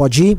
Pode 0.00 0.28
ir? 0.28 0.38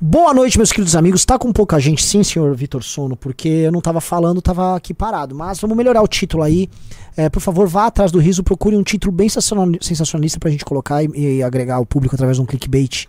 Boa 0.00 0.32
noite, 0.32 0.56
meus 0.56 0.70
queridos 0.70 0.94
amigos. 0.94 1.24
Tá 1.24 1.36
com 1.36 1.52
pouca 1.52 1.76
gente, 1.80 2.04
sim, 2.04 2.22
senhor 2.22 2.54
Vitor 2.54 2.84
Sono, 2.84 3.16
porque 3.16 3.48
eu 3.48 3.72
não 3.72 3.80
tava 3.80 4.00
falando, 4.00 4.40
tava 4.40 4.76
aqui 4.76 4.94
parado. 4.94 5.34
Mas 5.34 5.58
vamos 5.58 5.76
melhorar 5.76 6.00
o 6.02 6.06
título 6.06 6.44
aí. 6.44 6.70
É, 7.16 7.28
por 7.28 7.40
favor, 7.40 7.66
vá 7.66 7.86
atrás 7.86 8.12
do 8.12 8.20
riso, 8.20 8.44
procure 8.44 8.76
um 8.76 8.84
título 8.84 9.10
bem 9.10 9.28
sensacionalista 9.28 10.38
pra 10.38 10.52
gente 10.52 10.64
colocar 10.64 11.02
e, 11.02 11.08
e 11.16 11.42
agregar 11.42 11.80
o 11.80 11.84
público 11.84 12.14
através 12.14 12.36
de 12.36 12.44
um 12.44 12.46
clickbait. 12.46 13.08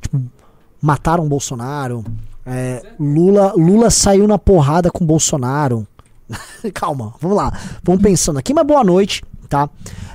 Tipo, 0.00 0.20
mataram 0.80 1.28
Bolsonaro. 1.28 2.04
É, 2.44 2.82
Lula, 2.98 3.52
Lula 3.56 3.90
saiu 3.90 4.26
na 4.26 4.40
porrada 4.40 4.90
com 4.90 5.06
Bolsonaro. 5.06 5.86
Calma, 6.74 7.14
vamos 7.20 7.36
lá. 7.36 7.56
Vamos 7.84 8.02
pensando 8.02 8.40
aqui, 8.40 8.52
mas 8.52 8.66
boa 8.66 8.82
noite, 8.82 9.22
tá? 9.52 9.68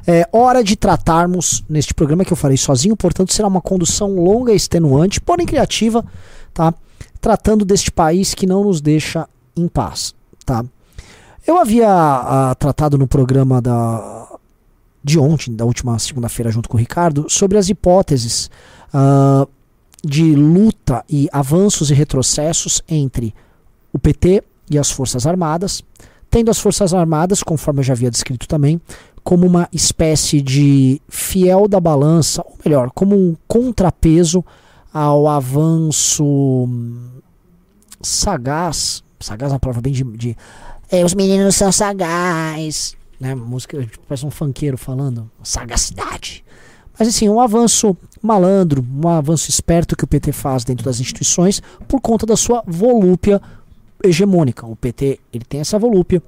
É 0.07 0.27
hora 0.31 0.63
de 0.63 0.75
tratarmos 0.75 1.63
neste 1.69 1.93
programa 1.93 2.25
que 2.25 2.33
eu 2.33 2.37
farei 2.37 2.57
sozinho, 2.57 2.97
portanto 2.97 3.31
será 3.31 3.47
uma 3.47 3.61
condução 3.61 4.15
longa 4.15 4.51
e 4.51 4.55
extenuante, 4.55 5.21
porém 5.21 5.45
criativa, 5.45 6.03
tá? 6.51 6.73
Tratando 7.21 7.63
deste 7.63 7.91
país 7.91 8.33
que 8.33 8.47
não 8.47 8.63
nos 8.63 8.81
deixa 8.81 9.27
em 9.55 9.67
paz, 9.67 10.15
tá? 10.43 10.65
Eu 11.45 11.59
havia 11.59 11.87
a, 11.87 12.51
ah, 12.51 12.55
tratado 12.55 12.97
no 12.97 13.07
programa 13.07 13.61
da 13.61 14.25
de 15.03 15.19
ontem, 15.19 15.55
da 15.55 15.63
última 15.63 15.97
segunda-feira, 15.99 16.51
junto 16.51 16.67
com 16.67 16.75
o 16.75 16.79
Ricardo, 16.79 17.27
sobre 17.29 17.57
as 17.57 17.69
hipóteses 17.69 18.49
uh, 18.93 19.47
de 20.03 20.35
luta 20.35 21.05
e 21.07 21.29
avanços 21.31 21.89
e 21.89 21.93
retrocessos 21.93 22.81
entre 22.89 23.33
o 23.93 23.99
PT 23.99 24.43
e 24.69 24.77
as 24.77 24.91
Forças 24.91 25.25
Armadas, 25.25 25.81
tendo 26.29 26.51
as 26.51 26.59
Forças 26.59 26.93
Armadas, 26.93 27.41
conforme 27.41 27.79
eu 27.79 27.83
já 27.85 27.93
havia 27.93 28.11
descrito 28.11 28.49
também, 28.49 28.81
como 29.27 29.45
uma 29.45 29.67
espécie 29.73 30.39
de 30.39 31.01
fiel 31.09 31.67
da 31.67 31.81
balança, 31.81 32.41
ou 32.45 32.55
melhor, 32.63 32.89
como 32.95 33.13
um 33.13 33.35
contrapeso 33.45 34.41
ao 34.93 35.27
avanço 35.27 36.65
sagaz, 38.01 39.03
sagaz 39.19 39.51
é 39.51 39.55
uma 39.55 39.59
palavra 39.59 39.81
bem 39.81 39.91
de, 39.91 40.05
de 40.05 40.37
é, 40.89 41.03
os 41.03 41.13
meninos 41.13 41.57
são 41.57 41.73
sagaz, 41.73 42.95
né, 43.19 43.35
música, 43.35 43.81
tipo, 43.81 43.99
parece 44.07 44.25
um 44.25 44.31
funkeiro 44.31 44.77
falando, 44.77 45.29
sagacidade. 45.43 46.41
Mas 46.97 47.09
assim, 47.09 47.27
um 47.27 47.41
avanço 47.41 47.97
malandro, 48.21 48.81
um 48.81 49.09
avanço 49.09 49.49
esperto 49.49 49.97
que 49.97 50.05
o 50.05 50.07
PT 50.07 50.31
faz 50.31 50.63
dentro 50.63 50.85
das 50.85 51.01
instituições 51.01 51.61
por 51.85 51.99
conta 51.99 52.25
da 52.25 52.37
sua 52.37 52.63
volúpia 52.65 53.41
hegemônica. 54.01 54.65
O 54.65 54.77
PT 54.77 55.19
ele 55.33 55.43
tem 55.43 55.59
essa 55.59 55.77
volúpia, 55.77 56.23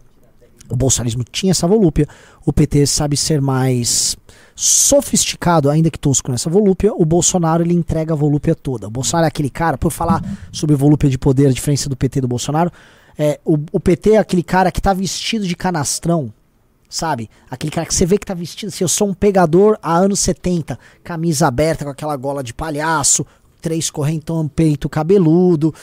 o 0.69 0.75
bolsonarismo 0.75 1.23
tinha 1.23 1.51
essa 1.51 1.67
volúpia, 1.67 2.07
o 2.45 2.53
PT 2.53 2.85
sabe 2.85 3.17
ser 3.17 3.41
mais 3.41 4.17
sofisticado, 4.55 5.69
ainda 5.69 5.89
que 5.89 5.97
tosco 5.97 6.31
nessa 6.31 6.49
volúpia, 6.49 6.93
o 6.93 7.05
Bolsonaro 7.05 7.63
ele 7.63 7.73
entrega 7.73 8.13
a 8.13 8.15
volúpia 8.15 8.53
toda. 8.53 8.87
O 8.87 8.91
Bolsonaro 8.91 9.25
é 9.25 9.29
aquele 9.29 9.49
cara, 9.49 9.77
por 9.77 9.89
falar 9.89 10.21
sobre 10.51 10.75
volúpia 10.75 11.09
de 11.09 11.17
poder, 11.17 11.47
a 11.47 11.51
diferença 11.51 11.87
do 11.87 11.95
PT 11.95 12.19
e 12.19 12.21
do 12.21 12.27
Bolsonaro, 12.27 12.71
é, 13.17 13.39
o, 13.45 13.57
o 13.71 13.79
PT 13.79 14.11
é 14.11 14.17
aquele 14.17 14.43
cara 14.43 14.71
que 14.71 14.81
tá 14.81 14.93
vestido 14.93 15.47
de 15.47 15.55
canastrão, 15.55 16.33
sabe? 16.89 17.29
Aquele 17.49 17.71
cara 17.71 17.87
que 17.87 17.93
você 17.93 18.05
vê 18.05 18.17
que 18.17 18.25
tá 18.25 18.33
vestido 18.33 18.67
assim, 18.69 18.83
eu 18.83 18.89
sou 18.89 19.07
um 19.07 19.13
pegador 19.13 19.77
há 19.81 19.95
anos 19.95 20.19
70, 20.19 20.77
camisa 21.03 21.47
aberta 21.47 21.85
com 21.85 21.91
aquela 21.91 22.15
gola 22.17 22.43
de 22.43 22.53
palhaço, 22.53 23.25
três 23.61 23.89
correntão 23.89 24.47
peito 24.47 24.89
cabeludo, 24.89 25.73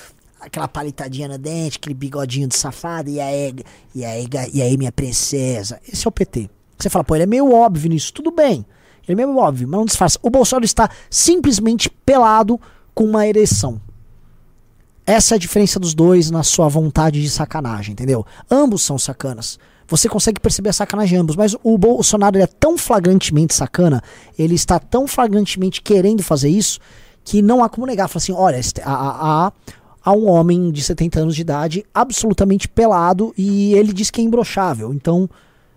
aquela 0.46 0.68
palitadinha 0.68 1.28
no 1.28 1.38
dente, 1.38 1.78
aquele 1.78 1.94
bigodinho 1.94 2.48
de 2.48 2.56
safado, 2.56 3.10
e 3.10 3.20
aí, 3.20 3.54
e 3.94 4.04
aí, 4.04 4.26
e 4.52 4.62
aí 4.62 4.76
minha 4.76 4.92
princesa. 4.92 5.80
Esse 5.86 6.06
é 6.06 6.08
o 6.08 6.12
PT. 6.12 6.48
Você 6.78 6.88
fala, 6.88 7.04
pô, 7.04 7.14
ele 7.14 7.24
é 7.24 7.26
meio 7.26 7.52
óbvio 7.52 7.90
nisso, 7.90 8.12
tudo 8.12 8.30
bem. 8.30 8.64
Ele 9.06 9.12
é 9.20 9.26
meio 9.26 9.36
óbvio, 9.36 9.68
mas 9.68 9.78
não 9.78 9.84
disfarça. 9.84 10.18
O 10.22 10.30
Bolsonaro 10.30 10.64
está 10.64 10.90
simplesmente 11.10 11.88
pelado 11.88 12.60
com 12.94 13.04
uma 13.04 13.26
ereção. 13.26 13.80
Essa 15.06 15.34
é 15.34 15.36
a 15.36 15.38
diferença 15.38 15.78
dos 15.78 15.94
dois 15.94 16.30
na 16.30 16.42
sua 16.42 16.68
vontade 16.68 17.22
de 17.22 17.30
sacanagem, 17.30 17.92
entendeu? 17.92 18.26
Ambos 18.50 18.82
são 18.82 18.98
sacanas 18.98 19.58
você 19.88 20.08
consegue 20.08 20.40
perceber 20.40 20.70
a 20.70 20.72
sacanagem 20.72 21.16
de 21.16 21.20
ambos. 21.20 21.36
Mas 21.36 21.54
o 21.62 21.78
Bolsonaro 21.78 22.38
é 22.38 22.46
tão 22.46 22.76
flagrantemente 22.76 23.54
sacana, 23.54 24.02
ele 24.38 24.54
está 24.54 24.78
tão 24.78 25.06
flagrantemente 25.06 25.80
querendo 25.80 26.22
fazer 26.22 26.48
isso, 26.48 26.80
que 27.24 27.42
não 27.42 27.62
há 27.62 27.68
como 27.68 27.86
negar. 27.86 28.08
Fala 28.08 28.18
assim: 28.18 28.32
olha, 28.32 28.60
há, 28.84 29.46
há, 29.46 29.52
há 30.06 30.12
um 30.12 30.30
homem 30.30 30.70
de 30.70 30.80
70 30.84 31.18
anos 31.18 31.34
de 31.34 31.42
idade 31.42 31.84
absolutamente 31.92 32.68
pelado 32.68 33.34
e 33.36 33.74
ele 33.74 33.92
diz 33.92 34.08
que 34.08 34.20
é 34.20 34.24
imbrochável. 34.24 34.94
Então, 34.94 35.28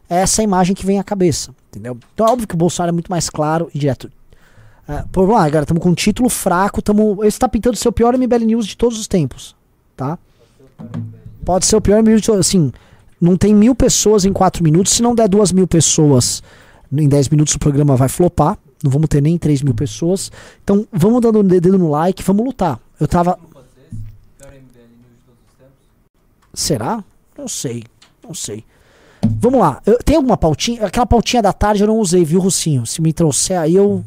é 0.07 0.17
essa 0.17 0.43
imagem 0.43 0.75
que 0.75 0.85
vem 0.85 0.99
à 0.99 1.03
cabeça. 1.03 1.49
Entendeu? 1.69 1.97
Então 2.13 2.27
é 2.27 2.31
óbvio 2.31 2.47
que 2.47 2.53
o 2.53 2.57
Bolsonaro 2.57 2.91
é 2.91 2.93
muito 2.93 3.09
mais 3.09 3.27
claro 3.27 3.71
e 3.73 3.79
direto. 3.79 4.11
É, 4.87 5.03
por 5.11 5.27
lá, 5.27 5.39
galera, 5.41 5.63
estamos 5.63 5.81
com 5.81 5.89
um 5.89 5.95
título 5.95 6.29
fraco. 6.29 6.79
Tamo, 6.79 7.23
esse 7.23 7.37
está 7.37 7.49
pintando 7.49 7.75
o 7.83 7.91
pior 7.91 8.15
MBL 8.15 8.45
News 8.45 8.67
de 8.67 8.77
todos 8.77 8.99
os 8.99 9.07
tempos. 9.07 9.55
Tá? 9.97 10.19
Pode 11.43 11.65
ser 11.65 11.75
o 11.75 11.81
pior 11.81 11.99
MBL 11.99 12.11
News, 12.11 12.29
assim. 12.29 12.71
Não 13.19 13.35
tem 13.35 13.53
mil 13.53 13.73
pessoas 13.73 14.25
em 14.25 14.31
quatro 14.31 14.63
minutos. 14.63 14.93
Se 14.93 15.01
não 15.01 15.15
der 15.15 15.27
duas 15.27 15.51
mil 15.51 15.67
pessoas 15.67 16.43
em 16.91 17.09
dez 17.09 17.29
minutos, 17.29 17.55
o 17.55 17.59
programa 17.59 17.95
vai 17.95 18.09
flopar. 18.09 18.57
Não 18.83 18.91
vamos 18.91 19.09
ter 19.09 19.21
nem 19.21 19.39
três 19.39 19.63
mil 19.63 19.73
pessoas. 19.73 20.31
Então 20.63 20.87
vamos 20.93 21.19
dando 21.19 21.41
dedo 21.41 21.77
no 21.79 21.89
like, 21.89 22.23
vamos 22.23 22.45
lutar. 22.45 22.79
Eu 22.99 23.07
tava. 23.07 23.39
Será? 26.53 27.03
Não 27.37 27.47
sei. 27.47 27.83
Não 28.23 28.33
sei. 28.33 28.63
Vamos 29.23 29.59
lá. 29.59 29.81
Eu, 29.85 29.97
tem 30.03 30.15
alguma 30.15 30.37
pautinha? 30.37 30.85
Aquela 30.85 31.05
pautinha 31.05 31.41
da 31.41 31.53
tarde 31.53 31.83
eu 31.83 31.87
não 31.87 31.97
usei, 31.99 32.23
viu, 32.23 32.39
Rucinho? 32.39 32.85
Se 32.85 33.01
me 33.01 33.13
trouxer 33.13 33.59
aí 33.59 33.75
eu. 33.75 34.03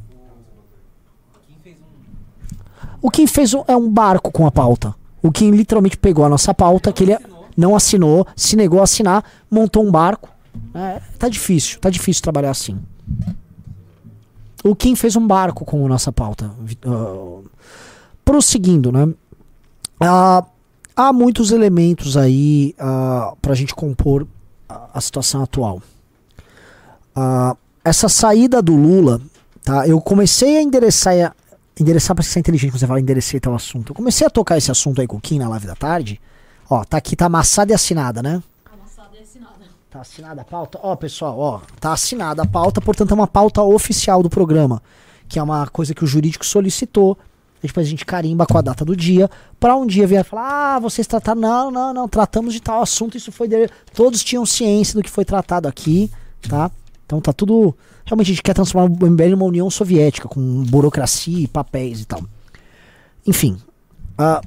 O 3.01 3.11
Kim 3.11 3.27
fez 3.27 3.53
um, 3.53 3.65
é 3.67 3.77
um 3.77 3.91
barco 3.91 4.31
com 4.31 4.47
a 4.47 4.51
pauta. 4.51 4.95
O 5.23 5.31
Kim 5.33 5.51
literalmente 5.51 5.97
pegou 5.97 6.25
a 6.25 6.29
nossa 6.29 6.55
pauta, 6.55 6.93
que 6.93 7.03
ele 7.03 7.13
é 7.13 7.19
não 7.57 7.75
assinou, 7.75 8.27
se 8.35 8.57
negou 8.57 8.81
a 8.81 8.85
assinar, 8.85 9.25
montou 9.51 9.85
um 9.85 9.91
barco. 9.91 10.29
É, 10.75 11.01
tá 11.19 11.29
difícil, 11.29 11.79
tá 11.81 11.91
difícil 11.91 12.23
trabalhar 12.23 12.51
assim. 12.51 12.79
O 14.65 14.77
Kim 14.77 14.95
fez 14.95 15.17
um 15.17 15.27
barco 15.27 15.65
com 15.65 15.85
a 15.85 15.89
nossa 15.89 16.13
pauta. 16.13 16.51
Uh, 16.87 17.45
prosseguindo, 18.25 18.93
né? 18.93 19.05
Uh, 19.05 20.47
há 20.97 21.13
muitos 21.13 21.51
elementos 21.51 22.17
aí 22.17 22.75
uh, 22.79 23.37
pra 23.41 23.55
gente 23.55 23.75
compor 23.75 24.27
a, 24.69 24.91
a 24.95 25.01
situação 25.01 25.43
atual. 25.43 25.83
Uh, 27.17 27.57
essa 27.85 28.09
saída 28.09 28.63
do 28.63 28.75
Lula, 28.75 29.21
tá? 29.63 29.87
Eu 29.87 30.01
comecei 30.01 30.57
a 30.57 30.63
endereçar. 30.63 31.35
Endereçar 31.79 32.15
para 32.15 32.23
ser 32.23 32.39
inteligente 32.39 32.71
quando 32.71 32.81
você 32.81 32.87
fala 32.87 33.01
endereçar 33.01 33.41
tal 33.41 33.55
assunto. 33.55 33.91
Eu 33.91 33.95
comecei 33.95 34.27
a 34.27 34.31
tocar 34.31 34.59
esse 34.59 34.71
assunto 34.71 35.01
aí 35.01 35.07
com 35.07 35.17
o 35.17 35.21
Kim 35.21 35.39
na 35.39 35.49
live 35.49 35.67
da 35.67 35.75
tarde. 35.75 36.21
Ó, 36.69 36.85
tá 36.85 36.99
aqui, 36.99 37.17
tá 37.17 37.27
amassada 37.27 37.73
e 37.73 37.75
assinada, 37.75 38.23
né? 38.23 38.43
Amassada 38.71 39.17
e 39.19 39.23
assinada. 39.23 39.65
Tá 39.91 40.01
assinada 40.01 40.43
a 40.43 40.45
pauta? 40.45 40.79
Ó, 40.83 40.95
pessoal, 40.97 41.39
ó, 41.39 41.61
tá 41.81 41.93
assinada 41.93 42.43
a 42.43 42.47
pauta, 42.47 42.81
portanto 42.81 43.11
é 43.11 43.15
uma 43.15 43.27
pauta 43.27 43.63
oficial 43.63 44.23
do 44.23 44.31
programa, 44.31 44.83
que 45.29 45.39
é 45.39 45.43
uma 45.43 45.67
coisa 45.67 45.95
que 45.95 46.05
o 46.05 46.07
jurídico 46.07 46.45
solicitou. 46.45 47.19
Depois 47.63 47.87
a 47.87 47.91
gente 47.91 48.05
carimba 48.05 48.45
com 48.45 48.59
a 48.59 48.61
data 48.61 48.85
do 48.85 48.97
dia, 48.97 49.31
para 49.61 49.77
um 49.77 49.87
dia 49.87 50.07
vir 50.07 50.25
falar: 50.25 50.77
ah, 50.77 50.79
vocês 50.81 51.07
trataram. 51.07 51.41
Não, 51.41 51.71
não, 51.71 51.95
não, 51.95 52.09
tratamos 52.09 52.53
de 52.53 52.61
tal 52.61 52.83
assunto, 52.83 53.17
isso 53.17 53.31
foi. 53.31 53.47
De... 53.47 53.69
Todos 53.95 54.25
tinham 54.25 54.45
ciência 54.45 54.95
do 54.95 55.03
que 55.03 55.11
foi 55.11 55.25
tratado 55.25 55.69
aqui, 55.69 56.11
tá? 56.49 56.71
Então 57.07 57.21
tá 57.21 57.33
tudo. 57.33 57.75
Realmente 58.05 58.27
a 58.27 58.35
gente 58.35 58.43
quer 58.43 58.55
transformar 58.55 58.91
o 58.91 59.11
MBL 59.11 59.31
numa 59.31 59.45
União 59.45 59.71
Soviética, 59.71 60.27
com 60.27 60.65
burocracia 60.65 61.39
e 61.39 61.47
papéis 61.47 62.01
e 62.01 62.05
tal. 62.05 62.23
Enfim. 63.27 63.57
Uh, 64.19 64.47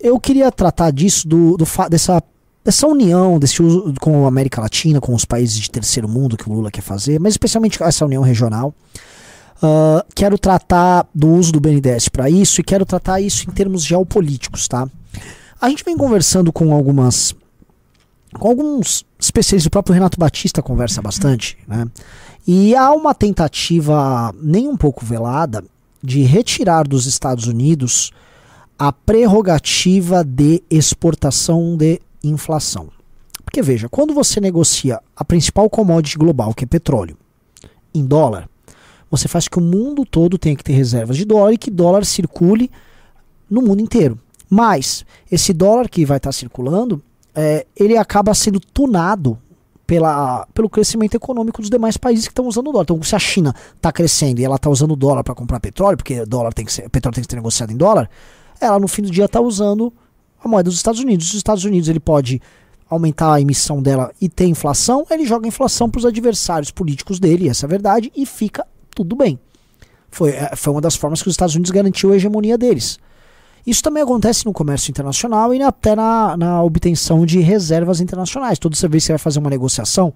eu 0.00 0.20
queria 0.20 0.52
tratar 0.52 0.90
disso, 0.90 1.26
do, 1.26 1.56
do 1.56 1.64
dessa, 1.88 2.22
dessa 2.62 2.86
união, 2.86 3.38
desse 3.38 3.62
uso 3.62 3.94
com 4.00 4.26
a 4.26 4.28
América 4.28 4.60
Latina, 4.60 5.00
com 5.00 5.14
os 5.14 5.24
países 5.24 5.58
de 5.58 5.70
terceiro 5.70 6.06
mundo 6.06 6.36
que 6.36 6.48
o 6.48 6.52
Lula 6.52 6.70
quer 6.70 6.82
fazer, 6.82 7.18
mas 7.18 7.32
especialmente 7.32 7.82
essa 7.82 8.04
união 8.04 8.22
regional. 8.22 8.74
Uh, 9.64 10.04
quero 10.14 10.36
tratar 10.36 11.08
do 11.14 11.26
uso 11.26 11.50
do 11.50 11.58
BNDES 11.58 12.10
para 12.10 12.28
isso 12.28 12.60
e 12.60 12.64
quero 12.64 12.84
tratar 12.84 13.22
isso 13.22 13.48
em 13.48 13.52
termos 13.52 13.82
geopolíticos, 13.82 14.68
tá? 14.68 14.86
A 15.58 15.70
gente 15.70 15.82
vem 15.82 15.96
conversando 15.96 16.52
com 16.52 16.74
algumas 16.74 17.34
com 18.34 18.46
alguns 18.46 19.06
especialistas, 19.18 19.66
o 19.66 19.70
próprio 19.70 19.94
Renato 19.94 20.20
Batista 20.20 20.60
conversa 20.60 21.00
bastante, 21.00 21.56
né? 21.66 21.86
E 22.46 22.76
há 22.76 22.92
uma 22.92 23.14
tentativa 23.14 24.34
nem 24.38 24.68
um 24.68 24.76
pouco 24.76 25.02
velada 25.02 25.64
de 26.02 26.20
retirar 26.24 26.86
dos 26.86 27.06
Estados 27.06 27.46
Unidos 27.46 28.12
a 28.78 28.92
prerrogativa 28.92 30.22
de 30.22 30.62
exportação 30.68 31.74
de 31.74 32.02
inflação. 32.22 32.88
Porque 33.42 33.62
veja, 33.62 33.88
quando 33.88 34.12
você 34.12 34.40
negocia 34.40 35.00
a 35.16 35.24
principal 35.24 35.70
commodity 35.70 36.18
global, 36.18 36.52
que 36.52 36.64
é 36.64 36.66
petróleo, 36.66 37.16
em 37.94 38.04
dólar, 38.04 38.46
você 39.16 39.28
faz 39.28 39.48
que 39.48 39.58
o 39.58 39.62
mundo 39.62 40.04
todo 40.04 40.38
tenha 40.38 40.56
que 40.56 40.64
ter 40.64 40.72
reservas 40.72 41.16
de 41.16 41.24
dólar 41.24 41.52
e 41.52 41.58
que 41.58 41.70
dólar 41.70 42.04
circule 42.04 42.70
no 43.48 43.62
mundo 43.62 43.80
inteiro. 43.80 44.18
Mas 44.48 45.04
esse 45.30 45.52
dólar 45.52 45.88
que 45.88 46.04
vai 46.04 46.18
estar 46.18 46.32
circulando, 46.32 47.02
é, 47.34 47.66
ele 47.76 47.96
acaba 47.96 48.34
sendo 48.34 48.60
tunado 48.60 49.38
pela, 49.86 50.46
pelo 50.54 50.68
crescimento 50.68 51.14
econômico 51.14 51.60
dos 51.60 51.70
demais 51.70 51.96
países 51.96 52.26
que 52.26 52.32
estão 52.32 52.46
usando 52.46 52.68
o 52.68 52.72
dólar. 52.72 52.84
Então, 52.84 53.02
se 53.02 53.14
a 53.14 53.18
China 53.18 53.54
está 53.76 53.92
crescendo 53.92 54.40
e 54.40 54.44
ela 54.44 54.56
está 54.56 54.70
usando 54.70 54.92
o 54.92 54.96
dólar 54.96 55.22
para 55.22 55.34
comprar 55.34 55.60
petróleo, 55.60 55.96
porque 55.96 56.24
dólar 56.24 56.52
tem 56.52 56.64
que 56.64 56.72
ser, 56.72 56.88
petróleo 56.88 57.14
tem 57.14 57.24
que 57.24 57.30
ser 57.30 57.36
negociado 57.36 57.72
em 57.72 57.76
dólar, 57.76 58.08
ela 58.60 58.78
no 58.78 58.88
fim 58.88 59.02
do 59.02 59.10
dia 59.10 59.24
está 59.24 59.40
usando 59.40 59.92
a 60.42 60.48
moeda 60.48 60.68
dos 60.68 60.76
Estados 60.76 61.00
Unidos. 61.00 61.28
Os 61.28 61.34
Estados 61.34 61.64
Unidos 61.64 61.88
ele 61.88 62.00
pode 62.00 62.40
aumentar 62.88 63.34
a 63.34 63.40
emissão 63.40 63.82
dela 63.82 64.12
e 64.20 64.28
ter 64.28 64.46
inflação, 64.46 65.06
ele 65.10 65.24
joga 65.24 65.48
inflação 65.48 65.90
para 65.90 65.98
os 65.98 66.06
adversários 66.06 66.70
políticos 66.70 67.18
dele, 67.18 67.48
essa 67.48 67.64
é 67.64 67.66
a 67.66 67.70
verdade, 67.70 68.12
e 68.14 68.24
fica 68.26 68.66
tudo 68.94 69.16
bem. 69.16 69.38
Foi, 70.10 70.30
é, 70.30 70.54
foi 70.54 70.72
uma 70.72 70.80
das 70.80 70.94
formas 70.94 71.22
que 71.22 71.28
os 71.28 71.32
Estados 71.32 71.54
Unidos 71.54 71.70
garantiu 71.70 72.12
a 72.12 72.16
hegemonia 72.16 72.56
deles. 72.56 72.98
Isso 73.66 73.82
também 73.82 74.02
acontece 74.02 74.44
no 74.44 74.52
comércio 74.52 74.90
internacional 74.90 75.54
e 75.54 75.62
até 75.62 75.96
na, 75.96 76.36
na 76.36 76.62
obtenção 76.62 77.24
de 77.24 77.40
reservas 77.40 78.00
internacionais. 78.00 78.58
Toda 78.58 78.76
vez 78.88 79.02
que 79.02 79.06
você 79.06 79.12
vai 79.12 79.18
fazer 79.18 79.38
uma 79.38 79.50
negociação, 79.50 80.12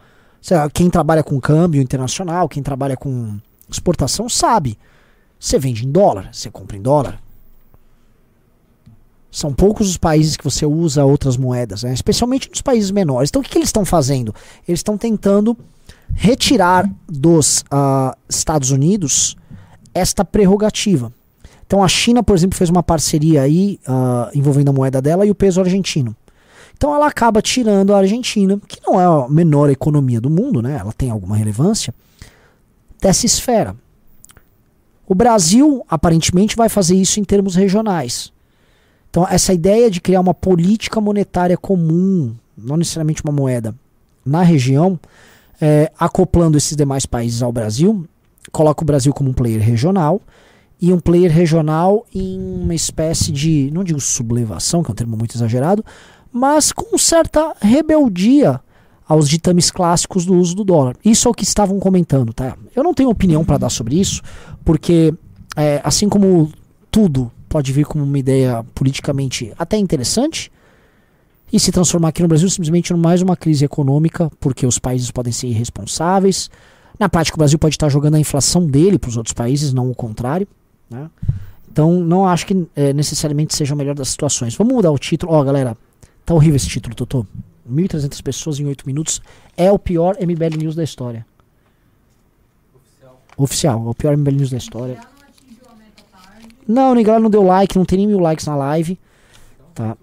quem 0.72 0.90
trabalha 0.90 1.22
com 1.22 1.40
câmbio 1.40 1.80
internacional, 1.80 2.48
quem 2.48 2.62
trabalha 2.62 2.96
com 2.96 3.38
exportação, 3.68 4.28
sabe. 4.28 4.78
Você 5.40 5.58
vende 5.58 5.86
em 5.86 5.90
dólar, 5.90 6.28
você 6.32 6.50
compra 6.50 6.76
em 6.76 6.82
dólar. 6.82 7.20
São 9.30 9.52
poucos 9.52 9.88
os 9.88 9.96
países 9.96 10.36
que 10.36 10.44
você 10.44 10.66
usa 10.66 11.04
outras 11.04 11.36
moedas, 11.36 11.82
né? 11.82 11.92
especialmente 11.92 12.48
nos 12.50 12.60
países 12.60 12.90
menores. 12.90 13.30
Então 13.30 13.40
o 13.40 13.44
que, 13.44 13.50
que 13.50 13.58
eles 13.58 13.68
estão 13.68 13.84
fazendo? 13.84 14.34
Eles 14.66 14.80
estão 14.80 14.98
tentando 14.98 15.56
retirar 16.14 16.90
dos 17.08 17.60
uh, 17.62 18.16
Estados 18.28 18.70
Unidos 18.70 19.36
esta 19.94 20.24
prerrogativa. 20.24 21.12
Então 21.66 21.82
a 21.82 21.88
China, 21.88 22.22
por 22.22 22.34
exemplo, 22.34 22.56
fez 22.56 22.70
uma 22.70 22.82
parceria 22.82 23.42
aí 23.42 23.78
uh, 23.86 24.30
envolvendo 24.34 24.70
a 24.70 24.72
moeda 24.72 25.02
dela 25.02 25.26
e 25.26 25.30
o 25.30 25.34
peso 25.34 25.60
argentino. 25.60 26.16
Então 26.76 26.94
ela 26.94 27.06
acaba 27.06 27.42
tirando 27.42 27.92
a 27.92 27.98
Argentina, 27.98 28.58
que 28.66 28.80
não 28.86 29.00
é 29.00 29.04
a 29.04 29.28
menor 29.28 29.68
economia 29.68 30.20
do 30.20 30.30
mundo, 30.30 30.62
né? 30.62 30.78
Ela 30.80 30.92
tem 30.92 31.10
alguma 31.10 31.36
relevância 31.36 31.92
dessa 33.00 33.26
esfera. 33.26 33.76
O 35.06 35.14
Brasil 35.14 35.84
aparentemente 35.88 36.54
vai 36.54 36.68
fazer 36.68 36.94
isso 36.94 37.18
em 37.18 37.24
termos 37.24 37.54
regionais. 37.54 38.32
Então 39.10 39.26
essa 39.28 39.52
ideia 39.52 39.90
de 39.90 40.00
criar 40.00 40.20
uma 40.20 40.34
política 40.34 41.00
monetária 41.00 41.56
comum, 41.56 42.34
não 42.56 42.76
necessariamente 42.76 43.22
uma 43.24 43.32
moeda, 43.32 43.74
na 44.24 44.42
região, 44.42 44.98
é, 45.60 45.90
acoplando 45.98 46.56
esses 46.56 46.76
demais 46.76 47.06
países 47.06 47.42
ao 47.42 47.52
Brasil, 47.52 48.06
coloca 48.52 48.82
o 48.82 48.86
Brasil 48.86 49.12
como 49.12 49.30
um 49.30 49.34
player 49.34 49.60
regional 49.60 50.20
e 50.80 50.92
um 50.92 51.00
player 51.00 51.32
regional 51.32 52.06
em 52.14 52.38
uma 52.38 52.74
espécie 52.74 53.32
de, 53.32 53.70
não 53.72 53.82
digo 53.82 54.00
sublevação, 54.00 54.82
que 54.82 54.90
é 54.90 54.92
um 54.92 54.94
termo 54.94 55.16
muito 55.16 55.36
exagerado, 55.36 55.84
mas 56.32 56.72
com 56.72 56.96
certa 56.96 57.54
rebeldia 57.60 58.60
aos 59.06 59.28
ditames 59.28 59.70
clássicos 59.70 60.26
do 60.26 60.34
uso 60.34 60.54
do 60.54 60.64
dólar. 60.64 60.94
Isso 61.04 61.26
é 61.26 61.30
o 61.30 61.34
que 61.34 61.44
estavam 61.44 61.78
comentando, 61.80 62.32
tá? 62.32 62.56
Eu 62.76 62.84
não 62.84 62.92
tenho 62.92 63.08
opinião 63.08 63.44
para 63.44 63.58
dar 63.58 63.70
sobre 63.70 63.98
isso, 63.98 64.22
porque 64.64 65.14
é, 65.56 65.80
assim 65.82 66.08
como 66.08 66.52
tudo 66.90 67.32
pode 67.48 67.72
vir 67.72 67.86
como 67.86 68.04
uma 68.04 68.18
ideia 68.18 68.64
politicamente 68.74 69.52
até 69.58 69.78
interessante 69.78 70.52
e 71.52 71.58
se 71.58 71.72
transformar 71.72 72.08
aqui 72.08 72.22
no 72.22 72.28
Brasil 72.28 72.48
simplesmente 72.48 72.92
em 72.92 72.96
mais 72.96 73.22
uma 73.22 73.36
crise 73.36 73.64
econômica, 73.64 74.30
porque 74.38 74.66
os 74.66 74.78
países 74.78 75.10
podem 75.10 75.32
ser 75.32 75.46
irresponsáveis. 75.46 76.50
Na 76.98 77.08
prática, 77.08 77.36
o 77.36 77.38
Brasil 77.38 77.58
pode 77.58 77.74
estar 77.74 77.88
jogando 77.88 78.16
a 78.16 78.20
inflação 78.20 78.66
dele 78.66 78.98
para 78.98 79.08
os 79.08 79.16
outros 79.16 79.32
países, 79.32 79.72
não 79.72 79.90
o 79.90 79.94
contrário. 79.94 80.46
Né? 80.90 81.08
Então, 81.70 82.00
não 82.00 82.26
acho 82.26 82.46
que 82.46 82.66
é, 82.74 82.92
necessariamente 82.92 83.54
seja 83.54 83.74
a 83.74 83.76
melhor 83.76 83.94
das 83.94 84.08
situações. 84.08 84.54
Vamos 84.56 84.74
mudar 84.74 84.90
o 84.90 84.98
título. 84.98 85.32
Ó, 85.32 85.40
oh, 85.40 85.44
galera, 85.44 85.76
tá 86.24 86.34
horrível 86.34 86.56
esse 86.56 86.68
título, 86.68 86.94
Totô. 86.94 87.24
1.300 87.70 88.22
pessoas 88.22 88.58
em 88.58 88.66
8 88.66 88.86
minutos. 88.86 89.22
É 89.56 89.70
o 89.70 89.78
pior 89.78 90.16
MBL 90.20 90.58
News 90.58 90.74
da 90.74 90.82
história. 90.82 91.24
Oficial. 92.74 93.20
Oficial, 93.36 93.86
é 93.86 93.90
o 93.90 93.94
pior 93.94 94.16
MBL 94.16 94.32
News 94.32 94.50
da 94.50 94.56
história. 94.56 94.98
Não, 96.66 96.94
ninguém 96.94 97.18
não 97.18 97.30
deu 97.30 97.42
like, 97.42 97.78
não 97.78 97.84
tem 97.84 97.98
nem 97.98 98.06
mil 98.06 98.18
likes 98.18 98.46
na 98.46 98.54
live. 98.56 98.98
Tá. 99.74 99.96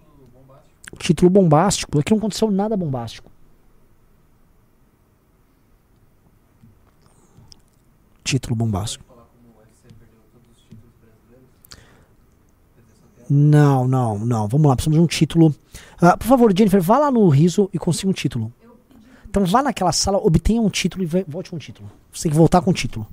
Título 0.97 1.29
bombástico. 1.29 1.99
Aqui 1.99 2.11
não 2.11 2.19
aconteceu 2.19 2.49
nada 2.49 2.77
bombástico. 2.77 3.31
Título 8.23 8.55
bombástico. 8.55 9.05
Não, 13.29 13.87
não, 13.87 14.19
não. 14.19 14.47
Vamos 14.47 14.67
lá, 14.67 14.75
precisamos 14.75 14.97
de 14.97 15.03
um 15.03 15.07
título. 15.07 15.47
Uh, 16.01 16.17
por 16.17 16.27
favor, 16.27 16.53
Jennifer, 16.55 16.81
vá 16.81 16.99
lá 16.99 17.11
no 17.11 17.27
Riso 17.29 17.69
e 17.73 17.79
consiga 17.79 18.09
um 18.09 18.13
título. 18.13 18.53
Então 19.27 19.45
vá 19.45 19.61
naquela 19.61 19.91
sala, 19.91 20.17
obtenha 20.17 20.61
um 20.61 20.69
título 20.69 21.03
e 21.03 21.07
volte 21.27 21.49
com 21.49 21.57
um 21.57 21.59
título. 21.59 21.91
Você 22.11 22.23
tem 22.23 22.31
que 22.31 22.37
voltar 22.37 22.61
com 22.61 22.69
um 22.69 22.73
título. 22.73 23.05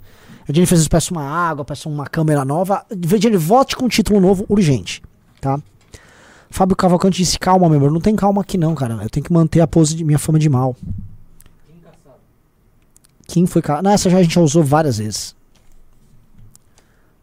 A 0.49 0.52
Jennifer 0.52 0.75
às 0.75 0.81
vezes 0.81 0.88
peça 0.88 1.12
uma 1.12 1.25
água, 1.25 1.64
peça 1.64 1.88
uma 1.88 2.07
câmera 2.07 2.45
nova. 2.45 2.87
Jennifer, 2.91 3.38
volte 3.38 3.75
com 3.75 3.87
um 3.87 3.88
título 3.88 4.21
novo 4.21 4.45
urgente, 4.49 5.02
tá? 5.41 5.61
Fábio 6.52 6.76
Cavalcante 6.76 7.16
disse, 7.16 7.38
calma, 7.38 7.66
meu 7.66 7.78
amor. 7.78 7.90
Não 7.90 8.00
tem 8.00 8.14
calma 8.14 8.42
aqui 8.42 8.59
não, 8.59 8.75
cara. 8.75 8.99
Eu 9.02 9.09
tenho 9.09 9.25
que 9.25 9.32
manter 9.32 9.62
a 9.62 9.66
pose 9.66 9.97
de 9.97 10.04
minha 10.04 10.18
fama 10.18 10.38
de 10.38 10.50
mal. 10.50 10.76
Quem 13.26 13.47
foi... 13.47 13.62
Não, 13.82 13.90
essa 13.90 14.11
já 14.11 14.18
a 14.18 14.23
gente 14.23 14.35
já 14.35 14.40
usou 14.42 14.62
várias 14.62 14.99
vezes. 14.99 15.35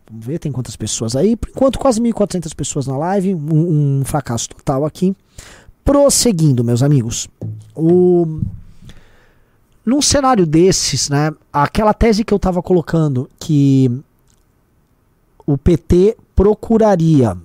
Vamos 0.09 0.25
ver, 0.25 0.39
tem 0.39 0.51
quantas 0.51 0.75
pessoas 0.75 1.15
aí. 1.15 1.35
Por 1.35 1.49
enquanto, 1.49 1.77
quase 1.77 2.01
1.400 2.01 2.55
pessoas 2.55 2.87
na 2.87 2.97
live. 2.97 3.35
Um, 3.35 3.99
um, 3.99 4.03
fracasso 4.03 4.49
total 4.49 4.83
aqui. 4.83 5.15
Prosseguindo, 5.85 6.63
meus 6.63 6.81
amigos. 6.81 7.29
O... 7.75 8.41
Num 9.85 10.01
cenário 10.01 10.47
desses, 10.47 11.07
né, 11.07 11.31
aquela 11.53 11.93
tese 11.93 12.23
que 12.23 12.33
eu 12.33 12.37
estava 12.37 12.63
colocando, 12.63 13.29
que 13.39 13.91
o 15.45 15.55
PT 15.55 16.17
procuraria 16.35 17.37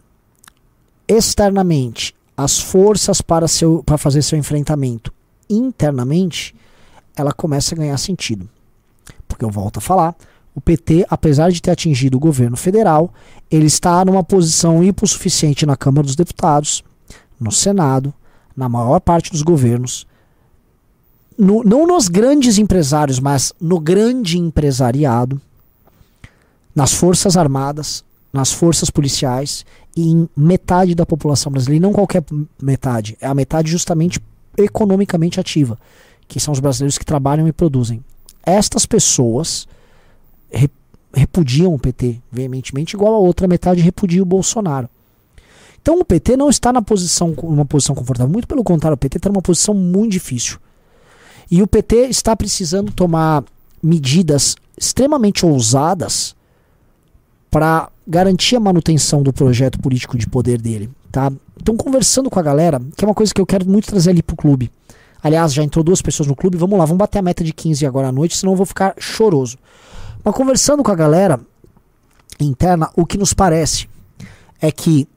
externamente 1.08 2.14
as 2.36 2.58
forças 2.58 3.20
para, 3.20 3.46
seu, 3.46 3.82
para 3.84 3.98
fazer 3.98 4.22
seu 4.22 4.38
enfrentamento 4.38 5.12
internamente, 5.48 6.54
ela 7.16 7.32
começa 7.32 7.74
a 7.74 7.78
ganhar 7.78 7.96
sentido. 7.98 8.48
Porque 9.28 9.44
eu 9.44 9.50
volto 9.50 9.78
a 9.78 9.80
falar, 9.80 10.14
o 10.54 10.60
PT, 10.60 11.06
apesar 11.08 11.50
de 11.50 11.60
ter 11.60 11.70
atingido 11.70 12.16
o 12.16 12.20
governo 12.20 12.56
federal, 12.56 13.12
ele 13.50 13.66
está 13.66 14.04
numa 14.04 14.22
posição 14.22 14.82
hipossuficiente 14.82 15.66
na 15.66 15.76
Câmara 15.76 16.06
dos 16.06 16.16
Deputados, 16.16 16.82
no 17.38 17.52
Senado, 17.52 18.12
na 18.56 18.68
maior 18.68 19.00
parte 19.00 19.30
dos 19.30 19.42
governos, 19.42 20.06
no, 21.36 21.64
não 21.64 21.86
nos 21.86 22.08
grandes 22.08 22.58
empresários, 22.58 23.18
mas 23.18 23.52
no 23.60 23.80
grande 23.80 24.38
empresariado, 24.38 25.40
nas 26.74 26.92
Forças 26.92 27.36
Armadas, 27.36 28.04
nas 28.32 28.52
forças 28.52 28.90
policiais 28.90 29.64
em 29.96 30.28
metade 30.36 30.94
da 30.94 31.06
população 31.06 31.52
brasileira, 31.52 31.78
e 31.78 31.86
não 31.86 31.92
qualquer 31.92 32.24
metade, 32.60 33.16
é 33.20 33.26
a 33.26 33.34
metade 33.34 33.70
justamente 33.70 34.20
economicamente 34.56 35.38
ativa, 35.38 35.78
que 36.26 36.40
são 36.40 36.52
os 36.52 36.60
brasileiros 36.60 36.98
que 36.98 37.04
trabalham 37.04 37.46
e 37.46 37.52
produzem. 37.52 38.02
Estas 38.44 38.86
pessoas 38.86 39.66
repudiam 41.12 41.72
o 41.72 41.78
PT 41.78 42.20
veementemente, 42.30 42.94
igual 42.94 43.14
a 43.14 43.18
outra 43.18 43.46
metade 43.46 43.80
repudia 43.80 44.22
o 44.22 44.26
Bolsonaro. 44.26 44.88
Então 45.80 45.98
o 45.98 46.04
PT 46.04 46.36
não 46.36 46.48
está 46.48 46.72
na 46.72 46.82
posição, 46.82 47.34
numa 47.42 47.64
posição 47.66 47.94
confortável, 47.94 48.32
muito 48.32 48.48
pelo 48.48 48.64
contrário, 48.64 48.94
o 48.94 48.98
PT 48.98 49.18
está 49.18 49.28
numa 49.28 49.42
posição 49.42 49.74
muito 49.74 50.12
difícil. 50.12 50.58
E 51.50 51.62
o 51.62 51.66
PT 51.66 52.08
está 52.08 52.34
precisando 52.34 52.90
tomar 52.90 53.44
medidas 53.82 54.56
extremamente 54.78 55.44
ousadas 55.44 56.34
para 57.50 57.90
garantir 58.06 58.56
a 58.56 58.60
manutenção 58.60 59.22
do 59.22 59.32
projeto 59.32 59.78
político 59.78 60.18
de 60.18 60.26
poder 60.26 60.60
dele, 60.60 60.90
tá? 61.10 61.32
Então 61.60 61.76
conversando 61.76 62.28
com 62.28 62.38
a 62.38 62.42
galera, 62.42 62.80
que 62.96 63.04
é 63.04 63.08
uma 63.08 63.14
coisa 63.14 63.32
que 63.32 63.40
eu 63.40 63.46
quero 63.46 63.66
muito 63.68 63.86
trazer 63.86 64.10
ali 64.10 64.22
pro 64.22 64.36
clube. 64.36 64.70
Aliás, 65.22 65.54
já 65.54 65.62
entrou 65.62 65.82
duas 65.82 66.02
pessoas 66.02 66.26
no 66.28 66.36
clube, 66.36 66.58
vamos 66.58 66.78
lá, 66.78 66.84
vamos 66.84 66.98
bater 66.98 67.18
a 67.18 67.22
meta 67.22 67.42
de 67.42 67.52
15 67.52 67.86
agora 67.86 68.08
à 68.08 68.12
noite, 68.12 68.36
senão 68.36 68.52
eu 68.52 68.56
vou 68.56 68.66
ficar 68.66 68.94
choroso. 68.98 69.56
Mas 70.22 70.34
conversando 70.34 70.82
com 70.82 70.90
a 70.90 70.94
galera 70.94 71.40
interna, 72.38 72.90
o 72.94 73.06
que 73.06 73.16
nos 73.16 73.32
parece 73.32 73.88
é 74.60 74.70
que 74.70 75.08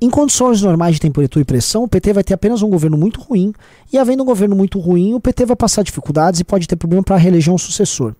em 0.00 0.10
condições 0.10 0.60
normais 0.60 0.96
de 0.96 1.00
temperatura 1.00 1.42
e 1.42 1.44
pressão, 1.44 1.84
o 1.84 1.88
PT 1.88 2.12
vai 2.12 2.24
ter 2.24 2.34
apenas 2.34 2.60
um 2.60 2.68
governo 2.68 2.98
muito 2.98 3.20
ruim, 3.20 3.52
e 3.90 3.96
havendo 3.96 4.22
um 4.22 4.26
governo 4.26 4.54
muito 4.54 4.78
ruim, 4.78 5.14
o 5.14 5.20
PT 5.20 5.46
vai 5.46 5.56
passar 5.56 5.82
dificuldades 5.82 6.40
e 6.40 6.44
pode 6.44 6.66
ter 6.66 6.76
problema 6.76 7.02
para 7.02 7.16
reeleger 7.16 7.52
um 7.52 7.56
sucessor. 7.56 8.14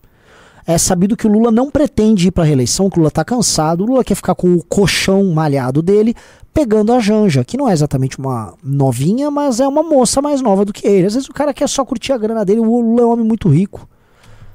É 0.66 0.76
sabido 0.78 1.16
que 1.16 1.26
o 1.26 1.30
Lula 1.30 1.50
não 1.50 1.70
pretende 1.70 2.28
ir 2.28 2.30
para 2.32 2.42
a 2.42 2.46
reeleição, 2.46 2.90
que 2.90 2.96
o 2.96 3.00
Lula 3.00 3.08
está 3.08 3.24
cansado, 3.24 3.84
o 3.84 3.86
Lula 3.86 4.02
quer 4.02 4.16
ficar 4.16 4.34
com 4.34 4.54
o 4.54 4.64
colchão 4.64 5.24
malhado 5.32 5.80
dele, 5.80 6.14
pegando 6.52 6.92
a 6.92 6.98
Janja, 6.98 7.44
que 7.44 7.56
não 7.56 7.68
é 7.68 7.72
exatamente 7.72 8.18
uma 8.18 8.54
novinha, 8.62 9.30
mas 9.30 9.60
é 9.60 9.68
uma 9.68 9.82
moça 9.82 10.20
mais 10.20 10.42
nova 10.42 10.64
do 10.64 10.72
que 10.72 10.86
ele. 10.86 11.06
Às 11.06 11.14
vezes 11.14 11.28
o 11.28 11.32
cara 11.32 11.54
quer 11.54 11.68
só 11.68 11.84
curtir 11.84 12.12
a 12.12 12.18
grana 12.18 12.44
dele, 12.44 12.60
o 12.60 12.80
Lula 12.80 13.02
é 13.02 13.04
um 13.04 13.12
homem 13.12 13.24
muito 13.24 13.48
rico, 13.48 13.88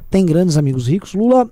tem 0.09 0.25
grandes 0.25 0.57
amigos 0.57 0.87
ricos. 0.87 1.13
Lula 1.13 1.49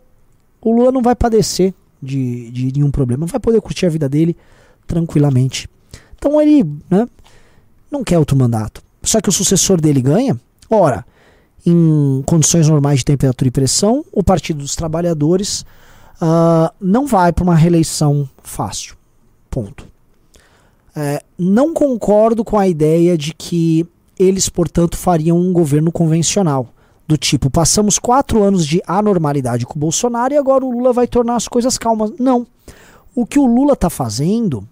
o 0.61 0.73
Lula 0.73 0.91
não 0.91 1.01
vai 1.01 1.15
padecer 1.15 1.73
de, 2.01 2.51
de 2.51 2.73
nenhum 2.73 2.91
problema, 2.91 3.25
vai 3.25 3.39
poder 3.39 3.61
curtir 3.61 3.85
a 3.85 3.89
vida 3.89 4.09
dele 4.09 4.35
tranquilamente. 4.85 5.69
Então 6.17 6.41
ele 6.41 6.63
né, 6.89 7.07
não 7.89 8.03
quer 8.03 8.19
outro 8.19 8.37
mandato. 8.37 8.81
Só 9.01 9.21
que 9.21 9.29
o 9.29 9.31
sucessor 9.31 9.79
dele 9.79 10.01
ganha. 10.01 10.39
Ora, 10.69 11.05
em 11.65 12.23
condições 12.25 12.67
normais 12.67 12.99
de 12.99 13.05
temperatura 13.05 13.47
e 13.47 13.51
pressão, 13.51 14.03
o 14.11 14.23
Partido 14.23 14.59
dos 14.59 14.75
Trabalhadores 14.75 15.65
uh, 16.21 16.73
não 16.79 17.05
vai 17.05 17.31
para 17.31 17.43
uma 17.43 17.55
reeleição 17.55 18.29
fácil. 18.43 18.95
Ponto. 19.49 19.87
É, 20.95 21.23
não 21.37 21.73
concordo 21.73 22.43
com 22.43 22.57
a 22.57 22.67
ideia 22.67 23.17
de 23.17 23.33
que 23.33 23.87
eles, 24.17 24.49
portanto, 24.49 24.97
fariam 24.97 25.39
um 25.39 25.53
governo 25.53 25.91
convencional. 25.91 26.67
Do 27.07 27.17
tipo, 27.17 27.49
passamos 27.49 27.97
quatro 27.97 28.43
anos 28.43 28.67
de 28.67 28.81
anormalidade 28.85 29.65
com 29.65 29.75
o 29.75 29.79
Bolsonaro 29.79 30.33
e 30.33 30.37
agora 30.37 30.63
o 30.63 30.69
Lula 30.69 30.93
vai 30.93 31.07
tornar 31.07 31.35
as 31.35 31.47
coisas 31.47 31.77
calmas. 31.77 32.11
Não. 32.19 32.45
O 33.15 33.25
que 33.25 33.39
o 33.39 33.45
Lula 33.45 33.73
está 33.73 33.89
fazendo 33.89 34.67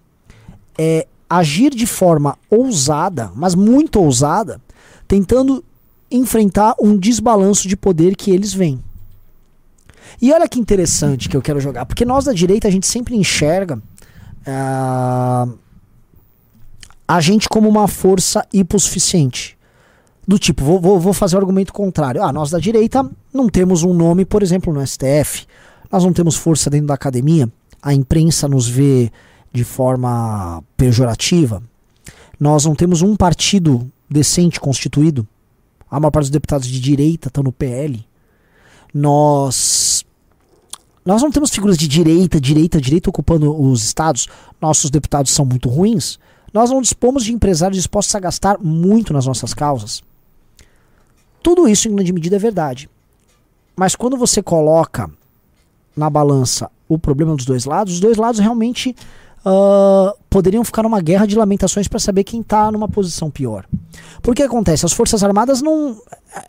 é 0.76 1.06
agir 1.28 1.70
de 1.74 1.86
forma 1.86 2.38
ousada, 2.48 3.32
mas 3.34 3.54
muito 3.54 4.00
ousada, 4.00 4.60
tentando 5.06 5.64
enfrentar 6.10 6.74
um 6.80 6.96
desbalanço 6.96 7.68
de 7.68 7.76
poder 7.76 8.16
que 8.16 8.30
eles 8.30 8.52
veem. 8.52 8.82
E 10.20 10.32
olha 10.32 10.48
que 10.48 10.58
interessante 10.58 11.28
que 11.28 11.36
eu 11.36 11.42
quero 11.42 11.60
jogar, 11.60 11.86
porque 11.86 12.04
nós 12.04 12.24
da 12.24 12.32
direita 12.32 12.66
a 12.66 12.70
gente 12.70 12.86
sempre 12.86 13.14
enxerga 13.14 13.76
uh, 13.76 15.58
a 17.06 17.20
gente 17.20 17.48
como 17.48 17.68
uma 17.68 17.86
força 17.86 18.46
hipossuficiente. 18.52 19.56
Do 20.26 20.38
tipo, 20.38 20.62
vou, 20.62 20.80
vou, 20.80 21.00
vou 21.00 21.12
fazer 21.14 21.36
o 21.36 21.38
argumento 21.38 21.72
contrário. 21.72 22.22
Ah, 22.22 22.30
nós 22.32 22.50
da 22.50 22.58
direita 22.58 23.08
não 23.32 23.48
temos 23.48 23.82
um 23.82 23.94
nome, 23.94 24.24
por 24.24 24.42
exemplo, 24.42 24.72
no 24.72 24.86
STF, 24.86 25.46
nós 25.90 26.04
não 26.04 26.12
temos 26.12 26.36
força 26.36 26.68
dentro 26.68 26.88
da 26.88 26.94
academia, 26.94 27.50
a 27.80 27.94
imprensa 27.94 28.46
nos 28.46 28.68
vê 28.68 29.10
de 29.52 29.64
forma 29.64 30.62
pejorativa, 30.76 31.62
nós 32.38 32.66
não 32.66 32.74
temos 32.74 33.00
um 33.00 33.16
partido 33.16 33.90
decente 34.10 34.60
constituído, 34.60 35.26
a 35.90 35.98
maior 35.98 36.10
parte 36.10 36.24
dos 36.24 36.30
deputados 36.30 36.66
de 36.66 36.80
direita 36.80 37.28
estão 37.28 37.42
no 37.42 37.52
PL, 37.52 38.04
nós 38.92 40.04
nós 41.04 41.22
não 41.22 41.30
temos 41.30 41.50
figuras 41.50 41.78
de 41.78 41.88
direita, 41.88 42.38
direita, 42.38 42.78
direita 42.78 43.08
ocupando 43.08 43.58
os 43.58 43.82
estados. 43.82 44.28
Nossos 44.60 44.90
deputados 44.90 45.32
são 45.32 45.44
muito 45.46 45.66
ruins. 45.68 46.18
Nós 46.52 46.70
não 46.70 46.82
dispomos 46.82 47.24
de 47.24 47.32
empresários 47.32 47.78
dispostos 47.78 48.14
a 48.14 48.20
gastar 48.20 48.58
muito 48.58 49.14
nas 49.14 49.24
nossas 49.24 49.54
causas. 49.54 50.02
Tudo 51.42 51.66
isso, 51.66 51.88
em 51.88 51.94
grande 51.94 52.12
medida, 52.12 52.36
é 52.36 52.38
verdade. 52.38 52.90
Mas 53.74 53.96
quando 53.96 54.18
você 54.18 54.42
coloca 54.42 55.10
na 55.96 56.10
balança 56.10 56.70
o 56.86 56.98
problema 56.98 57.34
dos 57.34 57.46
dois 57.46 57.64
lados, 57.64 57.94
os 57.94 58.00
dois 58.00 58.18
lados 58.18 58.38
realmente 58.38 58.94
uh, 59.48 60.14
poderiam 60.28 60.62
ficar 60.62 60.82
numa 60.82 61.00
guerra 61.00 61.26
de 61.26 61.36
lamentações 61.36 61.88
para 61.88 61.98
saber 61.98 62.24
quem 62.24 62.40
está 62.40 62.70
numa 62.70 62.88
posição 62.88 63.30
pior. 63.30 63.64
Porque 64.22 64.42
acontece? 64.42 64.84
As 64.84 64.92
Forças 64.92 65.24
Armadas 65.24 65.62
não, 65.62 66.00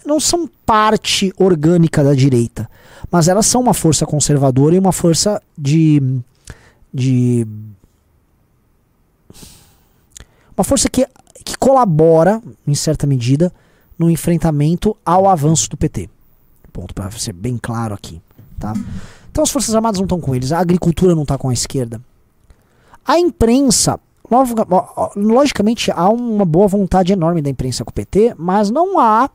não 0.06 0.20
são 0.20 0.50
parte 0.66 1.34
orgânica 1.38 2.04
da 2.04 2.14
direita, 2.14 2.70
mas 3.10 3.28
elas 3.28 3.46
são 3.46 3.62
uma 3.62 3.74
força 3.74 4.06
conservadora 4.06 4.76
e 4.76 4.80
uma 4.80 4.92
força 4.92 5.42
de. 5.58 6.22
de 6.94 7.48
uma 10.56 10.64
força 10.64 10.90
que, 10.90 11.08
que 11.46 11.58
colabora, 11.58 12.42
em 12.68 12.76
certa 12.76 13.08
medida, 13.08 13.52
no 13.98 14.10
enfrentamento 14.10 14.96
ao 15.06 15.30
avanço 15.30 15.70
do 15.70 15.78
PT. 15.78 16.10
Ponto, 16.74 16.94
para 16.94 17.10
ser 17.12 17.34
bem 17.34 17.58
claro 17.58 17.96
aqui. 17.96 18.22
Tá? 18.60 18.74
Então 19.32 19.42
as 19.42 19.50
Forças 19.50 19.74
Armadas 19.74 20.00
não 20.00 20.06
estão 20.06 20.20
com 20.20 20.36
eles, 20.36 20.52
a 20.52 20.60
agricultura 20.60 21.16
não 21.16 21.24
está 21.24 21.38
com 21.38 21.48
a 21.48 21.54
esquerda. 21.54 22.02
A 23.10 23.18
imprensa, 23.18 24.00
logicamente, 25.16 25.90
há 25.90 26.08
uma 26.10 26.46
boa 26.46 26.68
vontade 26.68 27.12
enorme 27.12 27.42
da 27.42 27.50
imprensa 27.50 27.84
com 27.84 27.90
o 27.90 27.94
PT, 27.94 28.36
mas 28.38 28.70
não 28.70 29.00
há, 29.00 29.28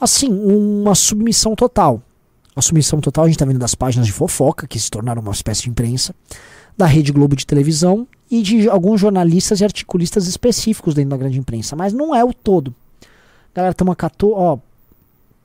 assim, 0.00 0.28
uma 0.30 0.94
submissão 0.94 1.56
total. 1.56 2.00
A 2.54 2.62
submissão 2.62 3.00
total 3.00 3.24
a 3.24 3.26
gente 3.26 3.34
está 3.34 3.44
vendo 3.44 3.58
das 3.58 3.74
páginas 3.74 4.06
de 4.06 4.12
fofoca, 4.12 4.68
que 4.68 4.78
se 4.78 4.88
tornaram 4.88 5.20
uma 5.20 5.32
espécie 5.32 5.62
de 5.62 5.70
imprensa, 5.70 6.14
da 6.76 6.86
Rede 6.86 7.10
Globo 7.10 7.34
de 7.34 7.44
televisão 7.44 8.06
e 8.30 8.40
de 8.40 8.68
alguns 8.68 9.00
jornalistas 9.00 9.60
e 9.60 9.64
articulistas 9.64 10.28
específicos 10.28 10.94
dentro 10.94 11.10
da 11.10 11.16
grande 11.16 11.40
imprensa, 11.40 11.74
mas 11.74 11.92
não 11.92 12.14
é 12.14 12.24
o 12.24 12.32
todo. 12.32 12.72
Galera, 13.52 13.72
estamos 13.72 13.94
a 13.94 13.96
14, 13.96 14.32
ó, 14.36 14.58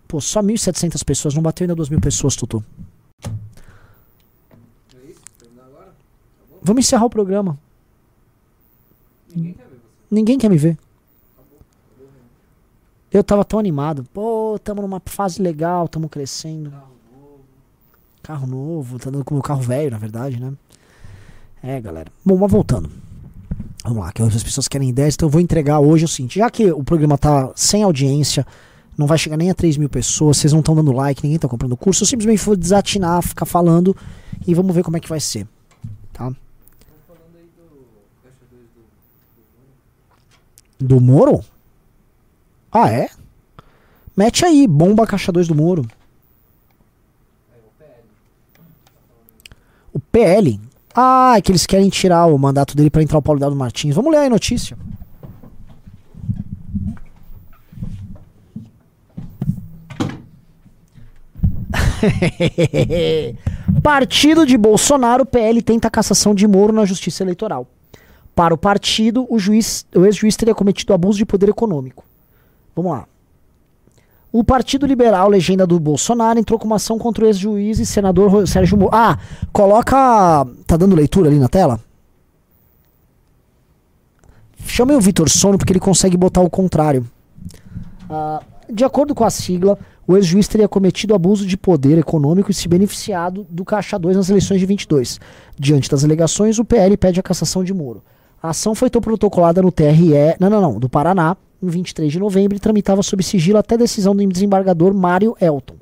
pô, 0.08 0.22
só 0.22 0.44
1.700 0.44 1.04
pessoas, 1.04 1.34
não 1.34 1.42
bateu 1.42 1.66
ainda 1.66 1.76
2.000 1.76 2.00
pessoas, 2.00 2.36
Tutu. 2.36 2.64
Vamos 6.62 6.86
encerrar 6.86 7.06
o 7.06 7.10
programa. 7.10 7.58
Ninguém 9.36 9.54
quer, 9.54 9.68
Ninguém 10.10 10.38
quer 10.38 10.50
me 10.50 10.58
ver. 10.58 10.78
Eu 13.12 13.24
tava 13.24 13.46
tão 13.46 13.60
animado. 13.60 14.04
Pô, 14.14 14.60
tamo 14.64 14.82
numa 14.82 15.02
fase 15.06 15.42
legal, 15.42 15.88
tamo 15.88 16.10
crescendo. 16.10 16.72
Carro 16.72 16.88
novo. 17.12 17.40
Carro 18.24 18.48
novo, 18.48 19.00
tá 19.00 19.10
dando 19.10 19.24
com 19.24 19.36
o 19.36 19.38
meu 19.38 19.44
carro 19.44 19.62
velho, 19.62 19.92
na 19.92 19.98
verdade, 19.98 20.40
né? 20.40 20.54
É, 21.62 21.80
galera. 21.80 22.12
Bom, 22.26 22.38
mas 22.38 22.52
voltando. 22.52 22.90
Vamos 23.84 24.00
lá, 24.00 24.12
que 24.12 24.22
as 24.22 24.44
pessoas 24.44 24.68
querem 24.68 24.90
ideias, 24.90 25.16
então 25.16 25.28
eu 25.28 25.32
vou 25.32 25.42
entregar 25.42 25.80
hoje 25.80 26.06
o 26.06 26.08
seguinte: 26.08 26.40
já 26.40 26.50
que 26.50 26.72
o 26.72 26.84
programa 26.84 27.18
tá 27.18 27.52
sem 27.56 27.84
audiência, 27.84 28.48
não 28.98 29.06
vai 29.06 29.18
chegar 29.18 29.38
nem 29.38 29.52
a 29.52 29.54
3 29.54 29.78
mil 29.78 29.90
pessoas, 29.90 30.38
vocês 30.38 30.54
não 30.54 30.62
estão 30.62 30.76
dando 30.76 30.92
like, 30.92 31.22
ninguém 31.24 31.38
tá 31.38 31.48
comprando 31.48 31.76
curso, 31.76 32.04
eu 32.04 32.08
simplesmente 32.08 32.44
vou 32.44 32.56
desatinar, 32.56 33.22
ficar 33.22 33.46
falando 33.46 33.96
e 34.48 34.54
vamos 34.54 34.74
ver 34.74 34.84
como 34.84 34.98
é 34.98 35.00
que 35.00 35.10
vai 35.10 35.20
ser. 35.20 35.48
Tá? 36.14 36.32
Do 40.84 41.00
Moro? 41.00 41.40
Ah, 42.70 42.92
é? 42.92 43.10
Mete 44.18 44.44
aí, 44.44 44.68
bomba 44.68 45.08
caixa 45.08 45.32
2 45.32 45.48
do 45.48 45.56
Moro. 45.56 45.88
O 49.94 50.00
PL? 50.00 50.60
Ah, 50.94 51.36
é 51.38 51.42
que 51.42 51.52
eles 51.52 51.66
querem 51.66 51.90
tirar 51.90 52.26
o 52.26 52.38
mandato 52.38 52.76
dele 52.76 52.90
para 52.90 53.02
entrar 53.02 53.18
o 53.18 53.22
Paulo 53.22 53.40
Dado 53.40 53.56
Martins. 53.56 53.96
Vamos 53.96 54.12
ler 54.12 54.18
aí 54.20 54.28
a 54.28 54.30
notícia. 54.30 54.78
Partido 63.82 64.46
de 64.46 64.58
Bolsonaro, 64.58 65.26
PL 65.26 65.62
tenta 65.62 65.90
cassação 65.90 66.36
de 66.36 66.46
Moro 66.46 66.74
na 66.74 66.84
Justiça 66.84 67.24
Eleitoral. 67.24 67.66
Para 68.36 68.54
o 68.54 68.58
partido, 68.58 69.28
o, 69.30 69.38
juiz, 69.38 69.86
o 69.96 70.06
ex-juiz 70.06 70.36
teria 70.36 70.56
cometido 70.56 70.94
abuso 70.94 71.18
de 71.18 71.26
poder 71.26 71.50
econômico. 71.50 72.04
Vamos 72.76 72.92
lá. 72.92 73.06
O 74.32 74.44
Partido 74.44 74.88
Liberal, 74.88 75.30
legenda 75.30 75.68
do 75.68 75.80
Bolsonaro, 75.80 76.40
entrou 76.40 76.58
com 76.58 76.66
uma 76.66 76.78
ação 76.78 76.98
contra 76.98 77.24
o 77.24 77.28
ex-juiz 77.28 77.78
e 77.78 77.86
senador 77.86 78.48
Sérgio 78.48 78.76
Moro. 78.76 78.90
Ah, 78.92 79.20
coloca. 79.52 79.96
Tá 80.66 80.76
dando 80.76 80.96
leitura 80.96 81.30
ali 81.30 81.38
na 81.38 81.48
tela? 81.48 81.80
Chame 84.66 84.96
o 84.96 85.00
Vitor 85.00 85.30
Sono 85.30 85.58
porque 85.58 85.72
ele 85.72 85.80
consegue 85.80 86.18
botar 86.18 86.42
o 86.42 86.50
contrário. 86.50 87.06
Ah, 88.10 88.42
de 88.68 88.84
acordo 88.84 89.14
com 89.14 89.24
a 89.24 89.30
sigla, 89.30 89.78
o 90.08 90.18
ex-juiz 90.18 90.48
teria 90.48 90.68
cometido 90.68 91.14
abuso 91.14 91.46
de 91.46 91.56
poder 91.56 92.00
econômico 92.00 92.50
e 92.50 92.56
se 92.56 92.68
beneficiado 92.68 93.46
do 93.50 93.64
Caixa 93.64 94.00
2 94.00 94.18
nas 94.18 94.30
eleições 94.32 94.60
de 94.60 94.66
22. 94.66 95.20
Diante 95.60 95.88
das 95.88 96.04
alegações, 96.04 96.58
o 96.58 96.66
PL 96.66 96.98
pede 96.98 97.20
a 97.20 97.24
cassação 97.24 97.64
de 97.64 97.72
Moro. 97.72 98.02
A 98.44 98.50
ação 98.50 98.76
foi 98.76 98.90
protocolada 98.90 99.62
no 99.62 99.72
TRE, 99.72 100.36
não, 100.38 100.50
não, 100.50 100.62
não, 100.62 100.78
do 100.78 100.90
Paraná, 100.90 101.38
em 101.62 101.68
23 101.70 102.12
de 102.12 102.20
novembro 102.20 102.58
e 102.58 102.60
tramitava 102.60 103.02
sob 103.02 103.24
sigilo 103.24 103.58
até 103.58 103.78
decisão 103.78 104.14
do 104.14 104.28
desembargador 104.28 104.94
Mário 104.94 105.34
Elton. 105.40 105.76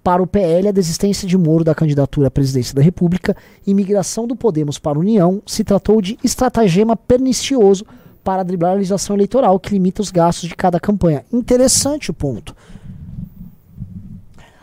Para 0.00 0.22
o 0.22 0.26
PL, 0.28 0.68
a 0.68 0.70
desistência 0.70 1.26
de 1.26 1.36
Moro 1.36 1.64
da 1.64 1.74
candidatura 1.74 2.28
à 2.28 2.30
presidência 2.30 2.72
da 2.72 2.80
República 2.80 3.36
e 3.66 3.74
migração 3.74 4.28
do 4.28 4.36
Podemos 4.36 4.78
para 4.78 4.96
a 4.96 5.00
União 5.00 5.42
se 5.44 5.64
tratou 5.64 6.00
de 6.00 6.16
estratagema 6.22 6.94
pernicioso 6.94 7.84
para 8.22 8.44
driblar 8.44 8.70
a 8.70 8.74
legislação 8.76 9.16
eleitoral 9.16 9.58
que 9.58 9.72
limita 9.72 10.00
os 10.00 10.12
gastos 10.12 10.48
de 10.48 10.54
cada 10.54 10.78
campanha. 10.78 11.24
Interessante 11.32 12.12
o 12.12 12.14
ponto. 12.14 12.54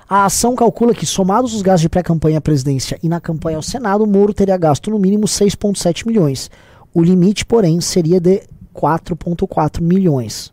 A 0.08 0.24
ação 0.24 0.55
calcula 0.55 0.93
que, 0.93 1.05
somados 1.05 1.53
os 1.53 1.62
gastos 1.62 1.81
de 1.81 1.89
pré-campanha 1.89 2.38
à 2.38 2.41
presidência 2.41 2.98
e 3.03 3.10
na 3.10 3.20
campanha 3.20 3.58
ao 3.58 3.63
Senado, 3.63 4.08
Moro 4.08 4.34
teria 4.34 4.55
gasto 4.55 4.89
no 4.89 4.98
mínimo 4.98 5.25
6,7 5.25 6.08
milhões. 6.08 6.50
O 6.93 7.01
limite, 7.01 7.45
porém, 7.45 7.79
seria 7.79 8.19
de 8.19 8.41
4,4 8.75 9.81
milhões. 9.81 10.51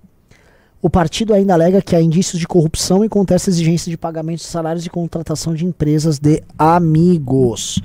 O 0.80 0.88
partido 0.88 1.34
ainda 1.34 1.54
alega 1.54 1.82
que 1.82 1.96
há 1.96 2.00
indícios 2.00 2.38
de 2.38 2.46
corrupção 2.46 3.04
e 3.04 3.08
contesta 3.08 3.50
exigência 3.50 3.90
de 3.90 3.98
pagamento 3.98 4.38
de 4.38 4.46
salários 4.46 4.86
e 4.86 4.90
contratação 4.90 5.52
de 5.52 5.66
empresas 5.66 6.20
de 6.20 6.40
amigos. 6.56 7.82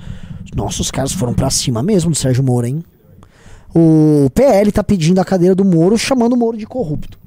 Nossos 0.54 0.92
caras 0.92 1.12
foram 1.12 1.34
para 1.34 1.50
cima 1.50 1.82
mesmo 1.82 2.12
do 2.12 2.16
Sérgio 2.16 2.44
Moro, 2.44 2.68
hein? 2.68 2.84
O 3.74 4.30
PL 4.30 4.68
está 4.68 4.84
pedindo 4.84 5.20
a 5.20 5.24
cadeira 5.24 5.56
do 5.56 5.64
Moro, 5.64 5.98
chamando 5.98 6.34
o 6.34 6.36
Moro 6.36 6.56
de 6.56 6.64
corrupto. 6.64 7.18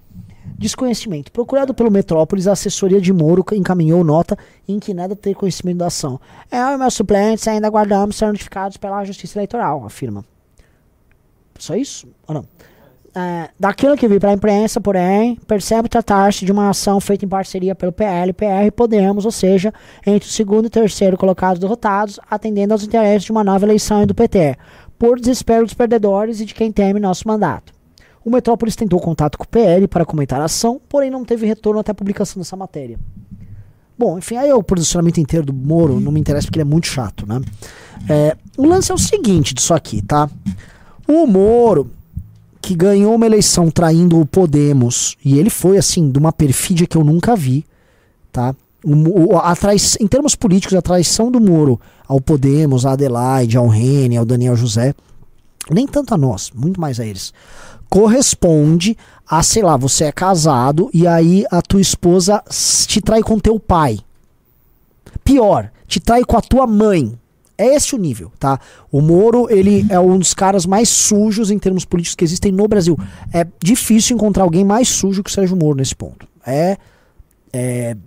Desconhecimento. 0.57 1.34
Procurado 1.34 1.74
pelo 1.74 1.91
Metrópolis, 1.91 2.48
a 2.48 2.53
assessoria 2.53 3.01
de 3.01 3.12
Moro 3.12 3.46
encaminhou 3.51 4.01
nota 4.05 4.38
em 4.65 4.79
que 4.79 4.93
nada 4.93 5.17
ter 5.17 5.36
conhecimento 5.36 5.79
da 5.79 5.88
ação. 5.88 6.19
É, 6.50 6.57
e 6.57 6.77
meus 6.77 6.93
suplentes 6.93 7.46
ainda 7.46 7.67
aguardamos 7.67 8.15
ser 8.15 8.27
notificados 8.27 8.77
pela 8.77 9.03
Justiça 9.03 9.38
Eleitoral, 9.38 9.86
afirma. 9.86 10.24
Só 11.64 11.76
isso? 11.76 12.08
Ou 12.28 12.36
não? 12.36 12.46
É, 13.16 13.50
daquilo 13.60 13.98
que 13.98 14.08
vi 14.08 14.20
para 14.20 14.30
a 14.30 14.34
imprensa, 14.34 14.80
porém, 14.80 15.38
percebe 15.48 15.89
tratar-se 15.89 16.46
de 16.46 16.52
uma 16.52 16.70
ação 16.70 17.00
feita 17.00 17.26
em 17.26 17.28
parceria 17.28 17.74
pelo 17.74 17.91
PL, 17.91 18.32
PR 18.32 18.72
Podemos, 18.76 19.26
ou 19.26 19.32
seja, 19.32 19.74
entre 20.06 20.30
o 20.30 20.32
segundo 20.32 20.67
e 20.67 20.70
terceiro 20.70 21.17
colocados 21.17 21.60
derrotados, 21.60 22.20
atendendo 22.30 22.74
aos 22.74 22.84
interesses 22.84 23.24
de 23.24 23.32
uma 23.32 23.43
nova 23.43 23.65
eleição 23.65 24.04
e 24.04 24.06
do 24.06 24.13
PT, 24.13 24.56
por 25.00 25.20
desespero 25.20 25.65
dos 25.65 25.74
perdedores 25.74 26.39
e 26.41 26.46
de 26.46 26.54
quem 26.54 26.72
teme 26.72 27.00
nosso 27.00 27.28
mandato. 27.28 27.74
O 28.24 28.30
Metrópolis 28.30 28.76
tentou 28.76 29.00
contato 29.00 29.36
com 29.36 29.46
o 29.46 29.48
PL 29.48 29.88
para 29.88 30.06
comentar 30.06 30.39
a 30.39 30.46
ação, 30.46 30.80
porém 30.88 31.10
não 31.10 31.26
teve 31.26 31.48
retorno 31.48 31.80
até 31.80 31.91
a 31.91 31.96
publicação 31.96 32.39
dessa 32.39 32.56
matéria. 32.56 33.00
Bom, 33.98 34.20
enfim, 34.20 34.38
aí 34.38 34.50
é 34.50 34.54
o 34.54 34.62
posicionamento 34.62 35.17
inteiro 35.20 35.46
do 35.46 35.54
Moro 35.54 36.00
não 36.00 36.12
me 36.12 36.20
interessa 36.20 36.46
porque 36.46 36.60
ele 36.60 36.70
é 36.70 36.72
muito 36.72 36.86
chato, 36.86 37.26
né? 37.26 37.41
É, 38.08 38.38
o 38.56 38.65
lance 38.67 38.91
é 38.91 38.93
o 38.93 38.98
seguinte 38.98 39.56
disso 39.56 39.74
aqui, 39.74 40.04
tá? 40.04 40.30
O 41.08 41.26
Moro, 41.26 41.89
que 42.62 42.76
ganhou 42.76 43.15
uma 43.15 43.26
eleição 43.26 43.72
traindo 43.72 44.20
o 44.20 44.26
Podemos, 44.26 45.15
e 45.24 45.39
ele 45.39 45.50
foi, 45.50 45.78
assim, 45.78 46.12
de 46.12 46.20
uma 46.20 46.34
perfídia 46.34 46.86
que 46.86 46.98
eu 46.98 47.04
nunca 47.04 47.36
vi, 47.36 47.65
tá? 48.32 48.54
A 49.41 49.56
trai... 49.56 49.78
Em 50.00 50.08
termos 50.08 50.36
políticos, 50.36 50.76
a 50.76 50.82
traição 50.82 51.32
do 51.32 51.39
Moro 51.39 51.80
ao 52.08 52.20
Podemos, 52.20 52.86
a 52.86 52.91
Adelaide, 52.91 53.58
ao 53.58 53.67
Rene, 53.67 54.17
ao 54.17 54.26
Daniel 54.26 54.56
José, 54.56 54.93
nem 55.70 55.88
tanto 55.88 56.13
a 56.13 56.17
nós, 56.17 56.52
muito 56.54 56.80
mais 56.80 57.00
a 57.00 57.06
eles, 57.06 57.34
corresponde 57.89 58.98
a, 59.28 59.43
sei 59.43 59.63
lá, 59.63 59.76
você 59.76 60.06
é 60.06 60.12
casado 60.12 60.89
e 60.93 61.06
aí 61.08 61.46
a 61.52 61.62
tua 61.62 61.82
esposa 61.82 62.41
te 62.88 63.02
trai 63.02 63.22
com 63.22 63.39
teu 63.39 63.60
pai. 63.60 64.00
Pior, 65.24 65.70
te 65.88 66.00
trai 66.00 66.24
com 66.24 66.38
a 66.38 66.41
tua 66.41 66.65
mãe. 66.65 67.17
É 67.58 67.76
esse 67.76 67.96
o 67.96 67.98
nível, 67.98 68.32
tá? 68.38 68.60
O 68.91 69.02
Moro, 69.02 69.48
ele 69.50 69.86
é 69.89 70.00
um 70.00 70.20
dos 70.20 70.34
caras 70.34 70.65
mais 70.65 70.89
sujos 70.89 71.50
em 71.50 71.58
termos 71.58 71.86
políticos 71.86 72.15
que 72.15 72.24
existem 72.24 72.52
no 72.52 72.67
Brasil. 72.67 72.98
É 73.34 73.48
difícil 73.63 74.15
encontrar 74.15 74.43
alguém 74.43 74.63
mais 74.63 74.88
sujo 74.88 75.24
que 75.24 75.30
o 75.30 75.34
Sérgio 75.34 75.58
Moro 75.58 75.78
nesse 75.78 75.96
ponto. 75.96 76.28
É, 76.46 76.78
é, 77.52 77.98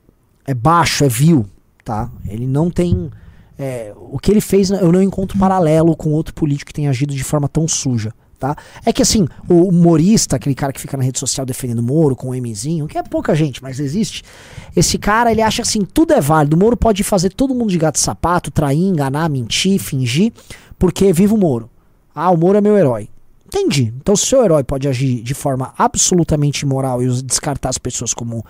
é 0.46 0.54
baixo, 0.54 1.04
é 1.04 1.08
vil, 1.08 1.46
tá? 1.84 2.10
Ele 2.28 2.46
não 2.46 2.70
tem... 2.70 3.10
É, 3.58 3.92
o 3.96 4.18
que 4.18 4.30
ele 4.30 4.40
fez, 4.40 4.70
eu 4.70 4.90
não 4.90 5.02
encontro 5.02 5.38
paralelo 5.38 5.94
com 5.94 6.12
outro 6.12 6.32
político 6.32 6.68
que 6.68 6.74
tenha 6.74 6.88
agido 6.88 7.14
de 7.14 7.24
forma 7.24 7.46
tão 7.48 7.68
suja. 7.68 8.12
Tá? 8.40 8.56
É 8.86 8.90
que 8.90 9.02
assim, 9.02 9.28
o 9.46 9.68
humorista, 9.68 10.36
aquele 10.36 10.54
cara 10.54 10.72
que 10.72 10.80
fica 10.80 10.96
na 10.96 11.04
rede 11.04 11.18
social 11.18 11.44
defendendo 11.44 11.80
o 11.80 11.82
Moro 11.82 12.16
com 12.16 12.30
o 12.30 12.32
Mzinho, 12.32 12.88
que 12.88 12.96
é 12.96 13.02
pouca 13.02 13.34
gente, 13.34 13.62
mas 13.62 13.78
existe. 13.78 14.24
Esse 14.74 14.96
cara, 14.96 15.30
ele 15.30 15.42
acha 15.42 15.60
assim, 15.60 15.84
tudo 15.84 16.14
é 16.14 16.22
válido. 16.22 16.56
O 16.56 16.58
Moro 16.58 16.74
pode 16.74 17.04
fazer 17.04 17.34
todo 17.34 17.54
mundo 17.54 17.68
de 17.68 17.76
gato 17.76 17.96
e 17.96 18.00
sapato, 18.00 18.50
trair, 18.50 18.80
enganar, 18.80 19.28
mentir, 19.28 19.78
fingir, 19.78 20.32
porque 20.78 21.12
vive 21.12 21.34
o 21.34 21.36
Moro. 21.36 21.68
Ah, 22.14 22.30
o 22.30 22.36
Moro 22.38 22.56
é 22.56 22.62
meu 22.62 22.78
herói. 22.78 23.10
Entendi. 23.46 23.92
Então, 24.00 24.16
se 24.16 24.24
o 24.24 24.26
seu 24.26 24.42
herói 24.42 24.64
pode 24.64 24.88
agir 24.88 25.22
de 25.22 25.34
forma 25.34 25.74
absolutamente 25.76 26.62
imoral 26.62 27.02
e 27.02 27.22
descartar 27.22 27.68
as 27.68 27.76
pessoas 27.76 28.14
como 28.14 28.42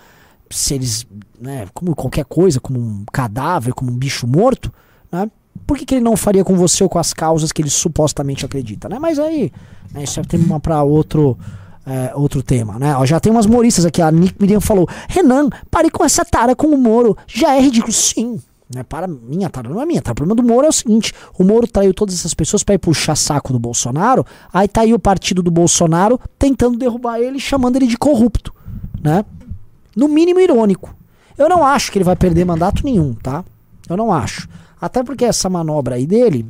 seres, 0.49 1.05
né, 1.37 1.67
como 1.73 1.93
qualquer 1.93 2.23
coisa, 2.23 2.61
como 2.61 2.79
um 2.79 3.03
cadáver, 3.11 3.73
como 3.73 3.91
um 3.91 3.97
bicho 3.97 4.25
morto, 4.25 4.71
né? 5.11 5.29
Por 5.65 5.77
que, 5.77 5.85
que 5.85 5.95
ele 5.95 6.03
não 6.03 6.17
faria 6.17 6.43
com 6.43 6.55
você 6.55 6.83
ou 6.83 6.89
com 6.89 6.99
as 6.99 7.13
causas 7.13 7.51
que 7.51 7.61
ele 7.61 7.69
supostamente 7.69 8.45
acredita, 8.45 8.89
né? 8.89 8.99
Mas 8.99 9.19
aí, 9.19 9.51
né, 9.93 10.03
isso 10.03 10.19
é 10.19 10.23
tema 10.23 10.59
para 10.59 10.83
outro 10.83 11.37
é, 11.85 12.11
outro 12.15 12.43
tema, 12.43 12.77
né? 12.77 12.95
Ó, 12.95 13.05
já 13.05 13.19
tem 13.19 13.31
umas 13.31 13.45
moristas 13.45 13.85
aqui, 13.85 14.01
a 14.01 14.11
Nick 14.11 14.35
Miriam 14.39 14.61
falou, 14.61 14.87
Renan, 15.09 15.49
pare 15.69 15.89
com 15.89 16.03
essa 16.03 16.23
tara 16.23 16.55
com 16.55 16.67
o 16.67 16.77
Moro, 16.77 17.17
já 17.27 17.55
é 17.55 17.61
ridículo, 17.61 17.91
sim. 17.91 18.39
Né, 18.73 18.83
para 18.83 19.05
minha 19.05 19.49
tara, 19.49 19.67
não 19.67 19.81
é 19.81 19.85
minha 19.85 20.01
tara. 20.01 20.13
O 20.13 20.15
problema 20.15 20.41
do 20.41 20.47
Moro 20.47 20.65
é 20.65 20.69
o 20.69 20.73
seguinte: 20.73 21.13
o 21.37 21.43
Moro 21.43 21.67
traiu 21.67 21.93
todas 21.93 22.15
essas 22.15 22.33
pessoas 22.33 22.63
para 22.63 22.75
ir 22.75 22.77
puxar 22.77 23.15
saco 23.15 23.51
do 23.51 23.59
Bolsonaro, 23.59 24.25
aí 24.53 24.67
tá 24.67 24.81
aí 24.81 24.93
o 24.93 24.99
partido 24.99 25.43
do 25.43 25.51
Bolsonaro 25.51 26.19
tentando 26.39 26.77
derrubar 26.77 27.19
ele, 27.19 27.37
chamando 27.37 27.75
ele 27.75 27.87
de 27.87 27.97
corrupto, 27.97 28.53
né? 29.01 29.25
No 29.93 30.07
mínimo 30.07 30.39
irônico. 30.39 30.95
Eu 31.37 31.49
não 31.49 31.65
acho 31.65 31.91
que 31.91 31.97
ele 31.97 32.05
vai 32.05 32.15
perder 32.15 32.45
mandato 32.45 32.85
nenhum, 32.85 33.13
tá? 33.13 33.43
Eu 33.89 33.97
não 33.97 34.11
acho. 34.11 34.47
Até 34.81 35.03
porque 35.03 35.25
essa 35.25 35.47
manobra 35.47 35.95
aí 35.95 36.07
dele, 36.07 36.43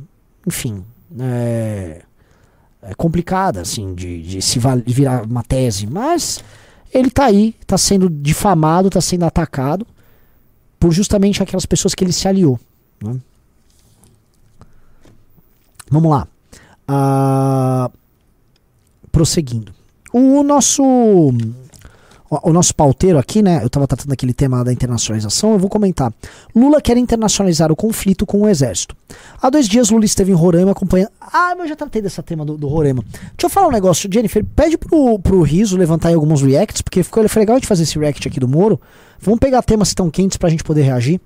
enfim, 0.46 0.82
é, 1.20 2.02
é 2.80 2.94
complicada, 2.94 3.60
assim, 3.60 3.94
de, 3.94 4.22
de 4.22 4.40
se 4.40 4.58
virar 4.86 5.24
uma 5.24 5.42
tese. 5.42 5.86
Mas 5.86 6.42
ele 6.92 7.10
tá 7.10 7.26
aí, 7.26 7.54
tá 7.66 7.76
sendo 7.76 8.08
difamado, 8.08 8.88
tá 8.88 9.02
sendo 9.02 9.26
atacado 9.26 9.86
por 10.80 10.90
justamente 10.92 11.42
aquelas 11.42 11.66
pessoas 11.66 11.94
que 11.94 12.02
ele 12.02 12.12
se 12.12 12.26
aliou. 12.26 12.58
Né? 13.02 13.20
Vamos 15.90 16.10
lá. 16.10 16.26
Uh, 16.88 17.92
prosseguindo. 19.12 19.74
O 20.12 20.42
nosso 20.42 20.82
o, 22.42 22.52
nosso 22.52 22.74
pauteiro 22.74 23.18
aqui, 23.18 23.42
né? 23.42 23.62
Eu 23.62 23.66
estava 23.66 23.86
tratando 23.86 24.12
aquele 24.12 24.32
tema 24.32 24.64
da 24.64 24.72
internacionalização, 24.72 25.52
eu 25.52 25.58
vou 25.58 25.68
comentar. 25.68 26.12
Lula 26.54 26.80
quer 26.80 26.96
internacionalizar 26.96 27.70
o 27.70 27.76
conflito 27.76 28.24
com 28.24 28.42
o 28.42 28.48
exército. 28.48 28.96
Há 29.40 29.50
dois 29.50 29.68
dias 29.68 29.90
Lula 29.90 30.06
esteve 30.06 30.32
em 30.32 30.34
Roraima 30.34 30.72
acompanhando. 30.72 31.10
Ah, 31.20 31.50
mas 31.50 31.64
eu 31.64 31.68
já 31.68 31.76
tratei 31.76 32.00
desse 32.00 32.22
tema 32.22 32.44
do, 32.44 32.56
do 32.56 32.68
Roraima. 32.68 33.04
Deixa 33.12 33.44
eu 33.44 33.50
falar 33.50 33.68
um 33.68 33.72
negócio, 33.72 34.08
Jennifer. 34.10 34.42
Pede 34.56 34.78
pro, 34.78 35.18
pro 35.18 35.42
Riso 35.42 35.76
levantar 35.76 36.08
aí 36.08 36.14
alguns 36.14 36.40
reacts, 36.40 36.80
porque 36.80 37.02
ficou 37.02 37.28
foi 37.28 37.40
legal 37.40 37.60
de 37.60 37.66
fazer 37.66 37.82
esse 37.82 37.98
react 37.98 38.26
aqui 38.26 38.40
do 38.40 38.48
Moro. 38.48 38.80
Vamos 39.20 39.38
pegar 39.38 39.62
temas 39.62 39.88
que 39.88 39.92
estão 39.92 40.10
quentes 40.10 40.38
pra 40.38 40.48
gente 40.48 40.64
poder 40.64 40.82
reagir. 40.82 41.20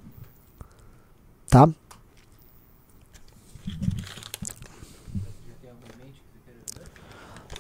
Tá? 1.49 1.69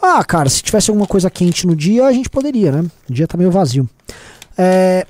Ah, 0.08 0.24
cara, 0.24 0.48
se 0.48 0.62
tivesse 0.62 0.88
alguma 0.88 1.06
coisa 1.06 1.28
quente 1.28 1.66
no 1.66 1.74
dia, 1.74 2.06
a 2.06 2.12
gente 2.12 2.30
poderia, 2.30 2.70
né? 2.70 2.88
O 3.10 3.12
dia 3.12 3.26
tá 3.26 3.36
meio 3.36 3.50
vazio. 3.50 3.88
É, 4.56 5.04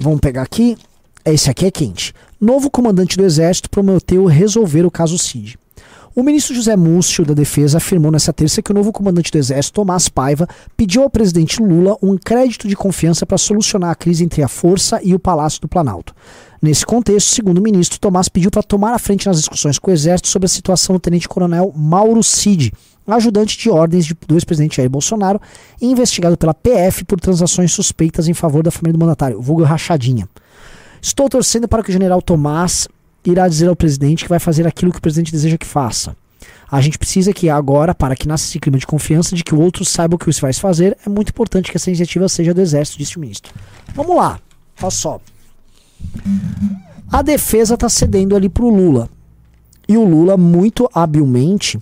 vamos 0.00 0.18
pegar 0.18 0.42
aqui. 0.42 0.76
Esse 1.24 1.48
aqui 1.48 1.64
é 1.64 1.70
quente. 1.70 2.12
Novo 2.40 2.68
comandante 2.68 3.16
do 3.16 3.24
Exército 3.24 3.70
prometeu 3.70 4.26
resolver 4.26 4.84
o 4.84 4.90
caso 4.90 5.16
Cid. 5.16 5.56
O 6.12 6.24
ministro 6.24 6.56
José 6.56 6.74
Múcio 6.74 7.24
da 7.24 7.34
Defesa 7.34 7.78
afirmou 7.78 8.10
nesta 8.10 8.32
terça 8.32 8.60
que 8.60 8.72
o 8.72 8.74
novo 8.74 8.90
comandante 8.90 9.30
do 9.30 9.38
Exército, 9.38 9.74
Tomás 9.74 10.08
Paiva, 10.08 10.48
pediu 10.76 11.04
ao 11.04 11.08
presidente 11.08 11.62
Lula 11.62 11.96
um 12.02 12.18
crédito 12.18 12.66
de 12.66 12.74
confiança 12.74 13.24
para 13.24 13.38
solucionar 13.38 13.90
a 13.90 13.94
crise 13.94 14.24
entre 14.24 14.42
a 14.42 14.48
Força 14.48 15.00
e 15.04 15.14
o 15.14 15.20
Palácio 15.20 15.60
do 15.60 15.68
Planalto. 15.68 16.12
Nesse 16.60 16.84
contexto, 16.84 17.28
segundo 17.28 17.58
o 17.58 17.62
ministro, 17.62 18.00
Tomás 18.00 18.28
pediu 18.28 18.50
para 18.50 18.62
tomar 18.62 18.92
a 18.92 18.98
frente 18.98 19.28
nas 19.28 19.38
discussões 19.38 19.78
com 19.78 19.88
o 19.88 19.94
Exército 19.94 20.26
sobre 20.26 20.46
a 20.46 20.48
situação 20.48 20.96
do 20.96 21.00
tenente-coronel 21.00 21.72
Mauro 21.76 22.24
Cid, 22.24 22.72
ajudante 23.12 23.58
de 23.58 23.70
ordens 23.70 24.06
de, 24.06 24.14
do 24.26 24.34
ex-presidente 24.34 24.76
Jair 24.76 24.90
Bolsonaro, 24.90 25.40
investigado 25.80 26.36
pela 26.36 26.54
PF 26.54 27.04
por 27.04 27.20
transações 27.20 27.72
suspeitas 27.72 28.28
em 28.28 28.34
favor 28.34 28.62
da 28.62 28.70
família 28.70 28.92
do 28.92 28.98
mandatário, 28.98 29.40
vulgo 29.40 29.62
rachadinha. 29.62 30.28
Estou 31.02 31.28
torcendo 31.28 31.66
para 31.66 31.82
que 31.82 31.90
o 31.90 31.92
general 31.92 32.20
Tomás 32.20 32.88
irá 33.24 33.48
dizer 33.48 33.68
ao 33.68 33.76
presidente 33.76 34.24
que 34.24 34.30
vai 34.30 34.38
fazer 34.38 34.66
aquilo 34.66 34.92
que 34.92 34.98
o 34.98 35.02
presidente 35.02 35.32
deseja 35.32 35.58
que 35.58 35.66
faça. 35.66 36.16
A 36.70 36.80
gente 36.80 36.98
precisa 36.98 37.32
que 37.32 37.50
agora, 37.50 37.94
para 37.94 38.14
que 38.14 38.28
nasça 38.28 38.46
esse 38.46 38.60
clima 38.60 38.78
de 38.78 38.86
confiança 38.86 39.34
de 39.34 39.42
que 39.42 39.54
o 39.54 39.60
outro 39.60 39.84
saiba 39.84 40.14
o 40.14 40.18
que 40.18 40.30
isso 40.30 40.40
vai 40.40 40.52
fazer, 40.52 40.96
é 41.04 41.08
muito 41.08 41.30
importante 41.30 41.70
que 41.70 41.76
essa 41.76 41.90
iniciativa 41.90 42.28
seja 42.28 42.54
do 42.54 42.60
Exército, 42.60 42.98
disse 42.98 43.16
o 43.16 43.20
ministro. 43.20 43.52
Vamos 43.94 44.16
lá, 44.16 44.38
olha 44.80 44.90
só. 44.90 45.20
A 47.10 47.22
defesa 47.22 47.74
está 47.74 47.88
cedendo 47.88 48.36
ali 48.36 48.48
para 48.48 48.64
o 48.64 48.70
Lula. 48.70 49.10
E 49.88 49.96
o 49.96 50.04
Lula, 50.04 50.36
muito 50.36 50.88
habilmente, 50.94 51.80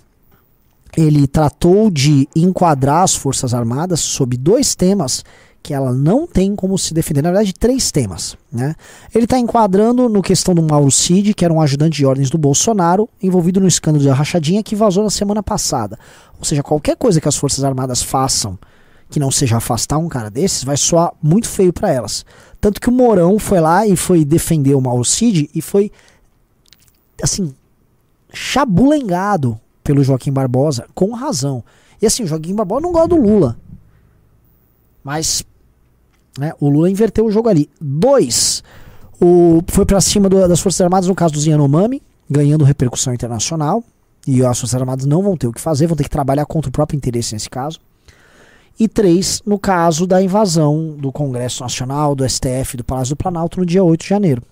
ele 0.99 1.29
tratou 1.29 1.91
de 1.91 2.29
enquadrar 2.35 3.05
as 3.05 3.15
Forças 3.15 3.55
Armadas 3.55 4.01
sob 4.01 4.37
dois 4.37 4.75
temas 4.75 5.25
que 5.63 5.73
ela 5.73 5.93
não 5.93 6.27
tem 6.27 6.57
como 6.57 6.77
se 6.77 6.93
defender. 6.93 7.23
Na 7.23 7.31
verdade, 7.31 7.53
três 7.53 7.93
temas. 7.93 8.37
Né? 8.51 8.75
Ele 9.15 9.25
está 9.25 9.39
enquadrando 9.39 10.09
no 10.09 10.21
questão 10.21 10.55
do 10.55 10.63
Mauro 10.63 10.91
Cid, 10.91 11.35
que 11.35 11.45
era 11.45 11.55
um 11.55 11.61
ajudante 11.61 11.99
de 11.99 12.07
ordens 12.07 12.31
do 12.31 12.39
Bolsonaro, 12.39 13.09
envolvido 13.23 13.61
no 13.61 13.69
escândalo 13.69 14.05
da 14.05 14.13
rachadinha 14.13 14.63
que 14.63 14.75
vazou 14.75 15.05
na 15.05 15.11
semana 15.11 15.41
passada. 15.41 15.97
Ou 16.37 16.45
seja, 16.45 16.65
qualquer 16.65 16.97
coisa 16.97 17.21
que 17.21 17.29
as 17.29 17.37
Forças 17.37 17.63
Armadas 17.63 18.03
façam 18.03 18.59
que 19.09 19.21
não 19.21 19.31
seja 19.31 19.57
afastar 19.57 19.99
um 19.99 20.09
cara 20.09 20.31
desses, 20.31 20.65
vai 20.65 20.77
soar 20.77 21.13
muito 21.23 21.49
feio 21.49 21.73
para 21.73 21.93
elas. 21.93 22.27
Tanto 22.61 22.81
que 22.81 22.89
o 22.89 22.93
Mourão 22.93 23.39
foi 23.39 23.61
lá 23.61 23.87
e 23.87 23.95
foi 23.95 24.25
defender 24.25 24.75
o 24.75 24.81
Mauro 24.81 25.05
Cid 25.05 25.49
e 25.55 25.63
foi, 25.63 25.93
assim, 27.23 27.55
chabulengado 28.33 29.59
pelo 29.89 30.05
Joaquim 30.05 30.31
Barbosa, 30.31 30.87
com 30.95 31.15
razão. 31.15 31.65
E 32.03 32.05
assim, 32.05 32.23
o 32.23 32.27
Joaquim 32.27 32.55
Barbosa 32.55 32.83
não 32.83 32.93
gosta 32.93 33.09
do 33.09 33.17
Lula. 33.17 33.57
Mas 35.03 35.43
né, 36.39 36.53
o 36.61 36.69
Lula 36.69 36.91
inverteu 36.91 37.25
o 37.25 37.31
jogo 37.31 37.49
ali. 37.49 37.71
Dois, 37.81 38.63
o, 39.19 39.63
foi 39.67 39.87
para 39.87 39.99
cima 40.03 40.29
do, 40.29 40.47
das 40.47 40.61
Forças 40.61 40.83
Armadas 40.83 41.09
no 41.09 41.15
caso 41.15 41.33
do 41.33 41.41
Yanomami, 41.41 42.03
ganhando 42.29 42.67
repercussão 42.67 43.15
internacional. 43.15 43.83
E 44.27 44.45
as 44.45 44.61
Forças 44.61 44.79
Armadas 44.79 45.07
não 45.07 45.23
vão 45.23 45.39
ter 45.39 45.47
o 45.47 45.55
que 45.55 45.61
fazer, 45.61 45.87
vão 45.87 45.97
ter 45.97 46.05
que 46.05 46.11
trabalhar 46.11 46.45
contra 46.45 46.69
o 46.69 46.73
próprio 46.73 46.99
interesse 46.99 47.33
nesse 47.33 47.49
caso. 47.49 47.81
E 48.79 48.87
três, 48.87 49.41
no 49.47 49.59
caso 49.59 50.07
da 50.07 50.23
invasão 50.23 50.99
do 50.99 51.11
Congresso 51.11 51.63
Nacional, 51.63 52.15
do 52.15 52.29
STF, 52.29 52.77
do 52.77 52.85
Palácio 52.85 53.15
do 53.15 53.17
Planalto 53.17 53.59
no 53.59 53.65
dia 53.65 53.83
8 53.83 54.03
de 54.03 54.09
janeiro. 54.09 54.43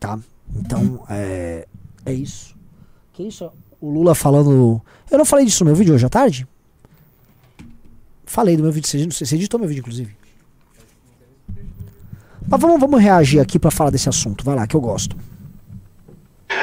Tá? 0.00 0.18
Então, 0.56 1.04
é, 1.08 1.68
é 2.04 2.12
isso. 2.12 2.56
Que 3.12 3.24
isso? 3.24 3.50
o 3.80 3.90
Lula 3.90 4.14
falando. 4.14 4.80
Eu 5.10 5.18
não 5.18 5.24
falei 5.24 5.44
disso 5.44 5.64
no 5.64 5.70
meu 5.70 5.76
vídeo 5.76 5.94
hoje 5.94 6.04
à 6.04 6.08
tarde? 6.08 6.46
Falei 8.26 8.56
do 8.56 8.62
meu 8.62 8.70
vídeo, 8.70 8.88
você, 9.10 9.34
editou 9.34 9.58
meu 9.58 9.68
vídeo, 9.68 9.80
inclusive. 9.80 10.14
Mas 12.46 12.60
vamos, 12.60 12.80
vamos 12.80 13.00
reagir 13.00 13.40
aqui 13.40 13.58
para 13.58 13.70
falar 13.70 13.90
desse 13.90 14.08
assunto. 14.08 14.44
Vai 14.44 14.54
lá, 14.54 14.66
que 14.66 14.76
eu 14.76 14.80
gosto. 14.80 15.16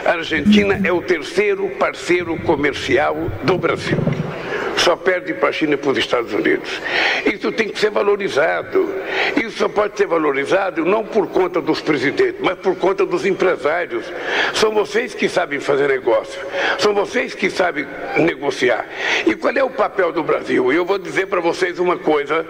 A 0.06 0.12
Argentina 0.12 0.76
é 0.76 0.92
o 0.92 1.02
terceiro 1.02 1.70
parceiro 1.78 2.38
comercial 2.44 3.16
do 3.44 3.58
Brasil. 3.58 3.98
Só 4.88 4.96
perde 4.96 5.34
para 5.34 5.50
a 5.50 5.52
China 5.52 5.74
e 5.74 5.78
para 5.78 5.92
os 5.92 5.98
Estados 5.98 6.32
Unidos. 6.32 6.82
Isso 7.26 7.52
tem 7.52 7.68
que 7.68 7.78
ser 7.78 7.90
valorizado. 7.90 8.90
Isso 9.36 9.58
só 9.58 9.68
pode 9.68 9.98
ser 9.98 10.08
valorizado 10.08 10.86
não 10.86 11.04
por 11.04 11.28
conta 11.28 11.60
dos 11.60 11.82
presidentes, 11.82 12.40
mas 12.40 12.58
por 12.60 12.74
conta 12.78 13.06
dos 13.06 13.26
empresários. 13.26 14.06
São 14.54 14.74
vocês 14.74 15.14
que 15.14 15.28
sabem 15.28 15.60
fazer 15.60 15.90
negócio. 15.90 16.40
São 16.80 16.94
vocês 16.94 17.36
que 17.36 17.50
sabem 17.50 17.86
negociar. 18.16 18.88
E 19.26 19.36
qual 19.36 19.54
é 19.54 19.62
o 19.62 19.70
papel 19.70 20.14
do 20.14 20.24
Brasil? 20.24 20.72
Eu 20.72 20.86
vou 20.86 20.98
dizer 20.98 21.28
para 21.28 21.42
vocês 21.42 21.80
uma 21.80 21.98
coisa 21.98 22.46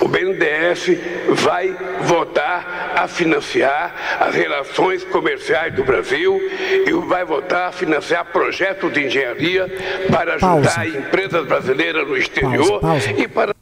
o 0.00 0.08
BNDES 0.08 0.98
vai 1.42 1.76
votar 2.04 2.94
a 2.96 3.06
financiar 3.06 3.94
as 4.20 4.34
relações 4.34 5.04
comerciais 5.04 5.74
do 5.74 5.84
Brasil 5.84 6.38
e 6.86 6.92
vai 7.06 7.24
votar 7.24 7.68
a 7.68 7.72
financiar 7.72 8.24
projetos 8.32 8.92
de 8.92 9.06
engenharia 9.06 9.68
para 10.10 10.34
ajudar 10.34 10.74
pausa. 10.74 10.86
empresas 10.86 11.46
brasileiras 11.46 12.08
no 12.08 12.16
exterior 12.16 12.80
pausa, 12.80 13.08
pausa. 13.08 13.10
e 13.12 13.28
para 13.28 13.54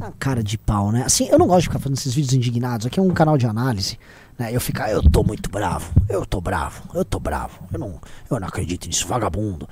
a 0.00 0.12
cara 0.18 0.42
de 0.42 0.58
pau, 0.58 0.92
né? 0.92 1.04
Assim, 1.06 1.28
eu 1.30 1.38
não 1.38 1.46
gosto 1.46 1.62
de 1.62 1.68
ficar 1.68 1.78
fazendo 1.78 1.96
esses 1.96 2.14
vídeos 2.14 2.34
indignados. 2.34 2.86
Aqui 2.86 3.00
é 3.00 3.02
um 3.02 3.10
canal 3.10 3.38
de 3.38 3.46
análise, 3.46 3.98
né? 4.38 4.50
Eu 4.52 4.60
ficar, 4.60 4.90
eu 4.90 5.02
tô 5.02 5.22
muito 5.22 5.48
bravo, 5.48 5.90
eu 6.08 6.24
tô 6.26 6.40
bravo, 6.40 6.82
eu 6.94 7.04
tô 7.04 7.18
bravo. 7.18 7.60
Eu 7.72 7.78
não, 7.78 8.00
eu 8.30 8.38
não 8.38 8.46
acredito 8.46 8.86
nisso, 8.86 9.06
vagabundo. 9.08 9.66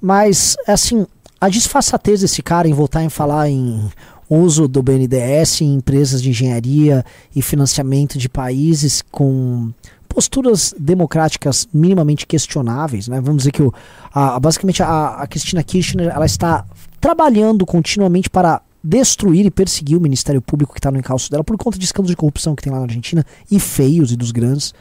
Mas, 0.00 0.56
assim, 0.66 1.04
a 1.40 1.48
disfarçatez 1.48 2.20
desse 2.20 2.42
cara 2.42 2.68
em 2.68 2.72
voltar 2.72 3.02
em 3.02 3.08
falar 3.08 3.48
em 3.48 3.90
uso 4.30 4.68
do 4.68 4.82
BNDES 4.82 5.62
em 5.62 5.74
empresas 5.74 6.22
de 6.22 6.30
engenharia 6.30 7.04
e 7.34 7.42
financiamento 7.42 8.16
de 8.16 8.28
países 8.28 9.02
com 9.10 9.72
posturas 10.08 10.74
democráticas 10.78 11.68
minimamente 11.72 12.26
questionáveis, 12.26 13.08
né? 13.08 13.20
Vamos 13.20 13.38
dizer 13.38 13.52
que 13.52 13.62
o, 13.62 13.72
a, 14.12 14.38
basicamente 14.38 14.82
a, 14.82 15.14
a 15.14 15.26
Cristina 15.26 15.62
Kirchner 15.62 16.08
ela 16.08 16.26
está 16.26 16.64
trabalhando 17.00 17.64
continuamente 17.66 18.28
para 18.30 18.60
destruir 18.82 19.46
e 19.46 19.50
perseguir 19.50 19.96
o 19.96 20.00
Ministério 20.00 20.40
Público 20.40 20.72
que 20.72 20.78
está 20.78 20.90
no 20.90 20.98
encalço 20.98 21.30
dela 21.30 21.44
por 21.44 21.56
conta 21.56 21.78
de 21.78 21.84
escândalos 21.84 22.10
de 22.10 22.16
corrupção 22.16 22.56
que 22.56 22.62
tem 22.62 22.72
lá 22.72 22.78
na 22.78 22.84
Argentina 22.84 23.24
e 23.50 23.60
feios 23.60 24.10
e 24.12 24.16
dos 24.16 24.32
grandes. 24.32 24.74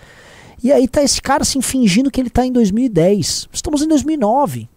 E 0.63 0.71
aí 0.71 0.87
tá 0.87 1.03
esse 1.03 1.21
cara 1.21 1.43
assim 1.43 1.61
fingindo 1.61 2.11
que 2.11 2.19
ele 2.19 2.27
está 2.27 2.45
em 2.45 2.51
2010. 2.51 3.49
Estamos 3.51 3.81
em 3.81 3.87
2009. 3.87 4.67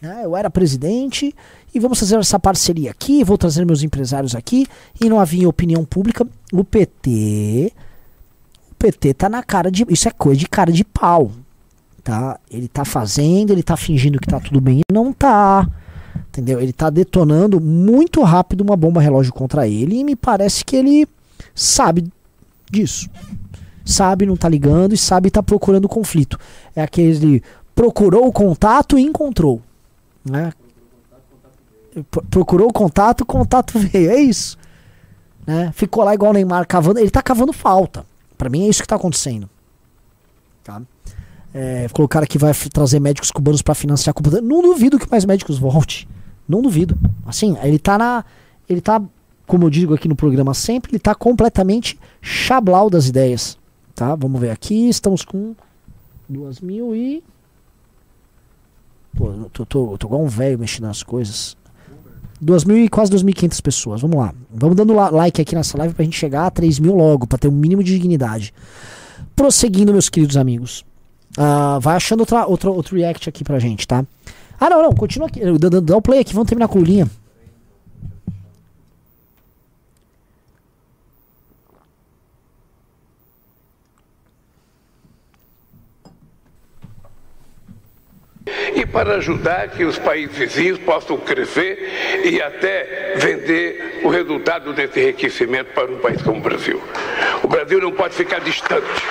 Né? 0.00 0.22
Eu 0.24 0.36
era 0.36 0.50
presidente 0.50 1.34
e 1.74 1.78
vamos 1.78 1.98
fazer 1.98 2.18
essa 2.18 2.38
parceria 2.38 2.90
aqui, 2.90 3.22
vou 3.22 3.38
trazer 3.38 3.64
meus 3.64 3.82
empresários 3.82 4.34
aqui, 4.34 4.66
e 5.00 5.08
não 5.08 5.20
havia 5.20 5.48
opinião 5.48 5.84
pública. 5.84 6.26
O 6.52 6.64
PT. 6.64 7.72
O 8.72 8.74
PT 8.74 9.14
tá 9.14 9.28
na 9.28 9.42
cara 9.42 9.70
de. 9.70 9.86
Isso 9.88 10.08
é 10.08 10.10
coisa 10.10 10.38
de 10.38 10.48
cara 10.48 10.72
de 10.72 10.84
pau. 10.84 11.30
Tá? 12.02 12.38
Ele 12.50 12.66
tá 12.66 12.84
fazendo, 12.84 13.52
ele 13.52 13.62
tá 13.62 13.76
fingindo 13.76 14.18
que 14.18 14.26
tá 14.26 14.40
tudo 14.40 14.60
bem 14.60 14.80
e 14.80 14.92
não 14.92 15.12
tá. 15.12 15.68
Entendeu? 16.28 16.60
Ele 16.60 16.72
tá 16.72 16.90
detonando 16.90 17.60
muito 17.60 18.22
rápido 18.22 18.62
uma 18.62 18.76
bomba 18.76 19.00
relógio 19.00 19.32
contra 19.32 19.68
ele 19.68 19.98
e 19.98 20.04
me 20.04 20.16
parece 20.16 20.64
que 20.64 20.76
ele 20.76 21.06
sabe 21.54 22.10
disso. 22.70 23.08
Sabe, 23.84 24.26
não 24.26 24.36
tá 24.36 24.48
ligando 24.48 24.94
e 24.94 24.98
sabe 24.98 25.30
tá 25.30 25.42
procurando 25.42 25.88
conflito. 25.88 26.38
É 26.74 26.82
aquele 26.82 27.42
procurou 27.74 28.26
o 28.26 28.32
contato 28.32 28.98
e 28.98 29.02
encontrou. 29.02 29.60
Né? 30.24 30.52
Procurou 32.30 32.68
o 32.68 32.72
contato, 32.72 33.22
o 33.22 33.26
contato 33.26 33.76
veio. 33.78 34.10
É 34.10 34.20
isso. 34.20 34.56
Né? 35.46 35.72
Ficou 35.74 36.04
lá 36.04 36.14
igual 36.14 36.30
o 36.30 36.34
Neymar 36.34 36.66
cavando. 36.66 36.98
Ele 36.98 37.10
tá 37.10 37.22
cavando 37.22 37.52
falta. 37.52 38.04
Para 38.36 38.48
mim 38.48 38.64
é 38.64 38.68
isso 38.68 38.82
que 38.82 38.88
tá 38.88 38.96
acontecendo. 38.96 39.48
Tá? 40.64 40.80
É, 41.52 41.88
cara 42.08 42.26
que 42.26 42.38
vai 42.38 42.52
trazer 42.72 43.00
médicos 43.00 43.30
cubanos 43.30 43.60
para 43.60 43.74
financiar 43.74 44.14
Cuba. 44.14 44.40
Não 44.40 44.62
duvido 44.62 44.98
que 44.98 45.10
mais 45.10 45.24
médicos 45.24 45.58
volte. 45.58 46.08
Não 46.48 46.62
duvido. 46.62 46.96
Assim, 47.26 47.56
ele 47.62 47.78
tá 47.78 47.98
na. 47.98 48.24
Ele 48.68 48.80
tá, 48.80 49.02
como 49.46 49.66
eu 49.66 49.70
digo 49.70 49.94
aqui 49.94 50.06
no 50.06 50.14
programa 50.14 50.54
sempre, 50.54 50.92
ele 50.92 50.98
tá 51.00 51.14
completamente 51.14 51.98
chablau 52.22 52.88
das 52.88 53.08
ideias. 53.08 53.58
Tá? 53.94 54.14
Vamos 54.14 54.40
ver 54.40 54.50
aqui. 54.50 54.88
Estamos 54.88 55.24
com 55.24 55.54
duas 56.28 56.60
mil 56.60 56.94
e. 56.94 57.22
Pô, 59.16 59.32
eu 59.32 59.50
tô, 59.52 59.66
tô, 59.66 59.98
tô 59.98 60.06
igual 60.06 60.22
um 60.22 60.28
velho 60.28 60.58
mexendo 60.58 60.84
nas 60.84 61.02
coisas. 61.02 61.56
2.000 62.42 62.84
e 62.84 62.88
quase 62.88 63.12
2.500 63.12 63.62
pessoas. 63.62 64.00
Vamos 64.00 64.16
lá. 64.16 64.34
Vamos 64.50 64.76
dando 64.76 64.92
like 64.92 65.40
aqui 65.40 65.54
nessa 65.54 65.76
live 65.78 65.94
pra 65.94 66.04
gente 66.04 66.16
chegar 66.16 66.46
a 66.46 66.50
3 66.50 66.78
mil 66.78 66.94
logo, 66.94 67.26
pra 67.26 67.38
ter 67.38 67.48
um 67.48 67.52
mínimo 67.52 67.82
de 67.82 67.92
dignidade. 67.92 68.52
Prosseguindo, 69.36 69.92
meus 69.92 70.08
queridos 70.08 70.36
amigos. 70.36 70.84
Uh, 71.38 71.80
vai 71.80 71.96
achando 71.96 72.20
outra, 72.20 72.46
outra, 72.46 72.70
outro 72.70 72.96
react 72.96 73.28
aqui 73.28 73.44
pra 73.44 73.58
gente, 73.58 73.86
tá? 73.86 74.04
Ah, 74.58 74.68
não, 74.68 74.82
não. 74.82 74.92
Continua 74.92 75.28
aqui. 75.28 75.40
Dá, 75.82 75.96
o 75.96 76.02
play 76.02 76.20
aqui. 76.20 76.34
Vamos 76.34 76.48
terminar 76.48 76.68
com 76.68 76.78
o 76.78 76.82
e 88.74 88.86
para 88.86 89.16
ajudar 89.16 89.68
que 89.68 89.84
os 89.84 89.98
países 89.98 90.36
vizinhos 90.36 90.78
possam 90.78 91.16
crescer 91.16 92.22
e 92.24 92.40
até 92.40 93.14
vender 93.16 94.00
o 94.04 94.08
resultado 94.08 94.72
desse 94.72 95.00
enriquecimento 95.00 95.72
para 95.72 95.90
um 95.90 95.98
país 95.98 96.22
como 96.22 96.38
o 96.38 96.42
Brasil. 96.42 96.82
O 97.42 97.48
Brasil 97.48 97.80
não 97.80 97.92
pode 97.92 98.14
ficar 98.14 98.40
distante. 98.40 99.04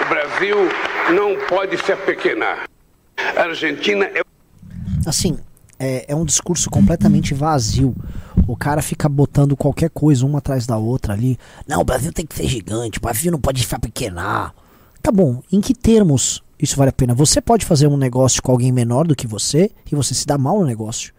O 0.00 0.08
Brasil 0.08 0.56
não 1.12 1.36
pode 1.46 1.78
se 1.78 1.92
apequenar. 1.92 2.68
A 3.36 3.42
Argentina 3.42 4.06
é. 4.06 4.22
Assim, 5.06 5.38
é, 5.78 6.04
é 6.08 6.14
um 6.14 6.24
discurso 6.24 6.68
completamente 6.68 7.32
vazio. 7.32 7.94
O 8.50 8.56
cara 8.56 8.82
fica 8.82 9.08
botando 9.08 9.56
qualquer 9.56 9.90
coisa 9.90 10.26
uma 10.26 10.38
atrás 10.38 10.66
da 10.66 10.76
outra 10.76 11.12
ali. 11.12 11.38
Não, 11.68 11.82
o 11.82 11.84
Brasil 11.84 12.12
tem 12.12 12.26
que 12.26 12.34
ser 12.34 12.48
gigante, 12.48 12.98
o 12.98 13.00
Brasil 13.00 13.30
não 13.30 13.38
pode 13.38 13.62
ficar 13.62 13.78
pequenar. 13.78 14.52
Tá 15.00 15.12
bom, 15.12 15.40
em 15.52 15.60
que 15.60 15.72
termos 15.72 16.42
isso 16.58 16.76
vale 16.76 16.88
a 16.88 16.92
pena? 16.92 17.14
Você 17.14 17.40
pode 17.40 17.64
fazer 17.64 17.86
um 17.86 17.96
negócio 17.96 18.42
com 18.42 18.50
alguém 18.50 18.72
menor 18.72 19.06
do 19.06 19.14
que 19.14 19.24
você 19.24 19.70
e 19.90 19.94
você 19.94 20.14
se 20.14 20.26
dá 20.26 20.36
mal 20.36 20.58
no 20.58 20.66
negócio. 20.66 21.14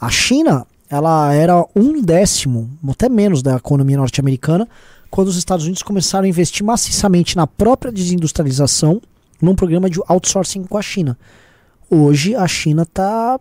A 0.00 0.08
China, 0.08 0.66
ela 0.88 1.34
era 1.34 1.62
um 1.76 2.00
décimo, 2.00 2.70
até 2.88 3.10
menos 3.10 3.42
da 3.42 3.56
economia 3.56 3.98
norte-americana, 3.98 4.66
quando 5.10 5.28
os 5.28 5.36
Estados 5.36 5.66
Unidos 5.66 5.82
começaram 5.82 6.24
a 6.24 6.28
investir 6.28 6.64
maciçamente 6.64 7.36
na 7.36 7.46
própria 7.46 7.92
desindustrialização 7.92 9.02
num 9.38 9.54
programa 9.54 9.90
de 9.90 10.00
outsourcing 10.08 10.64
com 10.64 10.78
a 10.78 10.82
China. 10.82 11.18
Hoje 11.90 12.34
a 12.34 12.48
China 12.48 12.84
está 12.84 13.38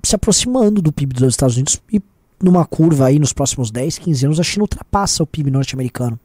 se 0.00 0.14
aproximando 0.14 0.80
do 0.80 0.92
PIB 0.92 1.14
dos 1.14 1.28
Estados 1.28 1.56
Unidos 1.56 1.82
e 1.92 2.00
numa 2.42 2.66
curva 2.66 3.06
aí 3.06 3.18
nos 3.18 3.32
próximos 3.32 3.70
10, 3.70 3.98
15 3.98 4.26
anos, 4.26 4.40
a 4.40 4.42
China 4.42 4.64
ultrapassa 4.64 5.22
o 5.22 5.26
PIB 5.26 5.50
norte-americano. 5.50 6.18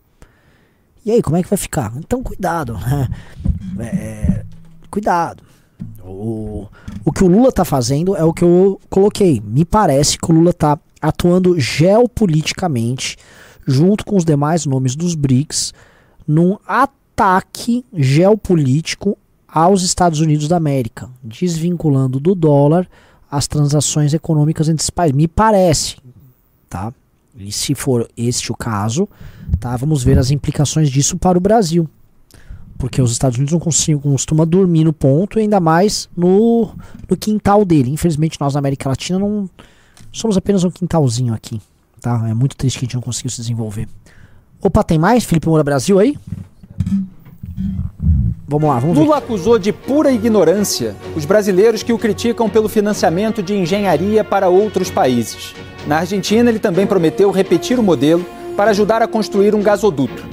E 1.05 1.11
aí, 1.11 1.21
como 1.21 1.37
é 1.37 1.43
que 1.43 1.49
vai 1.49 1.57
ficar? 1.57 1.93
Então, 1.95 2.23
cuidado. 2.23 2.73
Né? 2.73 3.07
É, 3.79 4.43
cuidado. 4.89 5.43
O, 6.03 6.67
o 7.05 7.11
que 7.11 7.23
o 7.23 7.27
Lula 7.27 7.49
está 7.49 7.63
fazendo 7.63 8.15
é 8.15 8.23
o 8.23 8.33
que 8.33 8.43
eu 8.43 8.81
coloquei. 8.89 9.39
Me 9.45 9.63
parece 9.63 10.17
que 10.17 10.31
o 10.31 10.33
Lula 10.33 10.49
está 10.49 10.79
atuando 10.99 11.59
geopoliticamente, 11.59 13.15
junto 13.67 14.03
com 14.03 14.15
os 14.17 14.25
demais 14.25 14.65
nomes 14.65 14.95
dos 14.95 15.13
BRICS, 15.13 15.75
num 16.27 16.57
ataque 16.65 17.85
geopolítico 17.93 19.15
aos 19.47 19.83
Estados 19.83 20.21
Unidos 20.21 20.47
da 20.47 20.57
América, 20.57 21.07
desvinculando 21.23 22.19
do 22.19 22.33
dólar 22.33 22.89
as 23.29 23.47
transações 23.47 24.13
econômicas 24.13 24.69
entre 24.69 24.81
esses 24.81 24.89
países. 24.89 25.15
Me 25.15 25.27
parece 25.27 25.97
tá? 26.69 26.93
E 27.37 27.51
se 27.51 27.75
for 27.75 28.09
este 28.17 28.51
o 28.51 28.55
caso, 28.55 29.07
tá? 29.59 29.75
Vamos 29.77 30.03
ver 30.03 30.17
as 30.17 30.31
implicações 30.31 30.89
disso 30.89 31.17
para 31.17 31.37
o 31.37 31.41
Brasil. 31.41 31.87
Porque 32.77 33.01
os 33.01 33.11
Estados 33.11 33.37
Unidos 33.37 33.53
não 33.53 33.59
costumam 33.99 34.45
dormir 34.45 34.83
no 34.83 34.93
ponto, 34.93 35.39
ainda 35.39 35.59
mais 35.59 36.09
no, 36.15 36.69
no 37.09 37.17
quintal 37.17 37.65
dele. 37.65 37.91
Infelizmente, 37.91 38.39
nós 38.39 38.53
na 38.53 38.59
América 38.59 38.89
Latina 38.89 39.19
não 39.19 39.49
somos 40.11 40.37
apenas 40.37 40.63
um 40.63 40.71
quintalzinho 40.71 41.33
aqui. 41.33 41.61
Tá? 42.01 42.27
É 42.29 42.33
muito 42.33 42.55
triste 42.55 42.79
que 42.79 42.85
a 42.85 42.87
gente 42.87 42.95
não 42.95 43.01
conseguiu 43.01 43.31
se 43.31 43.41
desenvolver. 43.41 43.87
Opa, 44.61 44.83
tem 44.83 44.97
mais? 44.97 45.23
Felipe 45.23 45.47
Moura 45.47 45.63
Brasil 45.63 45.99
aí? 45.99 46.17
Vamos 48.47 48.69
lá, 48.69 48.79
vamos 48.79 48.97
Lula 48.97 49.15
ver. 49.15 49.23
acusou 49.25 49.59
de 49.59 49.73
pura 49.73 50.09
ignorância 50.09 50.95
os 51.15 51.25
brasileiros 51.25 51.83
que 51.83 51.91
o 51.91 51.97
criticam 51.97 52.49
pelo 52.49 52.69
financiamento 52.69 53.43
de 53.43 53.53
engenharia 53.53 54.23
para 54.23 54.47
outros 54.47 54.89
países. 54.89 55.53
Na 55.85 55.97
Argentina, 55.97 56.49
ele 56.49 56.59
também 56.59 56.87
prometeu 56.87 57.29
repetir 57.29 57.77
o 57.77 57.83
modelo 57.83 58.25
para 58.55 58.71
ajudar 58.71 59.01
a 59.01 59.07
construir 59.07 59.53
um 59.53 59.61
gasoduto. 59.61 60.23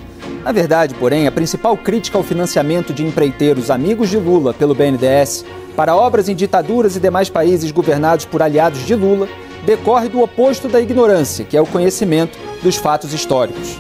Na 0.45 0.53
verdade, 0.53 0.95
porém, 0.95 1.27
a 1.27 1.33
principal 1.33 1.77
crítica 1.77 2.17
ao 2.17 2.23
financiamento 2.23 2.93
de 2.93 3.05
empreiteiros 3.05 3.71
amigos 3.71 4.11
de 4.11 4.19
Lula 4.19 4.55
pelo 4.55 4.75
BNDES 4.75 5.45
para 5.75 5.97
obras 5.97 6.29
em 6.29 6.37
ditaduras 6.37 6.95
e 6.95 7.01
demais 7.01 7.29
países 7.29 7.73
governados 7.73 8.27
por 8.27 8.43
aliados 8.43 8.87
de 8.87 8.95
Lula 8.95 9.27
decorre 9.67 10.09
do 10.09 10.23
oposto 10.23 10.69
da 10.69 10.81
ignorância, 10.81 11.45
que 11.45 11.57
é 11.57 11.61
o 11.61 11.67
conhecimento 11.67 12.39
dos 12.63 12.77
fatos 12.77 13.13
históricos. 13.13 13.77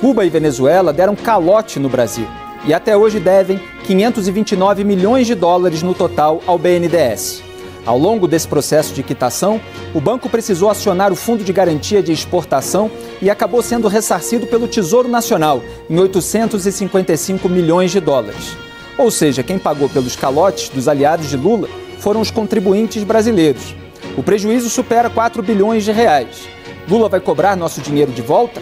Cuba 0.00 0.24
e 0.24 0.30
Venezuela 0.30 0.92
deram 0.92 1.14
calote 1.14 1.78
no 1.78 1.88
Brasil 1.88 2.26
e 2.64 2.72
até 2.72 2.96
hoje 2.96 3.20
devem 3.20 3.60
529 3.84 4.84
milhões 4.84 5.26
de 5.26 5.34
dólares 5.34 5.82
no 5.82 5.94
total 5.94 6.42
ao 6.46 6.58
BNDES. 6.58 7.42
Ao 7.86 7.96
longo 7.96 8.26
desse 8.26 8.48
processo 8.48 8.92
de 8.92 9.04
quitação, 9.04 9.60
o 9.94 10.00
banco 10.00 10.28
precisou 10.28 10.68
acionar 10.68 11.12
o 11.12 11.16
Fundo 11.16 11.44
de 11.44 11.52
Garantia 11.52 12.02
de 12.02 12.10
Exportação 12.10 12.90
e 13.22 13.30
acabou 13.30 13.62
sendo 13.62 13.86
ressarcido 13.86 14.44
pelo 14.48 14.66
Tesouro 14.66 15.08
Nacional 15.08 15.62
em 15.88 15.96
855 15.96 17.48
milhões 17.48 17.92
de 17.92 18.00
dólares. 18.00 18.56
Ou 18.98 19.08
seja, 19.08 19.44
quem 19.44 19.56
pagou 19.56 19.88
pelos 19.88 20.16
calotes 20.16 20.68
dos 20.68 20.88
aliados 20.88 21.30
de 21.30 21.36
Lula 21.36 21.68
foram 22.00 22.20
os 22.20 22.30
contribuintes 22.30 23.04
brasileiros. 23.04 23.74
O 24.16 24.22
prejuízo 24.22 24.68
supera 24.68 25.08
4 25.08 25.40
bilhões 25.42 25.84
de 25.84 25.92
reais. 25.92 26.48
Lula 26.88 27.08
vai 27.08 27.20
cobrar 27.20 27.54
nosso 27.54 27.80
dinheiro 27.80 28.10
de 28.10 28.22
volta? 28.22 28.60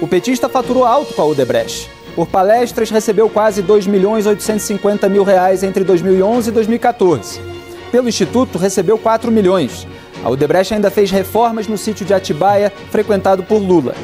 O 0.00 0.08
petista 0.08 0.48
faturou 0.48 0.84
alto 0.84 1.14
com 1.14 1.22
a 1.22 1.26
Odebrecht. 1.26 1.88
Por 2.14 2.26
palestras, 2.28 2.90
recebeu 2.90 3.28
quase 3.28 3.62
2 3.62 3.86
milhões 3.86 4.26
850 4.26 5.08
mil 5.08 5.24
reais 5.24 5.62
entre 5.62 5.82
2011 5.82 6.50
e 6.50 6.52
2014 6.52 7.54
pelo 7.94 8.08
Instituto 8.08 8.58
recebeu 8.58 8.98
4 8.98 9.30
milhões. 9.30 9.86
A 10.24 10.28
Odebrecht 10.28 10.74
ainda 10.74 10.90
fez 10.90 11.12
reformas 11.12 11.68
no 11.68 11.78
sítio 11.78 12.04
de 12.04 12.12
Atibaia, 12.12 12.72
frequentado 12.90 13.44
por 13.44 13.62
Lula. 13.62 13.94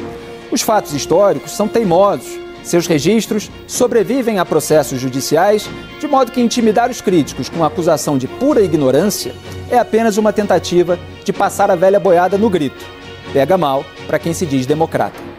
Os 0.49 0.61
fatos 0.61 0.93
históricos 0.93 1.51
são 1.51 1.67
teimosos. 1.67 2.39
Seus 2.63 2.87
registros 2.87 3.51
sobrevivem 3.67 4.39
a 4.39 4.45
processos 4.45 4.97
judiciais, 4.97 5.69
de 5.99 6.07
modo 6.07 6.31
que 6.31 6.39
intimidar 6.39 6.89
os 6.89 7.01
críticos 7.01 7.49
com 7.49 7.65
acusação 7.65 8.17
de 8.17 8.29
pura 8.29 8.61
ignorância 8.61 9.35
é 9.69 9.77
apenas 9.77 10.15
uma 10.15 10.31
tentativa 10.31 10.97
de 11.25 11.33
passar 11.33 11.69
a 11.69 11.75
velha 11.75 11.99
boiada 11.99 12.37
no 12.37 12.49
grito. 12.49 12.85
Pega 13.33 13.57
mal 13.57 13.83
para 14.07 14.19
quem 14.19 14.33
se 14.33 14.45
diz 14.45 14.65
democrata. 14.65 15.30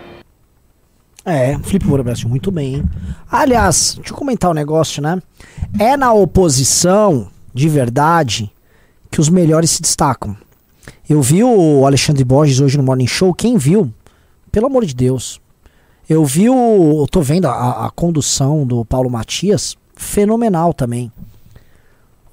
É, 1.25 1.57
Felipe 1.59 1.87
Moura 1.87 2.03
Brasil, 2.03 2.29
muito 2.29 2.51
bem. 2.51 2.77
Hein? 2.77 2.85
Aliás, 3.31 3.95
deixa 3.97 4.13
eu 4.13 4.17
comentar 4.17 4.51
um 4.51 4.55
negócio, 4.55 5.01
né? 5.01 5.23
É 5.79 5.97
na 5.97 6.13
oposição 6.13 7.29
de 7.55 7.69
verdade 7.69 8.51
que 9.11 9.21
os 9.21 9.29
melhores 9.29 9.71
se 9.71 9.83
destacam. 9.83 10.37
Eu 11.09 11.23
vi 11.23 11.45
o 11.45 11.87
Alexandre 11.87 12.25
Borges 12.25 12.61
hoje 12.61 12.77
no 12.77 12.83
Morning 12.83 13.07
Show. 13.07 13.33
Quem 13.35 13.57
viu? 13.57 13.93
Pelo 14.51 14.67
amor 14.67 14.85
de 14.85 14.95
Deus. 14.95 15.41
Eu 16.09 16.25
vi 16.25 16.49
o. 16.49 17.03
Eu 17.03 17.07
tô 17.07 17.21
vendo 17.21 17.47
a, 17.47 17.87
a 17.87 17.91
condução 17.91 18.67
do 18.67 18.85
Paulo 18.85 19.11
Matias. 19.11 19.77
Fenomenal 19.95 20.75
também. 20.75 21.13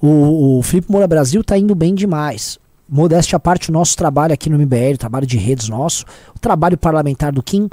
O, 0.02 0.58
o 0.58 0.62
Felipe 0.62 0.90
Moura 0.90 1.06
Brasil 1.06 1.44
tá 1.44 1.56
indo 1.56 1.74
bem 1.74 1.94
demais. 1.94 2.58
Modéstia 2.88 3.36
à 3.36 3.40
parte, 3.40 3.70
o 3.70 3.72
nosso 3.72 3.96
trabalho 3.96 4.34
aqui 4.34 4.50
no 4.50 4.58
MBL, 4.58 4.94
o 4.94 4.98
trabalho 4.98 5.26
de 5.26 5.36
redes 5.36 5.68
nosso, 5.68 6.04
o 6.34 6.38
trabalho 6.40 6.76
parlamentar 6.76 7.30
do 7.30 7.40
Kim, 7.40 7.70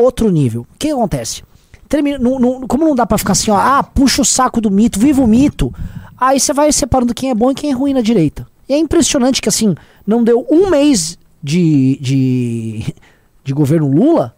outro 0.00 0.30
nível. 0.30 0.62
O 0.62 0.78
que 0.78 0.90
acontece? 0.90 1.42
Termina, 1.88 2.18
não, 2.18 2.38
não, 2.38 2.60
como 2.66 2.84
não 2.84 2.94
dá 2.94 3.06
para 3.06 3.18
ficar 3.18 3.32
assim, 3.32 3.50
ó, 3.50 3.56
ah, 3.56 3.82
puxa 3.82 4.22
o 4.22 4.24
saco 4.24 4.60
do 4.60 4.70
mito, 4.70 4.98
viva 4.98 5.22
o 5.22 5.26
mito. 5.26 5.74
Aí 6.16 6.38
você 6.38 6.52
vai 6.52 6.70
separando 6.72 7.14
quem 7.14 7.30
é 7.30 7.34
bom 7.34 7.50
e 7.50 7.54
quem 7.54 7.70
é 7.70 7.74
ruim 7.74 7.94
na 7.94 8.00
direita. 8.00 8.46
E 8.68 8.74
é 8.74 8.78
impressionante 8.78 9.40
que, 9.40 9.48
assim, 9.48 9.74
não 10.06 10.22
deu 10.22 10.46
um 10.50 10.68
mês 10.68 11.18
de, 11.42 11.98
de, 12.00 12.94
de 13.42 13.52
governo 13.52 13.88
Lula 13.88 14.34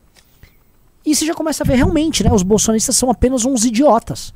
e 1.04 1.14
você 1.14 1.24
já 1.24 1.34
começa 1.34 1.62
a 1.62 1.66
ver 1.66 1.76
realmente, 1.76 2.22
né? 2.22 2.32
Os 2.32 2.42
bolsonaristas 2.42 2.96
são 2.96 3.10
apenas 3.10 3.44
uns 3.44 3.64
idiotas. 3.64 4.34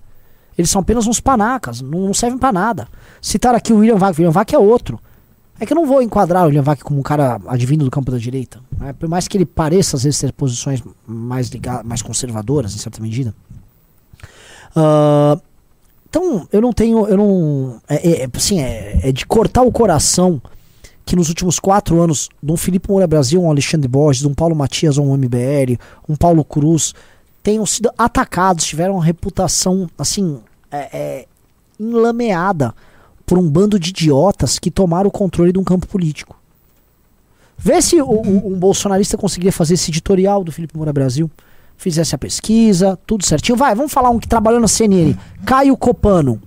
Eles 0.57 0.71
são 0.71 0.81
apenas 0.81 1.07
uns 1.07 1.21
panacas, 1.21 1.81
não, 1.81 2.15
servem 2.15 2.39
para 2.39 2.53
nada. 2.53 2.89
Citar 3.21 3.55
aqui 3.55 3.73
o 3.73 3.79
William 3.79 3.97
Vac, 3.97 4.17
William 4.17 4.31
Vac 4.31 4.53
é 4.53 4.59
outro. 4.59 5.01
É 5.59 5.65
que 5.65 5.73
eu 5.73 5.77
não 5.77 5.87
vou 5.87 6.03
enquadrar 6.03 6.43
o 6.43 6.47
William 6.47 6.63
Vac 6.63 6.83
como 6.83 6.99
um 6.99 7.03
cara 7.03 7.41
advindo 7.47 7.85
do 7.85 7.91
campo 7.91 8.11
da 8.11 8.19
direita. 8.19 8.61
Né? 8.77 8.93
Por 8.93 9.09
mais 9.09 9.29
que 9.29 9.37
ele 9.37 9.47
pareça, 9.47 9.97
às 9.97 10.03
vezes, 10.03 10.19
ter 10.19 10.33
posições 10.33 10.83
mais, 11.07 11.49
ligadas, 11.49 11.87
mais 11.87 12.03
conservadoras, 12.03 12.75
em 12.75 12.79
certa 12.79 13.01
medida. 13.01 13.35
Uh, 14.77 15.41
então, 16.09 16.49
eu 16.53 16.61
não 16.61 16.73
tenho. 16.73 17.07
Eu 17.07 17.17
não. 17.17 17.81
É, 17.89 18.23
é, 18.23 18.29
assim, 18.33 18.61
é, 18.61 19.09
é, 19.09 19.13
de 19.13 19.25
cortar 19.27 19.63
o 19.63 19.73
coração 19.73 20.43
que 21.05 21.15
nos 21.15 21.29
últimos 21.29 21.59
quatro 21.59 22.01
anos, 22.01 22.29
de 22.43 22.51
um 22.51 22.57
Felipe 22.57 22.89
Moura 22.89 23.07
Brasil, 23.07 23.43
um 23.43 23.51
Alexandre 23.51 23.87
Borges, 23.87 24.25
um 24.25 24.35
Paulo 24.35 24.57
Matias, 24.57 24.97
um 24.97 25.15
MBL, 25.17 25.77
um 26.09 26.17
Paulo 26.17 26.45
Cruz, 26.45 26.95
tenham 27.43 27.67
sido 27.67 27.91
atacados, 27.99 28.65
tiveram 28.65 28.95
uma 28.95 29.05
reputação, 29.05 29.89
assim, 29.99 30.41
é, 30.71 30.89
é, 30.93 31.27
enlameada 31.79 32.75
por 33.27 33.39
um 33.39 33.49
bando 33.49 33.79
de 33.79 33.91
idiotas 33.91 34.59
que 34.59 34.71
tomaram 34.71 35.09
o 35.09 35.13
controle 35.13 35.53
de 35.53 35.59
um 35.59 35.65
campo 35.65 35.87
político. 35.87 36.37
Vê 37.57 37.81
se 37.81 38.01
o, 38.01 38.07
o, 38.07 38.53
um 38.53 38.59
bolsonarista 38.59 39.17
conseguiria 39.17 39.53
fazer 39.53 39.75
esse 39.75 39.91
editorial 39.91 40.45
do 40.45 40.53
Felipe 40.53 40.77
Moura 40.77 40.93
Brasil 40.93 41.31
fizesse 41.77 42.15
a 42.15 42.19
pesquisa, 42.19 42.99
tudo 43.07 43.25
certinho. 43.25 43.57
Vai, 43.57 43.75
vamos 43.75 43.93
falar 43.93 44.11
um 44.11 44.19
que 44.19 44.29
trabalhou 44.29 44.61
na 44.61 44.69
CNN. 44.69 45.17
Caio 45.45 45.77
Copano. 45.77 46.41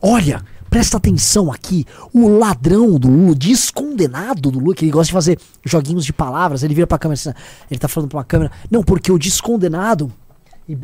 Olha, 0.00 0.42
presta 0.70 0.96
atenção 0.96 1.50
aqui. 1.50 1.86
O 2.12 2.38
ladrão 2.38 2.98
do 2.98 3.08
Lula, 3.08 3.34
descondenado 3.34 4.50
do 4.50 4.58
Lula, 4.58 4.74
que 4.74 4.84
ele 4.84 4.92
gosta 4.92 5.06
de 5.06 5.12
fazer 5.12 5.38
joguinhos 5.64 6.04
de 6.04 6.12
palavras. 6.12 6.62
Ele 6.62 6.74
vira 6.74 6.86
pra 6.86 6.98
câmera 6.98 7.14
assim, 7.20 7.32
ele 7.70 7.80
tá 7.80 7.88
falando 7.88 8.08
pra 8.08 8.18
uma 8.18 8.24
câmera. 8.24 8.50
Não, 8.70 8.82
porque 8.82 9.10
o 9.10 9.18
descondenado. 9.18 10.12
E 10.68 10.78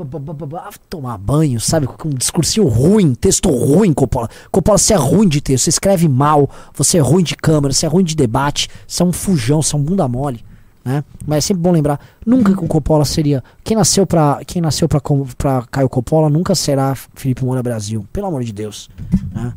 tomar 0.90 1.16
banho, 1.18 1.60
sabe? 1.60 1.86
Com 1.86 2.08
um 2.08 2.14
discursinho 2.14 2.66
ruim, 2.66 3.14
texto 3.14 3.48
ruim, 3.48 3.92
Coppola. 3.92 4.28
Coppola, 4.50 4.76
você 4.76 4.92
é 4.92 4.96
ruim 4.96 5.28
de 5.28 5.40
texto, 5.40 5.64
você 5.64 5.70
escreve 5.70 6.08
mal, 6.08 6.50
você 6.74 6.98
é 6.98 7.00
ruim 7.00 7.22
de 7.22 7.36
câmera, 7.36 7.72
você 7.72 7.86
é 7.86 7.88
ruim 7.88 8.02
de 8.02 8.16
debate, 8.16 8.68
você 8.86 9.02
é 9.02 9.06
um 9.06 9.12
fujão, 9.12 9.62
você 9.62 9.76
é 9.76 9.78
um 9.78 9.82
bunda 9.82 10.08
mole. 10.08 10.44
Né? 10.84 11.04
Mas 11.26 11.38
é 11.38 11.40
sempre 11.48 11.62
bom 11.62 11.70
lembrar, 11.70 12.00
nunca 12.26 12.52
o 12.52 12.66
Coppola 12.66 13.04
seria. 13.04 13.44
Quem 13.62 13.76
nasceu 13.76 14.06
para 14.06 14.44
quem 14.44 14.60
nasceu 14.60 14.88
para 14.88 15.62
Caio 15.70 15.88
Coppola 15.88 16.28
nunca 16.28 16.54
será 16.54 16.94
Felipe 16.94 17.44
Moura 17.44 17.62
Brasil, 17.62 18.06
pelo 18.12 18.26
amor 18.26 18.42
de 18.42 18.52
Deus. 18.52 18.90
Né? 19.32 19.52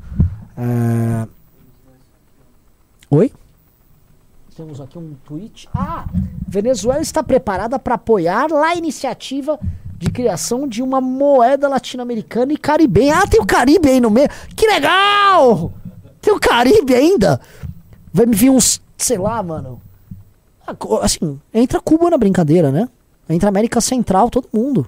É... 0.57 1.27
Oi? 3.09 3.31
Temos 4.55 4.79
aqui 4.79 4.97
um 4.97 5.15
tweet. 5.25 5.67
Ah, 5.73 6.05
Venezuela 6.47 7.01
está 7.01 7.23
preparada 7.23 7.79
para 7.79 7.95
apoiar 7.95 8.51
lá 8.51 8.67
a 8.67 8.75
iniciativa 8.75 9.57
de 10.01 10.09
criação 10.09 10.67
de 10.67 10.81
uma 10.81 10.99
moeda 10.99 11.69
latino-americana 11.69 12.51
e 12.51 12.57
caribenha. 12.57 13.19
Ah, 13.19 13.27
tem 13.27 13.39
o 13.39 13.45
Caribe 13.45 13.87
aí 13.87 14.01
no 14.01 14.09
meio. 14.09 14.27
Que 14.55 14.65
legal! 14.65 15.71
Tem 16.19 16.33
o 16.33 16.39
Caribe 16.39 16.93
ainda. 16.93 17.39
Vai 18.11 18.25
me 18.25 18.35
vir 18.35 18.49
uns, 18.49 18.81
sei 18.97 19.17
lá, 19.17 19.41
mano 19.41 19.79
assim, 21.01 21.39
entra 21.53 21.79
Cuba 21.79 22.09
na 22.09 22.17
brincadeira, 22.17 22.71
né? 22.71 22.87
Entra 23.29 23.49
América 23.49 23.79
Central, 23.81 24.29
todo 24.29 24.47
mundo. 24.51 24.87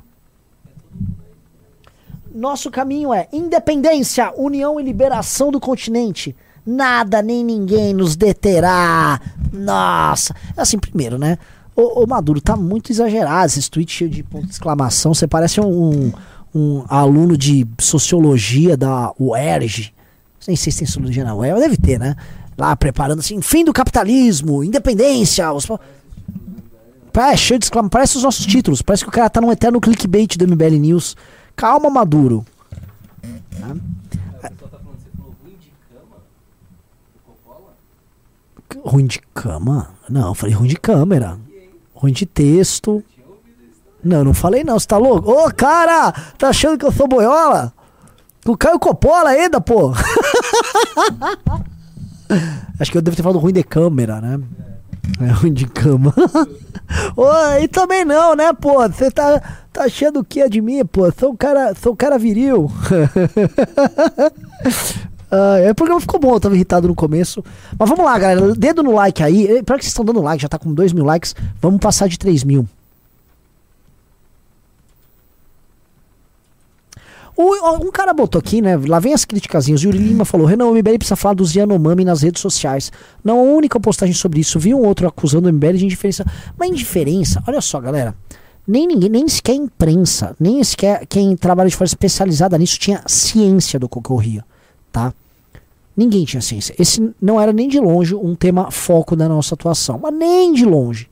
Nosso 2.33 2.71
caminho 2.71 3.13
é 3.13 3.27
independência, 3.31 4.33
união 4.35 4.79
e 4.79 4.83
liberação 4.83 5.51
do 5.51 5.59
continente. 5.59 6.35
Nada 6.65 7.21
nem 7.21 7.43
ninguém 7.43 7.93
nos 7.93 8.15
deterá. 8.15 9.19
Nossa. 9.51 10.35
Assim, 10.57 10.79
primeiro, 10.79 11.17
né? 11.17 11.37
O, 11.75 12.03
o 12.03 12.07
Maduro 12.07 12.39
tá 12.39 12.55
muito 12.55 12.91
exagerado. 12.91 13.47
Esse 13.47 13.69
tweet 13.69 13.91
cheio 13.91 14.09
de 14.09 14.23
ponto 14.23 14.45
de 14.45 14.53
exclamação. 14.53 15.13
Você 15.13 15.27
parece 15.27 15.59
um, 15.59 16.11
um 16.53 16.83
aluno 16.87 17.37
de 17.37 17.67
sociologia 17.79 18.77
da 18.77 19.11
UERJ. 19.19 19.93
Nem 20.47 20.57
sei 20.57 20.71
se 20.71 20.79
tem 20.79 20.87
sociologia 20.87 21.23
na 21.23 21.35
UERJ, 21.35 21.61
deve 21.61 21.77
ter, 21.77 21.99
né? 21.99 22.15
lá 22.57 22.75
preparando 22.75 23.19
assim, 23.19 23.41
fim 23.41 23.63
do 23.63 23.73
capitalismo, 23.73 24.63
independência. 24.63 25.51
Os... 25.51 25.67
É, 27.13 27.37
cheio 27.37 27.59
de 27.59 27.65
exclamação. 27.65 27.89
Parece 27.89 28.17
os 28.17 28.23
nossos 28.23 28.45
títulos. 28.45 28.81
Parece 28.81 29.03
que 29.03 29.09
o 29.09 29.11
cara 29.11 29.29
tá 29.29 29.39
num 29.39 29.51
eterno 29.51 29.79
clickbait 29.79 30.37
do 30.37 30.47
MBL 30.47 30.77
News. 30.79 31.15
Calma, 31.55 31.89
Maduro. 31.89 32.45
Ruim 38.83 39.05
de 39.05 39.19
cama? 39.33 39.91
Não, 40.09 40.29
eu 40.29 40.33
falei 40.33 40.55
ruim 40.55 40.67
de 40.67 40.75
câmera. 40.75 41.37
Ruim 42.03 42.11
de 42.11 42.25
texto. 42.25 43.01
Não, 44.03 44.25
não 44.25 44.33
falei 44.33 44.61
não, 44.61 44.77
você 44.77 44.85
tá 44.85 44.97
louco? 44.97 45.31
Ô, 45.31 45.49
cara, 45.53 46.11
tá 46.37 46.49
achando 46.49 46.77
que 46.77 46.83
eu 46.83 46.91
sou 46.91 47.07
boiola? 47.07 47.71
O 48.45 48.57
Caio 48.57 48.77
Coppola 48.77 49.29
ainda, 49.29 49.61
pô. 49.61 49.93
Acho 52.77 52.91
que 52.91 52.97
eu 52.97 53.01
devo 53.01 53.15
ter 53.15 53.23
falado 53.23 53.39
ruim 53.39 53.53
de 53.53 53.63
câmera, 53.63 54.19
né? 54.19 54.37
É 55.21 55.31
ruim 55.31 55.53
de 55.53 55.65
cama. 55.65 56.13
Oi, 57.15 57.63
e 57.63 57.69
também 57.69 58.03
não, 58.03 58.35
né, 58.35 58.51
pô? 58.51 58.81
Você 58.81 59.09
tá, 59.09 59.41
tá 59.71 59.85
achando 59.85 60.19
o 60.19 60.25
que 60.25 60.41
é 60.41 60.49
de 60.49 60.59
mim, 60.59 60.85
pô? 60.85 61.09
Sou 61.17 61.31
um 61.31 61.37
cara, 61.37 61.73
sou 61.73 61.93
um 61.93 61.95
cara 61.95 62.19
viril. 62.19 62.69
é, 65.63 65.71
o 65.71 65.75
programa 65.75 65.99
ficou 66.01 66.19
bom, 66.19 66.33
eu 66.33 66.39
tava 66.39 66.55
irritado 66.55 66.87
no 66.87 66.95
começo. 66.95 67.43
Mas 67.77 67.89
vamos 67.89 68.05
lá, 68.05 68.17
galera. 68.17 68.55
Dedo 68.55 68.83
no 68.83 68.93
like 68.93 69.21
aí. 69.23 69.63
Pior 69.63 69.77
que 69.77 69.83
vocês 69.83 69.87
estão 69.87 70.05
dando 70.05 70.21
like, 70.21 70.41
já 70.41 70.47
tá 70.47 70.59
com 70.59 70.73
2 70.73 70.93
mil 70.93 71.05
likes. 71.05 71.35
Vamos 71.61 71.79
passar 71.79 72.07
de 72.07 72.17
3 72.19 72.43
mil. 72.43 72.67
Um 77.35 77.89
cara 77.91 78.13
botou 78.13 78.37
aqui, 78.37 78.61
né? 78.61 78.77
Lá 78.77 78.99
vem 78.99 79.13
as 79.13 79.25
criticazinhas. 79.25 79.81
Yuri 79.81 79.97
Lima 79.97 80.23
falou: 80.23 80.45
Renan, 80.45 80.65
o 80.65 80.75
MBL 80.75 80.97
precisa 80.97 81.15
falar 81.15 81.33
dos 81.33 81.55
Yanomami 81.55 82.05
nas 82.05 82.21
redes 82.21 82.41
sociais. 82.41 82.91
Não 83.23 83.39
a 83.39 83.43
única 83.43 83.79
postagem 83.79 84.13
sobre 84.13 84.39
isso. 84.39 84.59
Vi 84.59 84.73
um 84.73 84.85
outro 84.85 85.07
acusando 85.07 85.49
o 85.49 85.53
MBL 85.53 85.77
de 85.77 85.85
indiferença. 85.85 86.23
Mas 86.57 86.69
indiferença, 86.69 87.43
olha 87.47 87.59
só, 87.59 87.79
galera. 87.79 88.15
Nem 88.67 88.87
ninguém, 88.87 89.09
nem 89.09 89.27
sequer 89.27 89.55
imprensa, 89.55 90.35
nem 90.39 90.63
sequer 90.63 91.05
quem 91.07 91.35
trabalha 91.35 91.69
de 91.69 91.75
forma 91.75 91.87
especializada 91.87 92.57
nisso 92.57 92.79
tinha 92.79 93.03
ciência 93.05 93.77
do 93.77 93.89
que 93.89 93.97
ocorria, 93.97 94.45
tá? 94.93 95.13
Ninguém 95.97 96.23
tinha 96.23 96.41
ciência. 96.41 96.73
Esse 96.79 97.13
não 97.21 97.41
era 97.41 97.51
nem 97.51 97.67
de 97.67 97.79
longe 97.79 98.15
um 98.15 98.35
tema 98.35 98.71
foco 98.71 99.15
da 99.15 99.27
nossa 99.27 99.55
atuação, 99.55 99.99
mas 100.01 100.13
nem 100.13 100.53
de 100.53 100.65
longe. 100.65 101.09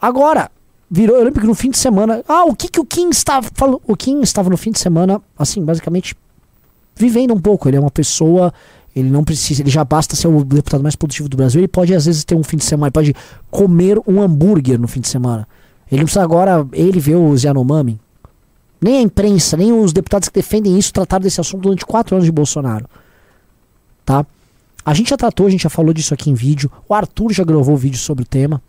Agora, 0.00 0.50
virou, 0.90 1.16
eu 1.16 1.24
lembro 1.24 1.40
que 1.40 1.46
no 1.46 1.54
fim 1.54 1.70
de 1.70 1.78
semana, 1.78 2.22
ah, 2.28 2.44
o 2.44 2.54
que 2.54 2.68
que 2.68 2.80
o 2.80 2.84
Kim 2.84 3.08
estava 3.10 3.48
falando? 3.54 3.80
O 3.86 3.96
Kim 3.96 4.20
estava 4.20 4.50
no 4.50 4.56
fim 4.56 4.70
de 4.70 4.78
semana, 4.78 5.20
assim, 5.36 5.64
basicamente 5.64 6.14
vivendo 6.94 7.34
um 7.34 7.40
pouco. 7.40 7.68
Ele 7.68 7.76
é 7.76 7.80
uma 7.80 7.90
pessoa, 7.90 8.52
ele 8.94 9.10
não 9.10 9.24
precisa, 9.24 9.62
ele 9.62 9.70
já 9.70 9.84
basta 9.84 10.14
ser 10.14 10.28
o 10.28 10.44
deputado 10.44 10.82
mais 10.82 10.94
produtivo 10.94 11.28
do 11.28 11.36
Brasil. 11.36 11.60
Ele 11.60 11.68
pode 11.68 11.94
às 11.94 12.06
vezes 12.06 12.24
ter 12.24 12.36
um 12.36 12.44
fim 12.44 12.56
de 12.56 12.64
semana, 12.64 12.88
ele 12.88 12.92
pode 12.92 13.14
comer 13.50 14.00
um 14.06 14.20
hambúrguer 14.20 14.78
no 14.78 14.86
fim 14.86 15.00
de 15.00 15.08
semana. 15.08 15.48
Ele 15.90 16.00
não 16.00 16.04
precisa 16.04 16.22
agora 16.22 16.66
ele 16.72 17.00
ver 17.00 17.16
os 17.16 17.42
Yanomami. 17.42 17.98
Nem 18.80 18.98
a 18.98 19.00
imprensa, 19.02 19.56
nem 19.56 19.72
os 19.72 19.92
deputados 19.92 20.28
que 20.28 20.34
defendem 20.34 20.78
isso 20.78 20.92
trataram 20.92 21.22
desse 21.22 21.40
assunto 21.40 21.62
durante 21.62 21.84
quatro 21.84 22.14
anos 22.14 22.24
de 22.24 22.32
Bolsonaro. 22.32 22.86
Tá? 24.04 24.24
A 24.84 24.94
gente 24.94 25.10
já 25.10 25.16
tratou, 25.16 25.46
a 25.46 25.50
gente 25.50 25.62
já 25.62 25.70
falou 25.70 25.92
disso 25.92 26.14
aqui 26.14 26.30
em 26.30 26.34
vídeo. 26.34 26.70
O 26.88 26.94
Arthur 26.94 27.32
já 27.32 27.44
gravou 27.44 27.76
vídeo 27.76 27.98
sobre 27.98 28.22
o 28.22 28.26
tema 28.26 28.62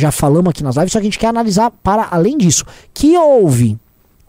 já 0.00 0.10
falamos 0.10 0.50
aqui 0.50 0.62
nas 0.62 0.76
lives, 0.76 0.92
só 0.92 0.98
que 0.98 1.02
a 1.02 1.10
gente 1.10 1.18
quer 1.18 1.28
analisar 1.28 1.70
para 1.70 2.08
além 2.10 2.38
disso. 2.38 2.64
Que 2.94 3.16
houve 3.16 3.78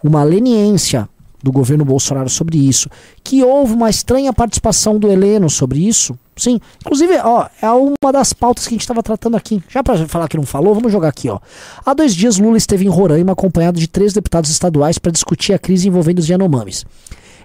uma 0.04 0.24
leniência 0.24 1.08
do 1.44 1.52
governo 1.52 1.84
Bolsonaro 1.86 2.30
sobre 2.30 2.58
isso, 2.58 2.90
que 3.24 3.44
houve 3.44 3.74
uma 3.74 3.90
estranha 3.90 4.32
participação 4.34 4.98
do 5.00 5.12
Heleno 5.12 5.50
sobre 5.50 5.88
isso. 5.88 6.18
Sim, 6.36 6.60
inclusive, 6.82 7.18
ó, 7.24 7.48
é 7.62 7.70
uma 7.70 8.12
das 8.12 8.34
pautas 8.34 8.66
que 8.66 8.74
a 8.74 8.76
gente 8.76 8.82
estava 8.82 9.04
tratando 9.04 9.38
aqui. 9.38 9.62
Já 9.70 9.84
para 9.84 10.08
falar 10.08 10.28
que 10.28 10.38
não 10.38 10.46
falou, 10.46 10.74
vamos 10.74 10.92
jogar 10.92 11.10
aqui, 11.10 11.30
ó. 11.30 11.40
Há 11.86 11.94
dois 11.94 12.16
dias 12.16 12.38
Lula 12.38 12.58
esteve 12.58 12.86
em 12.86 12.90
Roraima 12.90 13.34
acompanhado 13.34 13.80
de 13.80 13.88
três 13.88 14.14
deputados 14.14 14.50
estaduais 14.50 14.98
para 14.98 15.12
discutir 15.12 15.54
a 15.54 15.60
crise 15.60 15.88
envolvendo 15.88 16.20
os 16.20 16.30
Yanomamis. 16.30 16.86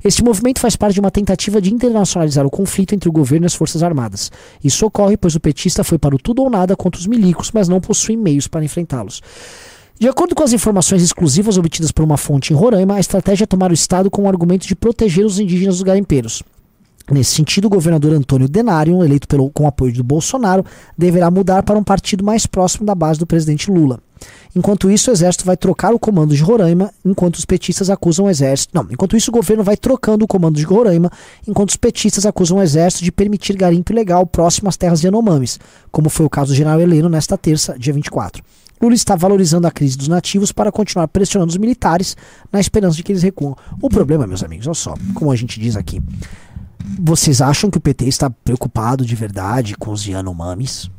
Este 0.04 0.22
movimento 0.22 0.61
faz 0.61 0.76
parte 0.76 0.94
de 0.94 1.00
uma 1.00 1.11
tentativa 1.11 1.61
de 1.61 1.74
internacionalizar 1.74 2.46
o 2.46 2.50
conflito 2.50 2.94
entre 2.94 3.09
o 3.09 3.12
governo 3.12 3.44
e 3.44 3.48
as 3.48 3.54
Forças 3.54 3.82
Armadas. 3.82 4.30
Isso 4.62 4.87
ocorre 4.87 5.16
pois 5.16 5.35
o 5.35 5.40
petista 5.40 5.82
foi 5.82 5.98
para 5.98 6.14
o 6.14 6.18
tudo 6.18 6.42
ou 6.42 6.50
nada 6.50 6.76
contra 6.76 7.00
os 7.00 7.06
milicos, 7.06 7.50
mas 7.52 7.68
não 7.68 7.80
possui 7.80 8.16
meios 8.16 8.46
para 8.46 8.64
enfrentá-los. 8.64 9.20
De 9.98 10.06
acordo 10.06 10.35
com 10.35 10.44
as 10.44 10.52
informações 10.52 11.02
exclusivas 11.02 11.56
obtidas 11.56 11.90
por 11.90 12.04
uma 12.04 12.18
fonte 12.18 12.52
em 12.52 12.56
Roraima, 12.56 12.96
a 12.96 13.00
estratégia 13.00 13.44
é 13.44 13.46
tomar 13.46 13.70
o 13.70 13.74
Estado 13.74 14.11
com 14.11 14.24
o 14.24 14.28
argumento 14.28 14.66
de 14.66 14.76
proteger 14.76 15.24
os 15.24 15.40
indígenas 15.40 15.76
dos 15.76 15.82
garimpeiros. 15.82 16.42
Nesse 17.11 17.35
sentido, 17.35 17.64
o 17.64 17.70
governador 17.70 18.12
Antônio 18.12 18.46
Denário, 18.46 19.02
eleito 19.02 19.26
pelo, 19.26 19.48
com 19.48 19.66
apoio 19.66 19.94
do 19.94 20.04
Bolsonaro, 20.04 20.66
deverá 20.98 21.30
mudar 21.30 21.62
para 21.62 21.78
um 21.78 21.82
partido 21.82 22.22
mais 22.22 22.44
próximo 22.46 22.85
da 22.85 22.94
base 22.94 23.18
do 23.18 23.26
presidente 23.26 23.70
Lula. 23.70 23.98
Enquanto 24.54 24.90
isso, 24.90 25.11
o 25.11 25.14
exército 25.14 25.46
vai 25.46 25.56
trocar 25.56 25.94
o 25.94 25.98
comando 25.98 26.35
de 26.35 26.42
Roraima, 26.42 26.90
enquanto 27.02 27.37
os 27.37 27.46
petistas 27.46 27.88
acusam 27.88 28.26
o 28.26 28.30
exército. 28.30 28.74
Não, 28.74 28.87
enquanto 28.90 29.16
isso, 29.16 29.30
o 29.30 29.35
governo 29.35 29.64
vai 29.64 29.78
trocando 29.78 30.26
o 30.26 30.28
comando 30.28 30.56
de 30.56 30.64
Roraima, 30.64 31.11
enquanto 31.48 31.70
os 31.70 31.76
petistas 31.76 32.26
acusam 32.26 32.59
o 32.59 32.62
exército 32.62 33.02
de 33.02 33.12
permitir 33.12 33.56
garimpo 33.56 33.92
ilegal 33.92 34.26
próximo 34.26 34.68
às 34.68 34.76
terras 34.76 35.02
Yanomamis, 35.02 35.59
como 35.90 36.11
foi 36.11 36.26
o 36.26 36.30
caso 36.30 36.52
do 36.52 36.54
general 36.54 36.80
Heleno 36.80 37.09
nesta 37.09 37.38
terça, 37.38 37.78
dia 37.78 37.94
24. 37.94 38.42
Lula 38.80 38.94
está 38.94 39.16
valorizando 39.16 39.66
a 39.66 39.70
crise 39.70 39.96
dos 39.96 40.08
nativos 40.08 40.52
para 40.52 40.70
continuar 40.70 41.08
pressionando 41.08 41.50
os 41.50 41.56
militares 41.56 42.16
na 42.52 42.60
esperança 42.60 42.96
de 42.96 43.02
que 43.02 43.12
eles 43.12 43.22
recuam. 43.22 43.56
O 43.80 43.88
problema, 43.88 44.26
meus 44.26 44.42
amigos, 44.42 44.66
olha 44.66 44.74
só, 44.74 44.94
como 45.14 45.32
a 45.32 45.36
gente 45.36 45.58
diz 45.58 45.76
aqui. 45.76 46.02
Vocês 47.00 47.40
acham 47.40 47.70
que 47.70 47.78
o 47.78 47.80
PT 47.80 48.06
está 48.06 48.30
preocupado 48.30 49.04
de 49.04 49.14
verdade 49.14 49.74
com 49.76 49.90
os 49.90 50.06
Yanomamis? 50.06 50.90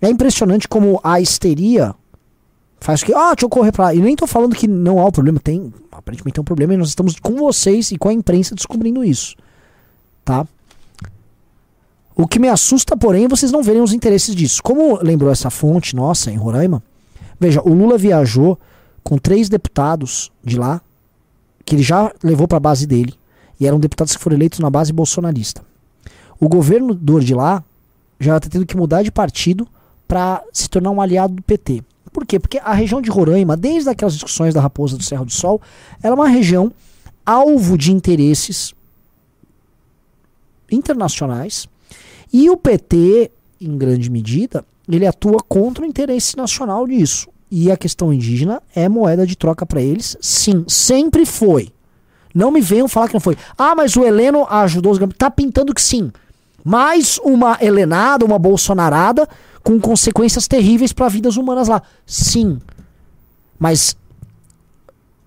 É 0.00 0.08
impressionante 0.08 0.68
como 0.68 1.00
a 1.02 1.20
histeria 1.20 1.94
faz 2.78 3.02
que, 3.02 3.12
ah, 3.14 3.34
deixa 3.34 3.46
eu 3.46 3.48
correr 3.48 3.72
pra 3.72 3.86
lá. 3.86 3.94
E 3.94 4.00
nem 4.00 4.14
tô 4.14 4.26
falando 4.26 4.54
que 4.54 4.68
não 4.68 5.00
há 5.00 5.06
o 5.06 5.12
problema, 5.12 5.40
tem, 5.40 5.72
aparentemente 5.90 6.34
tem 6.34 6.42
um 6.42 6.44
problema 6.44 6.74
e 6.74 6.76
nós 6.76 6.88
estamos 6.88 7.18
com 7.18 7.36
vocês 7.36 7.90
e 7.90 7.98
com 7.98 8.08
a 8.08 8.12
imprensa 8.12 8.54
descobrindo 8.54 9.02
isso. 9.02 9.34
Tá? 10.24 10.46
O 12.18 12.26
que 12.26 12.38
me 12.38 12.48
assusta, 12.48 12.96
porém, 12.96 13.26
é 13.26 13.28
vocês 13.28 13.52
não 13.52 13.62
verem 13.62 13.82
os 13.82 13.92
interesses 13.92 14.34
disso. 14.34 14.62
Como 14.62 14.98
lembrou 15.02 15.30
essa 15.30 15.50
fonte 15.50 15.94
nossa 15.94 16.30
em 16.30 16.36
Roraima, 16.36 16.82
veja, 17.38 17.60
o 17.60 17.74
Lula 17.74 17.98
viajou 17.98 18.58
com 19.04 19.18
três 19.18 19.50
deputados 19.50 20.32
de 20.42 20.56
lá, 20.56 20.80
que 21.62 21.74
ele 21.74 21.82
já 21.82 22.10
levou 22.24 22.48
para 22.48 22.56
a 22.56 22.60
base 22.60 22.86
dele, 22.86 23.12
e 23.60 23.66
eram 23.66 23.78
deputados 23.78 24.16
que 24.16 24.22
foram 24.22 24.34
eleitos 24.34 24.60
na 24.60 24.70
base 24.70 24.94
bolsonarista. 24.94 25.62
O 26.40 26.48
governador 26.48 27.22
de 27.22 27.34
lá 27.34 27.62
já 28.18 28.38
está 28.38 28.48
tendo 28.48 28.64
que 28.64 28.76
mudar 28.76 29.02
de 29.02 29.12
partido 29.12 29.68
para 30.08 30.42
se 30.54 30.70
tornar 30.70 30.92
um 30.92 31.02
aliado 31.02 31.34
do 31.34 31.42
PT. 31.42 31.84
Por 32.12 32.24
quê? 32.24 32.40
Porque 32.40 32.58
a 32.58 32.72
região 32.72 33.02
de 33.02 33.10
Roraima, 33.10 33.58
desde 33.58 33.90
aquelas 33.90 34.14
discussões 34.14 34.54
da 34.54 34.60
Raposa 34.62 34.96
do 34.96 35.02
Serra 35.02 35.24
do 35.24 35.32
Sol, 35.32 35.60
ela 36.02 36.14
é 36.14 36.18
uma 36.18 36.28
região 36.28 36.72
alvo 37.26 37.76
de 37.76 37.92
interesses 37.92 38.74
internacionais 40.70 41.68
e 42.32 42.50
o 42.50 42.56
PT, 42.56 43.30
em 43.60 43.76
grande 43.76 44.10
medida, 44.10 44.64
ele 44.88 45.06
atua 45.06 45.38
contra 45.48 45.84
o 45.84 45.86
interesse 45.86 46.36
nacional 46.36 46.86
disso. 46.86 47.28
E 47.50 47.70
a 47.70 47.76
questão 47.76 48.12
indígena 48.12 48.62
é 48.74 48.88
moeda 48.88 49.26
de 49.26 49.36
troca 49.36 49.64
para 49.64 49.80
eles? 49.80 50.16
Sim, 50.20 50.64
sempre 50.66 51.24
foi. 51.24 51.70
Não 52.34 52.50
me 52.50 52.60
venham 52.60 52.88
falar 52.88 53.08
que 53.08 53.14
não 53.14 53.20
foi. 53.20 53.36
Ah, 53.56 53.74
mas 53.74 53.96
o 53.96 54.04
Heleno 54.04 54.46
ajudou 54.50 54.92
os 54.92 54.98
Tá 55.16 55.30
pintando 55.30 55.72
que 55.72 55.80
sim. 55.80 56.12
Mais 56.64 57.18
uma 57.18 57.56
Helenada, 57.60 58.24
uma 58.24 58.38
Bolsonarada 58.38 59.28
com 59.62 59.80
consequências 59.80 60.46
terríveis 60.46 60.92
para 60.92 61.08
vidas 61.08 61.36
humanas 61.36 61.68
lá. 61.68 61.82
Sim. 62.04 62.58
Mas 63.58 63.96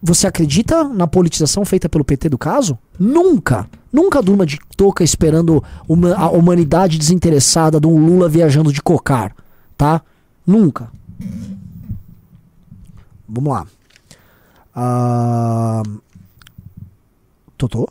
você 0.01 0.27
acredita 0.27 0.83
na 0.83 1.07
politização 1.07 1.65
feita 1.65 1.89
pelo 1.89 2.05
PT 2.05 2.29
do 2.29 2.37
caso? 2.37 2.77
Nunca. 2.97 3.67
Nunca 3.91 4.21
durma 4.21 4.45
de 4.45 4.59
toca 4.77 5.03
esperando 5.03 5.63
uma, 5.87 6.15
a 6.15 6.29
humanidade 6.29 6.97
desinteressada 6.97 7.79
de 7.79 7.87
um 7.87 8.05
Lula 8.05 8.29
viajando 8.29 8.71
de 8.71 8.81
cocar, 8.81 9.35
tá? 9.75 10.01
Nunca. 10.45 10.91
Vamos 13.27 13.53
lá. 13.53 13.67
Uh... 14.75 16.01
Totô? 17.57 17.89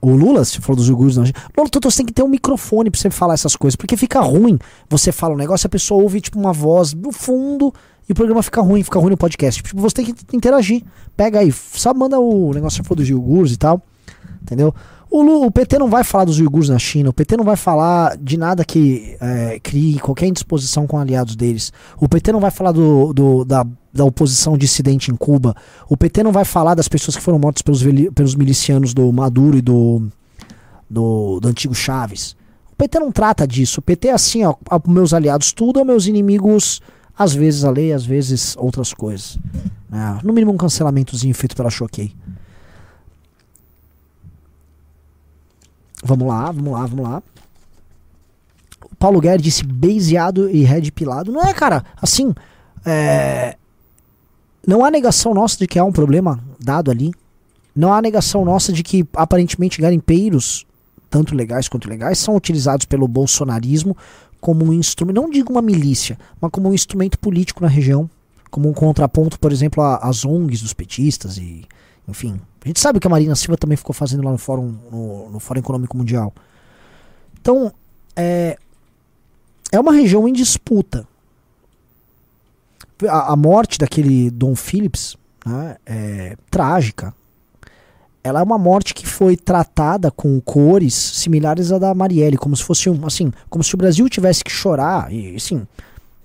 O 0.00 0.14
Lula, 0.14 0.44
se 0.44 0.60
falou 0.60 0.76
dos 0.76 0.88
uigures, 0.88 1.16
não. 1.16 1.24
Lula, 1.56 1.68
tu, 1.68 1.80
você 1.82 1.96
tem 1.96 2.06
que 2.06 2.12
ter 2.12 2.22
um 2.22 2.28
microfone 2.28 2.90
pra 2.90 3.00
você 3.00 3.10
falar 3.10 3.34
essas 3.34 3.56
coisas, 3.56 3.74
porque 3.74 3.96
fica 3.96 4.20
ruim. 4.20 4.56
Você 4.88 5.10
fala 5.10 5.34
um 5.34 5.36
negócio, 5.36 5.66
a 5.66 5.70
pessoa 5.70 6.00
ouve, 6.00 6.20
tipo, 6.20 6.38
uma 6.38 6.52
voz 6.52 6.92
do 6.92 7.10
fundo 7.10 7.74
e 8.08 8.12
o 8.12 8.14
programa 8.14 8.42
fica 8.42 8.60
ruim, 8.60 8.82
fica 8.82 8.98
ruim 8.98 9.10
no 9.10 9.16
podcast. 9.16 9.62
Tipo, 9.62 9.80
você 9.80 9.96
tem 9.96 10.04
que 10.06 10.36
interagir. 10.36 10.82
Pega 11.16 11.40
aí, 11.40 11.52
só 11.52 11.92
manda 11.92 12.18
o 12.18 12.52
negócio, 12.52 12.84
for 12.84 12.94
dos 12.94 13.08
uigures 13.08 13.52
e 13.52 13.56
tal, 13.56 13.82
entendeu? 14.42 14.74
O, 15.10 15.22
Lula, 15.22 15.46
o, 15.46 15.50
PT 15.50 15.78
não 15.78 15.88
vai 15.88 16.04
falar 16.04 16.24
dos 16.24 16.38
uigures 16.38 16.68
na 16.68 16.78
China, 16.78 17.10
o 17.10 17.12
PT 17.12 17.36
não 17.36 17.44
vai 17.44 17.56
falar 17.56 18.16
de 18.16 18.36
nada 18.36 18.64
que 18.64 19.16
é, 19.20 19.58
crie 19.60 19.98
qualquer 19.98 20.26
indisposição 20.26 20.86
com 20.86 20.98
aliados 20.98 21.36
deles. 21.36 21.72
O 21.98 22.08
PT 22.08 22.32
não 22.32 22.40
vai 22.40 22.50
falar 22.50 22.72
do, 22.72 23.12
do 23.12 23.44
da 23.44 23.64
da 23.96 24.04
oposição 24.04 24.56
dissidente 24.56 25.10
em 25.10 25.16
Cuba. 25.16 25.56
O 25.88 25.96
PT 25.96 26.22
não 26.22 26.30
vai 26.30 26.44
falar 26.44 26.74
das 26.74 26.86
pessoas 26.86 27.16
que 27.16 27.22
foram 27.22 27.38
mortas 27.38 27.62
pelos, 27.62 27.82
pelos 28.14 28.34
milicianos 28.34 28.92
do 28.92 29.10
Maduro 29.12 29.56
e 29.56 29.62
do, 29.62 30.06
do, 30.88 31.40
do 31.40 31.48
antigo 31.48 31.74
Chaves. 31.74 32.36
O 32.72 32.76
PT 32.76 33.00
não 33.00 33.10
trata 33.10 33.46
disso. 33.46 33.80
O 33.80 33.82
PT 33.82 34.08
é 34.08 34.12
assim, 34.12 34.44
ó, 34.44 34.54
meus 34.86 35.14
aliados 35.14 35.52
tudo, 35.52 35.84
meus 35.84 36.06
inimigos, 36.06 36.82
às 37.18 37.34
vezes 37.34 37.64
a 37.64 37.70
lei, 37.70 37.92
às 37.92 38.04
vezes 38.04 38.54
outras 38.58 38.92
coisas. 38.92 39.38
É, 39.92 40.24
no 40.24 40.32
mínimo 40.32 40.52
um 40.52 40.56
cancelamentozinho 40.56 41.34
feito 41.34 41.56
pela 41.56 41.70
Choquei. 41.70 42.12
Vamos 46.04 46.28
lá, 46.28 46.52
vamos 46.52 46.72
lá, 46.72 46.86
vamos 46.86 47.04
lá. 47.04 47.22
O 48.84 48.96
Paulo 48.96 49.20
Guerra 49.20 49.38
disse 49.38 49.64
baseado 49.64 50.50
e 50.50 50.62
red 50.62 50.90
pilado. 50.92 51.32
Não 51.32 51.42
é, 51.42 51.54
cara, 51.54 51.84
assim, 52.00 52.34
é, 52.84 53.56
não 54.66 54.84
há 54.84 54.90
negação 54.90 55.32
nossa 55.32 55.56
de 55.58 55.66
que 55.66 55.78
há 55.78 55.84
um 55.84 55.92
problema 55.92 56.38
dado 56.60 56.90
ali. 56.90 57.12
Não 57.74 57.92
há 57.92 58.02
negação 58.02 58.44
nossa 58.44 58.72
de 58.72 58.82
que 58.82 59.06
aparentemente 59.14 59.80
garimpeiros, 59.80 60.66
tanto 61.10 61.34
legais 61.34 61.68
quanto 61.68 61.86
ilegais, 61.86 62.18
são 62.18 62.36
utilizados 62.36 62.86
pelo 62.86 63.06
bolsonarismo 63.08 63.96
como 64.40 64.64
um 64.64 64.72
instrumento, 64.72 65.16
não 65.16 65.30
digo 65.30 65.52
uma 65.52 65.62
milícia, 65.62 66.18
mas 66.40 66.50
como 66.50 66.68
um 66.68 66.74
instrumento 66.74 67.18
político 67.18 67.62
na 67.62 67.68
região, 67.68 68.08
como 68.50 68.68
um 68.68 68.72
contraponto, 68.72 69.38
por 69.38 69.52
exemplo, 69.52 69.82
às 69.82 70.24
ONGs 70.24 70.62
dos 70.62 70.72
petistas 70.72 71.36
e, 71.36 71.66
enfim. 72.08 72.40
A 72.64 72.68
gente 72.68 72.80
sabe 72.80 72.98
que 72.98 73.06
a 73.06 73.10
Marina 73.10 73.34
Silva 73.34 73.56
também 73.56 73.76
ficou 73.76 73.94
fazendo 73.94 74.24
lá 74.24 74.30
no 74.30 74.38
Fórum, 74.38 74.74
no, 74.90 75.30
no 75.30 75.40
Fórum 75.40 75.60
Econômico 75.60 75.96
Mundial. 75.96 76.32
Então, 77.40 77.72
é, 78.14 78.56
é 79.70 79.78
uma 79.78 79.92
região 79.92 80.26
em 80.26 80.32
disputa. 80.32 81.06
a, 83.08 83.32
a 83.32 83.36
morte 83.36 83.78
daquele 83.78 84.30
Dom 84.30 84.54
Phillips 84.54 85.16
né, 85.44 85.76
é 85.86 86.36
trágica. 86.50 87.14
Ela 88.26 88.40
é 88.40 88.42
uma 88.42 88.58
morte 88.58 88.92
que 88.92 89.06
foi 89.06 89.36
tratada 89.36 90.10
com 90.10 90.40
cores 90.40 90.94
similares 90.94 91.70
à 91.70 91.78
da 91.78 91.94
Marielle, 91.94 92.36
como 92.36 92.56
se 92.56 92.64
fosse 92.64 92.90
um, 92.90 93.06
assim, 93.06 93.32
como 93.48 93.62
se 93.62 93.72
o 93.74 93.78
Brasil 93.78 94.08
tivesse 94.08 94.42
que 94.42 94.50
chorar 94.50 95.12
e, 95.12 95.36
assim, 95.36 95.64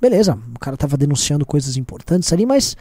beleza, 0.01 0.35
o 0.55 0.59
cara 0.59 0.75
tava 0.75 0.97
denunciando 0.97 1.45
coisas 1.45 1.77
importantes 1.77 2.33
ali, 2.33 2.43
mas 2.43 2.75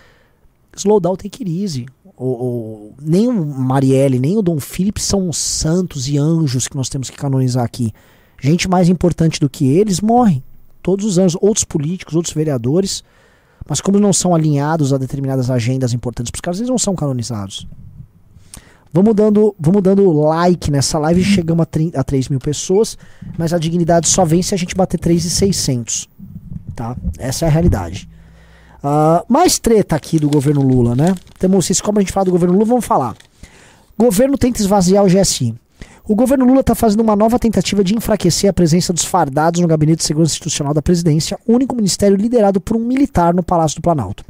slow 0.75 0.99
down, 0.99 1.17
take 1.17 1.43
it 1.43 1.63
easy. 1.63 1.87
O, 2.17 2.95
nem 3.01 3.29
o 3.29 3.33
Marielle, 3.33 4.19
nem 4.19 4.39
o 4.39 4.43
Dom 4.43 4.59
Phillips 4.59 5.05
são 5.05 5.31
santos 5.33 6.09
e 6.09 6.17
anjos 6.17 6.67
que 6.67 6.77
nós 6.77 6.89
temos 6.89 7.11
que 7.11 7.17
canonizar 7.17 7.65
aqui. 7.65 7.93
Gente 8.41 8.69
mais 8.69 8.89
importante 8.89 9.39
do 9.39 9.51
que 9.51 9.67
eles 9.67 10.01
morre 10.01 10.43
todos 10.83 11.05
os 11.05 11.19
anos. 11.19 11.37
Outros 11.41 11.65
políticos, 11.65 12.15
outros 12.15 12.35
vereadores, 12.35 13.05
mas 13.69 13.83
como 13.83 13.99
não 14.01 14.15
são 14.15 14.35
alinhados 14.35 14.93
a 14.93 14.99
determinadas 14.99 15.51
agendas 15.51 15.93
importantes 15.93 16.31
para 16.31 16.39
os 16.39 16.41
caras, 16.41 16.59
eles 16.59 16.71
não 16.71 16.79
são 16.79 16.95
canonizados. 16.95 17.67
Vamos 18.93 19.15
dando, 19.15 19.55
vamos 19.59 19.83
dando 19.83 20.11
like 20.13 20.71
nessa 20.71 20.99
live, 20.99 21.23
chegamos 21.23 21.63
a, 21.63 21.67
30, 21.67 22.01
a 22.01 22.03
3 22.03 22.29
mil 22.29 22.41
pessoas, 22.41 22.99
mas 23.39 23.53
a 23.53 23.59
dignidade 23.59 24.09
só 24.09 24.25
vem 24.25 24.43
se 24.43 24.53
a 24.55 24.59
gente 24.59 24.75
bater 24.75 24.99
3,600. 24.99 26.09
Tá? 26.75 26.97
Essa 27.19 27.45
é 27.45 27.49
a 27.49 27.51
realidade. 27.51 28.09
Uh, 28.83 29.25
mais 29.29 29.59
treta 29.59 29.95
aqui 29.95 30.19
do 30.19 30.29
governo 30.29 30.63
Lula, 30.63 30.97
né? 30.97 31.15
Temos, 31.39 31.67
vocês, 31.67 31.81
como 31.81 31.99
a 31.99 32.03
gente 32.03 32.13
fala 32.13 32.25
do 32.25 32.33
governo 32.33 32.55
Lula, 32.55 32.65
vamos 32.65 32.85
falar. 32.85 33.15
Governo 33.97 34.37
tenta 34.37 34.61
esvaziar 34.61 35.05
o 35.05 35.09
GSI. 35.09 35.55
O 36.09 36.17
governo 36.17 36.45
Lula 36.45 36.61
está 36.61 36.75
fazendo 36.75 37.01
uma 37.01 37.15
nova 37.15 37.39
tentativa 37.39 37.85
de 37.85 37.95
enfraquecer 37.95 38.51
a 38.51 38.53
presença 38.53 38.93
dos 38.93 39.05
fardados 39.05 39.61
no 39.61 39.69
Gabinete 39.69 39.99
de 39.99 40.05
Segurança 40.05 40.33
Institucional 40.33 40.75
da 40.75 40.83
Presidência, 40.83 41.39
único 41.47 41.77
ministério 41.77 42.17
liderado 42.17 42.61
por 42.61 42.77
um 42.77 42.81
militar 42.81 43.33
no 43.33 43.43
Palácio 43.43 43.77
do 43.77 43.83
Planalto. 43.83 44.25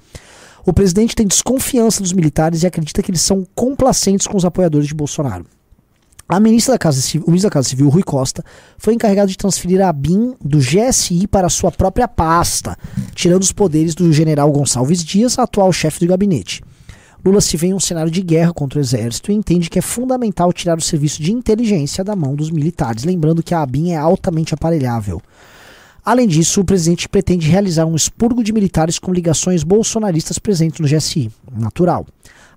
O 0.65 0.73
presidente 0.73 1.17
tem 1.17 1.27
desconfiança 1.27 2.03
dos 2.03 2.13
militares 2.13 2.63
e 2.63 2.67
acredita 2.67 3.03
que 3.03 3.11
eles 3.11 3.21
são 3.21 3.47
complacentes 3.55 4.27
com 4.27 4.37
os 4.37 4.45
apoiadores 4.45 4.87
de 4.87 4.95
Bolsonaro. 4.95 5.47
A 6.29 6.39
ministra 6.39 6.75
da 6.75 6.79
Casa 6.79 7.01
Civil, 7.01 7.27
o 7.27 7.31
ministro 7.31 7.51
da 7.51 7.55
Casa 7.55 7.69
Civil, 7.69 7.89
Rui 7.89 8.05
Costa, 8.05 8.45
foi 8.79 8.95
encarregado 8.95 9.29
de 9.29 9.37
transferir 9.37 9.85
a 9.85 9.93
BIM 9.93 10.35
do 10.41 10.59
GSI 10.59 11.27
para 11.27 11.49
sua 11.49 11.73
própria 11.73 12.07
pasta, 12.07 12.77
tirando 13.17 13.43
os 13.43 13.51
poderes 13.51 13.97
do 13.97 14.13
general 14.13 14.53
Gonçalves 14.53 15.03
Dias, 15.03 15.41
atual 15.41 15.73
chefe 15.73 15.99
do 15.99 16.07
gabinete. 16.07 16.63
Lula 17.25 17.41
se 17.41 17.57
vê 17.57 17.67
em 17.67 17.75
um 17.75 17.81
cenário 17.81 18.13
de 18.13 18.23
guerra 18.23 18.53
contra 18.53 18.79
o 18.79 18.83
exército 18.83 19.33
e 19.33 19.35
entende 19.35 19.69
que 19.69 19.81
é 19.81 19.83
fundamental 19.83 20.53
tirar 20.53 20.79
o 20.79 20.81
serviço 20.81 21.21
de 21.21 21.33
inteligência 21.33 22.05
da 22.05 22.15
mão 22.15 22.37
dos 22.37 22.51
militares, 22.51 23.03
lembrando 23.03 23.43
que 23.43 23.53
a 23.53 23.63
ABIN 23.63 23.91
é 23.91 23.97
altamente 23.97 24.55
aparelhável. 24.55 25.21
Além 26.05 26.27
disso, 26.27 26.61
o 26.61 26.65
presidente 26.65 27.09
pretende 27.09 27.49
realizar 27.49 27.85
um 27.85 27.95
expurgo 27.95 28.43
de 28.43 28.53
militares 28.53 28.99
com 28.99 29.13
ligações 29.13 29.63
bolsonaristas 29.63 30.39
presentes 30.39 30.81
no 30.81 30.89
GSI. 30.89 31.31
Natural. 31.53 32.07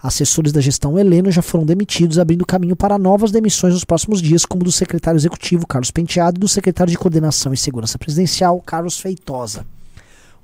Assessores 0.01 0.51
da 0.51 0.59
gestão 0.59 0.99
Heleno 0.99 1.31
já 1.31 1.41
foram 1.41 1.65
demitidos, 1.65 2.19
abrindo 2.19 2.45
caminho 2.45 2.75
para 2.75 2.97
novas 2.97 3.31
demissões 3.31 3.73
nos 3.73 3.85
próximos 3.85 4.21
dias, 4.21 4.45
como 4.45 4.63
do 4.63 4.71
secretário 4.71 5.17
executivo 5.17 5.65
Carlos 5.65 5.91
Penteado 5.91 6.37
e 6.37 6.41
do 6.41 6.47
secretário 6.47 6.91
de 6.91 6.97
Coordenação 6.97 7.53
e 7.53 7.57
Segurança 7.57 7.97
Presidencial 7.97 8.59
Carlos 8.61 8.99
Feitosa. 8.99 9.65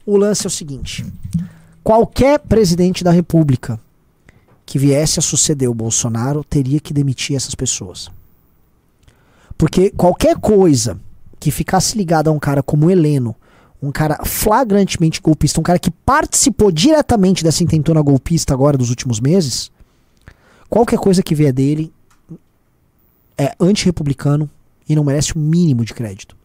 O 0.06 0.16
lance 0.16 0.46
é 0.46 0.48
o 0.48 0.52
seguinte: 0.52 1.06
qualquer 1.84 2.40
presidente 2.40 3.04
da 3.04 3.12
República 3.12 3.80
que 4.66 4.80
viesse 4.80 5.20
a 5.20 5.22
suceder 5.22 5.70
o 5.70 5.74
Bolsonaro 5.74 6.44
teria 6.44 6.80
que 6.80 6.94
demitir 6.94 7.36
essas 7.36 7.56
pessoas. 7.56 8.10
Porque 9.58 9.90
qualquer 9.90 10.38
coisa 10.38 10.98
que 11.40 11.52
ficasse 11.52 11.98
ligada 11.98 12.30
a 12.30 12.34
um 12.34 12.40
cara 12.40 12.62
como 12.62 12.90
Heleno, 12.90 13.36
um 13.82 13.92
cara 13.92 14.20
flagrantemente 14.26 15.22
golpista, 15.22 15.60
um 15.60 15.64
cara 15.64 15.80
que 15.80 15.90
participou 15.90 16.72
diretamente 16.72 17.44
dessa 17.44 17.64
intentona 17.64 18.02
golpista 18.02 18.54
agora 18.54 18.78
dos 18.78 18.90
últimos 18.90 19.20
meses, 19.20 19.72
qualquer 20.70 21.00
coisa 21.00 21.24
que 21.24 21.34
vier 21.34 21.54
dele 21.54 21.94
é 23.38 23.54
antirrepublicano 23.60 24.50
e 24.88 24.96
não 24.96 25.04
merece 25.04 25.34
o 25.34 25.40
mínimo 25.40 25.86
de 25.86 25.94
crédito. 25.94 26.36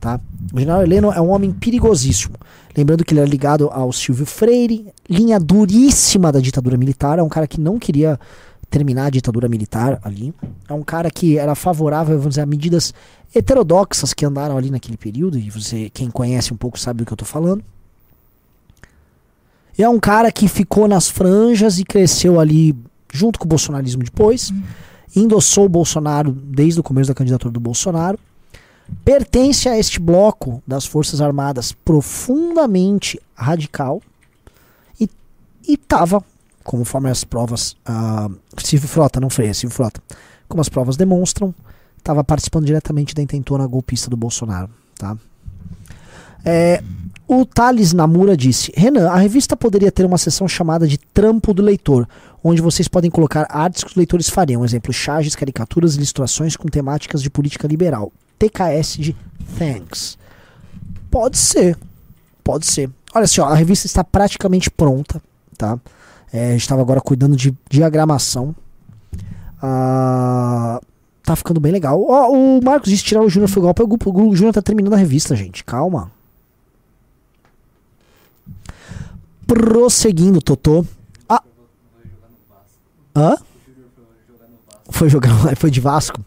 Tá? 0.00 0.18
O 0.52 0.58
general 0.58 0.82
Heleno 0.82 1.12
é 1.12 1.20
um 1.20 1.30
homem 1.30 1.52
perigosíssimo. 1.52 2.34
Lembrando 2.76 3.04
que 3.04 3.12
ele 3.12 3.20
era 3.20 3.28
ligado 3.28 3.68
ao 3.70 3.92
Silvio 3.92 4.26
Freire, 4.26 4.86
linha 5.08 5.38
duríssima 5.38 6.32
da 6.32 6.40
ditadura 6.40 6.76
militar. 6.76 7.18
É 7.18 7.22
um 7.22 7.28
cara 7.28 7.46
que 7.46 7.60
não 7.60 7.78
queria 7.78 8.18
terminar 8.72 9.06
a 9.06 9.10
ditadura 9.10 9.48
militar 9.48 10.00
ali. 10.02 10.34
É 10.66 10.72
um 10.72 10.82
cara 10.82 11.10
que 11.10 11.36
era 11.36 11.54
favorável, 11.54 12.16
vamos 12.16 12.30
dizer, 12.30 12.40
a 12.40 12.46
medidas 12.46 12.94
heterodoxas 13.34 14.14
que 14.14 14.24
andaram 14.24 14.56
ali 14.56 14.70
naquele 14.70 14.96
período. 14.96 15.38
E 15.38 15.50
você, 15.50 15.90
quem 15.90 16.10
conhece 16.10 16.54
um 16.54 16.56
pouco, 16.56 16.80
sabe 16.80 16.98
do 16.98 17.06
que 17.06 17.12
eu 17.12 17.14
estou 17.14 17.28
falando. 17.28 17.62
E 19.78 19.82
é 19.82 19.88
um 19.88 20.00
cara 20.00 20.32
que 20.32 20.48
ficou 20.48 20.88
nas 20.88 21.08
franjas 21.08 21.78
e 21.78 21.84
cresceu 21.84 22.40
ali 22.40 22.74
junto 23.12 23.38
com 23.38 23.44
o 23.44 23.48
bolsonarismo 23.48 24.02
depois. 24.02 24.50
Uhum. 24.50 24.62
Endossou 25.14 25.66
o 25.66 25.68
Bolsonaro 25.68 26.32
desde 26.32 26.80
o 26.80 26.82
começo 26.82 27.08
da 27.08 27.14
candidatura 27.14 27.52
do 27.52 27.60
Bolsonaro 27.60 28.18
pertence 29.04 29.68
a 29.68 29.78
este 29.78 29.98
bloco 29.98 30.62
das 30.66 30.84
Forças 30.84 31.20
Armadas 31.20 31.72
profundamente 31.72 33.18
radical 33.34 34.02
e 35.00 35.08
estava, 35.74 36.22
conforme 36.62 37.10
as 37.10 37.24
provas, 37.24 37.76
uh, 37.88 38.34
Silvio 38.58 38.88
Frota, 38.88 39.20
não 39.20 39.30
foi 39.30 39.52
Silvio 39.54 39.74
Frota, 39.74 40.02
como 40.48 40.60
as 40.60 40.68
provas 40.68 40.96
demonstram, 40.96 41.54
estava 41.98 42.22
participando 42.22 42.66
diretamente 42.66 43.14
da 43.14 43.22
intentona 43.22 43.66
golpista 43.66 44.10
do 44.10 44.16
Bolsonaro. 44.16 44.70
Tá? 44.98 45.16
É, 46.44 46.82
o 47.26 47.46
Thales 47.46 47.92
Namura 47.92 48.36
disse: 48.36 48.72
Renan, 48.76 49.08
a 49.08 49.16
revista 49.16 49.56
poderia 49.56 49.92
ter 49.92 50.04
uma 50.04 50.18
seção 50.18 50.46
chamada 50.48 50.86
de 50.86 50.98
Trampo 50.98 51.54
do 51.54 51.62
Leitor, 51.62 52.06
onde 52.42 52.60
vocês 52.60 52.88
podem 52.88 53.10
colocar 53.10 53.46
artes 53.48 53.84
que 53.84 53.90
os 53.90 53.96
leitores 53.96 54.28
fariam, 54.28 54.64
exemplo, 54.64 54.92
charges, 54.92 55.36
caricaturas, 55.36 55.96
ilustrações 55.96 56.56
com 56.56 56.68
temáticas 56.68 57.22
de 57.22 57.30
política 57.30 57.68
liberal. 57.68 58.12
TKS 58.38 58.96
de 58.98 59.16
Thanks. 59.58 60.18
Pode 61.10 61.38
ser. 61.38 61.78
Pode 62.42 62.66
ser. 62.66 62.90
Olha 63.14 63.26
só, 63.26 63.44
a 63.44 63.54
revista 63.54 63.86
está 63.86 64.02
praticamente 64.02 64.70
pronta, 64.70 65.22
tá? 65.56 65.78
É, 66.32 66.56
estava 66.56 66.80
agora 66.80 67.00
cuidando 67.00 67.36
de 67.36 67.54
diagramação. 67.68 68.54
Ah, 69.60 70.80
tá 71.22 71.36
ficando 71.36 71.60
bem 71.60 71.72
legal. 71.72 72.00
Oh, 72.00 72.58
o 72.58 72.62
Marcos 72.62 72.90
disse 72.90 73.04
tirar 73.04 73.22
o 73.22 73.28
Júnior 73.28 73.48
foi 73.48 73.62
golpe. 73.62 73.82
O, 73.82 74.28
o 74.28 74.34
Júnior 74.34 74.54
tá 74.54 74.62
terminando 74.62 74.94
a 74.94 74.96
revista, 74.96 75.36
gente. 75.36 75.62
Calma. 75.62 76.10
Prosseguindo, 79.46 80.40
Totô. 80.40 80.84
Ah. 81.28 81.42
Hã? 83.14 83.36
Foi 84.88 85.08
jogar, 85.08 85.30
foi 85.56 85.70
de 85.70 85.80
Vasco. 85.80 86.20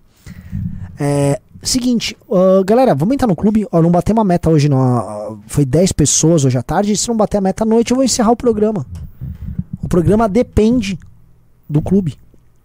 É, 0.99 1.39
Seguinte, 1.65 2.15
uh, 2.29 2.63
galera, 2.63 2.93
vamos 2.93 3.15
entrar 3.15 3.27
no 3.27 3.35
clube. 3.35 3.67
Ó, 3.71 3.81
não 3.81 3.89
bater 3.89 4.13
uma 4.13 4.23
meta 4.23 4.51
hoje, 4.51 4.69
não. 4.69 5.31
Uh, 5.33 5.39
foi 5.47 5.65
10 5.65 5.93
pessoas 5.93 6.45
hoje 6.45 6.55
à 6.59 6.61
tarde. 6.61 6.95
Se 6.95 7.07
não 7.07 7.17
bater 7.17 7.37
a 7.37 7.41
meta 7.41 7.63
à 7.63 7.65
noite, 7.65 7.89
eu 7.89 7.95
vou 7.95 8.03
encerrar 8.03 8.29
o 8.29 8.35
programa. 8.35 8.85
O 9.85 9.87
programa 9.87 10.27
depende 10.27 10.97
do 11.69 11.79
clube. 11.79 12.17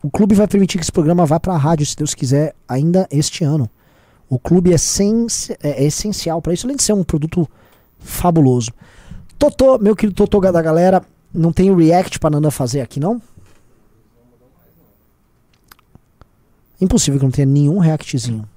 O 0.03 0.11
clube 0.11 0.35
vai 0.35 0.49
permitir 0.49 0.79
que 0.79 0.85
esse 0.85 0.91
programa 0.91 1.27
vá 1.27 1.39
para 1.39 1.53
a 1.53 1.59
rádio, 1.59 1.85
se 1.85 1.95
Deus 1.95 2.14
quiser, 2.14 2.55
ainda 2.66 3.07
este 3.11 3.45
ano. 3.45 3.68
O 4.27 4.39
clube 4.39 4.73
é, 4.73 4.79
sens 4.79 5.51
é, 5.51 5.83
é 5.83 5.85
essencial 5.85 6.41
para 6.41 6.55
isso, 6.55 6.66
além 6.66 6.79
de 6.79 6.83
ser 6.83 6.95
um 6.95 7.05
produto 7.05 7.47
fabuloso. 7.99 8.73
Totô, 9.39 9.77
meu 9.77 9.95
querido 9.95 10.16
Totô 10.16 10.41
da 10.41 10.62
galera, 10.62 11.05
não 11.33 11.53
tem 11.53 11.77
react 11.77 12.18
para 12.18 12.31
Nanda 12.31 12.51
fazer 12.51 12.81
aqui, 12.81 12.99
não? 12.99 13.21
Impossível 16.81 17.21
que 17.21 17.27
não 17.27 17.31
tenha 17.31 17.47
nenhum 17.47 17.77
reactzinho. 17.77 18.49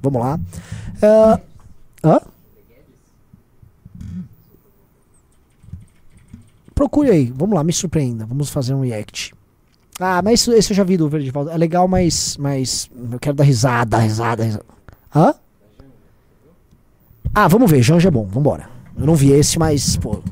Vamos 0.00 0.22
lá. 0.22 0.40
Uh, 1.02 1.40
hã? 2.02 2.20
Procure 6.80 7.10
aí. 7.10 7.30
Vamos 7.36 7.54
lá, 7.54 7.62
me 7.62 7.74
surpreenda. 7.74 8.24
Vamos 8.24 8.48
fazer 8.48 8.72
um 8.72 8.80
react. 8.80 9.34
Ah, 10.00 10.22
mas 10.24 10.48
esse 10.48 10.72
eu 10.72 10.74
já 10.74 10.82
vi 10.82 10.96
do 10.96 11.10
Verdivaldo. 11.10 11.50
É 11.50 11.56
legal, 11.58 11.86
mas, 11.86 12.38
mas 12.38 12.90
eu 13.12 13.18
quero 13.20 13.36
dar 13.36 13.44
risada, 13.44 13.98
risada, 13.98 14.44
risada. 14.44 14.64
Hã? 15.14 15.34
Ah, 17.34 17.48
vamos 17.48 17.70
ver. 17.70 17.82
Janja 17.82 18.08
é 18.08 18.10
bom. 18.10 18.24
Vambora. 18.24 18.70
Eu 18.96 19.04
não 19.04 19.14
vi 19.14 19.30
esse, 19.30 19.58
mas, 19.58 19.98
pô, 19.98 20.22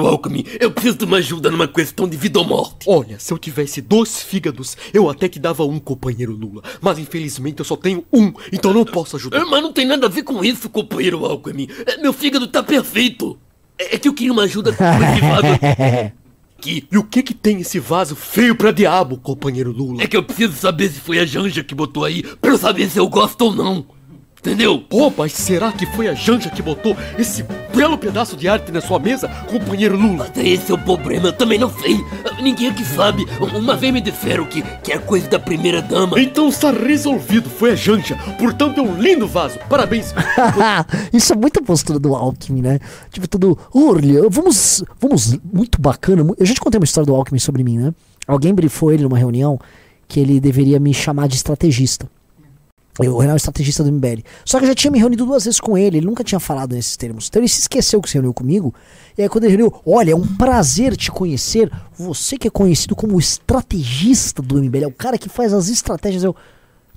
Alckmin, 0.00 0.44
eu 0.58 0.70
preciso 0.70 0.98
de 0.98 1.04
uma 1.04 1.18
ajuda 1.18 1.50
numa 1.50 1.68
questão 1.68 2.08
de 2.08 2.16
vida 2.16 2.38
ou 2.38 2.44
morte. 2.44 2.86
Olha, 2.88 3.18
se 3.18 3.32
eu 3.32 3.38
tivesse 3.38 3.80
dois 3.80 4.22
fígados, 4.22 4.76
eu 4.92 5.08
até 5.08 5.28
que 5.28 5.38
dava 5.38 5.64
um, 5.64 5.78
companheiro 5.78 6.32
Lula. 6.32 6.62
Mas 6.80 6.98
infelizmente 6.98 7.60
eu 7.60 7.64
só 7.64 7.76
tenho 7.76 8.04
um, 8.12 8.32
então 8.52 8.72
não 8.72 8.84
posso 8.84 9.16
ajudar. 9.16 9.44
Mas 9.46 9.62
não 9.62 9.72
tem 9.72 9.86
nada 9.86 10.06
a 10.06 10.10
ver 10.10 10.22
com 10.22 10.44
isso, 10.44 10.68
companheiro 10.68 11.24
Alckmin. 11.24 11.68
É, 11.86 11.96
meu 11.98 12.12
fígado 12.12 12.46
tá 12.46 12.62
perfeito. 12.62 13.38
É, 13.78 13.96
é 13.96 13.98
que 13.98 14.08
eu 14.08 14.14
queria 14.14 14.32
uma 14.32 14.42
ajuda 14.42 14.72
com 14.72 14.84
privada. 14.84 16.12
aqui. 16.62 16.86
E 16.90 16.96
o 16.96 17.02
que 17.02 17.22
que 17.22 17.34
tem 17.34 17.60
esse 17.60 17.80
vaso 17.80 18.14
feio 18.14 18.54
pra 18.54 18.70
diabo, 18.70 19.18
companheiro 19.18 19.72
Lula? 19.72 20.02
É 20.02 20.06
que 20.06 20.16
eu 20.16 20.22
preciso 20.22 20.56
saber 20.56 20.88
se 20.88 21.00
foi 21.00 21.18
a 21.18 21.26
Janja 21.26 21.64
que 21.64 21.74
botou 21.74 22.04
aí, 22.04 22.22
pra 22.40 22.52
eu 22.52 22.58
saber 22.58 22.88
se 22.88 22.98
eu 22.98 23.08
gosto 23.08 23.42
ou 23.42 23.54
não. 23.54 23.84
Entendeu? 24.42 24.80
Pô, 24.80 25.12
mas 25.16 25.32
será 25.34 25.70
que 25.70 25.86
foi 25.86 26.08
a 26.08 26.14
Janja 26.14 26.50
que 26.50 26.60
botou 26.60 26.96
esse 27.16 27.44
belo 27.72 27.96
pedaço 27.96 28.36
de 28.36 28.48
arte 28.48 28.72
na 28.72 28.80
sua 28.80 28.98
mesa, 28.98 29.28
companheiro 29.48 29.96
Lula? 29.96 30.26
Mas 30.34 30.44
esse 30.44 30.72
é 30.72 30.74
o 30.74 30.78
problema, 30.78 31.28
eu 31.28 31.32
também 31.32 31.60
não 31.60 31.70
sei. 31.70 31.96
Ninguém 32.42 32.70
aqui 32.70 32.84
sabe. 32.84 33.24
Uma 33.54 33.76
vez 33.76 33.92
me 33.92 34.00
disseram 34.00 34.44
que, 34.44 34.60
que 34.82 34.90
é 34.90 34.98
coisa 34.98 35.28
da 35.28 35.38
primeira 35.38 35.80
dama. 35.80 36.20
Então 36.20 36.48
está 36.48 36.72
resolvido, 36.72 37.48
foi 37.48 37.70
a 37.70 37.74
Janja. 37.76 38.16
Portanto, 38.36 38.80
é 38.80 38.82
um 38.82 39.00
lindo 39.00 39.28
vaso. 39.28 39.60
Parabéns. 39.68 40.12
Isso 41.14 41.32
é 41.32 41.36
muita 41.36 41.62
postura 41.62 42.00
do 42.00 42.12
Alckmin, 42.12 42.62
né? 42.62 42.80
Tipo, 43.12 43.28
tudo. 43.28 43.56
Olha, 43.72 44.28
vamos. 44.28 44.82
Vamos. 45.00 45.38
Muito 45.52 45.80
bacana. 45.80 46.26
Eu 46.36 46.44
já 46.44 46.52
te 46.52 46.60
contei 46.60 46.80
uma 46.80 46.84
história 46.84 47.06
do 47.06 47.14
Alckmin 47.14 47.38
sobre 47.38 47.62
mim, 47.62 47.78
né? 47.78 47.94
Alguém 48.26 48.52
brifou 48.52 48.90
ele 48.90 49.04
numa 49.04 49.18
reunião 49.18 49.56
que 50.08 50.18
ele 50.18 50.40
deveria 50.40 50.80
me 50.80 50.92
chamar 50.92 51.28
de 51.28 51.36
estrategista. 51.36 52.08
Eu, 53.00 53.14
o 53.14 53.18
Renan 53.18 53.32
é 53.32 53.34
o 53.34 53.36
estrategista 53.36 53.82
do 53.82 53.90
MBL. 53.90 54.22
Só 54.44 54.58
que 54.58 54.64
eu 54.64 54.68
já 54.68 54.74
tinha 54.74 54.90
me 54.90 54.98
reunido 54.98 55.24
duas 55.24 55.44
vezes 55.44 55.58
com 55.58 55.78
ele, 55.78 55.98
ele 55.98 56.06
nunca 56.06 56.22
tinha 56.22 56.38
falado 56.38 56.74
nesses 56.74 56.96
termos. 56.96 57.28
Então 57.28 57.40
ele 57.40 57.48
se 57.48 57.60
esqueceu 57.60 58.02
que 58.02 58.08
se 58.08 58.14
reuniu 58.14 58.34
comigo. 58.34 58.74
E 59.16 59.22
aí 59.22 59.28
quando 59.28 59.44
ele 59.44 59.56
reuniu, 59.56 59.74
olha, 59.86 60.12
é 60.12 60.16
um 60.16 60.26
prazer 60.36 60.94
te 60.96 61.10
conhecer. 61.10 61.72
Você 61.94 62.36
que 62.36 62.48
é 62.48 62.50
conhecido 62.50 62.94
como 62.94 63.18
estrategista 63.18 64.42
do 64.42 64.62
MBL, 64.62 64.84
é 64.84 64.86
o 64.86 64.92
cara 64.92 65.16
que 65.16 65.28
faz 65.28 65.54
as 65.54 65.68
estratégias. 65.68 66.22
Eu, 66.22 66.36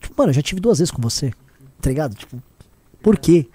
tipo, 0.02 0.14
mano, 0.18 0.32
eu 0.32 0.34
já 0.34 0.41
tive 0.41 0.60
duas 0.60 0.80
vezes 0.80 0.91
com 0.91 1.02
você. 1.02 1.32
Tá 1.82 1.89
ligado? 1.89 2.14
Tipo, 2.16 2.41
por 3.02 3.18
quê? 3.18 3.48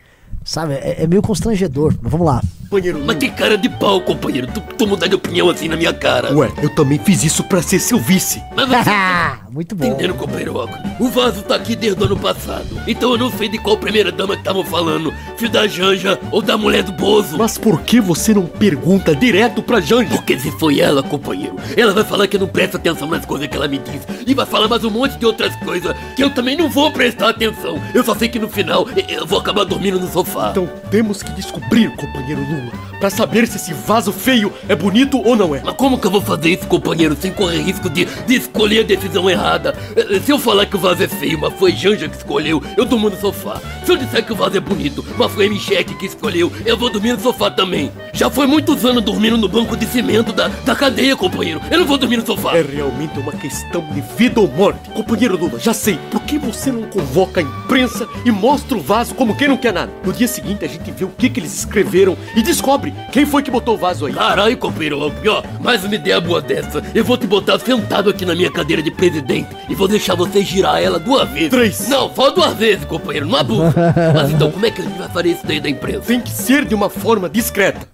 Sabe? 0.43 0.75
É, 0.75 1.03
é 1.03 1.07
meio 1.07 1.21
constrangedor. 1.21 1.95
Mas 2.01 2.11
vamos 2.11 2.27
lá. 2.27 2.43
Companheiro. 2.71 3.03
Mas 3.05 3.17
que 3.17 3.29
cara 3.31 3.59
de 3.59 3.69
pau, 3.69 4.01
companheiro. 4.01 4.47
Tu, 4.47 4.61
tu 4.79 4.87
mudar 4.87 5.09
de 5.09 5.15
opinião 5.17 5.51
assim 5.51 5.69
na 5.69 5.77
minha 5.77 5.93
cara. 5.93 6.33
Ué, 6.35 6.51
eu 6.63 6.71
também 6.75 6.99
fiz 6.99 7.25
isso 7.25 7.43
pra 7.45 7.61
ser 7.61 7.81
seu 7.81 7.99
vice. 7.99 8.41
Mas 8.55 8.69
você 8.69 8.91
Muito 9.51 9.75
bom. 9.75 9.87
Entendendo, 9.89 10.15
companheiro? 10.15 10.55
O 11.01 11.09
vaso 11.09 11.43
tá 11.43 11.57
aqui 11.57 11.75
desde 11.75 12.01
o 12.01 12.07
ano 12.07 12.17
passado. 12.17 12.67
Então 12.87 13.11
eu 13.13 13.19
não 13.19 13.31
sei 13.33 13.49
de 13.49 13.59
qual 13.59 13.77
primeira 13.77 14.13
dama 14.13 14.35
que 14.35 14.43
estavam 14.43 14.65
falando. 14.65 15.13
Se 15.37 15.49
da 15.49 15.67
Janja 15.67 16.19
ou 16.31 16.41
da 16.41 16.57
mulher 16.57 16.85
do 16.85 16.93
Bozo. 16.93 17.37
Mas 17.37 17.59
por 17.59 17.81
que 17.83 18.01
você 18.01 18.33
não 18.33 18.47
pergunta 18.47 19.15
direto 19.15 19.61
pra 19.61 19.81
Janja? 19.81 20.11
Porque 20.11 20.39
se 20.39 20.53
foi 20.53 20.79
ela, 20.79 21.03
companheiro, 21.03 21.57
ela 21.77 21.93
vai 21.93 22.05
falar 22.05 22.29
que 22.29 22.37
eu 22.37 22.41
não 22.41 22.47
presto 22.47 22.77
atenção 22.77 23.09
nas 23.09 23.27
coisas 23.27 23.49
que 23.49 23.57
ela 23.57 23.67
me 23.67 23.79
diz. 23.79 24.01
E 24.25 24.33
vai 24.35 24.47
falar 24.47 24.69
mais 24.69 24.85
um 24.85 24.91
monte 24.91 25.19
de 25.19 25.27
outras 25.27 25.55
coisas 25.57 25.97
que 26.15 26.23
eu 26.23 26.31
também 26.31 26.57
não 26.57 26.69
vou 26.71 26.93
prestar 26.93 27.31
atenção. 27.31 27.83
Eu 27.93 28.05
só 28.05 28.15
sei 28.15 28.29
que 28.29 28.39
no 28.39 28.49
final 28.49 28.87
eu- 29.09 29.27
vou 29.27 29.41
acabar 29.41 29.65
dormindo 29.65 29.99
no 29.99 30.09
sofá. 30.09 30.51
Então 30.51 30.69
temos 30.91 31.23
que 31.25 31.33
descobrir, 31.33 31.91
companheiro 31.97 32.41
Lula, 32.61 32.73
pra 32.99 33.11
saber 33.11 33.47
se 33.47 33.57
esse 33.57 33.73
vaso 33.73 34.13
feio 34.13 34.53
é 34.69 34.75
bonito 34.77 35.21
ou 35.25 35.35
não 35.37 35.55
é. 35.55 35.61
Mas 35.65 35.75
como 35.75 35.99
que 35.99 36.07
eu 36.07 36.11
vou 36.11 36.21
fazer 36.21 36.51
isso, 36.51 36.67
companheiro, 36.67 37.17
sem 37.21 37.33
correr 37.33 37.63
risco 37.63 37.89
de, 37.91 38.05
de 38.05 38.35
escolher 38.35 38.81
a 38.81 38.85
decisão 38.85 39.29
errada? 39.29 39.75
Eh, 39.97 40.21
Se 40.21 40.31
eu 40.31 40.39
falar 40.39 40.67
que 40.67 40.77
o 40.77 40.79
vaso 40.79 41.03
é 41.03 41.09
feio, 41.09 41.39
mas 41.41 41.53
foi 41.55 41.73
Janja 41.73 42.09
que 42.09 42.17
escolheu, 42.17 42.63
eu 42.77 42.85
durmo 42.85 43.11
no 43.11 43.17
sofá. 43.21 43.61
Se 43.85 43.93
eu 43.93 43.97
disser 43.97 44.25
que 44.25 44.33
o 44.33 44.37
vaso 44.37 44.57
é 44.57 44.61
bonito, 44.61 45.05
mas 45.19 45.33
foi 45.33 45.47
a 45.47 45.51
Michelle 45.51 45.85
que 45.85 46.07
escolheu, 46.07 46.53
eu 46.65 46.77
vou 46.77 46.91
dormir 46.91 47.13
no 47.15 47.21
sofá 47.21 47.51
também. 47.51 47.91
Já 48.13 48.29
foi 48.31 48.47
muitos 48.47 48.85
anos 48.85 49.03
dormindo 49.03 49.37
no 49.39 49.49
banco 49.49 49.77
de 49.77 49.87
cimento 49.87 50.33
da, 50.33 50.49
da 50.49 50.75
cadeia, 50.75 51.17
companheiro. 51.17 51.61
Eu 51.71 51.81
não 51.81 51.87
vou 51.87 51.97
dormir 51.99 52.19
no 52.19 52.27
sofá. 52.27 52.57
É 52.57 52.63
realmente 52.63 53.19
uma 53.19 53.33
questão 53.33 53.83
de 53.93 54.01
vida 54.17 54.41
ou 54.41 54.49
morte. 54.49 54.91
Companheiro 54.91 55.37
Lula, 55.37 55.59
já 55.59 55.73
sei. 55.73 55.99
Por 56.11 56.21
que 56.23 56.39
você 56.39 56.71
não 56.71 56.83
convoca 56.83 57.41
a 57.41 57.43
imprensa 57.43 58.07
e 58.25 58.31
mostra 58.31 58.77
o 58.77 58.81
vaso 58.81 59.15
como 59.15 59.35
quem 59.35 59.49
não 59.49 59.57
quer 59.57 59.73
nada? 59.73 59.91
No 60.05 60.13
dia 60.13 60.29
seguinte 60.29 60.65
a 60.65 60.69
gente 60.69 60.91
vê 60.91 61.05
o 61.05 61.09
que, 61.09 61.29
que 61.31 61.41
eles 61.41 61.55
escreveram 61.55 62.17
e 62.37 62.43
descobre 62.51 62.93
quem 63.13 63.25
foi 63.25 63.43
que 63.43 63.51
botou 63.51 63.75
o 63.75 63.79
vaso 63.79 64.07
aí. 64.07 64.13
Caralho, 64.13 64.57
companheiro, 64.59 65.01
Alckmin, 65.01 65.29
ó, 65.29 65.43
mais 65.61 65.85
uma 65.85 65.95
ideia 65.95 66.21
boa 66.21 66.41
dessa. 66.41 66.83
Eu 66.93 67.05
vou 67.05 67.17
te 67.17 67.27
botar 67.27 67.59
sentado 67.61 68.11
aqui 68.11 68.27
na 68.27 68.35
minha 68.35 68.51
cadeira 68.51 68.83
de 68.83 68.91
presidente 68.91 69.49
e 69.69 69.75
vou 69.75 69.87
deixar 69.87 70.17
você 70.17 70.43
girar 70.43 70.83
ela 70.83 70.99
duas 70.99 71.29
vezes. 71.31 71.51
Três. 71.51 71.89
Não, 71.89 72.13
só 72.13 72.31
duas 72.31 72.55
vezes, 72.55 72.85
companheiro, 72.85 73.27
não 73.27 73.39
abusa. 73.39 73.73
Mas 74.15 74.31
então, 74.31 74.51
como 74.51 74.67
é 74.67 74.71
que 74.71 74.81
a 74.81 74.85
gente 74.85 74.99
vai 74.99 75.09
fazer 75.09 75.29
isso 75.29 75.47
daí 75.47 75.61
da 75.61 75.71
imprensa? 75.71 76.01
Tem 76.01 76.21
que 76.21 76.31
ser 76.31 76.65
de 76.65 76.75
uma 76.75 76.91
forma 76.91 77.29
discreta. 77.29 77.89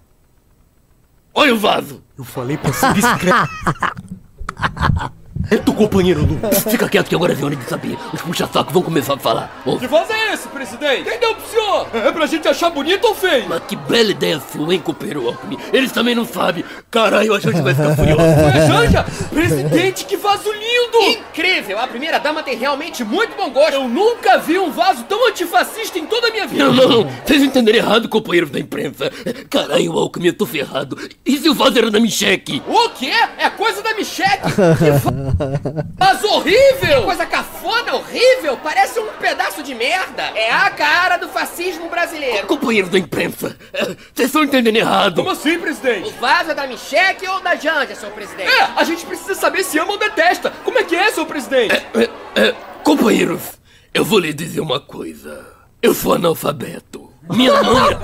Olha 1.33 1.53
o 1.53 1.57
vaso. 1.57 2.01
Eu 2.17 2.23
falei 2.23 2.57
pra 2.57 2.73
ser 2.73 2.93
discreto. 2.93 3.49
É 5.49 5.55
tu, 5.55 5.73
companheiro 5.77 6.21
Lula. 6.25 6.51
Fica 6.53 6.89
quieto 6.89 7.07
que 7.07 7.15
agora 7.15 7.33
é 7.39 7.43
hora 7.45 7.55
de 7.55 7.63
saber. 7.65 7.97
Os 8.13 8.21
puxa-saco 8.21 8.71
vão 8.73 8.81
começar 8.81 9.13
a 9.13 9.17
falar. 9.17 9.61
Ô, 9.65 9.77
Que 9.77 9.87
vaso 9.87 10.11
é 10.11 10.33
esse, 10.33 10.47
presidente? 10.47 11.03
Quem 11.09 11.19
deu 11.19 11.35
pro 11.35 11.47
senhor? 11.47 11.87
É 11.93 12.11
pra 12.11 12.25
gente 12.25 12.47
achar 12.47 12.69
bonito 12.69 13.05
ou 13.07 13.15
feio? 13.15 13.45
mas 13.47 13.61
que 13.67 13.75
bela 13.75 14.11
ideia 14.11 14.41
sua, 14.51 14.73
hein, 14.73 14.79
companheiro 14.79 15.27
Alckmin? 15.27 15.57
Eles 15.71 15.91
também 15.91 16.15
não 16.15 16.25
sabem. 16.25 16.63
Caralho, 16.91 17.33
a 17.33 17.39
gente 17.39 17.61
vai 17.61 17.73
ficar 17.73 17.95
furioso. 17.95 18.21
Janja, 18.67 19.05
presidente, 19.29 20.05
que 20.05 20.17
vaso 20.17 20.51
lindo! 20.51 21.19
Incrível! 21.19 21.79
A 21.79 21.87
primeira 21.87 22.19
dama 22.19 22.41
tem 22.43 22.57
realmente 22.57 23.03
muito 23.03 23.35
bom 23.35 23.49
gosto. 23.49 23.73
Eu 23.73 23.87
nunca 23.87 24.37
vi 24.39 24.57
um 24.57 24.71
vaso 24.71 25.03
tão 25.03 25.27
antifascista 25.29 25.99
em 25.99 26.05
toda 26.05 26.27
a 26.27 26.31
minha 26.31 26.47
vida. 26.47 26.63
Não, 26.65 26.73
não, 26.73 26.87
não. 27.03 27.09
Vocês 27.25 27.43
entenderam 27.43 27.77
errado, 27.77 28.09
companheiros 28.09 28.49
da 28.49 28.59
imprensa. 28.59 29.11
Caralho, 29.49 29.91
Alckmin, 29.93 30.27
eu 30.27 30.33
tô 30.33 30.45
ferrado. 30.45 30.97
E 31.25 31.37
se 31.37 31.49
o 31.49 31.53
vaso 31.53 31.77
era 31.77 31.91
da 31.91 31.99
Micheque? 31.99 32.61
O 32.67 32.89
quê? 32.89 33.11
É 33.37 33.49
coisa 33.49 33.81
da 33.81 33.93
Michelle? 33.93 34.41
Mas 35.97 36.23
horrível! 36.23 37.03
Coisa 37.03 37.25
cafona, 37.25 37.95
horrível! 37.95 38.57
Parece 38.57 38.99
um 38.99 39.07
pedaço 39.13 39.61
de 39.63 39.73
merda! 39.75 40.23
É 40.35 40.51
a 40.51 40.69
cara 40.69 41.17
do 41.17 41.27
fascismo 41.29 41.89
brasileiro! 41.89 42.47
Companheiros 42.47 42.89
da 42.91 42.97
imprensa, 42.99 43.55
eh, 43.73 43.95
vocês 44.13 44.27
estão 44.27 44.43
entendendo 44.43 44.75
errado. 44.77 45.15
Como 45.15 45.29
assim, 45.29 45.57
O 45.57 45.61
presidente? 45.61 46.13
vaso 46.19 46.51
é 46.51 46.53
da 46.55 46.67
Michelle 46.67 47.27
ou 47.27 47.41
da 47.41 47.55
Janja, 47.55 47.95
seu 47.95 48.09
presidente? 48.11 48.49
É, 48.49 48.61
a 48.75 48.83
gente 48.83 49.05
precisa 49.05 49.35
saber 49.35 49.63
se 49.63 49.77
ama 49.79 49.93
ou 49.93 49.97
detesta. 49.97 50.51
Como 50.63 50.77
é 50.79 50.83
que 50.83 50.95
é, 50.95 51.11
seu 51.11 51.25
presidente? 51.25 51.73
É, 51.73 52.09
é, 52.35 52.55
companheiros, 52.83 53.41
eu 53.93 54.03
vou 54.05 54.19
lhe 54.19 54.33
dizer 54.33 54.59
uma 54.61 54.79
coisa. 54.79 55.45
Eu 55.81 55.93
sou 55.93 56.13
analfabeto. 56.13 57.07
Minha 57.29 57.61
mãe 57.61 57.97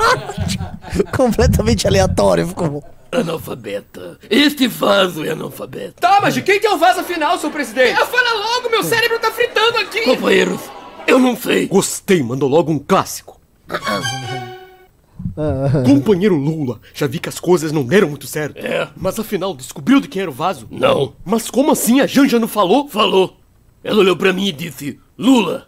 Completamente 1.15 1.87
aleatório. 1.87 2.47
Ficou. 2.47 2.83
Analfabeta. 3.19 4.19
Este 4.29 4.67
vaso 4.67 5.23
é 5.23 5.31
analfabeto. 5.31 5.95
Tá, 5.99 6.19
mas 6.21 6.33
de 6.33 6.41
quem 6.41 6.59
que 6.59 6.67
é 6.67 6.71
o 6.73 6.77
vaso 6.77 7.01
afinal, 7.01 7.37
seu 7.37 7.51
presidente? 7.51 7.99
É, 7.99 8.05
fala 8.05 8.33
logo, 8.33 8.69
meu 8.69 8.83
cérebro 8.83 9.19
tá 9.19 9.31
fritando 9.31 9.77
aqui! 9.77 10.01
Companheiros, 10.01 10.61
eu 11.07 11.19
não 11.19 11.35
sei. 11.35 11.67
Gostei, 11.67 12.21
mandou 12.23 12.49
logo 12.49 12.71
um 12.71 12.79
clássico. 12.79 13.39
Companheiro 15.85 16.35
Lula, 16.35 16.79
já 16.93 17.07
vi 17.07 17.19
que 17.19 17.29
as 17.29 17.39
coisas 17.39 17.71
não 17.71 17.83
deram 17.83 18.09
muito 18.09 18.27
certo. 18.27 18.57
É. 18.57 18.87
Mas 18.95 19.19
afinal, 19.19 19.55
descobriu 19.55 19.99
de 19.99 20.07
quem 20.07 20.21
era 20.21 20.31
o 20.31 20.33
vaso? 20.33 20.67
Não. 20.69 21.13
Mas 21.25 21.49
como 21.49 21.71
assim? 21.71 22.01
A 22.01 22.07
Janja 22.07 22.39
não 22.39 22.47
falou? 22.47 22.87
Falou. 22.87 23.37
Ela 23.83 23.99
olhou 23.99 24.15
pra 24.15 24.33
mim 24.33 24.47
e 24.47 24.51
disse, 24.51 24.99
Lula. 25.17 25.67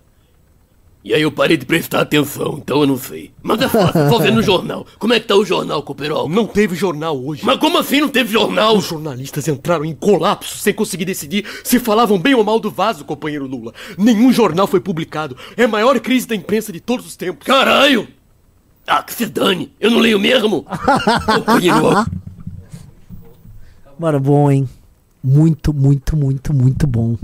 E 1.06 1.14
aí 1.14 1.22
eu 1.22 1.32
parei 1.32 1.56
de 1.56 1.68
prestar 1.68 2.02
atenção, 2.02 2.58
então 2.58 2.82
eu 2.82 2.88
não 2.88 2.98
sei. 2.98 3.32
Mas 3.44 3.62
é 3.62 3.70
fácil, 3.70 4.10
só 4.10 4.18
ver 4.18 4.34
no 4.34 4.42
jornal. 4.42 4.88
Como 4.98 5.14
é 5.14 5.20
que 5.20 5.28
tá 5.28 5.36
o 5.36 5.46
jornal, 5.46 5.84
Cooperol? 5.84 6.28
Não 6.28 6.48
teve 6.48 6.76
jornal 6.76 7.16
hoje. 7.24 7.46
Mas 7.46 7.60
como 7.60 7.78
assim 7.78 8.02
não 8.02 8.10
teve 8.10 8.34
jornal? 8.34 8.76
Os 8.76 8.86
jornalistas 8.86 9.48
entraram 9.48 9.86
em 9.86 9.94
colapso 9.94 10.58
sem 10.58 10.74
conseguir 10.74 11.06
decidir 11.06 11.46
se 11.64 11.78
falavam 11.78 12.18
bem 12.18 12.34
ou 12.34 12.44
mal 12.44 12.60
do 12.60 12.72
vaso, 12.72 13.06
companheiro 13.06 13.46
Lula. 13.46 13.72
Nenhum 14.00 14.34
jornal 14.34 14.66
foi 14.66 14.80
publicado. 14.80 15.38
É 15.56 15.66
a 15.66 15.68
maior 15.68 16.00
crise 16.00 16.28
da 16.28 16.36
imprensa 16.36 16.74
de 16.74 16.80
todos 16.80 17.06
os 17.06 17.16
tempos. 17.16 17.46
Caralho! 17.46 18.08
Ah, 18.88 19.04
que 19.04 19.14
se 19.14 19.28
dane! 19.28 19.72
Eu 19.80 19.92
não 19.92 20.00
leio 20.00 20.20
mesmo! 20.20 20.66
Companheiro, 21.28 22.04
Mano, 24.00 24.20
bom, 24.20 24.50
hein? 24.50 24.68
Muito, 25.24 25.72
muito, 25.72 26.18
muito, 26.18 26.52
muito 26.52 26.88
bom. 26.88 27.16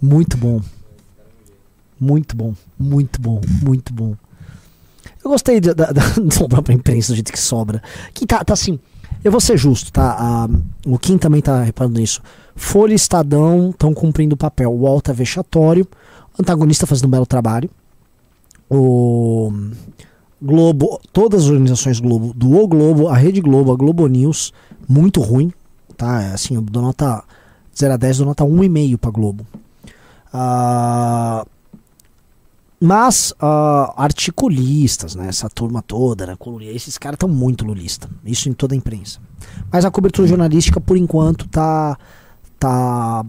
Muito 0.00 0.38
bom. 0.38 0.62
Muito 2.00 2.34
bom. 2.34 2.54
Muito 2.78 3.20
bom. 3.20 3.40
Muito 3.62 3.92
bom. 3.92 4.16
Eu 5.22 5.30
gostei 5.30 5.60
da, 5.60 5.74
da, 5.74 5.92
própria 6.48 6.74
imprensa 6.74 7.12
do 7.12 7.16
jeito 7.16 7.32
que 7.32 7.38
sobra. 7.38 7.82
Que 8.14 8.26
tá, 8.26 8.42
tá 8.42 8.54
assim. 8.54 8.78
Eu 9.22 9.30
vou 9.30 9.40
ser 9.40 9.58
justo, 9.58 9.92
tá? 9.92 10.48
O 10.86 10.98
Kim 10.98 11.18
também 11.18 11.42
tá 11.42 11.62
reparando 11.62 12.00
nisso. 12.00 12.22
Folha 12.56 12.92
e 12.92 12.96
Estadão 12.96 13.70
estão 13.70 13.92
cumprindo 13.92 14.34
o 14.34 14.38
papel. 14.38 14.72
O 14.72 14.80
UOL 14.80 15.00
tá 15.02 15.12
vexatório. 15.12 15.86
O 16.38 16.42
antagonista 16.42 16.86
fazendo 16.86 17.06
um 17.06 17.10
belo 17.10 17.26
trabalho. 17.26 17.68
O 18.70 19.52
Globo, 20.40 20.98
todas 21.12 21.44
as 21.44 21.50
organizações 21.50 22.00
Globo, 22.00 22.32
do 22.34 22.56
O 22.56 22.66
Globo, 22.66 23.08
a 23.08 23.16
Rede 23.16 23.42
Globo, 23.42 23.72
a 23.72 23.76
Globo 23.76 24.06
News, 24.06 24.54
muito 24.88 25.20
ruim, 25.20 25.52
tá? 25.96 26.22
É 26.22 26.32
Assim, 26.32 26.54
eu 26.54 26.62
dou 26.62 26.82
nota 26.82 27.22
0 27.76 27.92
a 27.92 27.96
10, 27.96 28.18
eu 28.20 28.24
dou 28.24 28.30
nota 28.30 28.44
1,5 28.44 28.96
pra 28.96 29.10
Globo. 29.10 29.46
Ah, 30.32 31.44
mas 32.80 33.34
ah, 33.38 33.92
articulistas, 33.96 35.14
né? 35.14 35.28
Essa 35.28 35.50
turma 35.50 35.82
toda, 35.82 36.26
né? 36.26 36.34
esses 36.74 36.96
caras 36.96 37.16
estão 37.16 37.28
muito 37.28 37.64
lulista. 37.64 38.08
Isso 38.24 38.48
em 38.48 38.54
toda 38.54 38.74
a 38.74 38.76
imprensa. 38.76 39.20
Mas 39.70 39.84
a 39.84 39.90
cobertura 39.90 40.26
jornalística, 40.26 40.80
por 40.80 40.96
enquanto, 40.96 41.46
tá, 41.48 41.98
tá, 42.58 43.24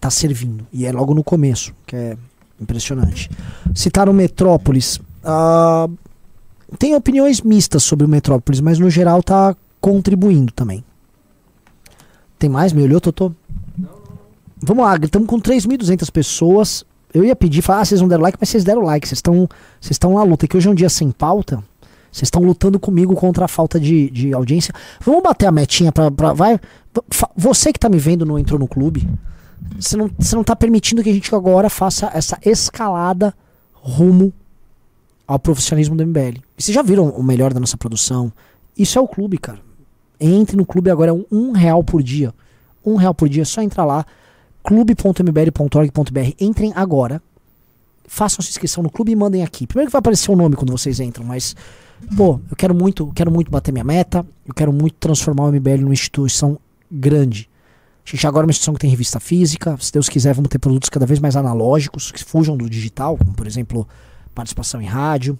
tá 0.00 0.10
servindo. 0.10 0.64
E 0.72 0.86
é 0.86 0.92
logo 0.92 1.14
no 1.14 1.24
começo, 1.24 1.74
que 1.84 1.96
é 1.96 2.16
impressionante. 2.60 3.28
Citaram 3.74 4.12
Metrópolis. 4.12 5.00
ah, 5.24 5.88
tem 6.78 6.94
opiniões 6.94 7.40
mistas 7.42 7.82
sobre 7.84 8.04
o 8.04 8.08
Metrópolis, 8.08 8.60
mas 8.60 8.78
no 8.78 8.90
geral 8.90 9.22
tá 9.22 9.56
contribuindo 9.80 10.52
também. 10.52 10.84
tem 12.38 12.50
mais? 12.50 12.72
Me 12.72 12.82
olhou, 12.82 13.00
Totô? 13.00 13.32
Vamos 14.60 14.84
lá, 14.84 14.96
estamos 14.96 15.28
com 15.28 15.40
3.200 15.40 16.10
pessoas. 16.10 16.84
Eu 17.16 17.24
ia 17.24 17.34
pedir, 17.34 17.62
falar, 17.62 17.80
ah, 17.80 17.84
vocês 17.86 17.98
não 17.98 18.08
deram 18.08 18.22
like, 18.22 18.36
mas 18.38 18.50
vocês 18.50 18.62
deram 18.62 18.82
like. 18.82 19.08
Vocês 19.08 19.16
estão 19.16 19.48
vocês 19.80 19.92
estão 19.92 20.14
na 20.14 20.22
luta. 20.22 20.46
Que 20.46 20.54
hoje 20.54 20.68
é 20.68 20.70
um 20.70 20.74
dia 20.74 20.90
sem 20.90 21.10
pauta. 21.10 21.64
Vocês 22.12 22.26
estão 22.26 22.42
lutando 22.42 22.78
comigo 22.78 23.14
contra 23.14 23.46
a 23.46 23.48
falta 23.48 23.80
de, 23.80 24.10
de 24.10 24.34
audiência. 24.34 24.74
Vamos 25.00 25.22
bater 25.22 25.46
a 25.46 25.50
metinha 25.50 25.90
pra. 25.90 26.10
pra 26.10 26.34
vai. 26.34 26.60
Você 27.34 27.72
que 27.72 27.78
tá 27.78 27.88
me 27.88 27.98
vendo 27.98 28.26
não 28.26 28.38
entrou 28.38 28.60
no 28.60 28.68
clube. 28.68 29.08
Você 29.80 29.96
não, 29.96 30.10
você 30.18 30.36
não 30.36 30.44
tá 30.44 30.54
permitindo 30.54 31.02
que 31.02 31.08
a 31.08 31.12
gente 31.12 31.34
agora 31.34 31.70
faça 31.70 32.10
essa 32.12 32.38
escalada 32.44 33.34
rumo 33.72 34.30
ao 35.26 35.38
profissionalismo 35.38 35.96
do 35.96 36.06
MBL. 36.06 36.42
E 36.58 36.62
vocês 36.62 36.74
já 36.74 36.82
viram 36.82 37.08
o 37.08 37.22
melhor 37.22 37.54
da 37.54 37.60
nossa 37.60 37.78
produção? 37.78 38.30
Isso 38.76 38.98
é 38.98 39.00
o 39.00 39.08
clube, 39.08 39.38
cara. 39.38 39.60
Entre 40.20 40.54
no 40.54 40.66
clube 40.66 40.90
agora, 40.90 41.12
é 41.12 41.14
um, 41.14 41.24
um 41.32 41.52
real 41.52 41.82
por 41.82 42.02
dia. 42.02 42.34
Um 42.84 42.96
real 42.96 43.14
por 43.14 43.26
dia, 43.26 43.40
é 43.40 43.46
só 43.46 43.62
entrar 43.62 43.86
lá, 43.86 44.04
clube.mbl.org.br. 44.66 46.32
Entrem 46.40 46.72
agora. 46.74 47.22
Façam 48.08 48.42
sua 48.42 48.50
inscrição 48.50 48.82
no 48.82 48.90
clube 48.90 49.12
e 49.12 49.16
mandem 49.16 49.44
aqui. 49.44 49.66
Primeiro 49.66 49.88
que 49.88 49.92
vai 49.92 50.00
aparecer 50.00 50.30
o 50.30 50.36
nome 50.36 50.56
quando 50.56 50.72
vocês 50.72 50.98
entram, 50.98 51.24
mas, 51.24 51.54
pô, 52.16 52.40
eu 52.50 52.56
quero 52.56 52.74
muito, 52.74 53.12
quero 53.14 53.30
muito 53.30 53.50
bater 53.50 53.70
minha 53.70 53.84
meta, 53.84 54.26
eu 54.44 54.52
quero 54.52 54.72
muito 54.72 54.96
transformar 54.98 55.44
o 55.44 55.52
MBL 55.52 55.82
numa 55.82 55.92
instituição 55.92 56.58
grande. 56.90 57.48
A 58.04 58.10
gente 58.10 58.26
agora 58.26 58.44
é 58.44 58.46
uma 58.46 58.50
instituição 58.50 58.74
que 58.74 58.80
tem 58.80 58.90
revista 58.90 59.20
física. 59.20 59.76
Se 59.80 59.92
Deus 59.92 60.08
quiser, 60.08 60.34
vamos 60.34 60.48
ter 60.48 60.58
produtos 60.58 60.88
cada 60.88 61.06
vez 61.06 61.20
mais 61.20 61.36
analógicos, 61.36 62.10
que 62.10 62.22
fujam 62.24 62.56
do 62.56 62.68
digital, 62.68 63.16
como 63.16 63.34
por 63.34 63.46
exemplo, 63.46 63.86
participação 64.34 64.82
em 64.82 64.86
rádio, 64.86 65.38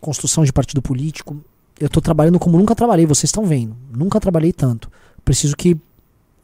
construção 0.00 0.44
de 0.44 0.52
partido 0.52 0.80
político. 0.80 1.36
Eu 1.78 1.86
estou 1.86 2.00
trabalhando 2.00 2.38
como 2.38 2.56
nunca 2.56 2.74
trabalhei, 2.74 3.04
vocês 3.04 3.28
estão 3.28 3.44
vendo. 3.46 3.76
Nunca 3.96 4.20
trabalhei 4.20 4.52
tanto. 4.52 4.90
Preciso 5.24 5.56
que. 5.56 5.76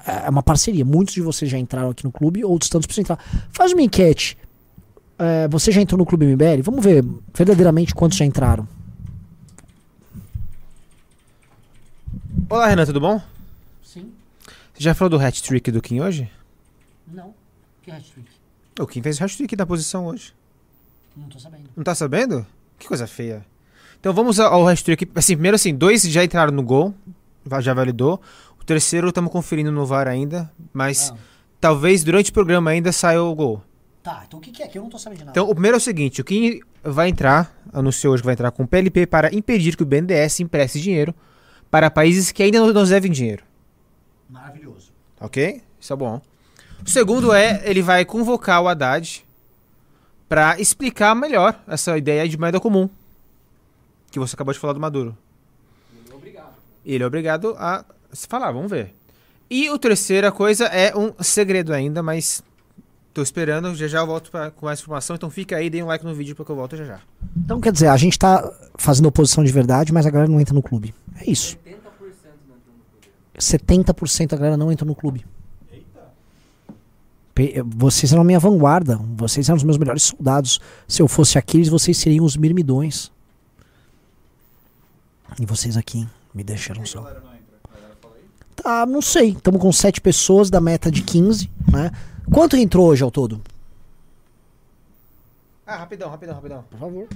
É 0.08 0.30
uma 0.30 0.42
parceria. 0.42 0.86
Muitos 0.86 1.14
de 1.14 1.20
vocês 1.20 1.50
já 1.50 1.58
entraram 1.58 1.90
aqui 1.90 2.02
no 2.02 2.10
clube, 2.10 2.42
outros 2.42 2.70
tantos 2.70 2.86
precisam 2.86 3.02
entrar. 3.02 3.18
Faz 3.52 3.72
uma 3.72 3.82
enquete. 3.82 4.38
É, 5.18 5.46
você 5.48 5.70
já 5.70 5.82
entrou 5.82 5.98
no 5.98 6.06
Clube 6.06 6.24
MBL? 6.24 6.62
Vamos 6.62 6.82
ver 6.82 7.04
verdadeiramente 7.34 7.94
quantos 7.94 8.16
já 8.16 8.24
entraram. 8.24 8.66
Olá, 12.48 12.68
Renan, 12.68 12.86
tudo 12.86 13.00
bom? 13.00 13.20
Sim. 13.82 14.10
Você 14.72 14.82
já 14.82 14.94
falou 14.94 15.10
do 15.10 15.22
hat-trick 15.22 15.70
do 15.70 15.82
Kim 15.82 16.00
hoje? 16.00 16.30
Não. 17.06 17.34
Que 17.82 17.90
hat-trick? 17.90 18.30
O 18.80 18.86
Kim 18.86 19.02
fez 19.02 19.20
o 19.20 19.24
hat-trick 19.24 19.54
da 19.54 19.66
posição 19.66 20.06
hoje. 20.06 20.32
Não 21.14 21.28
tô 21.28 21.38
sabendo. 21.38 21.68
Não 21.76 21.84
tá 21.84 21.94
sabendo? 21.94 22.46
Que 22.78 22.88
coisa 22.88 23.06
feia. 23.06 23.44
Então 24.00 24.14
vamos 24.14 24.40
ao 24.40 24.66
hat-trick. 24.66 25.10
Assim, 25.14 25.34
primeiro 25.34 25.56
assim, 25.56 25.74
dois 25.74 26.02
já 26.04 26.24
entraram 26.24 26.52
no 26.52 26.62
gol, 26.62 26.94
já 27.60 27.74
validou. 27.74 28.22
O 28.68 28.74
terceiro 28.76 29.08
estamos 29.08 29.32
conferindo 29.32 29.72
no 29.72 29.86
VAR 29.86 30.06
ainda, 30.06 30.52
mas 30.74 31.10
talvez 31.58 32.04
durante 32.04 32.30
o 32.30 32.34
programa 32.34 32.68
ainda 32.68 32.92
saia 32.92 33.22
o 33.22 33.34
gol. 33.34 33.62
Tá, 34.02 34.24
então 34.28 34.38
o 34.38 34.42
que, 34.42 34.50
que 34.50 34.62
é? 34.62 34.68
Que 34.68 34.76
eu 34.76 34.82
não 34.82 34.90
tô 34.90 34.98
sabendo 34.98 35.20
de 35.20 35.24
nada. 35.24 35.30
Então 35.30 35.48
o 35.48 35.54
primeiro 35.54 35.76
é 35.76 35.78
o 35.78 35.80
seguinte, 35.80 36.20
o 36.20 36.24
Kim 36.24 36.60
vai 36.84 37.08
entrar, 37.08 37.58
anunciou 37.72 38.12
hoje 38.12 38.22
que 38.22 38.26
vai 38.26 38.34
entrar 38.34 38.50
com 38.50 38.64
o 38.64 38.68
PLP 38.68 39.06
para 39.06 39.34
impedir 39.34 39.74
que 39.74 39.82
o 39.82 39.86
BNDES 39.86 40.40
empreste 40.40 40.82
dinheiro 40.82 41.14
para 41.70 41.90
países 41.90 42.30
que 42.30 42.42
ainda 42.42 42.58
não 42.60 42.70
nos 42.70 42.90
devem 42.90 43.10
dinheiro. 43.10 43.42
Maravilhoso. 44.28 44.92
Ok? 45.18 45.62
Isso 45.80 45.94
é 45.94 45.96
bom. 45.96 46.20
O 46.84 46.90
segundo 46.90 47.32
é, 47.32 47.62
ele 47.64 47.80
vai 47.80 48.04
convocar 48.04 48.60
o 48.60 48.68
Haddad 48.68 49.24
para 50.28 50.60
explicar 50.60 51.14
melhor 51.14 51.58
essa 51.66 51.96
ideia 51.96 52.28
de 52.28 52.36
moeda 52.36 52.60
comum. 52.60 52.86
Que 54.10 54.18
você 54.18 54.36
acabou 54.36 54.52
de 54.52 54.60
falar 54.60 54.74
do 54.74 54.80
Maduro. 54.80 55.16
Ele 56.84 57.02
é 57.02 57.06
obrigado 57.06 57.56
a 57.58 57.82
se 58.12 58.26
falar, 58.26 58.52
vamos 58.52 58.70
ver. 58.70 58.94
E 59.50 59.68
a 59.68 59.78
terceira 59.78 60.30
coisa 60.30 60.64
é 60.66 60.96
um 60.96 61.12
segredo 61.22 61.72
ainda, 61.72 62.02
mas 62.02 62.42
tô 63.14 63.22
esperando, 63.22 63.74
já 63.74 63.88
já 63.88 63.98
eu 64.00 64.06
volto 64.06 64.30
pra, 64.30 64.50
com 64.50 64.66
mais 64.66 64.80
informação, 64.80 65.16
então 65.16 65.30
fica 65.30 65.56
aí, 65.56 65.70
dê 65.70 65.82
um 65.82 65.86
like 65.86 66.04
no 66.04 66.14
vídeo 66.14 66.36
porque 66.36 66.52
eu 66.52 66.56
volto 66.56 66.76
já 66.76 66.84
já. 66.84 67.00
Então 67.36 67.60
quer 67.60 67.72
dizer, 67.72 67.88
a 67.88 67.96
gente 67.96 68.18
tá 68.18 68.50
fazendo 68.76 69.06
oposição 69.06 69.42
de 69.42 69.50
verdade, 69.52 69.92
mas 69.92 70.04
a 70.06 70.10
galera 70.10 70.30
não 70.30 70.40
entra 70.40 70.54
no 70.54 70.62
clube. 70.62 70.94
É 71.16 71.30
isso. 71.30 71.56
70% 73.38 74.28
da 74.28 74.36
galera 74.36 74.56
não 74.56 74.70
entra 74.72 74.84
no 74.84 74.94
clube. 74.94 75.24
Pe- 77.34 77.62
Vocês 77.64 78.12
eram 78.12 78.22
a 78.22 78.24
minha 78.24 78.40
vanguarda. 78.40 78.96
Vocês 79.16 79.48
eram 79.48 79.56
os 79.56 79.62
meus 79.62 79.78
melhores 79.78 80.02
soldados. 80.02 80.60
Se 80.88 81.00
eu 81.00 81.06
fosse 81.06 81.38
Aquiles, 81.38 81.68
vocês 81.68 81.96
seriam 81.96 82.24
os 82.24 82.36
mirmidões. 82.36 83.12
E 85.40 85.46
vocês 85.46 85.76
aqui 85.76 86.06
me 86.34 86.42
deixaram 86.42 86.84
só. 86.84 87.08
Tá, 88.62 88.84
não 88.86 89.00
sei. 89.02 89.30
Estamos 89.30 89.60
com 89.60 89.72
7 89.72 90.00
pessoas 90.00 90.50
da 90.50 90.60
meta 90.60 90.90
de 90.90 91.02
15, 91.02 91.50
né? 91.72 91.90
Quanto 92.32 92.56
entrou 92.56 92.86
hoje 92.88 93.02
ao 93.02 93.10
todo? 93.10 93.40
Ah, 95.66 95.76
rapidão, 95.76 96.10
rapidão, 96.10 96.34
rapidão. 96.34 96.64
Por 96.70 96.78
favor. 96.78 97.08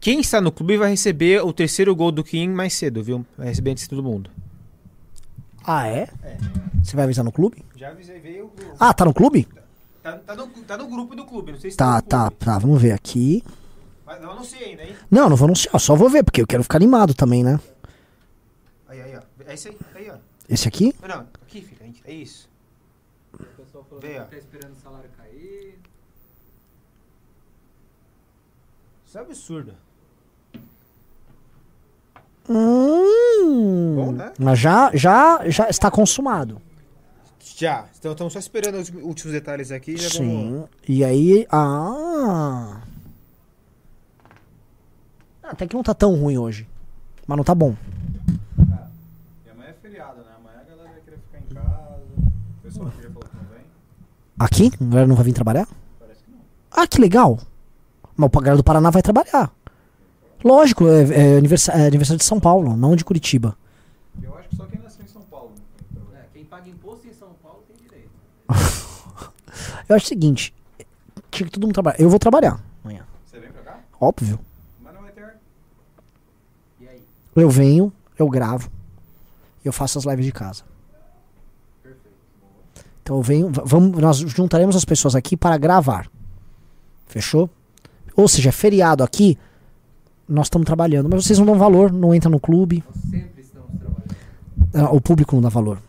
Quem 0.00 0.20
está 0.20 0.40
no 0.40 0.50
clube 0.50 0.76
vai 0.76 0.90
receber 0.90 1.44
o 1.44 1.52
terceiro 1.52 1.94
gol 1.94 2.10
do 2.10 2.24
Kim 2.24 2.48
mais 2.48 2.74
cedo, 2.74 3.02
viu? 3.02 3.24
Vai 3.36 3.48
receber 3.48 3.70
antes 3.72 3.84
de 3.84 3.90
todo 3.90 4.02
mundo. 4.02 4.30
Ah, 5.64 5.86
é? 5.86 6.08
Você 6.82 6.96
vai 6.96 7.04
avisar 7.04 7.24
no 7.24 7.30
clube? 7.32 7.62
Já 7.76 7.90
avisei, 7.90 8.18
veio 8.18 8.46
o 8.46 8.52
Ah, 8.78 8.94
tá 8.94 9.04
no 9.04 9.12
clube? 9.12 9.46
Tá, 10.02 10.12
tá 10.12 10.34
no, 10.34 10.46
tá 10.48 10.76
no 10.78 10.88
grupo 10.88 11.14
do 11.14 11.24
clube, 11.26 11.52
não 11.52 11.60
sei 11.60 11.70
se 11.70 11.76
Tá, 11.76 12.00
tá, 12.00 12.28
clube. 12.30 12.36
tá. 12.44 12.58
Vamos 12.58 12.80
ver 12.80 12.92
aqui. 12.92 13.44
Mas 14.06 14.20
não 14.22 14.32
anunciei 14.32 14.70
ainda, 14.70 14.82
hein? 14.84 14.96
Não, 15.10 15.28
não 15.28 15.36
vou 15.36 15.46
anunciar, 15.46 15.78
só 15.78 15.94
vou 15.94 16.08
ver, 16.08 16.24
porque 16.24 16.40
eu 16.40 16.46
quero 16.46 16.62
ficar 16.62 16.78
animado 16.78 17.12
também, 17.14 17.44
né? 17.44 17.60
Aí, 18.88 19.00
aí, 19.02 19.16
ó. 19.16 19.20
É 19.46 19.54
isso 19.54 19.68
aí. 19.68 19.76
Esse 20.50 20.66
aqui? 20.68 20.92
Não, 21.06 21.20
aqui 21.42 21.62
fica, 21.62 21.84
gente. 21.84 22.02
É 22.04 22.12
isso. 22.12 22.48
O 23.32 23.38
pessoal 23.38 23.84
falou 23.84 24.00
Vê, 24.00 24.18
ó. 24.18 24.24
que 24.24 24.30
tá 24.32 24.36
esperando 24.36 24.72
o 24.72 24.76
salário 24.76 25.08
cair. 25.16 25.78
Isso 29.06 29.16
é 29.16 29.20
absurdo. 29.20 29.74
Hum, 32.48 33.94
Bom, 33.94 34.12
né? 34.12 34.32
Mas 34.38 34.58
já, 34.58 34.90
já, 34.94 35.48
já 35.48 35.68
está 35.68 35.88
consumado. 35.90 36.60
Já. 37.56 37.86
Então 37.98 38.12
estamos 38.12 38.32
só 38.32 38.38
esperando 38.38 38.76
os 38.76 38.88
últimos 38.88 39.32
detalhes 39.32 39.70
aqui. 39.70 39.96
Já 39.96 40.08
vamos... 40.18 40.62
Sim. 40.62 40.68
E 40.88 41.04
aí. 41.04 41.46
Ah. 41.50 42.80
Até 45.42 45.66
que 45.66 45.74
não 45.76 45.82
tá 45.82 45.94
tão 45.94 46.14
ruim 46.14 46.38
hoje. 46.38 46.66
Mas 47.26 47.36
não 47.36 47.44
tá 47.44 47.54
bom. 47.54 47.76
E 49.46 49.50
amanhã 49.50 49.70
é 49.70 49.74
feriado, 49.74 50.20
né? 50.22 50.30
Amanhã 50.38 50.60
a 50.60 50.64
galera 50.64 50.90
vai 50.90 51.00
querer 51.02 51.18
ficar 51.18 51.38
em 51.38 51.54
casa. 51.54 52.02
O 52.58 52.62
pessoal 52.62 52.88
aqui 52.88 53.02
já 53.02 53.10
falou 53.10 53.28
que 53.28 53.36
não 53.36 53.44
vem. 53.44 53.64
Aqui? 54.40 54.72
A 54.80 54.84
galera 54.84 55.06
não 55.06 55.14
vai 55.16 55.24
vir 55.24 55.34
trabalhar? 55.34 55.68
Parece 55.98 56.22
que 56.24 56.30
não. 56.30 56.38
Ah, 56.70 56.86
que 56.86 56.98
legal. 56.98 57.38
Mas 58.16 58.26
o 58.32 58.40
galera 58.40 58.56
do 58.56 58.64
Paraná 58.64 58.88
vai 58.88 59.02
trabalhar. 59.02 59.52
Lógico, 60.42 60.88
é, 60.88 61.02
é, 61.34 61.36
aniversa- 61.36 61.72
é 61.72 61.86
aniversário 61.86 62.18
de 62.18 62.24
São 62.24 62.40
Paulo, 62.40 62.74
não 62.74 62.96
de 62.96 63.04
Curitiba. 63.04 63.54
Eu 64.22 64.34
acho 64.38 64.48
que 64.48 64.56
só 64.56 64.64
quem 64.64 64.80
nasceu 64.80 65.04
em 65.04 65.08
São 65.08 65.20
Paulo. 65.22 65.52
É, 66.14 66.22
quem 66.32 66.44
paga 66.46 66.68
imposto 66.70 67.06
em 67.06 67.12
São 67.12 67.28
Paulo 67.42 67.62
tem 67.68 67.76
direito. 67.76 68.08
Eu 69.86 69.96
acho 69.96 70.06
o 70.06 70.08
seguinte: 70.08 70.54
tinha 71.30 71.46
que 71.46 71.52
todo 71.52 71.64
mundo 71.64 71.74
trabalhar. 71.74 72.00
Eu 72.00 72.08
vou 72.08 72.18
trabalhar 72.18 72.58
amanhã. 72.82 73.04
Você 73.26 73.38
vem 73.38 73.50
pra 73.52 73.60
cá? 73.62 73.80
Óbvio. 74.00 74.40
Mas 74.82 74.94
não 74.94 75.02
vai 75.02 75.12
ter. 75.12 75.36
E 76.80 76.88
aí? 76.88 77.02
Eu 77.36 77.50
venho, 77.50 77.92
eu 78.18 78.26
gravo, 78.30 78.70
e 79.62 79.68
eu 79.68 79.72
faço 79.74 79.98
as 79.98 80.04
lives 80.06 80.24
de 80.24 80.32
casa. 80.32 80.64
Então 83.10 83.20
venho, 83.20 83.50
vamos, 83.64 84.00
nós 84.00 84.18
juntaremos 84.18 84.76
as 84.76 84.84
pessoas 84.84 85.16
aqui 85.16 85.36
para 85.36 85.58
gravar. 85.58 86.08
Fechou? 87.08 87.50
Ou 88.14 88.28
seja, 88.28 88.50
é 88.50 88.52
feriado 88.52 89.02
aqui, 89.02 89.36
nós 90.28 90.46
estamos 90.46 90.64
trabalhando, 90.64 91.08
mas 91.08 91.24
vocês 91.24 91.36
não 91.36 91.44
dão 91.44 91.58
valor, 91.58 91.90
não 91.90 92.14
entra 92.14 92.30
no 92.30 92.38
clube, 92.38 92.84
ah, 94.72 94.94
o 94.94 95.00
público 95.00 95.34
não 95.34 95.42
dá 95.42 95.48
valor. 95.48 95.82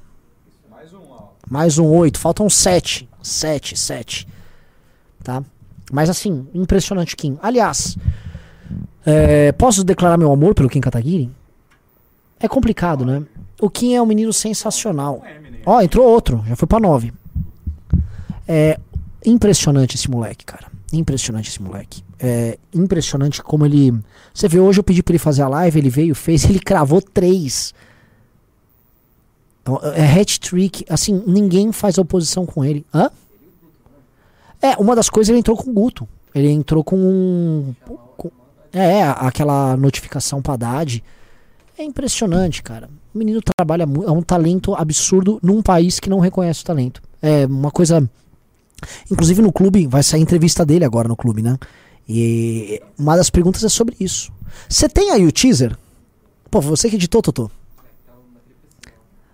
Mais 0.67 0.91
um 0.91 1.01
ó. 1.11 1.27
Mais 1.47 1.77
um 1.77 1.85
oito, 1.89 2.17
faltam 2.17 2.49
sete, 2.49 3.07
sete, 3.21 3.77
sete, 3.77 4.27
tá? 5.23 5.43
Mas 5.91 6.09
assim, 6.09 6.47
impressionante 6.55 7.15
Kim. 7.15 7.37
Aliás, 7.39 7.99
é, 9.05 9.51
posso 9.51 9.83
declarar 9.83 10.17
meu 10.17 10.31
amor 10.31 10.55
pelo 10.55 10.67
Kim 10.67 10.81
Kataguiri? 10.81 11.29
É 12.39 12.47
complicado, 12.47 13.05
né? 13.05 13.21
O 13.61 13.69
Kim 13.69 13.93
é 13.93 14.01
um 14.01 14.07
menino 14.07 14.33
sensacional. 14.33 15.21
Ó, 15.65 15.81
entrou 15.81 16.07
outro, 16.07 16.43
já 16.47 16.55
foi 16.55 16.67
pra 16.67 16.79
nove. 16.79 17.13
É 18.47 18.79
impressionante 19.25 19.95
esse 19.95 20.09
moleque, 20.09 20.45
cara. 20.45 20.67
Impressionante 20.91 21.49
esse 21.49 21.61
moleque. 21.61 22.03
É 22.19 22.57
impressionante 22.73 23.41
como 23.41 23.65
ele. 23.65 23.93
Você 24.33 24.47
vê, 24.47 24.59
hoje 24.59 24.79
eu 24.79 24.83
pedi 24.83 25.01
pra 25.01 25.11
ele 25.13 25.19
fazer 25.19 25.41
a 25.43 25.47
live, 25.47 25.79
ele 25.79 25.89
veio, 25.89 26.13
fez, 26.15 26.43
ele 26.49 26.59
cravou 26.59 27.01
três. 27.01 27.73
Então, 29.61 29.79
É 29.93 30.19
hat-trick, 30.19 30.85
assim, 30.89 31.23
ninguém 31.27 31.71
faz 31.71 31.97
oposição 31.97 32.45
com 32.45 32.65
ele. 32.65 32.85
Hã? 32.93 33.09
É, 34.61 34.75
uma 34.77 34.95
das 34.95 35.09
coisas 35.09 35.29
ele 35.29 35.39
entrou 35.39 35.55
com 35.57 35.69
o 35.69 35.73
Guto. 35.73 36.07
Ele 36.33 36.49
entrou 36.49 36.83
com 36.83 36.95
um. 36.97 37.75
com- 38.17 38.31
é, 38.73 39.03
aquela 39.03 39.75
notificação 39.77 40.41
pra 40.41 40.53
Haddad. 40.53 41.03
É 41.81 41.83
impressionante, 41.83 42.61
cara. 42.61 42.91
O 43.11 43.17
menino 43.17 43.41
trabalha 43.41 43.85
é 44.05 44.11
um 44.11 44.21
talento 44.21 44.75
absurdo 44.75 45.39
num 45.41 45.63
país 45.63 45.99
que 45.99 46.11
não 46.11 46.19
reconhece 46.19 46.61
o 46.61 46.65
talento. 46.65 47.01
É 47.19 47.47
uma 47.47 47.71
coisa. 47.71 48.07
Inclusive 49.09 49.41
no 49.41 49.51
clube, 49.51 49.87
vai 49.87 50.03
sair 50.03 50.21
entrevista 50.21 50.63
dele 50.63 50.85
agora 50.85 51.07
no 51.07 51.15
clube, 51.15 51.41
né? 51.41 51.57
E 52.07 52.79
uma 52.99 53.17
das 53.17 53.31
perguntas 53.31 53.63
é 53.63 53.69
sobre 53.69 53.95
isso. 53.99 54.31
Você 54.69 54.87
tem 54.87 55.09
aí 55.09 55.25
o 55.25 55.31
teaser? 55.31 55.75
Pô, 56.51 56.61
você 56.61 56.87
que 56.87 56.97
editou, 56.97 57.19
Totô. 57.19 57.49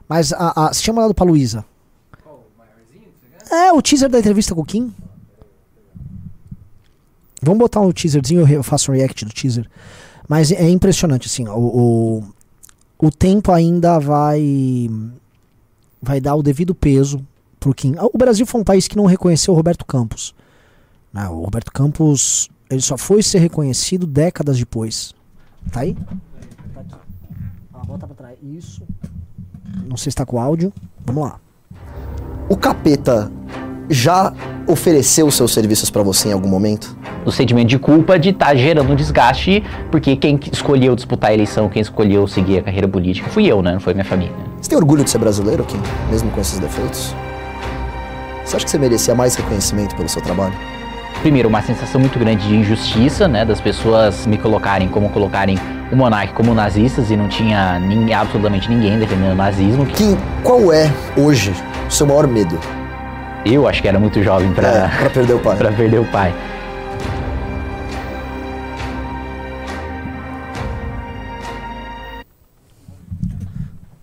Mas 0.08 0.32
a, 0.32 0.68
a, 0.68 0.74
você 0.74 0.84
tinha 0.84 0.94
mandado 0.94 1.14
pra 1.14 1.26
Luísa. 1.26 1.66
É, 3.52 3.74
o 3.74 3.82
teaser 3.82 4.08
da 4.08 4.20
entrevista 4.20 4.56
com 4.56 4.62
o 4.62 4.66
Kim. 4.66 4.96
Vamos 7.42 7.60
botar 7.60 7.82
um 7.82 7.92
teaserzinho, 7.92 8.50
eu 8.50 8.64
faço 8.64 8.90
um 8.90 8.96
react 8.96 9.26
do 9.26 9.34
teaser. 9.34 9.70
Mas 10.30 10.50
é 10.50 10.70
impressionante, 10.70 11.28
assim, 11.28 11.48
o, 11.48 11.58
o, 11.58 12.24
o 13.00 13.12
tempo 13.12 13.52
ainda 13.52 14.00
vai 14.00 14.90
vai 16.02 16.20
dar 16.22 16.36
o 16.36 16.44
devido 16.44 16.74
peso 16.76 17.26
pro 17.60 17.74
Kim. 17.74 17.96
Ah, 17.98 18.06
O 18.06 18.18
Brasil 18.18 18.46
foi 18.46 18.62
um 18.62 18.64
país 18.64 18.88
que 18.88 18.96
não 18.96 19.06
reconheceu 19.06 19.54
o 19.54 19.58
Roberto 19.58 19.86
Campos. 19.86 20.34
Né, 21.12 21.28
o 21.28 21.42
Roberto 21.42 21.72
Campos, 21.72 22.50
ele 22.70 22.82
só 22.82 22.98
foi 22.98 23.24
ser 23.24 23.40
reconhecido 23.40 24.06
décadas 24.06 24.58
depois. 24.58 25.14
Tá 25.72 25.82
aí? 25.82 25.96
Tá 26.74 26.82
aqui. 26.82 26.96
Ah, 27.74 27.86
bota 27.86 28.06
pra 28.08 28.16
trás. 28.16 28.38
Isso. 28.44 28.84
Não 29.86 29.98
sei 29.98 30.12
se 30.12 30.16
tá 30.16 30.26
com 30.26 30.40
áudio. 30.40 30.72
Vamos 31.06 31.24
lá. 31.24 31.40
O 32.50 32.56
capeta 32.56 33.32
já 33.90 34.34
ofereceu 34.68 35.30
seus 35.32 35.54
serviços 35.54 35.90
pra 35.90 36.04
você 36.04 36.30
em 36.30 36.34
algum 36.34 36.50
momento? 36.50 36.96
o 37.28 37.32
sentimento 37.32 37.68
de 37.68 37.78
culpa 37.78 38.18
de 38.18 38.30
estar 38.30 38.56
gerando 38.56 38.94
um 38.94 38.96
desgaste, 38.96 39.62
porque 39.92 40.16
quem 40.16 40.40
escolheu 40.52 40.96
disputar 40.96 41.32
a 41.32 41.34
eleição, 41.34 41.68
quem 41.68 41.82
escolheu 41.82 42.26
seguir 42.26 42.60
a 42.60 42.64
carreira 42.64 42.88
política 42.88 43.30
fui 43.30 43.46
eu, 43.46 43.62
né? 43.62 43.74
Não 43.74 43.82
foi 43.82 43.94
minha 43.94 44.06
família. 44.06 44.34
Você 44.62 44.70
tem 44.70 44.78
orgulho 44.78 45.04
de 45.04 45.10
ser 45.10 45.18
brasileiro, 45.18 45.66
Kim? 45.66 45.80
Mesmo 46.10 46.32
com 46.32 46.40
esses 46.40 46.58
defeitos? 46.58 47.14
Você 48.46 48.56
acha 48.56 48.64
que 48.64 48.72
você 48.72 48.78
merecia 48.78 49.14
mais 49.14 49.36
reconhecimento 49.36 49.94
pelo 49.94 50.08
seu 50.08 50.22
trabalho? 50.22 50.54
Primeiro, 51.22 51.50
uma 51.50 51.62
sensação 51.62 52.00
muito 52.00 52.18
grande 52.18 52.48
de 52.48 52.56
injustiça, 52.56 53.28
né? 53.28 53.44
Das 53.44 53.60
pessoas 53.60 54.26
me 54.26 54.38
colocarem 54.38 54.88
como 54.88 55.10
colocarem 55.10 55.58
o 55.92 55.96
monarca 55.98 56.34
como 56.34 56.54
nazistas 56.54 57.12
e 57.12 57.18
não 57.18 57.28
tinha 57.28 57.78
ninguém, 57.80 58.14
absolutamente 58.14 58.70
ninguém 58.70 58.98
defendendo 58.98 59.34
o 59.34 59.36
nazismo. 59.36 59.86
Kim, 59.86 60.18
qual 60.44 60.72
é, 60.72 60.90
hoje, 61.18 61.52
o 61.90 61.92
seu 61.92 62.08
maior 62.08 62.26
medo? 62.26 62.58
Eu 63.50 63.68
acho 63.68 63.82
que 63.82 63.88
era 63.88 64.00
muito 64.00 64.22
jovem 64.24 64.52
pra, 64.54 64.68
É, 64.68 65.10
perder 65.10 65.34
o 65.34 65.40
pai. 65.40 65.58
pra 65.58 65.72
perder 65.72 66.00
o 66.00 66.06
pai. 66.06 66.34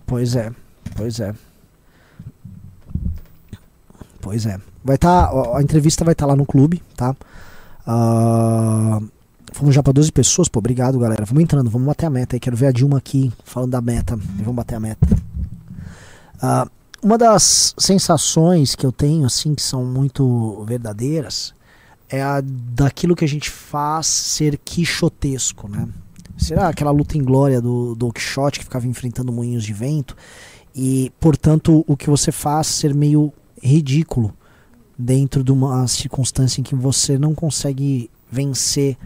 Pois 0.06 0.36
é, 0.36 0.50
pois 0.96 1.20
é. 1.20 1.34
Pois 4.20 4.46
é. 4.46 4.58
Vai 4.82 4.96
estar. 4.96 5.30
a 5.56 5.62
entrevista 5.62 6.04
vai 6.04 6.12
estar 6.12 6.26
lá 6.26 6.36
no 6.36 6.46
clube, 6.46 6.82
tá? 6.96 7.14
Ah, 7.86 9.00
fomos 9.52 9.74
já 9.74 9.82
pra 9.82 9.92
12 9.92 10.10
pessoas, 10.12 10.48
pô, 10.48 10.58
obrigado, 10.58 10.98
galera. 10.98 11.24
Vamos 11.24 11.42
entrando, 11.42 11.70
vamos 11.70 11.86
bater 11.86 12.06
a 12.06 12.10
meta 12.10 12.36
aí. 12.36 12.40
Quero 12.40 12.56
ver 12.56 12.66
a 12.66 12.72
Dilma 12.72 12.98
aqui 12.98 13.32
falando 13.44 13.70
da 13.72 13.80
meta. 13.80 14.14
E 14.38 14.42
vamos 14.42 14.54
bater 14.56 14.76
a 14.76 14.80
meta. 14.80 15.06
Ah, 16.40 16.66
uma 17.04 17.18
das 17.18 17.74
sensações 17.76 18.74
que 18.74 18.86
eu 18.86 18.90
tenho, 18.90 19.26
assim, 19.26 19.54
que 19.54 19.60
são 19.60 19.84
muito 19.84 20.64
verdadeiras, 20.66 21.54
é 22.08 22.22
a 22.22 22.40
daquilo 22.40 23.14
que 23.14 23.26
a 23.26 23.28
gente 23.28 23.50
faz 23.50 24.06
ser 24.06 24.56
quixotesco, 24.56 25.68
né? 25.68 25.86
Será 26.38 26.68
aquela 26.68 26.90
luta 26.90 27.18
em 27.18 27.22
glória 27.22 27.60
do 27.60 27.94
Don 27.94 28.10
Quixote 28.10 28.58
que 28.58 28.64
ficava 28.64 28.86
enfrentando 28.86 29.30
moinhos 29.30 29.64
de 29.64 29.72
vento 29.74 30.16
e, 30.74 31.12
portanto, 31.20 31.84
o 31.86 31.94
que 31.94 32.08
você 32.08 32.32
faz 32.32 32.68
ser 32.68 32.94
meio 32.94 33.30
ridículo 33.62 34.34
dentro 34.98 35.44
de 35.44 35.52
uma 35.52 35.86
circunstância 35.86 36.60
em 36.60 36.64
que 36.64 36.74
você 36.74 37.18
não 37.18 37.34
consegue 37.34 38.10
vencer 38.32 38.96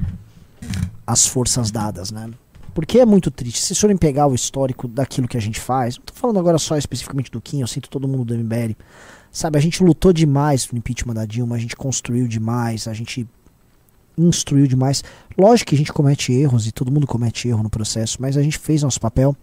as 1.05 1.27
forças 1.27 1.73
dadas, 1.73 2.13
né? 2.13 2.31
Porque 2.79 3.01
é 3.01 3.05
muito 3.05 3.29
triste. 3.29 3.61
Se 3.61 3.75
forem 3.75 3.97
pegar 3.97 4.29
o 4.29 4.37
histórico 4.37 4.87
daquilo 4.87 5.27
que 5.27 5.37
a 5.37 5.41
gente 5.41 5.59
faz, 5.59 5.99
não 5.99 6.05
tô 6.05 6.15
falando 6.15 6.39
agora 6.39 6.59
só 6.59 6.77
especificamente 6.77 7.29
do 7.29 7.41
Kim, 7.41 7.61
eu 7.61 7.67
sinto 7.67 7.91
todo 7.91 8.07
mundo 8.07 8.27
do 8.27 8.39
MBL. 8.39 8.77
Sabe, 9.33 9.59
a 9.59 9.61
gente 9.61 9.83
lutou 9.83 10.13
demais 10.13 10.71
no 10.71 10.79
impeachment 10.79 11.15
da 11.15 11.27
Dilma, 11.27 11.57
a 11.57 11.59
gente 11.59 11.75
construiu 11.75 12.29
demais, 12.29 12.87
a 12.87 12.93
gente 12.95 13.27
instruiu 14.17 14.69
demais. 14.69 15.03
Lógico 15.37 15.71
que 15.71 15.75
a 15.75 15.79
gente 15.79 15.93
comete 15.93 16.33
erros 16.33 16.69
e 16.69 16.71
todo 16.71 16.93
mundo 16.93 17.05
comete 17.05 17.49
erro 17.49 17.65
no 17.65 17.69
processo, 17.69 18.19
mas 18.21 18.37
a 18.37 18.43
gente 18.45 18.57
fez 18.57 18.85
nosso 18.85 19.01
papel. 19.01 19.37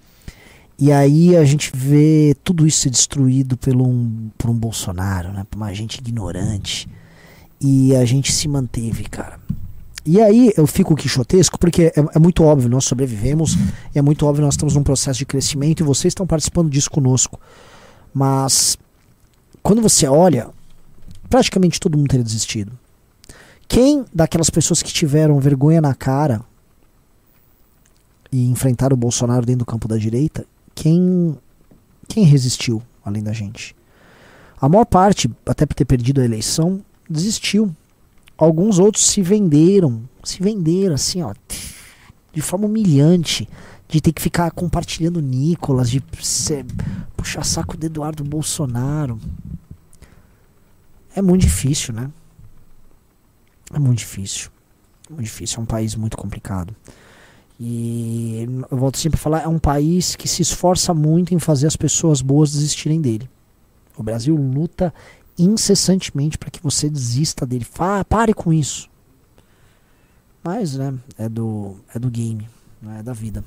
E 0.79 0.89
aí 0.93 1.35
a 1.35 1.43
gente 1.43 1.73
vê 1.75 2.33
tudo 2.41 2.65
isso 2.65 2.79
ser 2.79 2.89
destruído 2.89 3.57
pelo 3.57 3.85
um, 3.85 4.31
por 4.37 4.49
um 4.49 4.55
Bolsonaro, 4.55 5.33
né? 5.33 5.45
Por 5.51 5.57
uma 5.57 5.73
gente 5.73 5.97
ignorante. 5.97 6.87
E 7.59 7.93
a 7.97 8.05
gente 8.05 8.31
se 8.31 8.47
manteve, 8.47 9.03
cara. 9.09 9.44
E 10.05 10.21
aí 10.21 10.53
eu 10.55 10.67
fico 10.67 10.95
quixotesco 10.95 11.57
porque 11.57 11.91
é, 11.95 12.05
é 12.13 12.19
muito 12.19 12.43
óbvio, 12.43 12.69
nós 12.69 12.85
sobrevivemos, 12.85 13.57
é 13.93 14.01
muito 14.01 14.25
óbvio, 14.25 14.45
nós 14.45 14.53
estamos 14.53 14.75
num 14.75 14.83
processo 14.83 15.19
de 15.19 15.25
crescimento 15.25 15.81
e 15.81 15.83
vocês 15.83 16.11
estão 16.11 16.27
participando 16.27 16.69
disso 16.69 16.91
conosco. 16.91 17.39
Mas 18.13 18.77
quando 19.63 19.81
você 19.81 20.07
olha, 20.07 20.49
praticamente 21.27 21.79
todo 21.79 21.97
mundo 21.97 22.07
teria 22.07 22.23
desistido. 22.23 22.71
Quem 23.67 24.05
daquelas 24.13 24.49
pessoas 24.51 24.83
que 24.83 24.93
tiveram 24.93 25.39
vergonha 25.39 25.81
na 25.81 25.95
cara 25.95 26.41
e 28.31 28.47
enfrentaram 28.47 28.93
o 28.93 28.97
Bolsonaro 28.97 29.45
dentro 29.45 29.59
do 29.59 29.65
campo 29.65 29.87
da 29.87 29.97
direita, 29.97 30.45
quem 30.75 31.35
quem 32.07 32.23
resistiu 32.25 32.81
além 33.03 33.23
da 33.23 33.33
gente? 33.33 33.75
A 34.59 34.69
maior 34.69 34.85
parte, 34.85 35.29
até 35.45 35.65
por 35.65 35.73
ter 35.73 35.85
perdido 35.85 36.21
a 36.21 36.25
eleição, 36.25 36.81
desistiu. 37.09 37.75
Alguns 38.37 38.79
outros 38.79 39.05
se 39.05 39.21
venderam, 39.21 40.03
se 40.23 40.41
venderam 40.41 40.95
assim, 40.95 41.21
ó, 41.21 41.33
de 42.33 42.41
forma 42.41 42.65
humilhante, 42.65 43.47
de 43.87 44.01
ter 44.01 44.11
que 44.11 44.21
ficar 44.21 44.51
compartilhando 44.51 45.21
Nicolas, 45.21 45.89
de 45.89 46.03
ser, 46.21 46.65
puxar 47.15 47.45
saco 47.45 47.77
do 47.77 47.85
Eduardo 47.85 48.23
Bolsonaro. 48.23 49.19
É 51.15 51.21
muito 51.21 51.41
difícil, 51.43 51.93
né? 51.93 52.11
É 53.73 53.79
muito 53.79 53.99
difícil. 53.99 54.49
É 55.09 55.13
muito 55.13 55.25
difícil. 55.25 55.59
É 55.59 55.61
um 55.61 55.65
país 55.65 55.95
muito 55.95 56.17
complicado. 56.17 56.75
E 57.57 58.45
eu 58.69 58.77
volto 58.77 58.97
sempre 58.97 59.17
a 59.17 59.21
falar, 59.21 59.43
é 59.43 59.47
um 59.47 59.59
país 59.59 60.15
que 60.15 60.27
se 60.27 60.41
esforça 60.41 60.93
muito 60.93 61.33
em 61.33 61.39
fazer 61.39 61.67
as 61.67 61.75
pessoas 61.77 62.21
boas 62.21 62.51
desistirem 62.51 62.99
dele. 62.99 63.29
O 63.95 64.03
Brasil 64.03 64.35
luta 64.35 64.93
incessantemente 65.37 66.37
para 66.37 66.49
que 66.49 66.61
você 66.61 66.89
desista 66.89 67.45
dele. 67.45 67.65
Fa 67.65 68.03
pare 68.05 68.33
com 68.33 68.53
isso. 68.53 68.89
Mas, 70.43 70.75
né, 70.75 70.93
é 71.17 71.27
do, 71.27 71.75
é 71.93 71.97
do 71.97 72.09
game, 72.09 72.47
né, 72.81 72.99
é 72.99 73.03
da 73.03 73.13
vida. 73.13 73.43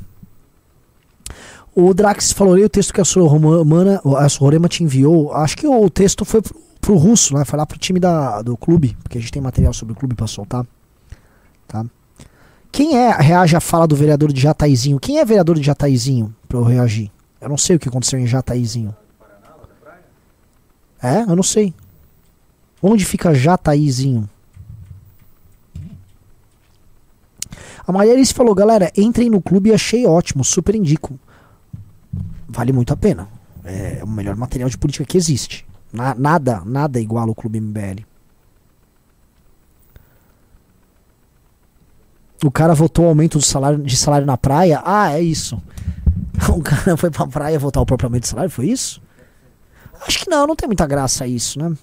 O 1.74 1.94
Drax 1.94 2.32
falou 2.32 2.54
ali 2.54 2.64
o 2.64 2.68
texto 2.68 2.92
que 2.92 3.00
a 3.00 3.04
Sororema, 3.04 4.00
a 4.18 4.28
Sororema 4.28 4.68
te 4.68 4.82
enviou. 4.82 5.32
Acho 5.32 5.56
que 5.56 5.66
o 5.66 5.88
texto 5.88 6.24
foi 6.24 6.42
pro, 6.42 6.56
pro 6.80 6.96
russo, 6.96 7.34
né? 7.34 7.44
Foi 7.44 7.56
lá 7.56 7.64
pro 7.64 7.78
time 7.78 8.00
da, 8.00 8.42
do 8.42 8.56
clube, 8.56 8.96
porque 9.02 9.16
a 9.16 9.20
gente 9.20 9.30
tem 9.30 9.40
material 9.40 9.72
sobre 9.72 9.92
o 9.92 9.96
clube 9.96 10.16
para 10.16 10.26
soltar. 10.26 10.66
Tá? 11.68 11.84
Quem 12.72 12.96
é 12.96 13.12
reage 13.12 13.54
à 13.54 13.60
fala 13.60 13.86
do 13.86 13.94
vereador 13.94 14.32
de 14.32 14.40
Jataizinho? 14.40 14.98
Quem 14.98 15.18
é 15.18 15.24
vereador 15.24 15.56
de 15.56 15.62
Jataizinho 15.62 16.34
pra 16.48 16.58
eu 16.58 16.64
reagir? 16.64 17.10
Eu 17.40 17.48
não 17.48 17.56
sei 17.56 17.76
o 17.76 17.78
que 17.78 17.88
aconteceu 17.88 18.18
em 18.18 18.26
Jataizinho. 18.26 18.94
É? 21.02 21.22
Eu 21.22 21.36
não 21.36 21.42
sei. 21.42 21.72
Onde 22.82 23.04
fica 23.04 23.34
Jataizinho? 23.34 24.28
A 27.86 27.92
Maria 27.92 28.12
Alice 28.12 28.34
falou, 28.34 28.54
galera, 28.54 28.92
entrem 28.96 29.30
no 29.30 29.40
clube 29.40 29.70
e 29.70 29.74
achei 29.74 30.06
ótimo, 30.06 30.44
super 30.44 30.74
indico. 30.74 31.18
Vale 32.48 32.72
muito 32.72 32.92
a 32.92 32.96
pena. 32.96 33.28
É 33.64 34.00
o 34.02 34.06
melhor 34.06 34.36
material 34.36 34.68
de 34.68 34.76
política 34.76 35.04
que 35.04 35.16
existe. 35.16 35.66
Na- 35.92 36.14
nada, 36.14 36.62
nada 36.64 37.00
igual 37.00 37.28
ao 37.28 37.34
Clube 37.34 37.58
MBL. 37.60 38.04
O 42.44 42.50
cara 42.50 42.74
votou 42.74 43.06
o 43.06 43.08
aumento 43.08 43.38
do 43.38 43.44
salário, 43.44 43.82
de 43.82 43.96
salário 43.96 44.26
na 44.26 44.36
praia. 44.36 44.80
Ah, 44.84 45.12
é 45.12 45.20
isso. 45.22 45.60
O 46.48 46.62
cara 46.62 46.96
foi 46.96 47.10
pra 47.10 47.26
praia 47.26 47.58
votar 47.58 47.82
o 47.82 47.86
próprio 47.86 48.06
aumento 48.06 48.22
de 48.22 48.28
salário, 48.28 48.50
foi 48.50 48.66
isso? 48.68 49.02
Acho 50.06 50.20
que 50.20 50.30
não, 50.30 50.46
não 50.46 50.56
tem 50.56 50.66
muita 50.66 50.86
graça 50.86 51.26
isso, 51.26 51.58
né? 51.58 51.74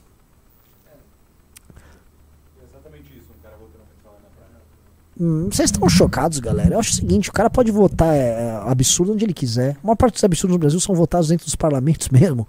Hum, 5.19 5.45
Vocês 5.49 5.71
estão 5.71 5.87
chocados, 5.87 6.39
galera? 6.39 6.75
Eu 6.75 6.79
acho 6.79 6.91
o 6.91 6.95
seguinte: 6.95 7.29
o 7.29 7.33
cara 7.33 7.49
pode 7.49 7.71
votar 7.71 8.13
é, 8.13 8.59
absurdo 8.65 9.13
onde 9.13 9.23
ele 9.23 9.33
quiser. 9.33 9.77
A 9.81 9.87
maior 9.87 9.95
parte 9.95 10.15
dos 10.15 10.23
absurdos 10.23 10.53
no 10.55 10.59
Brasil 10.59 10.79
são 10.79 10.93
votados 10.93 11.29
dentro 11.29 11.45
dos 11.45 11.55
parlamentos 11.55 12.09
mesmo. 12.11 12.47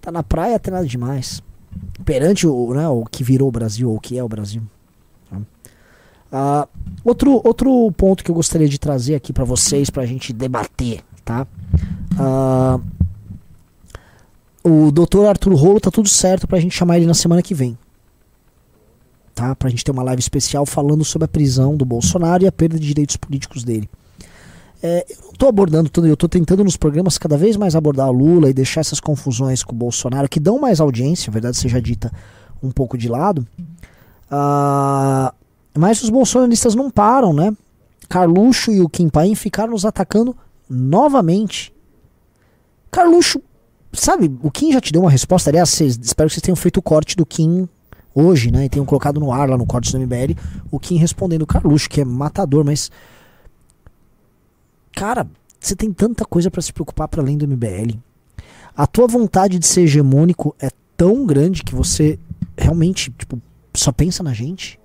Tá 0.00 0.10
na 0.10 0.22
praia, 0.22 0.58
tem 0.58 0.72
nada 0.72 0.86
demais. 0.86 1.40
Perante 2.04 2.46
o, 2.46 2.74
né, 2.74 2.88
o 2.88 3.04
que 3.04 3.22
virou 3.22 3.48
o 3.48 3.52
Brasil, 3.52 3.88
ou 3.90 3.96
o 3.96 4.00
que 4.00 4.18
é 4.18 4.24
o 4.24 4.28
Brasil. 4.28 4.62
tá? 5.30 5.40
Ah, 6.32 6.68
outro, 7.04 7.40
outro 7.44 7.92
ponto 7.92 8.24
que 8.24 8.30
eu 8.30 8.34
gostaria 8.34 8.68
de 8.68 8.78
trazer 8.78 9.14
aqui 9.14 9.32
pra 9.32 9.44
vocês, 9.44 9.88
pra 9.88 10.06
gente 10.06 10.32
debater 10.32 11.02
tá? 11.30 11.46
Ah, 12.18 12.80
o 14.62 14.90
doutor 14.90 15.26
Arthur 15.26 15.54
Rolo 15.54 15.80
tá 15.80 15.90
tudo 15.90 16.08
certo 16.08 16.46
pra 16.46 16.60
gente 16.60 16.76
chamar 16.76 16.96
ele 16.98 17.06
na 17.06 17.14
semana 17.14 17.42
que 17.42 17.54
vem. 17.54 17.78
Tá? 19.34 19.54
Pra 19.54 19.70
gente 19.70 19.84
ter 19.84 19.90
uma 19.90 20.02
live 20.02 20.20
especial 20.20 20.66
falando 20.66 21.04
sobre 21.04 21.24
a 21.24 21.28
prisão 21.28 21.76
do 21.76 21.84
Bolsonaro 21.84 22.42
e 22.42 22.46
a 22.46 22.52
perda 22.52 22.78
de 22.78 22.86
direitos 22.86 23.16
políticos 23.16 23.64
dele. 23.64 23.88
É, 24.82 25.04
eu 25.10 25.26
não 25.26 25.32
tô 25.32 25.46
abordando 25.46 25.90
tudo, 25.90 26.06
eu 26.06 26.16
tô 26.16 26.28
tentando 26.28 26.64
nos 26.64 26.76
programas 26.76 27.18
cada 27.18 27.36
vez 27.36 27.56
mais 27.56 27.76
abordar 27.76 28.08
o 28.08 28.12
Lula 28.12 28.48
e 28.48 28.54
deixar 28.54 28.80
essas 28.80 28.98
confusões 28.98 29.62
com 29.62 29.74
o 29.74 29.78
Bolsonaro, 29.78 30.28
que 30.28 30.40
dão 30.40 30.58
mais 30.58 30.80
audiência, 30.80 31.30
a 31.30 31.32
verdade 31.32 31.56
seja 31.56 31.80
dita, 31.80 32.10
um 32.62 32.70
pouco 32.70 32.96
de 32.96 33.08
lado. 33.08 33.46
Ah, 34.30 35.34
mas 35.76 36.02
os 36.02 36.08
bolsonaristas 36.08 36.74
não 36.74 36.90
param, 36.90 37.32
né? 37.32 37.54
Carluxo 38.08 38.72
e 38.72 38.80
o 38.80 38.88
Kim 38.88 39.08
Paim 39.08 39.34
ficaram 39.34 39.72
nos 39.72 39.84
atacando 39.84 40.36
novamente. 40.68 41.72
Carluxo, 42.90 43.40
sabe, 43.92 44.30
o 44.42 44.50
Kim 44.50 44.72
já 44.72 44.80
te 44.80 44.92
deu 44.92 45.02
uma 45.02 45.10
resposta. 45.10 45.50
Aliás, 45.50 45.70
vocês, 45.70 45.98
espero 46.00 46.28
que 46.28 46.34
vocês 46.34 46.42
tenham 46.42 46.56
feito 46.56 46.78
o 46.78 46.82
corte 46.82 47.16
do 47.16 47.26
Kim 47.26 47.68
hoje, 48.14 48.50
né? 48.50 48.64
E 48.64 48.68
tenham 48.68 48.86
colocado 48.86 49.20
no 49.20 49.32
ar 49.32 49.48
lá 49.48 49.56
no 49.56 49.66
corte 49.66 49.92
do 49.92 49.98
MBL 49.98 50.34
o 50.70 50.78
Kim 50.78 50.96
respondendo 50.96 51.42
o 51.42 51.46
Carluxo, 51.46 51.88
que 51.88 52.00
é 52.00 52.04
matador, 52.04 52.64
mas. 52.64 52.90
Cara, 54.92 55.26
você 55.58 55.76
tem 55.76 55.92
tanta 55.92 56.24
coisa 56.24 56.50
pra 56.50 56.62
se 56.62 56.72
preocupar 56.72 57.08
para 57.08 57.22
além 57.22 57.36
do 57.36 57.46
MBL. 57.46 57.98
A 58.76 58.86
tua 58.86 59.06
vontade 59.06 59.58
de 59.58 59.66
ser 59.66 59.82
hegemônico 59.82 60.54
é 60.58 60.70
tão 60.96 61.26
grande 61.26 61.62
que 61.62 61.74
você 61.74 62.18
realmente, 62.56 63.10
tipo, 63.10 63.40
só 63.74 63.92
pensa 63.92 64.22
na 64.22 64.32
gente. 64.32 64.78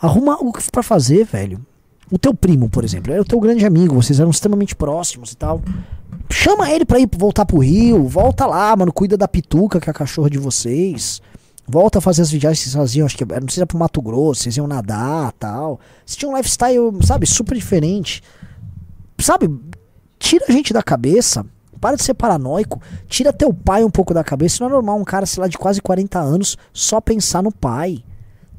Arruma 0.00 0.34
algo 0.34 0.52
pra 0.70 0.82
fazer, 0.82 1.24
velho. 1.24 1.64
O 2.10 2.18
teu 2.18 2.32
primo, 2.34 2.68
por 2.70 2.84
exemplo, 2.84 3.12
era 3.12 3.20
o 3.20 3.24
teu 3.24 3.38
grande 3.38 3.64
amigo, 3.66 3.94
vocês 3.94 4.18
eram 4.18 4.30
extremamente 4.30 4.74
próximos 4.74 5.32
e 5.32 5.36
tal. 5.36 5.60
Chama 6.30 6.70
ele 6.70 6.84
pra 6.84 6.98
ir 6.98 7.08
voltar 7.16 7.44
pro 7.44 7.58
Rio, 7.58 8.06
volta 8.08 8.46
lá, 8.46 8.74
mano, 8.76 8.92
cuida 8.92 9.16
da 9.16 9.28
pituca, 9.28 9.80
que 9.80 9.88
é 9.88 9.92
a 9.92 9.94
cachorra 9.94 10.30
de 10.30 10.38
vocês. 10.38 11.20
Volta 11.66 11.98
a 11.98 12.00
fazer 12.00 12.22
as 12.22 12.30
viagens 12.30 12.58
que 12.60 12.64
vocês 12.70 12.74
faziam, 12.74 13.04
acho 13.06 13.16
que 13.16 13.24
era- 13.24 13.40
não 13.40 13.48
sei 13.48 13.54
se 13.56 13.60
era 13.60 13.66
pro 13.66 13.78
Mato 13.78 14.00
Grosso, 14.00 14.42
vocês 14.42 14.56
iam 14.56 14.66
nadar 14.66 15.32
tal. 15.32 15.78
Vocês 16.04 16.16
tinham 16.16 16.32
um 16.32 16.36
lifestyle, 16.36 16.80
sabe, 17.04 17.26
super 17.26 17.54
diferente. 17.54 18.22
Sabe, 19.20 19.50
tira 20.18 20.46
a 20.48 20.52
gente 20.52 20.72
da 20.72 20.82
cabeça, 20.82 21.44
para 21.80 21.96
de 21.96 22.02
ser 22.02 22.14
paranoico, 22.14 22.80
tira 23.06 23.32
teu 23.32 23.52
pai 23.52 23.84
um 23.84 23.90
pouco 23.90 24.14
da 24.14 24.24
cabeça. 24.24 24.58
Não 24.60 24.68
é 24.68 24.72
normal 24.72 24.98
um 24.98 25.04
cara, 25.04 25.26
sei 25.26 25.42
lá, 25.42 25.48
de 25.48 25.58
quase 25.58 25.82
40 25.82 26.18
anos 26.18 26.56
só 26.72 27.00
pensar 27.00 27.42
no 27.42 27.52
pai. 27.52 28.02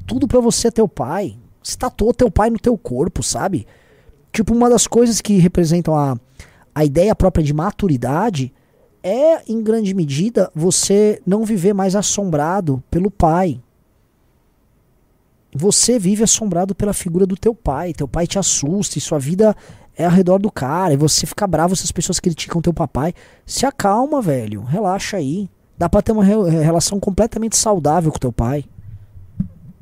Tudo 0.06 0.28
pra 0.28 0.40
você 0.40 0.68
é 0.68 0.70
teu 0.70 0.86
pai. 0.88 1.36
Você 1.62 1.76
tatuou 1.76 2.14
teu 2.14 2.30
pai 2.30 2.50
no 2.50 2.58
teu 2.58 2.76
corpo, 2.76 3.22
sabe? 3.22 3.66
Tipo, 4.32 4.54
uma 4.54 4.70
das 4.70 4.86
coisas 4.86 5.20
que 5.20 5.38
representam 5.38 5.94
a, 5.96 6.16
a 6.74 6.84
ideia 6.84 7.14
própria 7.14 7.44
de 7.44 7.52
maturidade 7.52 8.52
é, 9.02 9.42
em 9.50 9.62
grande 9.62 9.94
medida, 9.94 10.50
você 10.54 11.20
não 11.26 11.44
viver 11.44 11.72
mais 11.72 11.96
assombrado 11.96 12.82
pelo 12.90 13.10
pai. 13.10 13.60
Você 15.52 15.98
vive 15.98 16.22
assombrado 16.22 16.74
pela 16.74 16.92
figura 16.92 17.26
do 17.26 17.36
teu 17.36 17.54
pai. 17.54 17.92
Teu 17.92 18.06
pai 18.06 18.26
te 18.26 18.38
assusta 18.38 18.98
e 18.98 19.00
sua 19.00 19.18
vida 19.18 19.56
é 19.96 20.04
ao 20.04 20.10
redor 20.10 20.38
do 20.38 20.50
cara. 20.50 20.92
E 20.94 20.96
você 20.96 21.26
fica 21.26 21.46
bravo 21.46 21.74
se 21.74 21.82
as 21.84 21.90
pessoas 21.90 22.20
criticam 22.20 22.62
teu 22.62 22.72
papai. 22.72 23.12
Se 23.44 23.66
acalma, 23.66 24.22
velho. 24.22 24.62
Relaxa 24.62 25.16
aí. 25.16 25.50
Dá 25.76 25.88
pra 25.88 26.02
ter 26.02 26.12
uma 26.12 26.22
re- 26.22 26.50
relação 26.62 27.00
completamente 27.00 27.56
saudável 27.56 28.12
com 28.12 28.18
teu 28.18 28.32
pai. 28.32 28.64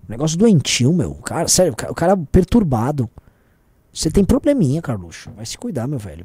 Negócio 0.08 0.38
doentio, 0.38 0.92
meu. 0.92 1.14
Cara, 1.16 1.46
sério, 1.48 1.72
o 1.72 1.76
ca- 1.76 1.90
o 1.90 1.94
cara 1.94 2.16
perturbado. 2.16 3.08
Você 3.92 4.10
tem 4.10 4.24
probleminha, 4.24 4.80
Carluxo. 4.80 5.30
Vai 5.36 5.44
se 5.44 5.58
cuidar, 5.58 5.86
meu 5.86 5.98
velho. 5.98 6.24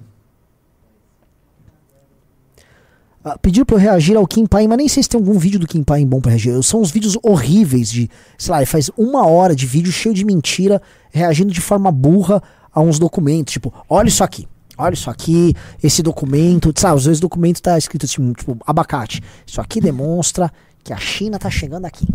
Ah, 3.25 3.38
pediu 3.38 3.65
pra 3.65 3.75
eu 3.77 3.79
reagir 3.79 4.17
ao 4.17 4.27
Kim 4.27 4.45
Paim, 4.45 4.67
mas 4.67 4.77
nem 4.77 4.88
sei 4.89 5.01
se 5.01 5.07
tem 5.07 5.17
algum 5.19 5.38
vídeo 5.39 5.57
do 5.59 5.65
Kim 5.67 5.81
Paim 5.81 6.05
bom 6.05 6.19
pra 6.19 6.31
reagir. 6.31 6.61
São 6.61 6.81
uns 6.81 6.91
vídeos 6.91 7.17
horríveis 7.23 7.89
de, 7.89 8.09
sei 8.38 8.51
lá, 8.51 8.57
ele 8.59 8.65
faz 8.65 8.89
uma 8.97 9.25
hora 9.25 9.55
de 9.55 9.65
vídeo 9.65 9.91
cheio 9.93 10.13
de 10.13 10.25
mentira, 10.25 10.81
reagindo 11.09 11.51
de 11.53 11.61
forma 11.61 11.89
burra 11.91 12.43
a 12.73 12.81
uns 12.81 12.99
documentos. 12.99 13.53
Tipo, 13.53 13.73
olha 13.89 14.09
isso 14.09 14.23
aqui, 14.25 14.45
olha 14.77 14.93
isso 14.93 15.09
aqui, 15.09 15.53
esse 15.81 16.03
documento, 16.03 16.73
sabe, 16.77 16.97
os 16.97 17.05
dois 17.05 17.19
documentos 17.21 17.61
tá 17.61 17.77
escrito 17.77 18.05
assim, 18.05 18.34
tipo, 18.34 18.57
abacate. 18.67 19.21
Isso 19.47 19.61
aqui 19.61 19.79
demonstra 19.79 20.51
que 20.84 20.91
a 20.91 20.97
China 20.97 21.39
tá 21.39 21.49
chegando 21.49 21.86
aqui. 21.86 22.05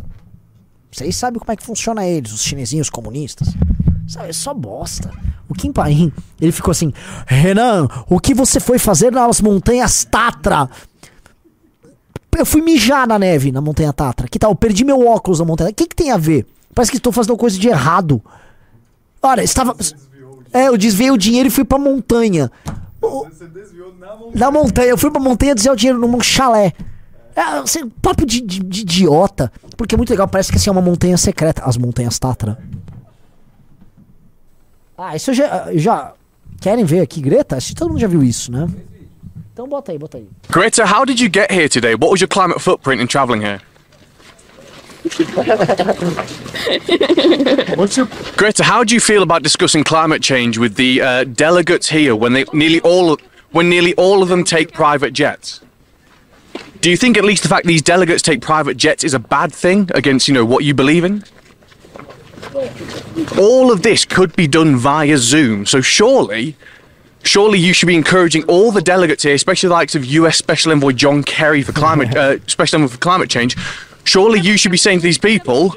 Vocês 0.91 1.15
sabem 1.17 1.39
como 1.39 1.53
é 1.53 1.57
que 1.57 1.63
funciona 1.65 2.07
eles, 2.07 2.33
os 2.33 2.43
chinesinhos 2.43 2.89
comunistas. 2.91 3.49
Sabe, 4.07 4.31
é 4.31 4.33
só 4.33 4.55
bosta. 4.55 5.11
O 5.49 5.55
Kim 5.55 5.73
Paim, 5.73 6.13
ele 6.41 6.53
ficou 6.53 6.71
assim, 6.73 6.93
Renan, 7.27 7.89
o 8.09 8.19
que 8.21 8.35
você 8.35 8.59
foi 8.61 8.79
fazer 8.79 9.13
nas 9.13 9.41
montanhas 9.41 10.05
Tatra? 10.05 10.69
Eu 12.37 12.47
fui 12.47 12.61
mijar 12.63 13.07
na 13.07 13.19
neve 13.19 13.51
na 13.51 13.61
montanha 13.61 13.93
Tatra. 13.93 14.29
Que 14.29 14.39
tal? 14.39 14.53
Eu 14.53 14.55
perdi 14.55 14.85
meu 14.85 15.07
óculos 15.07 15.41
na 15.41 15.45
montanha. 15.45 15.71
O 15.71 15.75
que, 15.75 15.87
que 15.87 15.97
tem 15.97 16.11
a 16.13 16.17
ver? 16.17 16.47
Parece 16.75 16.91
que 16.93 16.97
estou 16.99 17.13
fazendo 17.13 17.37
coisa 17.37 17.59
de 17.59 17.69
errado. 17.69 18.23
Olha, 19.21 19.43
estava. 19.43 19.77
É, 20.53 20.69
eu 20.69 20.79
desviei 20.79 21.11
o 21.11 21.17
dinheiro 21.19 21.49
e 21.49 21.51
fui 21.51 21.65
pra 21.65 21.79
montanha. 21.79 22.51
O- 23.03 23.25
Na 24.35 24.51
montanha. 24.51 24.89
Eu 24.89 24.97
fui 24.99 25.11
pra 25.11 25.21
montanha 25.21 25.55
desviar 25.55 25.75
o 25.75 25.77
dinheiro 25.77 25.99
num 25.99 26.21
chalé. 26.21 26.73
É, 27.39 27.43
assim, 27.61 27.89
papo 27.89 28.27
de, 28.27 28.41
de- 28.41 28.65
de 28.65 28.81
idiota. 28.81 29.53
Porque 29.77 29.95
é 29.95 29.97
muito 29.97 30.11
legal, 30.11 30.27
parece 30.27 30.51
que 30.51 30.59
assim, 30.59 30.71
é 30.71 30.73
uma 30.73 30.83
montanha 30.83 31.17
secreta. 31.17 31.63
As 31.65 31.77
montanhas 31.77 32.19
Tatra. 32.19 32.59
Ah, 34.97 35.15
isso 35.15 35.31
eu 35.31 35.35
já. 35.35 35.69
já 35.75 36.13
querem 36.61 36.85
ver 36.85 36.99
aqui, 37.01 37.21
Greta? 37.21 37.57
Acho 37.57 37.69
que 37.69 37.75
todo 37.77 37.91
mundo 37.91 38.01
já 38.01 38.09
viu 38.09 38.25
isso, 38.25 38.51
né? 38.51 38.67
Então 39.53 39.69
bota 39.69 39.93
aí, 39.93 39.99
bota 39.99 40.19
aí. 40.19 40.27
Greta, 40.51 40.85
how 40.85 41.07
did 41.07 41.21
you 41.21 41.31
get 41.33 41.49
here 41.53 41.69
today? 41.69 41.95
What 41.95 42.11
was 42.11 42.21
your 42.21 42.29
climate 42.29 42.61
footprint 42.61 43.01
in 43.01 43.07
travelling 43.07 43.43
here? 43.45 43.61
Greta, 48.37 48.65
how 48.65 48.85
do 48.85 48.95
you 48.95 49.01
feel 49.01 49.23
about 49.23 49.43
discussing 49.43 49.85
climate 49.85 50.23
change 50.23 50.59
with 50.59 50.75
the 50.75 51.01
uh, 51.01 51.25
delegates 51.25 51.89
here 51.89 52.17
when 52.17 52.33
they 52.33 52.45
nearly 52.53 52.81
all 52.81 53.17
when 53.53 53.69
nearly 53.69 53.95
all 53.95 54.23
of 54.23 54.29
them 54.29 54.45
take 54.45 54.73
private 54.73 55.13
jets? 55.13 55.61
Do 56.81 56.91
you 56.91 56.97
think 56.97 57.19
at 57.19 57.25
least 57.25 57.43
the 57.43 57.49
fact 57.49 57.67
these 57.67 57.83
delegates 57.83 58.23
take 58.23 58.41
private 58.41 58.77
jets 58.77 59.03
is 59.03 59.15
a 59.15 59.19
bad 59.19 59.53
thing 59.53 59.91
against 59.95 60.29
you 60.29 60.35
know 60.35 60.45
what 60.45 60.65
you 60.65 60.75
believe 60.75 61.05
in? 61.05 61.25
All 63.37 63.73
of 63.73 63.83
this 63.83 64.05
could 64.05 64.35
be 64.37 64.47
done 64.47 64.77
via 64.77 65.19
Zoom, 65.19 65.67
so 65.67 65.81
surely 65.81 66.57
surely 67.25 67.59
you 67.59 67.73
should 67.73 67.87
be 67.87 67.97
encouraging 67.97 68.45
all 68.45 68.71
the 68.71 68.81
delegates 68.81 69.23
here, 69.23 69.35
especially 69.35 69.69
the 69.69 69.75
likes 69.75 69.95
of 69.95 70.05
US 70.05 70.39
Special 70.39 70.73
Envoy 70.73 70.93
John 70.93 71.23
Kerry 71.23 71.63
for 71.63 71.73
climate, 71.73 72.17
uh, 72.17 72.39
Special 72.47 72.77
Envoy 72.77 72.93
for 72.93 72.99
climate 72.99 73.29
change. 73.29 73.57
Surely 74.05 74.41
you 74.41 74.57
should 74.57 74.71
be 74.71 74.79
saying 74.79 75.01
to 75.01 75.03
these 75.03 75.19
people, 75.19 75.75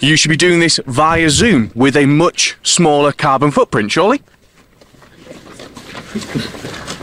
you 0.00 0.16
should 0.16 0.28
be 0.28 0.36
doing 0.36 0.60
this 0.60 0.78
via 0.86 1.30
Zoom 1.30 1.70
with 1.74 1.96
a 1.96 2.06
much 2.06 2.56
smaller 2.62 3.12
carbon 3.12 3.50
footprint. 3.50 3.90
Surely. 3.90 4.20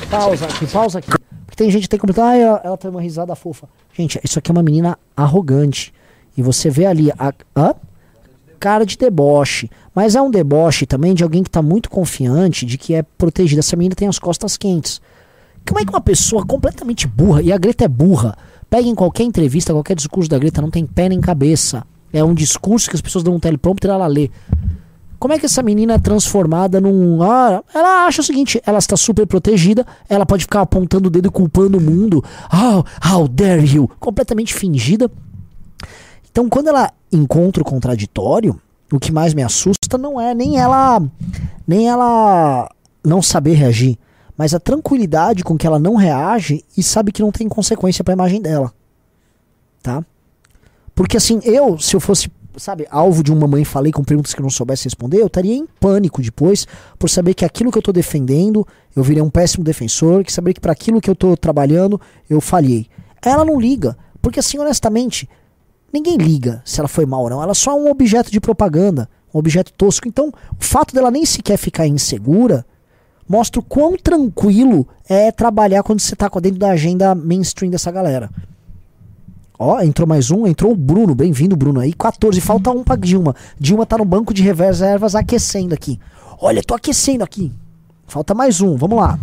Pausa 0.09 0.45
aqui, 0.45 0.67
pausa 0.67 0.99
aqui. 0.99 1.26
Tem 1.57 1.71
gente 1.71 1.81
que 1.81 1.89
tem 1.89 1.99
comentar, 1.99 2.23
ah, 2.23 2.37
ela, 2.37 2.61
ela 2.63 2.77
tem 2.77 2.91
uma 2.91 3.01
risada 3.01 3.35
fofa. 3.35 3.67
Gente, 3.91 4.19
isso 4.23 4.37
aqui 4.37 4.51
é 4.51 4.53
uma 4.53 4.61
menina 4.61 4.95
arrogante. 5.15 5.91
E 6.37 6.41
você 6.43 6.69
vê 6.69 6.85
ali 6.85 7.11
a. 7.17 7.75
Cara 8.59 8.85
de 8.85 8.95
deboche. 8.95 9.67
Mas 9.93 10.15
é 10.15 10.21
um 10.21 10.29
deboche 10.29 10.85
também 10.85 11.15
de 11.15 11.23
alguém 11.23 11.43
que 11.43 11.49
tá 11.49 11.61
muito 11.61 11.89
confiante 11.89 12.63
de 12.63 12.77
que 12.77 12.93
é 12.93 13.01
protegida. 13.01 13.61
Essa 13.61 13.75
menina 13.75 13.95
tem 13.95 14.07
as 14.07 14.19
costas 14.19 14.55
quentes. 14.55 15.01
Como 15.67 15.79
é 15.79 15.83
que 15.83 15.89
uma 15.89 15.99
pessoa 15.99 16.45
completamente 16.45 17.07
burra, 17.07 17.41
e 17.41 17.51
a 17.51 17.57
Greta 17.57 17.85
é 17.85 17.87
burra, 17.87 18.37
pega 18.69 18.87
em 18.87 18.95
qualquer 18.95 19.23
entrevista, 19.23 19.73
qualquer 19.73 19.95
discurso 19.95 20.29
da 20.29 20.37
Greta, 20.37 20.61
não 20.61 20.69
tem 20.69 20.85
pé 20.85 21.09
nem 21.09 21.19
cabeça. 21.19 21.83
É 22.13 22.23
um 22.23 22.35
discurso 22.35 22.87
que 22.87 22.95
as 22.95 23.01
pessoas 23.01 23.23
dão 23.23 23.33
um 23.35 23.39
teleprompter 23.39 23.89
e 23.89 23.93
ela 23.93 24.05
lê. 24.05 24.29
Como 25.19 25.33
é 25.33 25.39
que 25.39 25.45
essa 25.45 25.63
menina 25.63 25.93
é 25.93 25.99
transformada 25.99 26.79
num. 26.79 27.21
Ah, 27.23 27.63
ela 27.73 28.05
acha 28.05 28.21
o 28.21 28.23
seguinte: 28.23 28.61
ela 28.65 28.77
está 28.77 28.95
super 28.95 29.25
protegida, 29.25 29.85
ela 30.07 30.25
pode 30.25 30.43
ficar 30.43 30.61
apontando 30.61 31.07
o 31.07 31.11
dedo 31.11 31.27
e 31.27 31.31
culpando 31.31 31.77
o 31.77 31.81
mundo. 31.81 32.23
Oh, 32.53 32.83
how 33.07 33.27
dare 33.27 33.65
you! 33.65 33.89
Completamente 33.99 34.53
fingida. 34.53 35.09
Então, 36.31 36.47
quando 36.47 36.67
ela 36.67 36.91
encontra 37.11 37.63
o 37.63 37.65
contraditório, 37.65 38.59
o 38.91 38.99
que 38.99 39.11
mais 39.11 39.33
me 39.33 39.41
assusta 39.41 39.97
não 39.97 40.21
é 40.21 40.35
nem 40.35 40.59
ela. 40.59 41.01
Nem 41.67 41.89
ela 41.89 42.69
não 43.03 43.21
saber 43.21 43.53
reagir, 43.53 43.97
mas 44.37 44.53
a 44.53 44.59
tranquilidade 44.59 45.43
com 45.43 45.57
que 45.57 45.65
ela 45.65 45.79
não 45.79 45.95
reage 45.95 46.63
e 46.77 46.83
sabe 46.83 47.11
que 47.11 47.21
não 47.21 47.31
tem 47.31 47.47
consequência 47.47 48.03
para 48.03 48.13
a 48.13 48.15
imagem 48.15 48.41
dela. 48.41 48.71
Tá? 49.81 50.05
Porque 50.93 51.17
assim, 51.17 51.39
eu, 51.43 51.77
se 51.79 51.95
eu 51.95 51.99
fosse, 51.99 52.29
sabe, 52.57 52.87
alvo 52.89 53.23
de 53.23 53.31
uma 53.31 53.47
mãe 53.47 53.63
falei 53.63 53.91
com 53.91 54.03
perguntas 54.03 54.33
que 54.33 54.41
eu 54.41 54.43
não 54.43 54.49
soubesse 54.49 54.85
responder, 54.85 55.21
eu 55.21 55.27
estaria 55.27 55.55
em 55.55 55.67
pânico 55.79 56.21
depois 56.21 56.67
por 56.97 57.09
saber 57.09 57.33
que 57.33 57.45
aquilo 57.45 57.71
que 57.71 57.77
eu 57.77 57.81
tô 57.81 57.91
defendendo, 57.91 58.65
eu 58.95 59.03
virei 59.03 59.21
um 59.21 59.29
péssimo 59.29 59.63
defensor, 59.63 60.23
que 60.23 60.33
saber 60.33 60.53
que 60.53 60.59
para 60.59 60.71
aquilo 60.71 61.01
que 61.01 61.09
eu 61.09 61.15
tô 61.15 61.35
trabalhando, 61.37 61.99
eu 62.29 62.41
falhei. 62.41 62.87
Ela 63.21 63.45
não 63.45 63.59
liga, 63.59 63.97
porque 64.21 64.39
assim, 64.39 64.57
honestamente, 64.57 65.29
ninguém 65.91 66.17
liga 66.17 66.61
se 66.65 66.79
ela 66.79 66.87
foi 66.87 67.05
mal 67.05 67.23
ou 67.23 67.29
não, 67.29 67.43
ela 67.43 67.53
só 67.53 67.71
é 67.71 67.75
um 67.75 67.89
objeto 67.89 68.31
de 68.31 68.39
propaganda, 68.39 69.09
um 69.33 69.39
objeto 69.39 69.71
tosco. 69.73 70.07
Então, 70.07 70.27
o 70.29 70.63
fato 70.63 70.93
dela 70.93 71.11
nem 71.11 71.25
sequer 71.25 71.57
ficar 71.57 71.87
insegura, 71.87 72.65
mostra 73.27 73.59
o 73.59 73.63
quão 73.63 73.97
tranquilo 73.97 74.87
é 75.07 75.31
trabalhar 75.31 75.83
quando 75.83 75.99
você 75.99 76.15
tá 76.15 76.29
dentro 76.41 76.59
da 76.59 76.69
agenda 76.69 77.13
mainstream 77.13 77.69
dessa 77.69 77.91
galera. 77.91 78.29
Ó, 79.59 79.81
entrou 79.81 80.07
mais 80.07 80.29
um, 80.29 80.45
entrou 80.45 80.71
o 80.71 80.75
Bruno, 80.75 81.15
bem-vindo 81.15 81.55
Bruno 81.55 81.79
aí, 81.79 81.91
14, 81.91 82.39
falta 82.41 82.69
um 82.69 82.83
pra 82.83 82.95
Dilma. 82.95 83.35
Dilma 83.59 83.85
tá 83.85 83.97
no 83.97 84.05
banco 84.05 84.33
de 84.33 84.43
reservas 84.43 85.15
aquecendo 85.15 85.73
aqui. 85.73 85.99
Olha, 86.39 86.61
tô 86.61 86.75
aquecendo 86.75 87.23
aqui. 87.23 87.51
Falta 88.05 88.35
mais 88.35 88.61
um, 88.61 88.75
vamos 88.77 88.99
lá. 88.99 89.19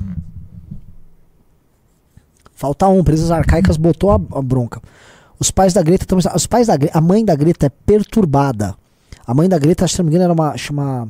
Falta 2.55 2.89
um, 2.89 3.05
Presas 3.05 3.31
Arcaicas 3.31 3.77
botou 3.77 4.11
a, 4.11 4.15
a 4.15 4.43
bronca. 4.43 4.83
Os 5.39 5.51
pais 5.51 5.73
da 5.73 5.83
Greta 5.83 6.05
estão. 6.05 6.19
Os 6.19 6.47
pais 6.47 6.67
da. 6.67 6.75
A 6.93 7.01
mãe 7.01 7.25
da 7.25 7.35
Greta 7.35 7.67
é 7.67 7.69
perturbada. 7.69 8.75
A 9.27 9.35
mãe 9.35 9.49
da 9.49 9.59
Greta, 9.59 9.87
se 9.87 9.99
não 9.99 10.05
me 10.05 10.11
engano, 10.11 10.25
era 10.25 10.33
uma. 10.33 10.57
Chama. 10.57 11.09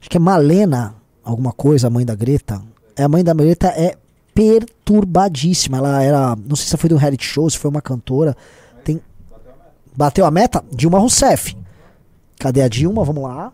Acho 0.00 0.10
que 0.10 0.16
é 0.16 0.20
Malena, 0.20 0.94
alguma 1.22 1.52
coisa, 1.52 1.86
a 1.86 1.90
mãe 1.90 2.04
da 2.04 2.14
Greta. 2.14 2.62
É, 2.96 3.04
a 3.04 3.08
mãe 3.08 3.22
da 3.22 3.32
Greta 3.32 3.68
é 3.68 3.96
perturbadíssima. 4.34 5.78
Ela 5.78 6.02
era. 6.02 6.36
Não 6.36 6.56
sei 6.56 6.66
se 6.66 6.76
foi 6.76 6.90
do 6.90 6.96
reality 6.96 7.24
show, 7.24 7.48
se 7.48 7.58
foi 7.58 7.70
uma 7.70 7.82
cantora. 7.82 8.36
Tem. 8.84 9.00
Bateu 9.96 10.24
a 10.24 10.30
meta? 10.30 10.64
Dilma 10.72 10.98
Rousseff. 10.98 11.56
Cadê 12.38 12.62
a 12.62 12.68
Dilma? 12.68 13.04
Vamos 13.04 13.22
lá. 13.22 13.52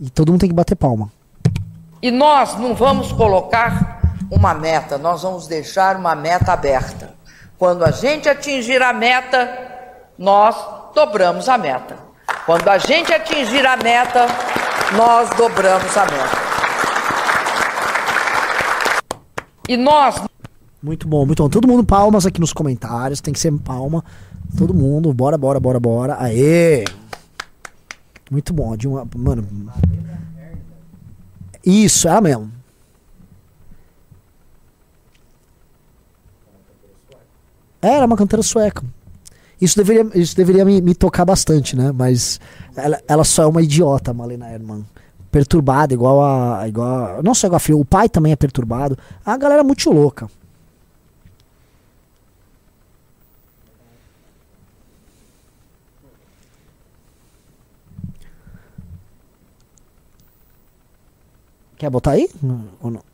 E 0.00 0.08
todo 0.10 0.30
mundo 0.30 0.40
tem 0.40 0.48
que 0.48 0.54
bater 0.54 0.76
palma. 0.76 1.10
E 2.00 2.10
nós 2.10 2.56
não 2.58 2.74
vamos 2.74 3.10
colocar 3.10 4.00
uma 4.30 4.54
meta, 4.54 4.96
nós 4.96 5.22
vamos 5.22 5.48
deixar 5.48 5.96
uma 5.96 6.14
meta 6.14 6.52
aberta. 6.52 7.14
Quando 7.58 7.84
a 7.84 7.90
gente 7.90 8.28
atingir 8.28 8.80
a 8.80 8.92
meta, 8.92 9.50
nós 10.16 10.56
dobramos 10.94 11.48
a 11.48 11.58
meta. 11.58 11.96
Quando 12.46 12.68
a 12.68 12.78
gente 12.78 13.12
atingir 13.12 13.66
a 13.66 13.76
meta, 13.76 14.26
nós 14.96 15.30
dobramos 15.36 15.96
a 15.96 16.04
meta. 16.04 16.48
E 19.68 19.76
nós. 19.76 20.22
Muito 20.82 21.06
bom, 21.06 21.26
muito 21.26 21.42
bom. 21.42 21.48
Todo 21.48 21.68
mundo 21.68 21.84
palmas 21.84 22.24
aqui 22.24 22.40
nos 22.40 22.52
comentários, 22.52 23.20
tem 23.20 23.34
que 23.34 23.40
ser 23.40 23.52
palma. 23.58 24.04
Todo 24.56 24.72
mundo, 24.72 25.12
bora, 25.12 25.36
bora, 25.36 25.60
bora, 25.60 25.78
bora. 25.78 26.16
Aê! 26.18 26.84
Muito 28.30 28.52
bom, 28.52 28.76
de 28.76 28.88
uma, 28.88 29.06
mano. 29.16 29.46
Isso, 31.64 32.08
ela 32.08 32.20
mesmo. 32.20 32.50
É, 37.82 37.88
Era 37.94 38.06
uma 38.06 38.16
cantora 38.16 38.42
sueca. 38.42 38.82
Isso 39.60 39.76
deveria, 39.76 40.08
isso 40.14 40.36
deveria 40.36 40.64
me, 40.64 40.80
me 40.80 40.94
tocar 40.94 41.24
bastante, 41.24 41.76
né? 41.76 41.92
Mas 41.92 42.40
ela, 42.76 43.00
ela 43.08 43.24
só 43.24 43.42
é 43.42 43.46
uma 43.46 43.62
idiota, 43.62 44.14
Malena 44.14 44.48
Herman. 44.50 44.84
Perturbada, 45.30 45.92
igual 45.92 46.22
a. 46.22 46.66
Igual 46.68 47.18
a, 47.18 47.22
não 47.22 47.34
só 47.34 47.48
igual 47.48 47.56
a 47.56 47.60
filha, 47.60 47.76
o 47.76 47.84
pai 47.84 48.08
também 48.08 48.32
é 48.32 48.36
perturbado. 48.36 48.96
A 49.24 49.36
galera 49.36 49.60
é 49.60 49.64
muito 49.64 49.90
louca. 49.90 50.28
Quer 61.76 61.90
botar 61.90 62.12
aí? 62.12 62.28
Ou 62.82 62.90
não? 62.90 63.07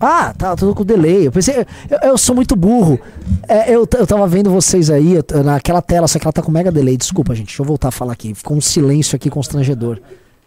Ah, 0.00 0.32
tá 0.32 0.54
tudo 0.54 0.74
com 0.74 0.84
delay. 0.84 1.26
Eu 1.26 1.32
pensei, 1.32 1.66
eu, 1.90 1.98
eu 2.10 2.18
sou 2.18 2.34
muito 2.34 2.54
burro. 2.54 3.00
É, 3.48 3.70
eu, 3.74 3.88
eu 3.98 4.06
tava 4.06 4.26
vendo 4.26 4.50
vocês 4.50 4.90
aí 4.90 5.16
naquela 5.44 5.82
tela, 5.82 6.06
só 6.06 6.18
que 6.18 6.24
ela 6.24 6.32
tá 6.32 6.42
com 6.42 6.52
mega 6.52 6.70
delay. 6.70 6.96
Desculpa, 6.96 7.34
gente. 7.34 7.46
Deixa 7.46 7.62
eu 7.62 7.66
voltar 7.66 7.88
a 7.88 7.92
falar 7.92 8.12
aqui. 8.12 8.34
Ficou 8.34 8.56
um 8.56 8.60
silêncio 8.60 9.16
aqui 9.16 9.28
constrangedor. 9.28 10.00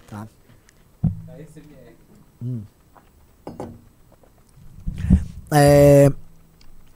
Tá. 0.10 0.28
Hum. 2.42 2.62
É, 5.54 6.10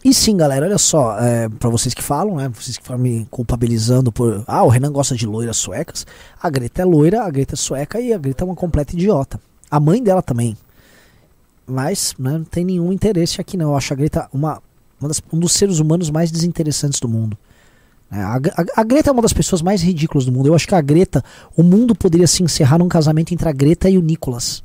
e 0.05 0.13
sim, 0.13 0.37
galera, 0.37 0.67
olha 0.67 0.77
só, 0.77 1.19
é, 1.19 1.49
para 1.49 1.67
vocês 1.67 1.93
que 1.93 2.03
falam, 2.03 2.35
né, 2.35 2.47
vocês 2.53 2.77
que 2.77 2.83
ficam 2.83 2.97
me 2.97 3.25
culpabilizando 3.31 4.11
por, 4.11 4.43
ah, 4.45 4.63
o 4.63 4.69
Renan 4.69 4.91
gosta 4.91 5.15
de 5.15 5.25
loiras 5.25 5.57
suecas, 5.57 6.05
a 6.39 6.47
Greta 6.47 6.83
é 6.83 6.85
loira, 6.85 7.23
a 7.23 7.29
Greta 7.31 7.55
é 7.55 7.57
sueca 7.57 7.99
e 7.99 8.13
a 8.13 8.17
Greta 8.19 8.43
é 8.43 8.45
uma 8.45 8.55
completa 8.55 8.93
idiota. 8.93 9.39
A 9.69 9.79
mãe 9.79 10.01
dela 10.03 10.21
também. 10.21 10.55
Mas 11.67 12.13
né, 12.19 12.31
não 12.33 12.43
tem 12.43 12.63
nenhum 12.63 12.91
interesse 12.93 13.41
aqui 13.41 13.57
não. 13.57 13.69
Eu 13.71 13.77
acho 13.77 13.91
a 13.93 13.95
Greta 13.95 14.29
uma, 14.31 14.61
uma 14.99 15.07
das- 15.07 15.21
um 15.33 15.39
dos 15.39 15.51
seres 15.53 15.79
humanos 15.79 16.09
mais 16.09 16.29
desinteressantes 16.31 16.99
do 16.99 17.07
mundo. 17.09 17.37
É, 18.11 18.17
a, 18.21 18.35
a- 18.35 18.81
a 18.81 18.83
Greta 18.83 19.09
é 19.09 19.13
uma 19.13 19.21
das 19.21 19.33
pessoas 19.33 19.61
mais 19.63 19.81
ridículas 19.81 20.25
do 20.25 20.31
mundo. 20.31 20.47
Eu 20.47 20.53
acho 20.55 20.67
que 20.67 20.75
a 20.75 20.81
Greta, 20.81 21.23
o 21.57 21.63
mundo 21.63 21.95
poderia 21.95 22.27
se 22.27 22.43
encerrar 22.43 22.77
num 22.77 22.87
casamento 22.87 23.33
entre 23.33 23.49
a 23.49 23.51
Greta 23.51 23.89
e 23.89 23.97
o 23.97 24.01
Nicolas. 24.01 24.63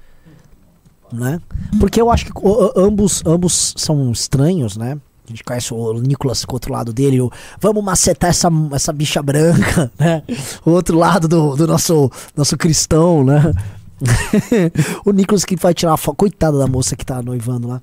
Né? 1.13 1.41
Porque 1.81 2.01
eu 2.01 2.11
acho 2.11 2.27
que 2.27 2.33
o- 2.37 2.73
ambos, 2.77 3.23
ambos 3.27 3.75
são 3.77 4.13
estranhos, 4.13 4.77
né? 4.77 4.97
A 5.27 5.31
gente 5.31 5.43
conhece 5.45 5.73
o 5.73 5.93
Nicolas 5.95 6.45
com 6.45 6.53
o 6.53 6.57
outro 6.57 6.73
lado 6.73 6.93
dele, 6.93 7.21
o 7.21 7.31
vamos 7.61 7.83
macetar 7.85 8.31
essa, 8.31 8.49
essa 8.73 8.93
bicha 8.93 9.23
branca, 9.23 9.91
né? 9.99 10.23
O 10.65 10.71
outro 10.71 10.97
lado 10.99 11.27
do, 11.29 11.57
do 11.57 11.67
nosso, 11.67 12.11
nosso 12.37 12.57
cristão, 12.57 13.25
né? 13.25 13.53
o 15.05 15.13
Nicolas 15.13 15.45
que 15.45 15.57
vai 15.57 15.75
tirar 15.75 15.95
a 15.95 15.97
foto, 15.97 16.17
coitada 16.17 16.59
da 16.59 16.67
moça 16.67 16.97
que 16.97 17.05
tá 17.05 17.23
noivando 17.23 17.69
lá. 17.69 17.83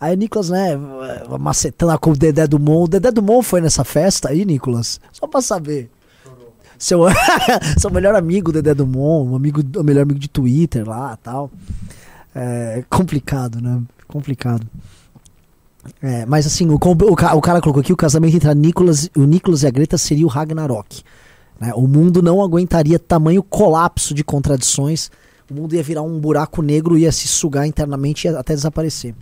Aí 0.00 0.14
o 0.14 0.18
Nicolas, 0.18 0.50
né, 0.50 0.76
macetando 1.38 1.92
lá 1.92 1.98
com 1.98 2.10
o 2.10 2.16
Dedé 2.16 2.46
do 2.46 2.58
Mon. 2.58 2.84
O 2.84 2.88
Dedé 2.88 3.10
do 3.10 3.22
Mon 3.22 3.42
foi 3.42 3.60
nessa 3.60 3.84
festa 3.84 4.28
aí, 4.28 4.44
Nicolas? 4.44 5.00
Só 5.12 5.26
pra 5.26 5.40
saber. 5.40 5.90
Seu, 6.78 7.00
seu 7.78 7.90
melhor 7.90 8.14
amigo, 8.14 8.52
Dedé 8.52 8.74
do 8.74 8.86
Mon, 8.86 9.30
um 9.30 9.36
amigo, 9.36 9.62
o 9.78 9.82
melhor 9.82 10.02
amigo 10.02 10.18
de 10.18 10.28
Twitter 10.28 10.86
lá 10.86 11.16
tal. 11.22 11.50
É 12.34 12.84
complicado, 12.90 13.60
né? 13.60 13.80
Complicado. 14.08 14.66
É, 16.02 16.26
mas 16.26 16.46
assim, 16.46 16.68
o, 16.68 16.74
o, 16.74 17.12
o 17.12 17.40
cara 17.40 17.60
colocou 17.60 17.80
aqui 17.80 17.92
o 17.92 17.96
casamento 17.96 18.36
entre 18.36 18.48
a 18.48 18.54
Nicolas, 18.54 19.08
o 19.16 19.24
Nicolas 19.24 19.62
e 19.62 19.66
a 19.66 19.70
Greta 19.70 19.96
seria 19.96 20.26
o 20.26 20.28
Ragnarok. 20.28 21.02
né? 21.60 21.72
O 21.74 21.86
mundo 21.86 22.20
não 22.20 22.42
aguentaria 22.42 22.98
tamanho 22.98 23.42
colapso 23.42 24.12
de 24.12 24.24
contradições. 24.24 25.10
O 25.50 25.54
mundo 25.54 25.74
ia 25.74 25.82
virar 25.82 26.02
um 26.02 26.18
buraco 26.18 26.62
negro, 26.62 26.96
ia 26.98 27.12
se 27.12 27.28
sugar 27.28 27.66
internamente 27.66 28.26
e 28.26 28.30
até 28.30 28.54
desaparecer. 28.54 29.14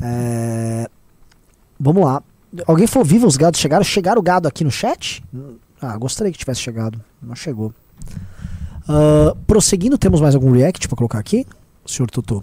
É, 0.00 0.88
Vamos 1.78 2.04
lá. 2.04 2.22
Alguém 2.66 2.86
falou 2.86 3.04
viva 3.04 3.26
os 3.26 3.36
gados 3.36 3.60
chegaram? 3.60 3.84
Chegaram 3.84 4.20
o 4.20 4.22
gado 4.22 4.48
aqui 4.48 4.64
no 4.64 4.70
chat? 4.70 5.22
Ah, 5.80 5.96
gostaria 5.98 6.32
que 6.32 6.38
tivesse 6.38 6.60
chegado. 6.60 6.98
Não 7.20 7.34
chegou. 7.34 7.74
Ah, 8.88 9.36
prosseguindo, 9.46 9.98
temos 9.98 10.20
mais 10.20 10.34
algum 10.34 10.52
react 10.52 10.88
pra 10.88 10.96
colocar 10.96 11.18
aqui? 11.18 11.46
Senhor 11.84 12.08
Totô. 12.10 12.42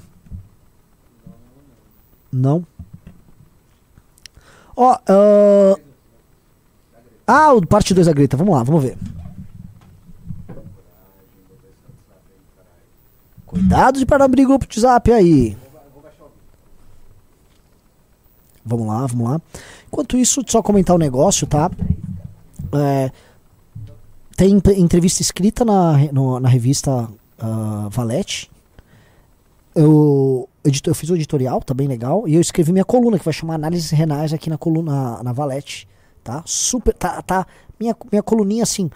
Não. 2.32 2.66
Ó, 4.76 4.98
ah, 5.08 5.76
ah, 7.26 7.54
o 7.54 7.66
parte 7.66 7.94
2 7.94 8.08
da 8.08 8.14
Greta. 8.14 8.38
Vamos 8.38 8.54
lá, 8.54 8.64
vamos 8.64 8.84
ver. 8.84 8.98
Cuidado 13.52 14.00
de 14.00 14.06
parar 14.06 14.26
abrir 14.26 14.46
grupo 14.46 14.66
de 14.68 14.80
zap 14.80 15.12
aí. 15.12 15.56
Vamos 18.66 18.88
lá, 18.88 19.06
vamos 19.08 19.30
lá. 19.30 19.42
Enquanto 19.88 20.18
isso, 20.18 20.42
só 20.48 20.62
comentar 20.62 20.96
o 20.96 21.00
negócio, 21.00 21.46
tá? 21.46 21.70
É, 22.74 23.12
tem 24.38 24.54
ent- 24.54 24.68
entrevista 24.78 25.22
escrita 25.22 25.66
na, 25.66 25.98
no- 26.12 26.40
na 26.40 26.48
revista 26.48 27.10
ah, 27.40 27.88
Valete. 27.92 28.50
Eu, 29.76 30.48
eu 30.64 30.96
fiz 30.96 31.10
o 31.10 31.16
editorial, 31.16 31.62
tá 31.62 31.74
bem 31.74 31.88
legal. 31.88 32.28
E 32.28 32.36
eu 32.36 32.42
escrevi 32.42 32.72
minha 32.72 32.86
coluna, 32.86 33.18
que 33.20 33.26
vai 33.26 33.34
chamar 33.34 33.56
Análises 33.56 33.90
Renais 33.92 34.32
aqui 34.32 34.50
na 34.50 34.58
coluna 34.58 35.22
na 35.24 35.34
Valete. 35.34 35.88
Tá? 36.24 36.44
Super. 36.46 36.94
Tá, 36.94 37.22
tá, 37.22 37.46
minha, 37.80 37.96
minha 38.12 38.24
coluninha 38.24 38.64
assim. 38.64 38.90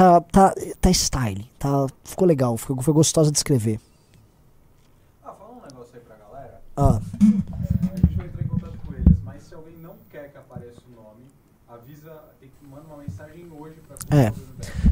Tá, 0.00 0.18
tá, 0.18 0.54
tá 0.80 0.90
style. 0.94 1.46
Tá, 1.58 1.86
ficou 2.04 2.26
legal, 2.26 2.56
ficou, 2.56 2.80
foi 2.80 2.94
gostosa 2.94 3.30
de 3.30 3.36
escrever. 3.36 3.78
Ah, 5.22 5.30
fala 5.38 5.50
um 5.50 5.60
negócio 5.60 5.90
aí 5.94 6.00
pra 6.00 6.16
galera. 6.16 6.62
Ah. 6.74 6.98
É, 7.20 7.92
a 7.92 7.96
gente 7.98 8.16
vai 8.16 8.26
entrar 8.26 8.42
em 8.42 8.48
contato 8.48 8.72
com 8.86 8.94
eles, 8.94 9.18
mas 9.22 9.42
se 9.42 9.54
alguém 9.54 9.76
não 9.76 9.92
quer 10.10 10.30
que 10.32 10.38
apareça 10.38 10.80
o 10.90 10.94
nome, 10.96 11.26
avisa, 11.68 12.12
tem 12.40 12.48
que 12.48 12.66
mandar 12.66 12.94
uma 12.94 13.02
mensagem 13.02 13.46
hoje 13.52 13.74
pra 13.86 14.18
É. 14.18 14.32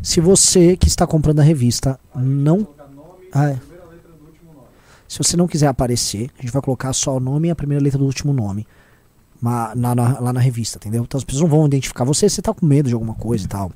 Se 0.02 0.20
você 0.20 0.76
que 0.76 0.88
está 0.88 1.06
comprando 1.06 1.40
a 1.40 1.42
revista 1.42 1.98
não. 2.14 2.68
Ah, 3.32 3.48
é. 3.52 3.58
Se 5.08 5.16
você 5.16 5.38
não 5.38 5.48
quiser 5.48 5.68
aparecer, 5.68 6.30
a 6.38 6.42
gente 6.42 6.52
vai 6.52 6.60
colocar 6.60 6.92
só 6.92 7.16
o 7.16 7.20
nome 7.20 7.48
e 7.48 7.50
a 7.50 7.56
primeira 7.56 7.82
letra 7.82 7.98
do 7.98 8.04
último 8.04 8.34
nome. 8.34 8.66
na- 9.40 9.72
na- 9.74 10.18
lá 10.18 10.32
na 10.32 10.40
revista, 10.40 10.78
entendeu? 10.78 11.04
Então 11.04 11.16
as 11.16 11.22
pessoas 11.22 11.42
não 11.42 11.48
vão 11.48 11.64
identificar 11.66 12.02
você 12.04 12.28
se 12.28 12.34
você 12.34 12.42
tá 12.42 12.52
com 12.52 12.66
medo 12.66 12.88
de 12.88 12.94
alguma 12.94 13.14
coisa 13.14 13.44
e 13.44 13.48
tal. 13.48 13.70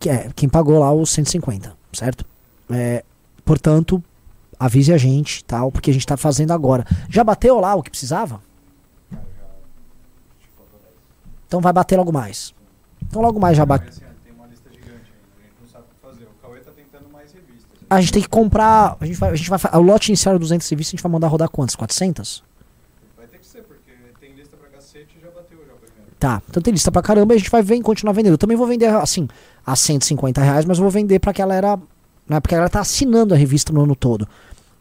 Que 0.00 0.10
é 0.10 0.30
quem 0.34 0.48
pagou 0.48 0.80
lá 0.80 0.92
os 0.92 1.10
150, 1.10 1.76
certo? 1.92 2.24
É, 2.70 3.04
portanto, 3.44 4.02
avise 4.58 4.92
a 4.92 4.98
gente, 4.98 5.44
tal, 5.44 5.70
porque 5.70 5.90
a 5.90 5.94
gente 5.94 6.06
tá 6.06 6.16
fazendo 6.16 6.52
agora. 6.52 6.84
Já 7.08 7.22
bateu 7.22 7.60
lá 7.60 7.74
o 7.74 7.82
que 7.82 7.90
precisava? 7.90 8.40
Então 11.46 11.60
vai 11.60 11.72
bater 11.72 11.96
logo 11.96 12.12
mais. 12.12 12.54
Então 13.02 13.20
logo 13.20 13.40
mais 13.40 13.56
já 13.56 13.66
bate. 13.66 14.00
Tem 14.22 14.32
uma 14.32 14.46
lista 14.46 14.70
gigante 14.70 15.12
ainda, 15.12 15.34
a 15.36 15.42
gente 15.42 15.54
não 15.60 15.68
sabe 15.68 15.84
o 15.84 15.88
que 15.88 16.00
fazer. 16.00 16.24
O 16.24 16.40
Cauê 16.40 16.60
tá 16.60 16.70
A 17.90 18.00
gente 18.00 18.12
tem 18.12 18.22
que 18.22 18.28
comprar. 18.28 18.96
A 19.00 19.04
gente 19.04 19.18
vai, 19.18 19.30
a 19.30 19.34
gente 19.34 19.50
vai 19.50 19.58
o 19.74 19.80
lote 19.80 20.10
inicial 20.10 20.36
é 20.36 20.38
200 20.38 20.68
revistas, 20.68 20.90
a 20.90 20.96
gente 20.96 21.02
vai 21.02 21.10
mandar 21.10 21.26
rodar 21.26 21.48
quantas? 21.48 21.74
400? 21.74 22.44
Vai 23.16 23.26
ter 23.26 23.38
que 23.38 23.46
ser, 23.46 23.62
porque 23.64 23.90
tem 24.20 24.32
lista 24.32 24.56
pra 24.56 24.68
cacete 24.68 25.16
e 25.18 25.20
já 25.20 25.28
bateu 25.28 25.58
já 25.66 25.72
o 25.72 25.76
primeiro. 25.76 26.12
Tá, 26.20 26.40
então 26.48 26.62
tem 26.62 26.72
lista 26.72 26.92
pra 26.92 27.02
caramba 27.02 27.34
e 27.34 27.36
a 27.36 27.38
gente 27.38 27.50
vai 27.50 27.62
ver, 27.62 27.82
continuar 27.82 28.12
vendendo. 28.12 28.34
Eu 28.34 28.38
também 28.38 28.56
vou 28.56 28.68
vender, 28.68 28.86
assim, 28.86 29.26
a 29.64 29.76
150 29.76 30.42
reais, 30.42 30.64
mas 30.64 30.78
vou 30.78 30.90
vender 30.90 31.18
pra 31.18 31.32
galera. 31.32 31.78
Né, 32.28 32.38
porque 32.40 32.54
a 32.54 32.58
galera 32.58 32.70
tá 32.70 32.80
assinando 32.80 33.34
a 33.34 33.36
revista 33.36 33.72
no 33.72 33.82
ano 33.82 33.96
todo. 33.96 34.28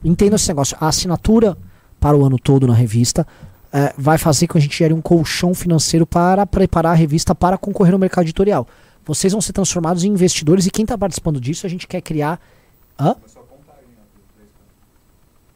Entenda 0.04 0.36
esse 0.36 0.48
negócio. 0.48 0.78
A 0.80 0.88
assinatura 0.88 1.58
para 2.00 2.16
o 2.16 2.26
ano 2.26 2.38
todo 2.38 2.68
na 2.68 2.74
revista 2.74 3.26
eh, 3.72 3.94
vai 3.98 4.18
fazer 4.18 4.48
com 4.48 4.54
que 4.54 4.58
a 4.60 4.62
gente 4.62 4.78
gere 4.78 4.94
um 4.94 5.02
colchão 5.02 5.54
financeiro 5.54 6.06
para 6.06 6.46
preparar 6.46 6.94
a 6.94 6.96
revista 6.96 7.36
para 7.36 7.58
concorrer 7.58 7.92
no 7.92 8.00
mercado 8.00 8.26
editorial. 8.26 8.68
Vocês 9.06 9.34
vão 9.34 9.42
ser 9.42 9.54
transformados 9.54 10.04
em 10.04 10.10
investidores 10.10 10.66
e 10.66 10.72
quem 10.72 10.84
está 10.84 10.98
participando 10.98 11.42
disso, 11.42 11.66
a 11.66 11.70
gente 11.70 11.88
quer 11.88 12.02
criar. 12.02 12.40
Hã? 13.00 13.16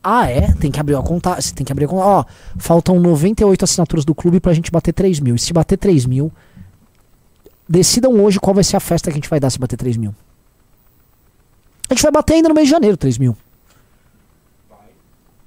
Ah, 0.03 0.29
é? 0.29 0.51
Tem 0.53 0.69
que 0.69 0.79
abrir 0.79 0.95
a 0.95 1.01
conta. 1.01 1.39
Você 1.39 1.53
tem 1.55 1.65
que 1.65 1.71
abrir 1.71 1.85
a 1.85 1.87
conta. 1.87 2.03
Ó, 2.03 2.25
faltam 2.57 2.99
98 2.99 3.63
assinaturas 3.63 4.03
do 4.03 4.13
clube 4.13 4.39
pra 4.39 4.53
gente 4.53 4.69
bater 4.69 4.91
3 4.91 5.19
mil. 5.21 5.35
E 5.35 5.39
se 5.39 5.53
bater 5.53 5.77
3 5.77 6.05
mil, 6.05 6.31
decidam 7.73 8.11
hoje 8.23 8.39
qual 8.39 8.53
vai 8.53 8.63
ser 8.63 8.77
a 8.77 8.79
festa 8.79 9.09
que 9.09 9.15
a 9.15 9.19
gente 9.19 9.29
vai 9.29 9.39
dar 9.39 9.49
se 9.49 9.57
bater 9.59 9.75
3 9.77 9.97
mil. 9.97 10.13
A 11.89 11.93
gente 11.93 12.03
vai 12.03 12.11
bater 12.11 12.35
ainda 12.35 12.49
no 12.49 12.55
mês 12.55 12.67
de 12.67 12.71
janeiro 12.71 12.95
3 12.95 13.17
mil. 13.17 13.35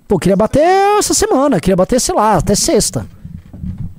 Pô, 0.08 0.18
queria 0.18 0.36
bater 0.36 0.60
essa 0.98 1.14
semana. 1.14 1.58
Queria 1.60 1.76
bater, 1.76 2.00
sei 2.00 2.14
lá, 2.14 2.36
até 2.36 2.54
sexta. 2.54 3.06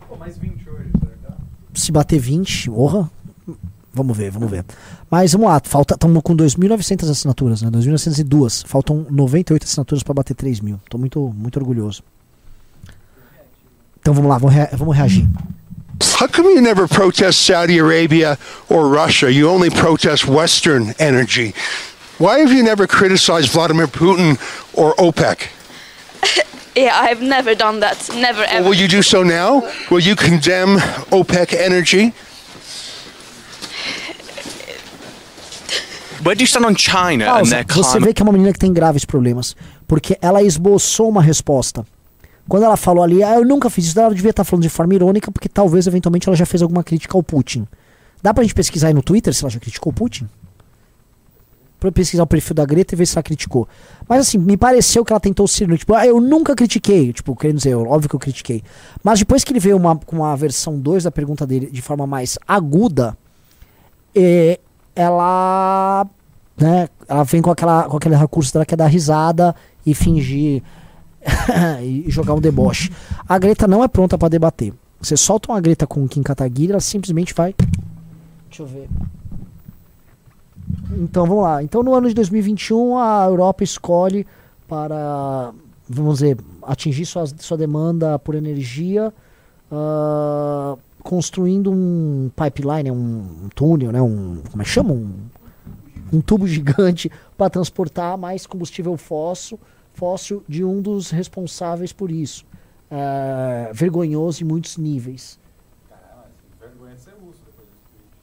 Pô, 0.07 0.15
mais 0.17 0.37
20 0.37 0.69
hoje, 0.69 0.89
dá? 1.21 1.35
Se 1.73 1.91
bater 1.91 2.19
20, 2.19 2.69
orra. 2.69 3.09
Vamos 3.93 4.15
ver, 4.15 4.29
vamos 4.29 4.49
ver. 4.51 4.63
Mas 5.09 5.31
vamos 5.33 5.47
lá, 5.47 5.59
falta, 5.63 5.95
estamos 5.95 6.21
com 6.21 6.35
2.900 6.35 7.09
assinaturas, 7.09 7.61
né? 7.61 7.69
2.902. 7.71 8.65
Faltam 8.67 9.05
98 9.09 9.63
assinaturas 9.63 10.03
para 10.03 10.13
bater 10.13 10.33
3 10.35 10.59
mil. 10.59 10.79
Tô 10.89 10.97
muito, 10.97 11.33
muito 11.35 11.57
orgulhoso. 11.57 12.03
Então 13.99 14.13
vamos 14.13 14.29
lá, 14.29 14.37
vamos, 14.37 14.53
rea- 14.53 14.69
vamos 14.73 14.95
reagir. 14.95 15.27
How 16.01 16.27
come 16.27 16.45
you 16.45 16.61
never 16.61 16.87
protest 16.87 17.41
Saudi 17.45 17.77
Arabia 17.77 18.37
or 18.69 18.87
Russia? 18.87 19.31
You 19.31 19.49
only 19.49 19.69
protest 19.69 20.27
Western 20.27 20.93
energy. 20.99 21.53
Why 22.17 22.39
have 22.39 22.51
you 22.51 22.63
never 22.63 22.87
criticized 22.87 23.51
Vladimir 23.51 23.87
Putin 23.87 24.37
or 24.73 24.93
OPEC? 24.95 25.49
Yeah, 26.77 26.93
I've 26.93 27.23
never 27.23 27.55
done 27.55 27.79
that. 27.79 28.07
Never 28.13 28.41
Well, 28.41 28.49
ever. 28.57 28.69
will 28.69 28.75
you 28.75 28.87
do 28.87 29.01
so 29.01 29.23
now? 29.23 29.63
Will 29.89 29.99
you 29.99 30.15
condemn 30.15 30.77
OPEC 31.09 31.55
energy? 31.55 32.13
Where 36.21 36.35
do 36.35 36.43
you 36.43 36.45
stand 36.45 36.65
on 36.67 36.75
China 36.75 37.25
and 37.25 37.47
Pausa. 37.47 37.49
their 37.49 37.65
Você 37.65 37.99
vê 37.99 38.13
que 38.13 38.21
é 38.21 38.23
uma 38.23 38.31
menina 38.31 38.53
que 38.53 38.59
tem 38.59 38.71
graves 38.71 39.05
problemas. 39.05 39.55
Porque 39.87 40.19
ela 40.21 40.43
esboçou 40.43 41.09
uma 41.09 41.23
resposta. 41.23 41.83
Quando 42.47 42.63
ela 42.63 42.77
falou 42.77 43.03
ali, 43.03 43.23
ah, 43.23 43.35
eu 43.35 43.45
nunca 43.45 43.69
fiz 43.69 43.85
isso, 43.85 43.99
ela 43.99 44.13
devia 44.13 44.29
estar 44.29 44.43
falando 44.43 44.63
de 44.63 44.69
forma 44.69 44.93
irônica, 44.93 45.31
porque 45.31 45.49
talvez 45.49 45.85
eventualmente 45.87 46.27
ela 46.27 46.35
já 46.35 46.45
fez 46.45 46.61
alguma 46.61 46.83
crítica 46.83 47.17
ao 47.17 47.23
Putin. 47.23 47.67
Dá 48.21 48.33
pra 48.33 48.43
gente 48.43 48.55
pesquisar 48.55 48.87
aí 48.87 48.93
no 48.93 49.03
Twitter 49.03 49.33
se 49.33 49.43
ela 49.43 49.51
já 49.51 49.59
criticou 49.59 49.91
o 49.91 49.93
Putin? 49.93 50.27
Pra 51.79 51.91
pesquisar 51.91 52.23
o 52.23 52.27
perfil 52.27 52.55
da 52.55 52.65
Greta 52.65 52.95
e 52.95 52.97
ver 52.97 53.05
se 53.05 53.15
ela 53.17 53.21
criticou. 53.23 53.67
Mas 54.07 54.21
assim, 54.21 54.37
me 54.37 54.57
pareceu 54.57 55.05
que 55.05 55.13
ela 55.13 55.19
tentou 55.19 55.47
ser. 55.47 55.67
Tipo, 55.77 55.93
ah, 55.93 56.07
eu 56.07 56.19
nunca 56.19 56.55
critiquei. 56.55 57.13
Tipo, 57.13 57.35
querendo 57.35 57.57
dizer, 57.57 57.75
óbvio 57.75 58.09
que 58.09 58.15
eu 58.15 58.19
critiquei. 58.19 58.63
Mas 59.03 59.19
depois 59.19 59.43
que 59.43 59.51
ele 59.51 59.59
veio 59.59 59.77
uma, 59.77 59.95
com 59.95 60.25
a 60.25 60.35
versão 60.35 60.79
2 60.79 61.03
da 61.03 61.11
pergunta 61.11 61.45
dele 61.45 61.69
de 61.69 61.81
forma 61.81 62.07
mais 62.07 62.39
aguda, 62.47 63.15
eh, 64.15 64.59
ela. 64.95 66.07
Né, 66.59 66.89
ela 67.07 67.23
vem 67.23 67.39
com, 67.39 67.51
aquela, 67.51 67.83
com 67.83 67.97
aquele 67.97 68.15
recurso 68.15 68.51
dela 68.51 68.65
que 68.65 68.73
é 68.73 68.77
dar 68.77 68.87
risada 68.87 69.55
e 69.85 69.93
fingir. 69.93 70.63
e 71.83 72.09
jogar 72.09 72.33
um 72.33 72.41
deboche. 72.41 72.91
A 73.27 73.37
Greta 73.37 73.67
não 73.67 73.83
é 73.83 73.87
pronta 73.87 74.17
pra 74.17 74.29
debater. 74.29 74.73
Você 74.99 75.15
solta 75.15 75.51
uma 75.51 75.61
Greta 75.61 75.85
com 75.85 76.03
o 76.03 76.07
Kim 76.07 76.23
Kataguiri, 76.23 76.71
ela 76.71 76.81
simplesmente 76.81 77.33
vai. 77.33 77.53
Deixa 78.49 78.63
eu 78.63 78.67
ver. 78.67 78.89
Então 80.91 81.25
vamos 81.25 81.43
lá. 81.43 81.61
Então 81.61 81.83
no 81.83 81.93
ano 81.93 82.07
de 82.07 82.15
2021 82.15 82.97
a 82.97 83.25
Europa 83.25 83.63
escolhe 83.63 84.25
para, 84.67 85.51
vamos 85.87 86.15
dizer, 86.15 86.37
atingir 86.63 87.05
sua, 87.05 87.25
sua 87.25 87.57
demanda 87.57 88.19
por 88.19 88.35
energia, 88.35 89.13
ah, 89.71 90.75
construindo 91.03 91.71
um 91.71 92.29
pipeline, 92.35 92.91
um, 92.91 93.49
túnel, 93.55 93.91
né? 93.91 94.01
Um, 94.01 94.41
como 94.49 94.61
é 94.61 94.65
que 94.65 94.71
chama? 94.71 94.91
Um, 94.91 95.13
um 96.11 96.21
tubo 96.21 96.47
gigante 96.47 97.11
para 97.37 97.49
transportar 97.49 98.17
mais 98.17 98.45
combustível 98.45 98.95
fóssil, 98.97 99.59
fóssil 99.97 100.43
de 100.47 100.63
um 100.63 100.79
dos 100.79 101.09
responsáveis 101.09 101.91
por 101.91 102.11
isso. 102.11 102.45
Ah, 102.89 103.69
vergonhoso 103.73 104.43
em 104.43 104.47
muitos 104.47 104.77
níveis. 104.77 105.39
Vergonha 106.59 106.95
de 106.95 107.01
ser 107.01 107.13
russo 107.19 107.39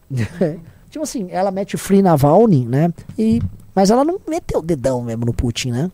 depois 0.09 0.61
tipo 0.89 1.03
assim, 1.03 1.27
ela 1.31 1.51
mete 1.51 1.77
free 1.77 2.01
Navalny, 2.01 2.65
né? 2.65 2.95
E, 3.19 3.43
mas 3.75 3.91
ela 3.91 4.05
não 4.05 4.21
meteu 4.29 4.61
o 4.61 4.63
dedão 4.63 5.03
mesmo 5.03 5.27
no 5.27 5.35
Putin, 5.35 5.73
né? 5.73 5.91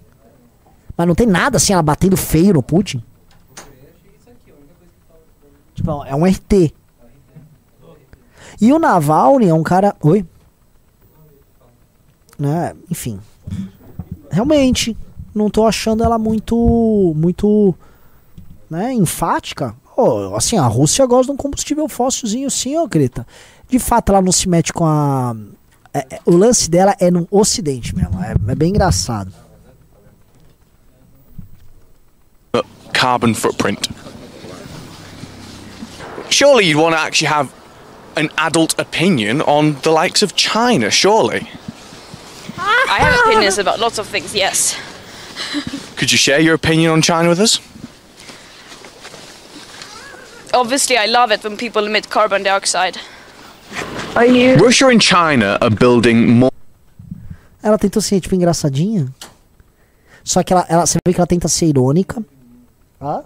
Mas 0.95 1.07
não 1.07 1.15
tem 1.15 1.27
nada 1.27 1.57
assim, 1.57 1.73
ela 1.73 1.83
batendo 1.83 2.19
feio 2.19 2.53
no 2.53 2.63
Putin. 2.63 3.03
Tipo, 5.75 6.05
é 6.05 6.15
um 6.15 6.27
RT. 6.27 6.75
E 8.61 8.71
o 8.71 8.79
Navalny 8.79 9.49
é 9.49 9.55
um 9.55 9.63
cara. 9.63 9.97
Oi? 10.03 10.27
Né? 12.39 12.75
Enfim. 12.91 13.19
Realmente, 14.31 14.95
não 15.35 15.51
tô 15.51 15.67
achando 15.67 16.03
ela 16.03 16.19
muito. 16.19 17.13
Muito. 17.17 17.75
Né? 18.69 18.93
Enfática. 18.93 19.75
Ô, 19.97 20.35
assim, 20.37 20.57
a 20.57 20.67
Rússia 20.67 21.05
gosta 21.07 21.27
de 21.27 21.33
um 21.33 21.37
combustível 21.37 21.89
fóssilzinho 21.89 22.51
sim, 22.51 22.77
ó, 22.77 22.87
Greta. 22.87 23.27
De 23.69 23.79
fato, 23.79 24.11
ela 24.11 24.23
não 24.23 24.33
se 24.33 24.49
mete 24.49 24.73
com 24.73 24.87
a. 24.87 25.35
é- 25.93 26.07
é- 26.11 26.21
o 26.25 26.37
lance 26.37 26.71
dela 26.71 26.97
é 27.01 27.11
no 27.11 27.27
ocidente 27.31 27.95
mesmo. 27.95 28.23
É, 28.23 28.35
é 28.53 28.55
bem 28.55 28.71
engraçado. 28.71 29.33
carbon 32.93 33.33
footprint. 33.33 33.89
Surely 36.29 36.67
you'd 36.67 36.77
want 36.77 36.95
to 36.95 37.01
actually 37.01 37.29
have 37.29 37.51
an 38.17 38.29
adult 38.37 38.79
opinion 38.79 39.41
on 39.41 39.81
the 39.81 39.91
likes 39.91 40.23
of 40.23 40.37
China, 40.37 40.91
surely. 40.91 41.49
I 42.59 42.99
have 42.99 43.21
opinions 43.27 43.59
about 43.59 43.79
lots 43.81 43.99
of 43.99 44.07
things, 44.07 44.35
yes. 44.35 44.77
Could 45.97 46.11
you 46.13 46.19
share 46.19 46.41
your 46.41 46.55
opinion 46.55 46.93
on 46.93 47.03
China 47.03 47.29
with 47.29 47.41
us? 47.41 47.61
Obviously, 50.53 50.97
I 50.97 51.07
love 51.07 51.33
it 51.33 51.45
when 51.45 51.57
people 51.57 51.87
emit 51.87 52.09
carbon 52.09 52.43
dioxide. 52.43 52.99
Are 54.17 54.27
you? 54.27 54.57
Russia 54.57 54.89
and 54.89 55.01
China 55.01 55.59
are 55.61 55.71
building 55.71 56.27
more. 56.27 56.51
Ela 57.63 57.79
tentou 57.79 58.03
ser, 58.03 58.21
tipo, 58.21 58.35
engraçadinha. 58.35 59.07
Só 60.25 60.43
que 60.43 60.53
ela, 60.53 60.67
ela, 60.69 60.87
você 60.87 60.99
vê 61.07 61.13
que 61.13 61.21
ela 61.21 61.27
tenta 61.27 61.49
ser 61.49 61.67
irônica. 61.67 62.23
Ah? 63.01 63.23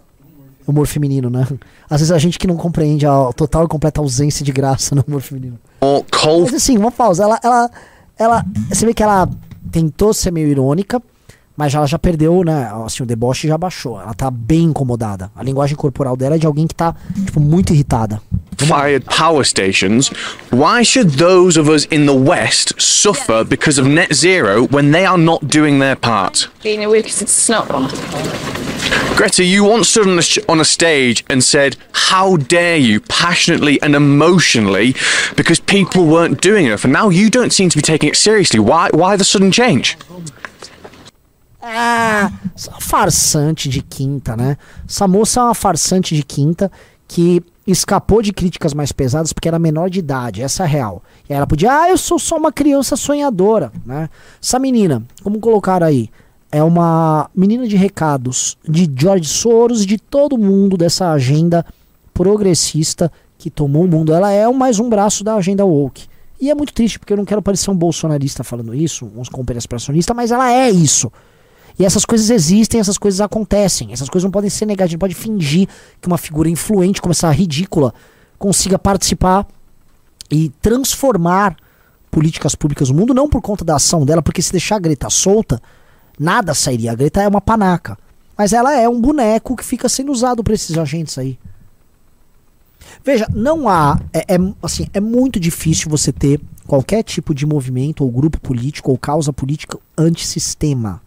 Humor 0.67 0.87
feminino, 0.87 1.31
né? 1.31 1.47
Às 1.89 2.01
vezes 2.01 2.11
a 2.13 2.19
gente 2.19 2.39
que 2.39 2.47
não 2.47 2.57
compreende 2.57 3.07
a 3.07 3.33
total 3.33 3.65
e 3.65 3.69
completa 3.69 4.01
ausência 4.01 4.45
de 4.45 4.53
graça 4.53 4.95
no 4.95 5.05
humor 5.07 5.21
feminino. 5.21 5.59
Mas 6.43 6.55
assim, 6.55 6.77
uma 6.79 6.91
pausa. 6.91 7.25
Ela, 7.25 7.39
ela, 7.43 7.71
ela, 8.19 8.45
você 8.69 8.87
vê 8.87 8.95
que 8.95 9.03
ela 9.03 9.29
tentou 9.71 10.15
ser 10.15 10.31
meio 10.31 10.49
irônica, 10.49 11.03
mas 11.57 11.75
ela 11.75 11.87
já 11.87 11.99
perdeu, 11.99 12.43
né? 12.45 12.71
Assim, 12.85 13.03
o 13.03 13.07
deboche 13.07 13.47
já 13.49 13.57
baixou. 13.57 14.01
Ela 14.01 14.15
tá 14.15 14.31
bem 14.31 14.65
incomodada. 14.65 15.31
A 15.37 15.43
linguagem 15.43 15.77
corporal 15.77 16.17
dela 16.17 16.35
é 16.35 16.39
de 16.39 16.47
alguém 16.47 16.67
que 16.67 16.75
tá, 16.75 16.95
tipo, 17.25 17.41
muito 17.41 17.73
irritada. 17.73 18.21
fired 18.57 19.05
power 19.07 19.45
stations, 19.45 20.11
why 20.51 20.83
should 20.83 21.19
those 21.19 21.59
of 21.59 21.69
us 21.69 21.87
in 21.91 22.07
the 22.07 22.15
West 22.15 22.73
suffer 22.79 23.45
because 23.45 23.79
of 23.79 23.87
net 23.87 24.15
zero 24.15 24.67
when 24.71 24.91
they 24.91 25.05
are 25.05 25.19
not 25.19 25.47
doing 25.49 25.81
their 25.81 25.97
part? 25.97 26.49
Being 26.63 26.81
weird 26.89 27.05
because 27.05 27.21
it's 27.23 27.49
not. 27.49 27.69
Greta, 29.17 29.45
you 29.45 29.65
once 29.65 29.89
stood 29.91 30.09
on 30.09 30.19
a, 30.19 30.23
sh- 30.23 30.39
on 30.49 30.61
a 30.61 30.65
stage 30.65 31.25
and 31.29 31.43
said, 31.43 31.77
How 31.93 32.37
dare 32.37 32.77
you, 32.77 33.01
passionately 33.01 33.81
and 33.83 33.95
emotionally, 33.95 34.95
because 35.37 35.61
people 35.61 36.07
weren't 36.07 36.41
doing 36.41 36.67
enough. 36.67 36.85
And 36.85 36.93
now 36.93 37.11
you 37.11 37.31
don't 37.31 37.53
seem 37.53 37.69
to 37.71 37.77
be 37.77 37.83
taking 37.83 38.09
it 38.09 38.17
seriously. 38.17 38.59
Why, 38.61 38.89
why 38.93 39.17
the 39.17 39.25
sudden 39.25 39.53
change? 39.53 39.97
Ah, 41.67 42.31
farsante 42.79 43.71
de 43.71 43.81
quinta, 43.81 44.37
né? 44.37 44.59
Essa 44.87 45.09
moça 45.09 45.41
é 45.41 45.43
uma 45.45 45.55
farsante 45.55 46.15
de 46.15 46.23
quinta 46.23 46.71
que 47.09 47.43
escapou 47.67 48.21
de 48.21 48.35
críticas 48.35 48.75
mais 48.75 48.93
pesadas 48.93 49.33
porque 49.33 49.49
era 49.49 49.59
menor 49.59 49.89
de 49.89 49.99
idade, 49.99 50.43
essa 50.43 50.65
é 50.65 50.67
a 50.67 50.69
real. 50.69 51.03
E 51.29 51.33
ela 51.33 51.47
podia, 51.47 51.73
ah, 51.73 51.89
eu 51.89 51.97
sou 51.97 52.19
só 52.19 52.37
uma 52.37 52.53
criança 52.53 52.97
sonhadora, 52.97 53.73
né? 53.87 54.11
Essa 54.43 54.59
menina, 54.59 55.03
como 55.23 55.41
colocaram 55.41 55.87
aí, 55.87 56.11
é 56.53 56.63
uma 56.63 57.31
menina 57.35 57.67
de 57.67 57.77
recados 57.77 58.59
de 58.69 58.89
George 58.95 59.29
Soros, 59.29 59.87
de 59.87 59.97
todo 59.97 60.37
mundo 60.37 60.77
dessa 60.77 61.13
agenda 61.13 61.65
progressista 62.13 63.11
que 63.39 63.49
tomou 63.49 63.85
o 63.85 63.89
mundo. 63.89 64.13
Ela 64.13 64.31
é 64.31 64.47
mais 64.53 64.79
um 64.79 64.89
braço 64.91 65.25
da 65.25 65.35
agenda 65.35 65.65
woke. 65.65 66.07
E 66.39 66.51
é 66.51 66.55
muito 66.55 66.75
triste, 66.75 66.99
porque 66.99 67.13
eu 67.13 67.17
não 67.17 67.25
quero 67.25 67.41
parecer 67.41 67.71
um 67.71 67.77
bolsonarista 67.77 68.45
falando 68.45 68.75
isso, 68.75 69.11
uns 69.17 69.31
conspiracionista, 69.31 70.13
mas 70.13 70.31
ela 70.31 70.53
é 70.53 70.71
isso. 70.71 71.11
E 71.79 71.85
essas 71.85 72.05
coisas 72.05 72.31
existem, 72.31 72.81
essas 72.81 72.99
coisas 72.99 73.21
acontecem. 73.21 73.93
Essas 73.93 74.09
coisas 74.09 74.25
não 74.25 74.31
podem 74.31 74.51
ser 74.51 74.67
negadas. 74.67 74.91
A 74.91 74.93
gente 74.93 75.01
pode 75.01 75.15
fingir 75.15 75.69
que 76.01 76.07
uma 76.07 76.19
figura 76.19 76.49
influente, 76.49 77.03
como 77.03 77.13
essa 77.13 77.31
ridícula, 77.31 77.93
consiga 78.39 78.79
participar 78.79 79.47
e 80.31 80.51
transformar 80.63 81.57
políticas 82.11 82.55
públicas 82.55 82.91
no 82.91 82.97
mundo, 82.97 83.13
não 83.13 83.29
por 83.29 83.43
conta 83.43 83.65
da 83.65 83.75
ação 83.75 84.05
dela, 84.05 84.23
porque 84.23 84.41
se 84.41 84.53
deixar 84.53 84.77
a 84.77 84.79
Greta 84.79 85.11
solta, 85.11 85.61
nada 86.19 86.55
sairia. 86.55 86.93
A 86.93 86.95
Greta 86.95 87.21
é 87.21 87.27
uma 87.29 87.41
panaca. 87.41 87.99
Mas 88.37 88.53
ela 88.53 88.73
é 88.73 88.89
um 88.89 89.01
boneco 89.01 89.57
que 89.57 89.65
fica 89.65 89.89
sendo 89.89 90.13
usado 90.13 90.43
por 90.43 90.55
esses 90.55 90.79
agentes 90.79 91.19
aí. 91.19 91.39
Veja, 93.05 93.27
não 93.33 93.69
há. 93.69 94.01
É, 94.13 94.35
é, 94.35 94.39
assim, 94.63 94.87
é 94.93 95.01
muito 95.01 95.41
difícil 95.41 95.91
você 95.91 96.13
ter 96.13 96.41
qualquer 96.67 97.03
tipo 97.03 97.35
de 97.35 97.47
movimento, 97.47 98.05
ou 98.05 98.11
grupo 98.11 98.41
político, 98.41 98.91
ou 98.91 98.99
causa 98.99 99.33
política 99.33 99.79
antissistema. 99.97 101.03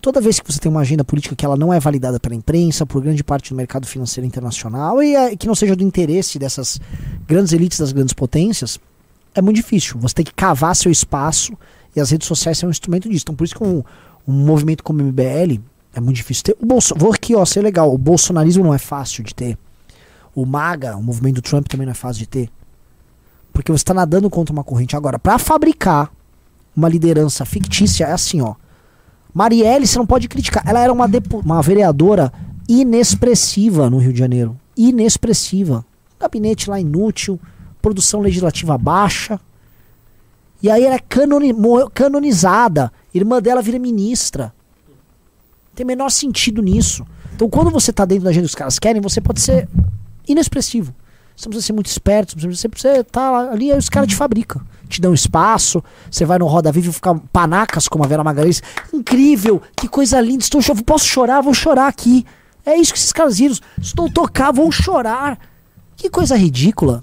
Toda 0.00 0.20
vez 0.20 0.40
que 0.40 0.50
você 0.50 0.58
tem 0.58 0.70
uma 0.70 0.80
agenda 0.80 1.04
política 1.04 1.36
que 1.36 1.44
ela 1.44 1.56
não 1.56 1.72
é 1.72 1.78
validada 1.78 2.18
pela 2.18 2.34
imprensa, 2.34 2.86
por 2.86 3.02
grande 3.02 3.22
parte 3.22 3.50
do 3.50 3.56
mercado 3.56 3.86
financeiro 3.86 4.26
internacional, 4.26 5.02
e 5.02 5.14
é, 5.14 5.36
que 5.36 5.46
não 5.46 5.54
seja 5.54 5.76
do 5.76 5.84
interesse 5.84 6.38
dessas 6.38 6.80
grandes 7.26 7.52
elites 7.52 7.78
das 7.78 7.92
grandes 7.92 8.14
potências, 8.14 8.78
é 9.34 9.42
muito 9.42 9.56
difícil. 9.56 9.98
Você 10.00 10.14
tem 10.14 10.24
que 10.24 10.34
cavar 10.34 10.74
seu 10.74 10.90
espaço 10.90 11.52
e 11.94 12.00
as 12.00 12.10
redes 12.10 12.26
sociais 12.26 12.58
são 12.58 12.68
um 12.68 12.70
instrumento 12.70 13.08
disso. 13.08 13.24
Então, 13.24 13.34
por 13.34 13.44
isso 13.44 13.54
que 13.54 13.62
um, 13.62 13.82
um 14.26 14.32
movimento 14.32 14.82
como 14.82 15.02
o 15.02 15.04
MBL 15.04 15.60
é 15.94 16.00
muito 16.00 16.16
difícil 16.16 16.44
ter. 16.44 16.56
O 16.60 16.66
Bolso, 16.66 16.94
vou 16.96 17.12
aqui, 17.12 17.34
ó, 17.34 17.44
ser 17.44 17.62
legal. 17.62 17.92
O 17.92 17.98
bolsonarismo 17.98 18.64
não 18.64 18.74
é 18.74 18.78
fácil 18.78 19.24
de 19.24 19.34
ter. 19.34 19.58
O 20.34 20.46
MAGA, 20.46 20.96
o 20.96 21.02
movimento 21.02 21.36
do 21.36 21.42
Trump 21.42 21.66
também 21.66 21.86
não 21.86 21.92
é 21.92 21.94
fácil 21.94 22.20
de 22.20 22.26
ter. 22.26 22.50
Porque 23.52 23.72
você 23.72 23.82
está 23.82 23.92
nadando 23.92 24.30
contra 24.30 24.52
uma 24.52 24.62
corrente. 24.62 24.96
Agora, 24.96 25.18
para 25.18 25.38
fabricar 25.38 26.10
uma 26.76 26.88
liderança 26.88 27.44
fictícia, 27.44 28.04
é 28.04 28.12
assim, 28.12 28.40
ó. 28.40 28.54
Marielle, 29.32 29.86
você 29.86 29.98
não 29.98 30.06
pode 30.06 30.28
criticar. 30.28 30.62
Ela 30.66 30.80
era 30.80 30.92
uma, 30.92 31.08
uma 31.44 31.62
vereadora 31.62 32.32
inexpressiva 32.68 33.88
no 33.90 33.98
Rio 33.98 34.12
de 34.12 34.18
Janeiro. 34.18 34.56
Inexpressiva. 34.76 35.84
Gabinete 36.18 36.68
lá 36.68 36.78
inútil, 36.78 37.40
produção 37.80 38.20
legislativa 38.20 38.76
baixa. 38.76 39.40
E 40.62 40.70
aí 40.70 40.84
ela 40.84 40.96
é 40.96 40.98
canoni 40.98 41.54
canonizada. 41.94 42.92
Irmã 43.14 43.40
dela 43.40 43.62
vira 43.62 43.78
ministra. 43.78 44.52
Tem 45.74 45.86
menor 45.86 46.10
sentido 46.10 46.62
nisso. 46.62 47.06
Então, 47.34 47.48
quando 47.48 47.70
você 47.70 47.90
está 47.90 48.04
dentro 48.04 48.24
da 48.24 48.30
agenda 48.30 48.44
que 48.46 48.50
os 48.50 48.54
caras 48.54 48.78
querem, 48.78 49.00
você 49.00 49.20
pode 49.20 49.40
ser 49.40 49.66
inexpressivo. 50.28 50.94
Você 51.36 51.48
precisa 51.48 51.66
ser 51.66 51.72
muito 51.72 51.86
esperto, 51.86 52.38
você 52.38 52.68
precisa 52.68 53.02
tá 53.04 53.50
ali, 53.50 53.72
aí 53.72 53.78
os 53.78 53.88
caras 53.88 54.08
te 54.08 54.16
fabricam. 54.16 54.60
Te 54.88 55.00
dão 55.00 55.14
espaço, 55.14 55.82
você 56.10 56.24
vai 56.24 56.38
no 56.38 56.46
Roda 56.46 56.72
Viva 56.72 56.90
e 56.90 56.92
ficar 56.92 57.14
panacas 57.32 57.88
como 57.88 58.04
a 58.04 58.06
Vera 58.06 58.24
Magalhães. 58.24 58.62
Incrível, 58.92 59.62
que 59.76 59.88
coisa 59.88 60.20
linda. 60.20 60.42
Estou 60.42 60.60
chorando, 60.60 60.84
posso 60.84 61.06
chorar, 61.06 61.40
vou 61.40 61.54
chorar 61.54 61.86
aqui. 61.86 62.26
É 62.66 62.76
isso 62.76 62.92
que 62.92 62.98
esses 62.98 63.12
caras 63.12 63.38
viram. 63.38 63.54
Estou 63.80 64.10
tocar, 64.10 64.52
vou 64.52 64.70
chorar. 64.70 65.38
Que 65.96 66.10
coisa 66.10 66.36
ridícula. 66.36 67.02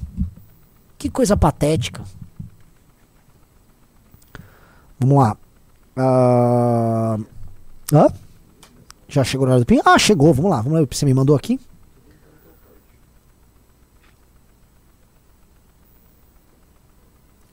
Que 0.97 1.09
coisa 1.09 1.37
patética. 1.37 2.03
Vamos 4.99 5.17
lá. 5.17 5.37
Uh... 5.97 7.25
Já 9.07 9.23
chegou 9.23 9.47
na 9.47 9.53
hora 9.53 9.61
do 9.61 9.65
pin? 9.65 9.79
Ah, 9.85 9.97
chegou. 9.97 10.33
Vamos 10.33 10.51
lá. 10.51 10.61
Vamos 10.61 10.79
lá. 10.79 10.87
Você 10.89 11.05
me 11.05 11.13
mandou 11.13 11.35
aqui. 11.35 11.59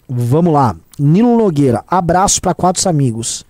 Vamos 0.08 0.52
lá. 0.52 0.76
Nilo 0.98 1.36
Nogueira. 1.36 1.84
Abraço 1.88 2.40
para 2.40 2.54
quatro 2.54 2.88
amigos. 2.88 3.44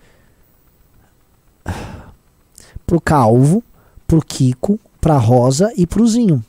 Pro 2.85 3.01
Calvo, 3.01 3.63
pro 4.07 4.21
Kiko, 4.21 4.79
pra 5.01 5.17
Rosa 5.17 5.71
e 5.75 5.85
pro 5.85 6.07
Zinho. 6.07 6.43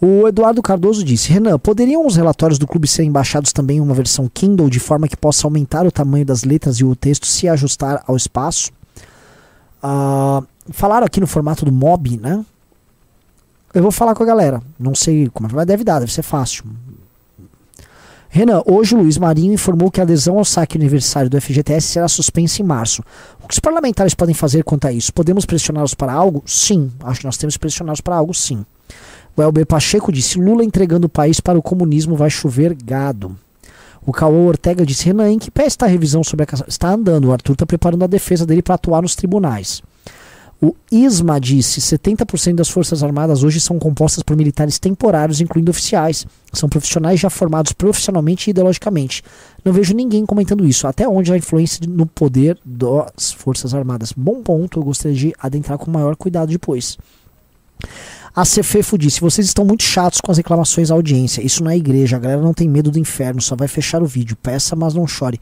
O 0.00 0.26
Eduardo 0.26 0.62
Cardoso 0.62 1.04
disse: 1.04 1.30
Renan, 1.30 1.58
poderiam 1.58 2.06
os 2.06 2.16
relatórios 2.16 2.58
do 2.58 2.66
clube 2.66 2.88
serem 2.88 3.12
baixados 3.12 3.52
também 3.52 3.76
em 3.76 3.80
uma 3.80 3.94
versão 3.94 4.30
Kindle 4.32 4.70
de 4.70 4.80
forma 4.80 5.06
que 5.06 5.16
possa 5.16 5.46
aumentar 5.46 5.86
o 5.86 5.92
tamanho 5.92 6.24
das 6.24 6.42
letras 6.42 6.76
e 6.76 6.84
o 6.84 6.96
texto 6.96 7.26
se 7.26 7.46
ajustar 7.48 8.02
ao 8.06 8.16
espaço? 8.16 8.72
Uh, 9.82 10.46
falaram 10.70 11.06
aqui 11.06 11.20
no 11.20 11.26
formato 11.26 11.66
do 11.66 11.72
MOB, 11.72 12.18
né? 12.18 12.44
Eu 13.74 13.82
vou 13.82 13.92
falar 13.92 14.14
com 14.14 14.22
a 14.22 14.26
galera. 14.26 14.62
Não 14.78 14.94
sei 14.94 15.28
como 15.28 15.48
é, 15.48 15.52
mas 15.52 15.66
deve 15.66 15.84
dar, 15.84 16.00
deve 16.00 16.12
ser 16.12 16.22
fácil. 16.22 16.64
Renan, 18.32 18.62
hoje 18.64 18.94
o 18.94 18.98
Luiz 18.98 19.18
Marinho 19.18 19.52
informou 19.52 19.90
que 19.90 19.98
a 19.98 20.04
adesão 20.04 20.38
ao 20.38 20.44
saque 20.44 20.78
aniversário 20.78 21.28
do 21.28 21.40
FGTS 21.40 21.88
será 21.88 22.06
suspensa 22.06 22.62
em 22.62 22.64
março. 22.64 23.02
O 23.42 23.48
que 23.48 23.54
os 23.54 23.58
parlamentares 23.58 24.14
podem 24.14 24.32
fazer 24.32 24.62
quanto 24.62 24.86
a 24.86 24.92
isso? 24.92 25.12
Podemos 25.12 25.44
pressioná-los 25.44 25.94
para 25.94 26.12
algo? 26.12 26.40
Sim. 26.46 26.92
Acho 27.02 27.20
que 27.20 27.26
nós 27.26 27.36
temos 27.36 27.56
que 27.56 27.60
pressioná-los 27.60 28.00
para 28.00 28.14
algo, 28.14 28.32
sim. 28.32 28.64
O 29.36 29.42
Elber 29.42 29.66
Pacheco 29.66 30.12
disse: 30.12 30.38
Lula 30.38 30.64
entregando 30.64 31.08
o 31.08 31.10
país 31.10 31.40
para 31.40 31.58
o 31.58 31.62
comunismo 31.62 32.14
vai 32.14 32.30
chover 32.30 32.72
gado. 32.72 33.36
O 34.06 34.12
Cauã 34.12 34.46
Ortega 34.46 34.86
disse: 34.86 35.06
Renan, 35.06 35.32
em 35.32 35.38
que 35.38 35.50
pé 35.50 35.66
está 35.66 35.86
a 35.86 35.88
revisão 35.88 36.22
sobre 36.22 36.44
a 36.44 36.46
caça? 36.46 36.64
Está 36.68 36.92
andando. 36.92 37.26
O 37.26 37.32
Arthur 37.32 37.54
está 37.54 37.66
preparando 37.66 38.04
a 38.04 38.06
defesa 38.06 38.46
dele 38.46 38.62
para 38.62 38.76
atuar 38.76 39.02
nos 39.02 39.16
tribunais. 39.16 39.82
O 40.62 40.74
ISMA 40.92 41.40
disse: 41.40 41.80
70% 41.80 42.56
das 42.56 42.68
Forças 42.68 43.02
Armadas 43.02 43.42
hoje 43.42 43.58
são 43.58 43.78
compostas 43.78 44.22
por 44.22 44.36
militares 44.36 44.78
temporários, 44.78 45.40
incluindo 45.40 45.70
oficiais. 45.70 46.26
São 46.52 46.68
profissionais 46.68 47.18
já 47.18 47.30
formados 47.30 47.72
profissionalmente 47.72 48.48
e 48.48 48.50
ideologicamente. 48.50 49.22
Não 49.64 49.72
vejo 49.72 49.94
ninguém 49.94 50.26
comentando 50.26 50.66
isso. 50.66 50.86
Até 50.86 51.08
onde 51.08 51.32
a 51.32 51.36
influência 51.36 51.80
no 51.88 52.04
poder 52.04 52.58
das 52.62 53.32
Forças 53.32 53.72
Armadas? 53.72 54.12
Bom 54.14 54.42
ponto, 54.42 54.78
eu 54.78 54.84
gostaria 54.84 55.16
de 55.16 55.34
adentrar 55.38 55.78
com 55.78 55.90
maior 55.90 56.14
cuidado 56.14 56.50
depois. 56.50 56.98
A 58.36 58.44
Cefefo 58.44 58.98
disse: 58.98 59.18
vocês 59.18 59.46
estão 59.46 59.64
muito 59.64 59.82
chatos 59.82 60.20
com 60.20 60.30
as 60.30 60.36
reclamações 60.36 60.90
à 60.90 60.94
audiência. 60.94 61.40
Isso 61.40 61.64
não 61.64 61.70
é 61.70 61.76
igreja, 61.78 62.16
a 62.16 62.20
galera 62.20 62.42
não 62.42 62.52
tem 62.52 62.68
medo 62.68 62.90
do 62.90 62.98
inferno, 62.98 63.40
só 63.40 63.56
vai 63.56 63.66
fechar 63.66 64.02
o 64.02 64.06
vídeo. 64.06 64.36
Peça, 64.36 64.76
mas 64.76 64.92
não 64.92 65.06
chore. 65.06 65.40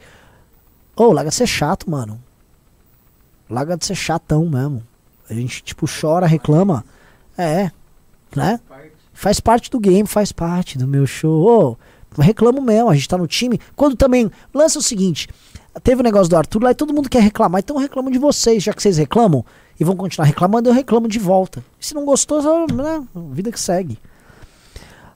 Ô, 0.95 1.03
oh, 1.03 1.11
larga 1.11 1.29
de 1.29 1.35
ser 1.35 1.47
chato, 1.47 1.89
mano. 1.89 2.21
Larga 3.49 3.75
de 3.75 3.85
ser 3.85 3.95
chatão 3.95 4.47
mesmo. 4.47 4.88
A 5.29 5.33
gente, 5.33 5.63
tipo, 5.63 5.85
chora, 5.87 6.25
reclama. 6.25 6.83
É, 7.37 7.71
né? 8.35 8.59
Faz 9.13 9.39
parte 9.39 9.69
do 9.69 9.79
game, 9.79 10.07
faz 10.07 10.31
parte 10.31 10.77
do 10.77 10.87
meu 10.87 11.05
show. 11.05 11.77
Oh, 12.17 12.21
reclamo 12.21 12.61
mesmo, 12.61 12.89
a 12.89 12.95
gente 12.95 13.07
tá 13.07 13.17
no 13.17 13.27
time. 13.27 13.59
Quando 13.75 13.95
também. 13.95 14.31
Lança 14.53 14.79
o 14.79 14.81
seguinte: 14.81 15.27
teve 15.83 16.01
o 16.01 16.03
negócio 16.03 16.29
do 16.29 16.37
Arthur 16.37 16.63
lá 16.63 16.71
e 16.71 16.75
todo 16.75 16.93
mundo 16.93 17.09
quer 17.09 17.21
reclamar. 17.21 17.59
Então 17.59 17.75
eu 17.75 17.81
reclamo 17.81 18.11
de 18.11 18.17
vocês, 18.17 18.63
já 18.63 18.73
que 18.73 18.81
vocês 18.81 18.97
reclamam 18.97 19.45
e 19.79 19.83
vão 19.83 19.95
continuar 19.95 20.25
reclamando, 20.25 20.69
eu 20.69 20.73
reclamo 20.73 21.07
de 21.07 21.19
volta. 21.19 21.63
E 21.79 21.85
se 21.85 21.93
não 21.93 22.05
gostou, 22.05 22.41
né? 22.73 23.03
Vida 23.31 23.51
que 23.51 23.59
segue. 23.59 23.99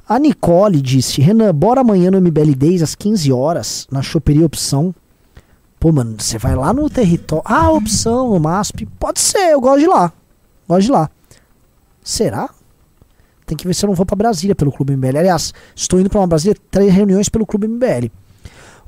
A 0.07 0.19
Nicole 0.19 0.81
disse: 0.81 1.22
Renan, 1.22 1.53
bora 1.53 1.81
amanhã 1.81 2.11
no 2.11 2.22
MBL 2.22 2.56
10 2.56 2.84
às 2.84 2.95
15 2.95 3.31
horas, 3.31 3.88
na 3.91 4.02
choperia 4.02 4.45
opção. 4.45 4.94
Pô, 5.84 5.91
mano, 5.91 6.15
você 6.18 6.38
vai 6.38 6.55
lá 6.55 6.72
no 6.72 6.89
território. 6.89 7.43
Ah, 7.45 7.69
opção, 7.69 8.30
no 8.30 8.39
MASP. 8.39 8.85
Pode 8.97 9.19
ser, 9.19 9.51
eu 9.51 9.60
gosto 9.60 9.81
de 9.81 9.85
lá. 9.85 10.14
Gosto 10.65 10.85
de 10.85 10.91
lá. 10.93 11.10
Será? 12.01 12.49
Tem 13.45 13.57
que 13.57 13.68
ver 13.68 13.73
se 13.73 13.84
eu 13.84 13.89
não 13.89 13.93
vou 13.93 14.05
para 14.05 14.15
Brasília 14.15 14.55
pelo 14.55 14.72
Clube 14.72 14.95
MBL. 14.95 15.18
Aliás, 15.18 15.53
estou 15.76 15.99
indo 15.99 16.10
para 16.10 16.22
uma 16.22 16.27
Brasília, 16.27 16.55
três 16.72 16.89
reuniões 16.93 17.27
pelo 17.27 17.45
Clube 17.45 17.68
MBL. 17.68 18.10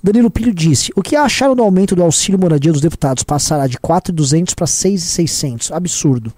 Danilo 0.02 0.32
Pilho 0.32 0.54
disse: 0.54 0.94
O 0.96 1.02
que 1.02 1.18
acharam 1.18 1.54
do 1.54 1.64
aumento 1.64 1.98
do 1.98 2.02
auxílio 2.02 2.40
moradia 2.40 2.72
dos 2.72 2.80
deputados? 2.80 3.24
Passará 3.24 3.68
de 3.68 3.78
4.200 3.78 4.56
para 4.56 4.66
6.600. 4.66 5.76
Absurdo. 5.76 6.32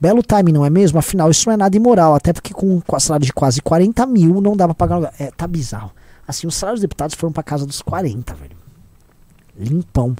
Belo 0.00 0.22
time, 0.22 0.52
não 0.52 0.64
é 0.64 0.70
mesmo? 0.70 0.98
Afinal, 0.98 1.30
isso 1.30 1.46
não 1.46 1.52
é 1.52 1.56
nada 1.58 1.76
imoral, 1.76 2.14
até 2.14 2.32
porque 2.32 2.54
com 2.54 2.78
o 2.78 2.98
salário 2.98 3.26
de 3.26 3.32
quase 3.34 3.60
40 3.60 4.06
mil 4.06 4.40
não 4.40 4.56
dá 4.56 4.64
pra 4.64 4.74
pagar. 4.74 5.12
É, 5.18 5.30
tá 5.36 5.46
bizarro. 5.46 5.92
Assim, 6.26 6.46
os 6.46 6.54
salários 6.54 6.80
dos 6.80 6.88
deputados 6.88 7.14
foram 7.14 7.30
pra 7.30 7.42
casa 7.42 7.66
dos 7.66 7.82
40, 7.82 8.34
velho 8.36 8.57
limpão. 9.58 10.14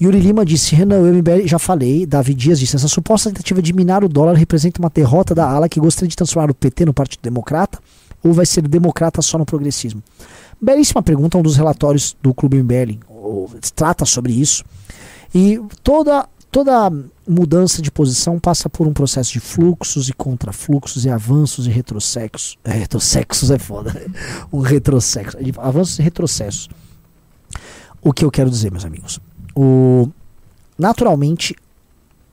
Yuri 0.00 0.20
Lima 0.20 0.44
disse: 0.44 0.74
Renan, 0.74 1.00
o 1.00 1.06
MBL, 1.06 1.46
já 1.46 1.58
falei. 1.58 2.06
Davi 2.06 2.34
Dias 2.34 2.58
disse: 2.58 2.76
essa 2.76 2.88
suposta 2.88 3.30
tentativa 3.30 3.62
de 3.62 3.72
minar 3.72 4.04
o 4.04 4.08
dólar 4.08 4.34
representa 4.34 4.80
uma 4.80 4.90
derrota 4.90 5.34
da 5.34 5.48
ala 5.48 5.68
que 5.68 5.80
gostaria 5.80 6.08
de 6.08 6.16
transformar 6.16 6.50
o 6.50 6.54
PT 6.54 6.84
no 6.86 6.94
Partido 6.94 7.20
Democrata 7.22 7.78
ou 8.22 8.32
vai 8.32 8.46
ser 8.46 8.66
democrata 8.66 9.20
só 9.20 9.36
no 9.36 9.44
progressismo? 9.44 10.02
Belíssima 10.60 11.02
pergunta, 11.02 11.36
um 11.36 11.42
dos 11.42 11.56
relatórios 11.56 12.16
do 12.22 12.32
Clube 12.32 12.62
MBL 12.62 12.98
trata 13.74 14.04
sobre 14.04 14.32
isso. 14.32 14.64
E 15.34 15.60
toda, 15.82 16.26
toda 16.50 16.90
mudança 17.28 17.82
de 17.82 17.90
posição 17.90 18.38
passa 18.38 18.68
por 18.68 18.86
um 18.86 18.92
processo 18.92 19.32
de 19.32 19.40
fluxos 19.40 20.08
e 20.08 20.12
contrafluxos 20.12 21.04
e 21.04 21.10
avanços 21.10 21.66
e 21.66 21.70
retrocessos. 21.70 22.56
É, 22.64 22.72
retrocessos 22.72 23.50
é 23.50 23.58
foda. 23.58 23.94
um 24.52 24.60
retrocesso. 24.60 25.36
Avanços 25.58 25.98
e 25.98 26.02
retrocessos. 26.02 26.68
O 28.04 28.12
que 28.12 28.22
eu 28.22 28.30
quero 28.30 28.50
dizer, 28.50 28.70
meus 28.70 28.84
amigos? 28.84 29.18
O, 29.56 30.10
naturalmente, 30.78 31.56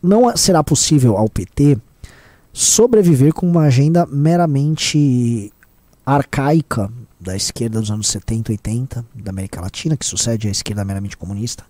não 0.04 0.36
será 0.36 0.62
possível 0.62 1.18
ao 1.18 1.30
PT 1.30 1.78
sobreviver 2.52 3.34
com 3.34 3.48
uma 3.48 3.64
agenda 3.64 4.06
meramente 4.06 5.52
arcaica, 6.06 6.92
da 7.18 7.36
esquerda 7.36 7.80
dos 7.80 7.92
anos 7.92 8.08
70, 8.08 8.52
80 8.52 9.06
da 9.14 9.30
América 9.30 9.62
Latina, 9.62 9.96
que 9.96 10.06
sucede 10.06 10.48
à 10.48 10.52
esquerda 10.52 10.84
meramente 10.84 11.16
comunista. 11.16 11.64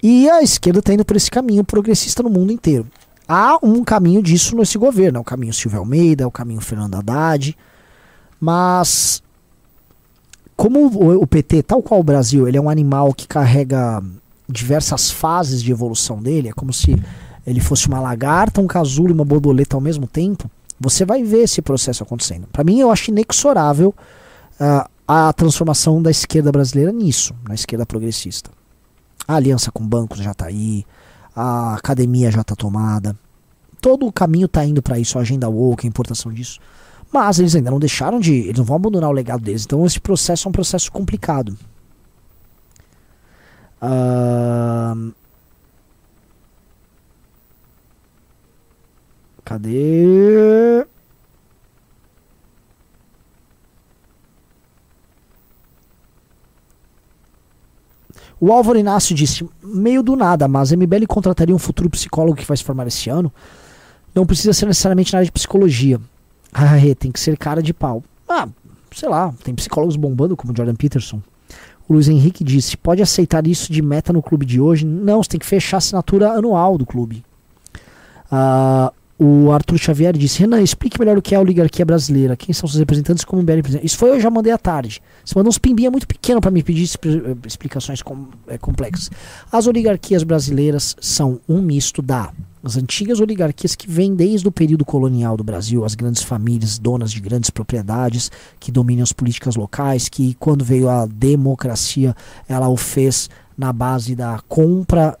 E 0.00 0.28
a 0.30 0.42
esquerda 0.42 0.78
está 0.78 0.92
indo 0.92 1.04
por 1.04 1.16
esse 1.16 1.30
caminho 1.30 1.64
progressista 1.64 2.22
no 2.22 2.30
mundo 2.30 2.52
inteiro. 2.52 2.86
Há 3.26 3.58
um 3.62 3.82
caminho 3.82 4.22
disso 4.22 4.54
nesse 4.54 4.78
governo, 4.78 5.18
é 5.18 5.20
o 5.20 5.24
caminho 5.24 5.52
Silvio 5.52 5.80
Almeida, 5.80 6.22
é 6.22 6.26
o 6.26 6.30
caminho 6.30 6.60
Fernando 6.60 6.94
Haddad, 6.94 7.56
mas 8.38 9.22
como 10.58 10.86
o, 11.22 11.24
PT, 11.24 11.62
tal 11.62 11.80
qual 11.80 12.00
o 12.00 12.02
Brasil, 12.02 12.48
ele 12.48 12.58
é 12.58 12.60
um 12.60 12.68
animal 12.68 13.14
que 13.14 13.28
carrega 13.28 14.02
diversas 14.48 15.08
fases 15.08 15.62
de 15.62 15.70
evolução 15.70 16.20
dele, 16.20 16.48
é 16.48 16.52
como 16.52 16.72
se 16.72 17.00
ele 17.46 17.60
fosse 17.60 17.86
uma 17.86 18.00
lagarta, 18.00 18.60
um 18.60 18.66
casulo 18.66 19.10
e 19.10 19.12
uma 19.12 19.24
borboleta 19.24 19.76
ao 19.76 19.80
mesmo 19.80 20.08
tempo, 20.08 20.50
você 20.80 21.04
vai 21.04 21.22
ver 21.22 21.44
esse 21.44 21.62
processo 21.62 22.02
acontecendo. 22.02 22.48
Para 22.52 22.64
mim, 22.64 22.80
eu 22.80 22.90
acho 22.90 23.12
inexorável 23.12 23.94
uh, 24.60 24.90
a 25.06 25.32
transformação 25.32 26.02
da 26.02 26.10
esquerda 26.10 26.50
brasileira 26.50 26.90
nisso, 26.90 27.32
na 27.48 27.54
esquerda 27.54 27.86
progressista. 27.86 28.50
A 29.28 29.36
aliança 29.36 29.70
com 29.70 29.86
bancos 29.86 30.18
já 30.18 30.32
está 30.32 30.46
aí, 30.46 30.84
a 31.36 31.76
academia 31.76 32.32
já 32.32 32.40
está 32.40 32.56
tomada, 32.56 33.16
todo 33.80 34.08
o 34.08 34.12
caminho 34.12 34.46
está 34.46 34.66
indo 34.66 34.82
para 34.82 34.98
isso, 34.98 35.18
a 35.18 35.20
agenda 35.20 35.48
woke, 35.48 35.86
a 35.86 35.88
importação 35.88 36.32
disso. 36.32 36.58
Mas 37.12 37.38
eles 37.38 37.54
ainda 37.54 37.70
não 37.70 37.78
deixaram 37.78 38.20
de. 38.20 38.34
Eles 38.34 38.58
não 38.58 38.64
vão 38.64 38.76
abandonar 38.76 39.10
o 39.10 39.12
legado 39.12 39.42
deles. 39.42 39.64
Então 39.64 39.84
esse 39.86 40.00
processo 40.00 40.46
é 40.46 40.50
um 40.50 40.52
processo 40.52 40.90
complicado. 40.92 41.56
Uh... 43.82 45.12
Cadê? 49.44 50.86
O 58.40 58.52
Álvaro 58.52 58.78
Inácio 58.78 59.14
disse: 59.14 59.48
meio 59.62 60.02
do 60.02 60.14
nada, 60.14 60.46
mas 60.46 60.72
a 60.72 60.76
MBL 60.76 61.06
contrataria 61.08 61.54
um 61.54 61.58
futuro 61.58 61.88
psicólogo 61.88 62.36
que 62.36 62.44
vai 62.44 62.56
se 62.56 62.64
formar 62.64 62.86
esse 62.86 63.08
ano. 63.08 63.32
Não 64.14 64.26
precisa 64.26 64.52
ser 64.52 64.66
necessariamente 64.66 65.12
na 65.12 65.20
área 65.20 65.26
de 65.26 65.32
psicologia. 65.32 65.98
Ah, 66.52 66.76
tem 66.98 67.12
que 67.12 67.20
ser 67.20 67.36
cara 67.36 67.62
de 67.62 67.72
pau. 67.72 68.02
Ah, 68.28 68.48
sei 68.92 69.08
lá, 69.08 69.32
tem 69.44 69.54
psicólogos 69.54 69.96
bombando 69.96 70.36
como 70.36 70.56
Jordan 70.56 70.74
Peterson. 70.74 71.20
O 71.88 71.94
Luiz 71.94 72.08
Henrique 72.08 72.44
disse: 72.44 72.76
pode 72.76 73.02
aceitar 73.02 73.46
isso 73.46 73.72
de 73.72 73.80
meta 73.80 74.12
no 74.12 74.22
clube 74.22 74.44
de 74.44 74.60
hoje? 74.60 74.84
Não, 74.84 75.22
você 75.22 75.30
tem 75.30 75.40
que 75.40 75.46
fechar 75.46 75.76
a 75.76 75.78
assinatura 75.78 76.30
anual 76.30 76.76
do 76.76 76.84
clube. 76.84 77.24
Uh, 78.30 78.92
o 79.18 79.50
Arthur 79.50 79.78
Xavier 79.78 80.16
disse: 80.16 80.38
Renan, 80.38 80.60
explique 80.60 80.98
melhor 80.98 81.18
o 81.18 81.22
que 81.22 81.34
é 81.34 81.38
a 81.38 81.40
oligarquia 81.40 81.84
brasileira. 81.84 82.36
Quem 82.36 82.52
são 82.52 82.68
seus 82.68 82.78
representantes 82.78 83.24
como 83.24 83.42
MBL 83.42 83.62
presidente? 83.62 83.86
Isso 83.86 83.96
foi 83.96 84.10
eu 84.10 84.20
já 84.20 84.30
mandei 84.30 84.52
à 84.52 84.58
tarde. 84.58 85.02
Você 85.24 85.34
mandou 85.36 85.48
uns 85.48 85.58
pimbinha 85.58 85.90
muito 85.90 86.06
pequeno 86.06 86.40
para 86.40 86.50
me 86.50 86.62
pedir 86.62 86.84
eh, 86.84 87.36
explicações 87.46 88.00
com, 88.00 88.28
é, 88.46 88.56
complexas. 88.56 89.10
As 89.50 89.66
oligarquias 89.66 90.22
brasileiras 90.22 90.94
são 91.00 91.40
um 91.48 91.60
misto 91.60 92.00
da 92.00 92.32
as 92.62 92.76
antigas 92.76 93.20
oligarquias 93.20 93.74
que 93.74 93.90
vêm 93.90 94.14
desde 94.14 94.46
o 94.48 94.52
período 94.52 94.84
colonial 94.84 95.36
do 95.36 95.44
Brasil, 95.44 95.84
as 95.84 95.94
grandes 95.94 96.22
famílias 96.22 96.78
donas 96.78 97.12
de 97.12 97.20
grandes 97.20 97.50
propriedades 97.50 98.30
que 98.58 98.72
dominam 98.72 99.02
as 99.02 99.12
políticas 99.12 99.56
locais, 99.56 100.08
que 100.08 100.34
quando 100.34 100.64
veio 100.64 100.88
a 100.88 101.06
democracia, 101.06 102.14
ela 102.48 102.68
o 102.68 102.76
fez 102.76 103.30
na 103.56 103.72
base 103.72 104.14
da 104.14 104.40
compra 104.48 105.18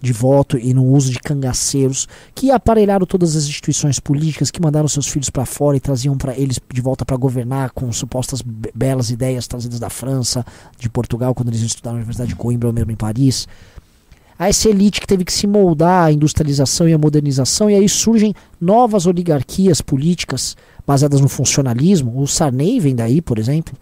de 0.00 0.12
voto 0.12 0.56
e 0.56 0.72
no 0.72 0.84
uso 0.84 1.10
de 1.10 1.18
cangaceiros 1.18 2.08
que 2.34 2.50
aparelharam 2.50 3.04
todas 3.04 3.36
as 3.36 3.44
instituições 3.44 4.00
políticas, 4.00 4.50
que 4.50 4.60
mandaram 4.60 4.88
seus 4.88 5.06
filhos 5.06 5.28
para 5.28 5.44
fora 5.44 5.76
e 5.76 5.80
traziam 5.80 6.16
para 6.16 6.36
eles 6.36 6.58
de 6.72 6.80
volta 6.80 7.04
para 7.04 7.16
governar 7.16 7.70
com 7.72 7.92
supostas 7.92 8.42
belas 8.42 9.10
ideias 9.10 9.46
trazidas 9.46 9.78
da 9.78 9.90
França, 9.90 10.44
de 10.78 10.88
Portugal, 10.88 11.34
quando 11.34 11.48
eles 11.48 11.60
estudaram 11.60 11.96
na 11.96 12.00
Universidade 12.00 12.30
de 12.30 12.36
Coimbra 12.36 12.68
ou 12.68 12.72
mesmo 12.72 12.90
em 12.90 12.96
Paris. 12.96 13.46
A 14.40 14.48
essa 14.48 14.70
elite 14.70 15.02
que 15.02 15.06
teve 15.06 15.22
que 15.22 15.34
se 15.34 15.46
moldar 15.46 16.06
à 16.06 16.12
industrialização 16.12 16.88
e 16.88 16.94
à 16.94 16.98
modernização, 16.98 17.68
e 17.68 17.74
aí 17.74 17.86
surgem 17.86 18.34
novas 18.58 19.04
oligarquias 19.04 19.82
políticas 19.82 20.56
baseadas 20.86 21.20
no 21.20 21.28
funcionalismo. 21.28 22.18
O 22.18 22.26
Sarney 22.26 22.80
vem 22.80 22.94
daí, 22.94 23.20
por 23.20 23.38
exemplo. 23.38 23.74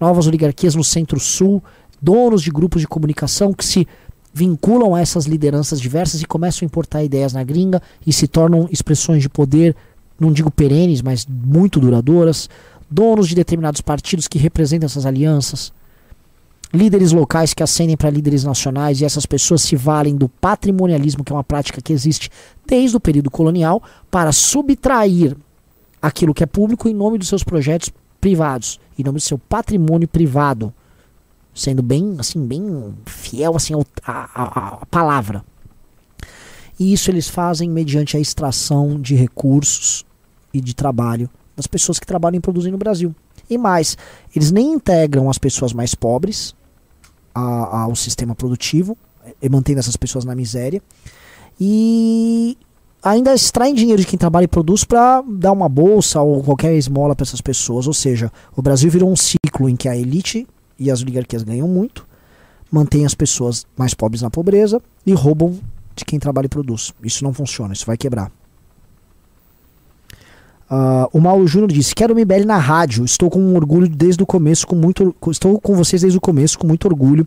Novas 0.00 0.26
oligarquias 0.26 0.74
no 0.74 0.82
centro-sul, 0.82 1.62
donos 2.00 2.42
de 2.42 2.50
grupos 2.50 2.80
de 2.80 2.88
comunicação 2.88 3.52
que 3.52 3.62
se 3.62 3.86
vinculam 4.32 4.94
a 4.94 5.02
essas 5.02 5.26
lideranças 5.26 5.78
diversas 5.78 6.22
e 6.22 6.24
começam 6.24 6.64
a 6.64 6.66
importar 6.66 7.04
ideias 7.04 7.34
na 7.34 7.44
gringa 7.44 7.82
e 8.06 8.10
se 8.10 8.26
tornam 8.26 8.66
expressões 8.72 9.20
de 9.20 9.28
poder, 9.28 9.76
não 10.18 10.32
digo 10.32 10.50
perenes, 10.50 11.02
mas 11.02 11.26
muito 11.26 11.78
duradouras, 11.78 12.48
donos 12.90 13.28
de 13.28 13.34
determinados 13.34 13.82
partidos 13.82 14.26
que 14.26 14.38
representam 14.38 14.86
essas 14.86 15.04
alianças, 15.04 15.74
líderes 16.76 17.12
locais 17.12 17.54
que 17.54 17.62
ascendem 17.62 17.96
para 17.96 18.10
líderes 18.10 18.44
nacionais 18.44 19.00
e 19.00 19.04
essas 19.04 19.26
pessoas 19.26 19.62
se 19.62 19.74
valem 19.74 20.16
do 20.16 20.28
patrimonialismo, 20.28 21.24
que 21.24 21.32
é 21.32 21.36
uma 21.36 21.44
prática 21.44 21.80
que 21.80 21.92
existe 21.92 22.30
desde 22.66 22.96
o 22.96 23.00
período 23.00 23.30
colonial, 23.30 23.82
para 24.10 24.30
subtrair 24.32 25.36
aquilo 26.00 26.34
que 26.34 26.44
é 26.44 26.46
público 26.46 26.88
em 26.88 26.94
nome 26.94 27.18
dos 27.18 27.28
seus 27.28 27.42
projetos 27.42 27.90
privados, 28.20 28.78
em 28.98 29.02
nome 29.02 29.18
do 29.18 29.22
seu 29.22 29.38
patrimônio 29.38 30.06
privado 30.06 30.72
sendo 31.56 31.82
bem, 31.82 32.16
assim, 32.18 32.46
bem 32.46 32.94
fiel 33.06 33.56
assim 33.56 33.72
à, 34.04 34.86
palavra. 34.90 35.42
E 36.78 36.92
isso 36.92 37.10
eles 37.10 37.28
fazem 37.28 37.70
mediante 37.70 38.16
a 38.16 38.20
extração 38.20 39.00
de 39.00 39.14
recursos 39.14 40.04
e 40.52 40.60
de 40.60 40.74
trabalho 40.74 41.30
das 41.56 41.66
pessoas 41.66 41.98
que 41.98 42.06
trabalham 42.06 42.36
e 42.36 42.40
produzem 42.40 42.70
no 42.70 42.76
Brasil. 42.76 43.14
E 43.48 43.56
mais, 43.56 43.96
eles 44.34 44.52
nem 44.52 44.74
integram 44.74 45.30
as 45.30 45.38
pessoas 45.38 45.72
mais 45.72 45.94
pobres 45.94 46.54
ao 47.40 47.94
sistema 47.94 48.34
produtivo, 48.34 48.96
e 49.40 49.48
mantendo 49.48 49.80
essas 49.80 49.96
pessoas 49.96 50.24
na 50.24 50.34
miséria. 50.34 50.82
E 51.60 52.56
ainda 53.02 53.34
extraem 53.34 53.74
dinheiro 53.74 54.00
de 54.00 54.06
quem 54.06 54.18
trabalha 54.18 54.44
e 54.44 54.48
produz 54.48 54.84
para 54.84 55.22
dar 55.26 55.52
uma 55.52 55.68
bolsa 55.68 56.20
ou 56.20 56.42
qualquer 56.42 56.74
esmola 56.74 57.14
para 57.14 57.24
essas 57.24 57.40
pessoas. 57.40 57.86
Ou 57.86 57.94
seja, 57.94 58.32
o 58.54 58.62
Brasil 58.62 58.90
virou 58.90 59.10
um 59.10 59.16
ciclo 59.16 59.68
em 59.68 59.76
que 59.76 59.88
a 59.88 59.96
elite 59.96 60.46
e 60.78 60.90
as 60.90 61.02
oligarquias 61.02 61.42
ganham 61.42 61.68
muito, 61.68 62.06
mantêm 62.70 63.06
as 63.06 63.14
pessoas 63.14 63.66
mais 63.76 63.94
pobres 63.94 64.22
na 64.22 64.30
pobreza 64.30 64.80
e 65.04 65.12
roubam 65.12 65.58
de 65.94 66.04
quem 66.04 66.18
trabalha 66.18 66.46
e 66.46 66.50
produz. 66.50 66.92
Isso 67.02 67.24
não 67.24 67.32
funciona, 67.32 67.72
isso 67.72 67.86
vai 67.86 67.96
quebrar. 67.96 68.30
Uh, 70.70 71.08
o 71.12 71.20
Mauro 71.20 71.46
Júnior 71.46 71.70
disse: 71.70 71.94
Quero 71.94 72.14
MBL 72.14 72.44
na 72.44 72.58
rádio. 72.58 73.04
Estou 73.04 73.30
com 73.30 73.54
orgulho 73.54 73.88
desde 73.88 74.22
o 74.22 74.26
começo, 74.26 74.66
com 74.66 74.74
muito 74.74 75.14
estou 75.30 75.60
com 75.60 75.74
vocês 75.74 76.02
desde 76.02 76.18
o 76.18 76.20
começo, 76.20 76.58
com 76.58 76.66
muito 76.66 76.86
orgulho. 76.86 77.26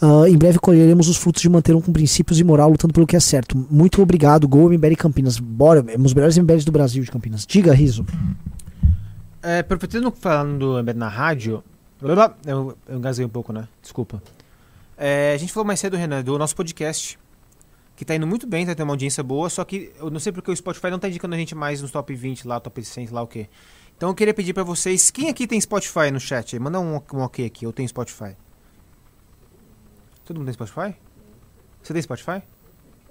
Uh, 0.00 0.26
em 0.26 0.36
breve 0.36 0.58
colheremos 0.58 1.08
os 1.08 1.16
frutos 1.16 1.42
de 1.42 1.48
manter 1.48 1.76
um 1.76 1.80
com 1.80 1.92
princípios 1.92 2.40
e 2.40 2.44
moral, 2.44 2.70
lutando 2.70 2.92
pelo 2.92 3.06
que 3.06 3.14
é 3.14 3.20
certo. 3.20 3.56
Muito 3.70 4.02
obrigado, 4.02 4.48
Gol 4.48 4.68
MBL 4.70 4.96
Campinas. 4.96 5.38
Bora, 5.38 5.84
os 5.98 6.14
melhores 6.14 6.36
MBLs 6.36 6.66
do 6.66 6.72
Brasil 6.72 7.02
de 7.04 7.10
Campinas. 7.10 7.46
Diga, 7.46 7.72
Riso. 7.72 8.04
É, 9.42 9.64
falando 10.20 10.58
do 10.58 10.82
MBL 10.82 10.98
na 10.98 11.08
rádio, 11.08 11.62
eu, 12.44 12.76
eu 12.88 12.98
engasguei 12.98 13.24
um 13.24 13.28
pouco, 13.28 13.52
né? 13.52 13.68
Desculpa. 13.80 14.20
É, 14.98 15.32
a 15.34 15.36
gente 15.36 15.52
falou 15.52 15.66
mais 15.66 15.78
cedo, 15.78 15.96
Renan, 15.96 16.22
do 16.22 16.36
nosso 16.38 16.54
podcast. 16.54 17.18
Que 18.02 18.06
tá 18.06 18.16
indo 18.16 18.26
muito 18.26 18.48
bem, 18.48 18.66
tá 18.66 18.74
tendo 18.74 18.88
uma 18.88 18.94
audiência 18.94 19.22
boa, 19.22 19.48
só 19.48 19.64
que 19.64 19.92
eu 19.96 20.10
não 20.10 20.18
sei 20.18 20.32
porque 20.32 20.50
o 20.50 20.56
Spotify 20.56 20.90
não 20.90 20.98
tá 20.98 21.06
indicando 21.06 21.36
a 21.36 21.38
gente 21.38 21.54
mais 21.54 21.80
nos 21.80 21.92
top 21.92 22.12
20 22.12 22.48
lá, 22.48 22.58
top 22.58 22.84
100, 22.84 23.06
lá 23.10 23.22
o 23.22 23.28
quê. 23.28 23.48
Então 23.96 24.08
eu 24.08 24.14
queria 24.16 24.34
pedir 24.34 24.52
para 24.52 24.64
vocês, 24.64 25.08
quem 25.08 25.28
aqui 25.28 25.46
tem 25.46 25.60
Spotify 25.60 26.10
no 26.10 26.18
chat? 26.18 26.58
Manda 26.58 26.80
um, 26.80 26.96
um 26.96 27.20
ok 27.20 27.46
aqui, 27.46 27.64
eu 27.64 27.72
tenho 27.72 27.88
Spotify. 27.88 28.36
Todo 30.24 30.38
mundo 30.38 30.46
tem 30.46 30.54
Spotify? 30.54 30.96
Você 31.80 31.92
tem 31.92 32.02
Spotify? 32.02 32.42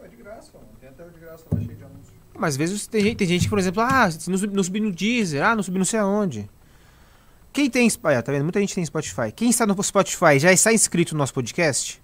É 0.03 0.07
de 0.09 0.17
graça, 0.17 0.51
mano. 0.55 0.67
Tem 0.81 0.89
até 0.89 1.05
o 1.05 1.09
de 1.09 1.19
graça 1.21 1.45
lá 1.49 1.57
cheio 1.61 1.77
de 1.77 1.83
anúncios. 1.85 2.13
Mas 2.37 2.49
às 2.49 2.57
vezes 2.57 2.85
tem 2.85 3.01
gente, 3.01 3.15
tem 3.15 3.27
gente 3.27 3.47
por 3.47 3.59
exemplo, 3.59 3.81
ah, 3.83 4.09
não, 4.27 4.37
não 4.37 4.63
subi 4.63 4.81
no 4.81 4.91
Deezer, 4.91 5.41
ah, 5.41 5.55
não 5.55 5.63
subi 5.63 5.77
não 5.77 5.85
sei 5.85 6.01
aonde. 6.01 6.49
Quem 7.53 7.69
tem 7.69 7.89
Spotify, 7.89 8.21
tá 8.21 8.33
vendo? 8.33 8.43
Muita 8.43 8.59
gente 8.59 8.75
tem 8.75 8.83
Spotify. 8.83 9.31
Quem 9.33 9.51
está 9.51 9.65
no 9.65 9.81
Spotify 9.81 10.37
já 10.37 10.51
está 10.51 10.73
inscrito 10.73 11.13
no 11.13 11.19
nosso 11.19 11.33
podcast? 11.33 12.00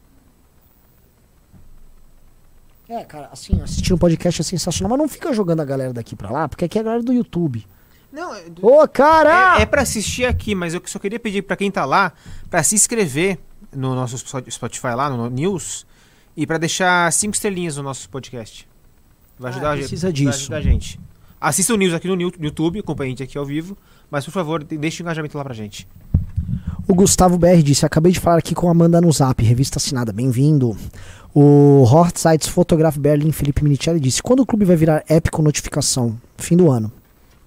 É, 2.90 3.04
cara, 3.04 3.30
assim, 3.32 3.62
assistir 3.62 3.94
um 3.94 3.98
podcast 3.98 4.42
é 4.42 4.44
sensacional, 4.44 4.90
mas 4.92 5.00
não 5.00 5.10
fica 5.10 5.34
jogando 5.34 5.60
a 5.60 5.66
galera 5.66 5.92
daqui 5.92 6.16
pra 6.16 6.32
lá, 6.32 6.48
porque 6.48 6.64
aqui 6.64 6.78
é 6.78 6.82
a 6.82 6.84
galera 6.84 7.04
do 7.04 7.12
YouTube. 7.12 7.66
Não, 8.12 8.32
Ô, 8.62 8.82
oh, 8.82 8.88
cara! 8.88 9.60
É, 9.60 9.64
é 9.64 9.66
pra 9.66 9.82
assistir 9.82 10.26
aqui, 10.26 10.56
mas 10.56 10.74
eu 10.74 10.82
só 10.86 10.98
queria 10.98 11.20
pedir 11.20 11.42
pra 11.42 11.58
quem 11.58 11.70
tá 11.70 11.84
lá 11.84 12.14
pra 12.50 12.64
se 12.64 12.76
inscrever 12.76 13.38
no 13.76 13.94
nosso 13.94 14.18
Spotify 14.50 14.96
lá, 14.96 15.10
no 15.10 15.30
News, 15.30 15.86
e 16.36 16.48
pra 16.48 16.58
deixar 16.58 17.12
cinco 17.12 17.34
estrelinhas 17.34 17.76
no 17.76 17.84
nosso 17.84 18.10
podcast. 18.10 18.68
Vai 19.38 19.52
ajudar, 19.52 19.74
ah, 19.74 19.78
precisa 19.78 20.08
a, 20.08 20.12
disso. 20.12 20.30
Vai 20.30 20.36
ajudar 20.36 20.58
a 20.58 20.62
gente. 20.62 21.00
Assista 21.40 21.74
o 21.74 21.78
News 21.78 21.94
aqui 21.94 22.08
no 22.08 22.20
YouTube, 22.20 22.80
acompanhe 22.80 23.10
a 23.10 23.12
gente 23.12 23.24
aqui 23.24 23.38
ao 23.38 23.46
vivo. 23.46 23.78
Mas, 24.10 24.24
por 24.24 24.32
favor, 24.32 24.64
deixe 24.64 25.02
o 25.02 25.04
engajamento 25.04 25.38
lá 25.38 25.44
pra 25.44 25.54
gente. 25.54 25.88
O 26.88 26.96
Gustavo 26.96 27.38
BR 27.38 27.62
disse: 27.62 27.86
Acabei 27.86 28.14
de 28.14 28.20
falar 28.20 28.38
aqui 28.38 28.56
com 28.56 28.70
a 28.70 28.72
Amanda 28.72 29.02
no 29.02 29.12
Zap, 29.12 29.44
revista 29.44 29.78
assinada, 29.78 30.14
bem-vindo. 30.14 30.76
O 31.34 31.84
Hort 31.84 32.18
Sites 32.18 32.48
Photograph 32.48 32.98
Berlin 32.98 33.32
Felipe 33.32 33.64
Minicelli 33.64 34.00
disse: 34.00 34.24
Quando 34.24 34.42
o 34.42 34.46
clube 34.46 34.66
vai 34.66 34.76
virar 34.76 35.04
app 35.08 35.30
com 35.30 35.42
notificação? 35.42 36.20
Fim 36.38 36.58
do 36.58 36.72
ano. 36.72 36.92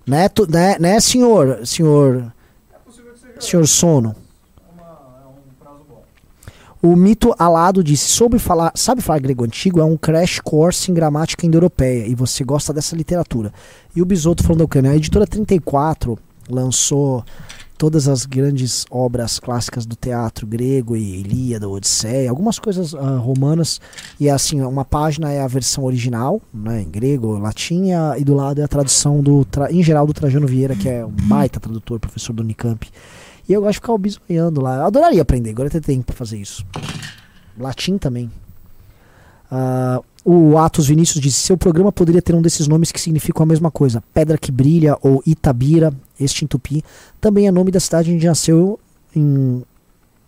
Né, 0.07 0.29
tu, 0.29 0.51
né, 0.51 0.77
né 0.79 1.01
senhor? 1.01 1.67
Senhor. 1.67 2.33
É 3.37 3.41
Senhor 3.41 3.67
Sono. 3.67 4.15
O 6.83 6.97
mito 6.97 7.35
alado 7.39 7.85
disse: 7.85 8.09
Soube 8.09 8.39
falar, 8.39 8.73
sabe 8.75 9.03
falar 9.03 9.19
grego 9.19 9.45
antigo? 9.45 9.81
É 9.81 9.85
um 9.85 9.97
crash 9.97 10.41
course 10.41 10.91
em 10.91 10.95
gramática 10.95 11.47
indo-europeia 11.47 12.07
e 12.07 12.15
você 12.15 12.43
gosta 12.43 12.73
dessa 12.73 12.97
literatura. 12.97 13.53
E 13.95 14.01
o 14.01 14.07
Bisoto 14.07 14.43
falando 14.43 14.61
da 14.61 14.65
Ucrânia. 14.65 14.91
A 14.93 14.97
editora 14.97 15.27
34 15.27 16.19
lançou 16.49 17.23
todas 17.81 18.07
as 18.09 18.27
grandes 18.27 18.85
obras 18.91 19.41
clássicas 19.41 19.87
do 19.87 19.97
teatro 19.97 20.47
grego 20.47 20.95
e 20.95 21.21
Ilíada, 21.21 21.67
Odisseia, 21.67 22.29
algumas 22.29 22.59
coisas 22.59 22.95
ah, 22.95 23.17
romanas. 23.17 23.81
E 24.21 24.29
assim, 24.29 24.61
uma 24.61 24.85
página 24.85 25.33
é 25.33 25.41
a 25.41 25.47
versão 25.47 25.85
original, 25.85 26.43
né, 26.53 26.83
em 26.83 26.91
grego, 26.91 27.39
latim, 27.39 27.87
e 28.19 28.23
do 28.23 28.35
lado 28.35 28.61
é 28.61 28.65
a 28.65 28.69
tradução 28.69 29.23
do, 29.23 29.47
em 29.71 29.83
geral 29.83 30.07
do 30.07 30.13
Trajano 30.13 30.47
Vieira, 30.47 30.77
que 30.77 30.91
é 30.91 31.07
um 31.07 31.11
baita 31.11 31.59
tradutor, 31.59 31.99
professor 31.99 32.35
do 32.35 32.43
Unicamp. 32.43 32.87
E 33.49 33.53
eu 33.55 33.63
gosto 33.63 33.73
de 33.73 33.81
ficar 33.81 33.97
bisonhando 33.97 34.61
lá. 34.61 34.77
Eu 34.77 34.85
adoraria 34.85 35.23
aprender, 35.23 35.49
agora 35.49 35.71
eu 35.73 35.81
tempo 35.81 36.05
pra 36.05 36.15
fazer 36.15 36.37
isso. 36.37 36.67
Latim 37.59 37.97
também. 37.97 38.31
Ah, 39.51 40.01
o 40.25 40.57
Atos 40.59 40.87
Vinícius 40.87 41.21
disse: 41.21 41.39
seu 41.39 41.57
programa 41.57 41.91
poderia 41.91 42.23
ter 42.23 42.35
um 42.35 42.43
desses 42.43 42.69
nomes 42.69 42.93
que 42.93 43.01
significam 43.01 43.43
a 43.43 43.47
mesma 43.47 43.71
coisa. 43.71 44.03
Pedra 44.15 44.37
que 44.39 44.53
brilha 44.53 44.97
ou 45.03 45.23
Itabira, 45.27 45.93
este 46.19 46.45
em 46.45 46.49
Tupi, 46.49 46.85
também 47.21 47.47
é 47.47 47.51
nome 47.51 47.71
da 47.71 47.81
cidade 47.81 48.13
onde 48.15 48.27
nasceu 48.27 48.79
em 49.17 49.63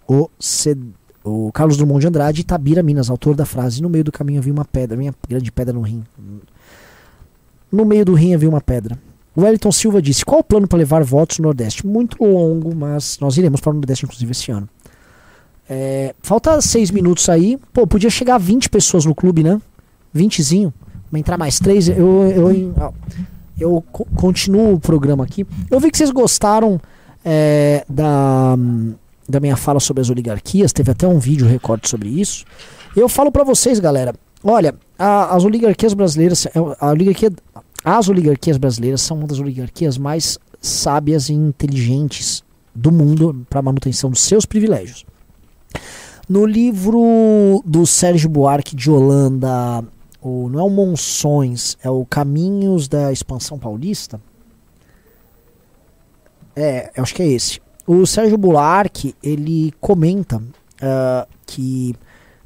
o, 0.08 0.28
Ced- 0.40 0.82
o 1.22 1.52
Carlos 1.52 1.76
Drummond 1.76 2.00
de 2.00 2.08
Andrade, 2.08 2.40
Itabira, 2.40 2.82
Minas, 2.82 3.10
autor 3.10 3.34
da 3.36 3.44
frase: 3.44 3.80
No 3.82 3.88
meio 3.88 4.02
do 4.04 4.10
caminho 4.10 4.38
havia 4.40 4.52
uma 4.52 4.64
pedra, 4.64 4.96
minha 4.96 5.14
grande 5.28 5.52
pedra 5.52 5.72
no 5.72 5.82
rim. 5.82 6.02
No 7.70 7.84
meio 7.84 8.04
do 8.04 8.14
rim 8.14 8.34
havia 8.34 8.48
uma 8.48 8.60
pedra. 8.60 8.98
O 9.34 9.42
Wellington 9.42 9.72
Silva 9.72 10.02
disse: 10.02 10.24
Qual 10.24 10.40
o 10.40 10.44
plano 10.44 10.66
para 10.66 10.78
levar 10.78 11.02
votos 11.04 11.38
no 11.38 11.44
Nordeste? 11.44 11.86
Muito 11.86 12.22
longo, 12.22 12.74
mas 12.74 13.18
nós 13.20 13.36
iremos 13.36 13.60
para 13.60 13.70
o 13.70 13.74
Nordeste, 13.74 14.04
inclusive, 14.04 14.30
esse 14.32 14.50
ano. 14.50 14.68
É, 15.68 16.14
falta 16.22 16.60
seis 16.60 16.90
minutos 16.90 17.28
aí. 17.28 17.58
Pô, 17.72 17.86
podia 17.86 18.10
chegar 18.10 18.34
a 18.34 18.38
20 18.38 18.68
pessoas 18.68 19.04
no 19.04 19.14
clube, 19.14 19.42
né? 19.42 19.60
20zinho. 20.14 20.72
Vai 21.10 21.20
entrar 21.20 21.38
mais 21.38 21.58
três. 21.58 21.88
Eu, 21.88 21.96
eu, 22.34 22.74
eu 23.58 23.84
co- 23.92 24.06
continuo 24.16 24.74
o 24.74 24.80
programa 24.80 25.24
aqui. 25.24 25.46
Eu 25.70 25.78
vi 25.80 25.90
que 25.90 25.96
vocês 25.98 26.10
gostaram 26.10 26.80
é, 27.24 27.84
da, 27.88 28.56
da 29.28 29.40
minha 29.40 29.56
fala 29.56 29.78
sobre 29.80 30.00
as 30.00 30.10
oligarquias. 30.10 30.72
Teve 30.72 30.90
até 30.90 31.06
um 31.06 31.18
vídeo 31.18 31.46
recorte 31.46 31.88
sobre 31.88 32.08
isso. 32.08 32.44
Eu 32.96 33.08
falo 33.08 33.30
pra 33.30 33.44
vocês, 33.44 33.78
galera. 33.78 34.14
Olha, 34.44 34.74
a- 34.98 35.34
as 35.34 35.44
oligarquias 35.44 35.94
brasileiras, 35.94 36.46
a 36.80 36.90
oligarquia, 36.90 37.30
as 37.84 38.08
oligarquias 38.08 38.56
brasileiras 38.58 39.00
são 39.00 39.18
uma 39.18 39.26
das 39.26 39.38
oligarquias 39.38 39.96
mais 39.96 40.38
sábias 40.60 41.28
e 41.28 41.34
inteligentes 41.34 42.42
do 42.74 42.90
mundo 42.90 43.46
para 43.50 43.60
manutenção 43.62 44.10
dos 44.10 44.20
seus 44.20 44.44
privilégios. 44.46 45.04
No 46.28 46.46
livro 46.46 47.62
do 47.64 47.86
Sérgio 47.86 48.28
Buarque 48.30 48.74
de 48.76 48.90
Holanda, 48.90 49.84
o, 50.20 50.48
não 50.48 50.60
é 50.60 50.62
o 50.62 50.70
Monções, 50.70 51.76
é 51.82 51.90
o 51.90 52.06
Caminhos 52.06 52.88
da 52.88 53.12
Expansão 53.12 53.58
Paulista. 53.58 54.20
É, 56.54 56.90
eu 56.96 57.02
acho 57.02 57.14
que 57.14 57.22
é 57.22 57.26
esse. 57.26 57.60
O 57.86 58.06
Sérgio 58.06 58.38
Buarque, 58.38 59.14
ele 59.22 59.72
comenta 59.80 60.40
ah, 60.80 61.26
que 61.46 61.94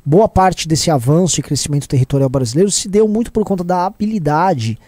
boa 0.05 0.29
parte 0.29 0.67
desse 0.67 0.91
avanço 0.91 1.39
e 1.39 1.43
crescimento 1.43 1.89
territorial 1.89 2.31
brasileiro 2.31 2.71
se 2.71 2.89
deu 2.89 3.07
muito 3.07 3.31
por 3.31 3.45
conta 3.45 3.63
da 3.63 3.87
habilidade 3.87 4.79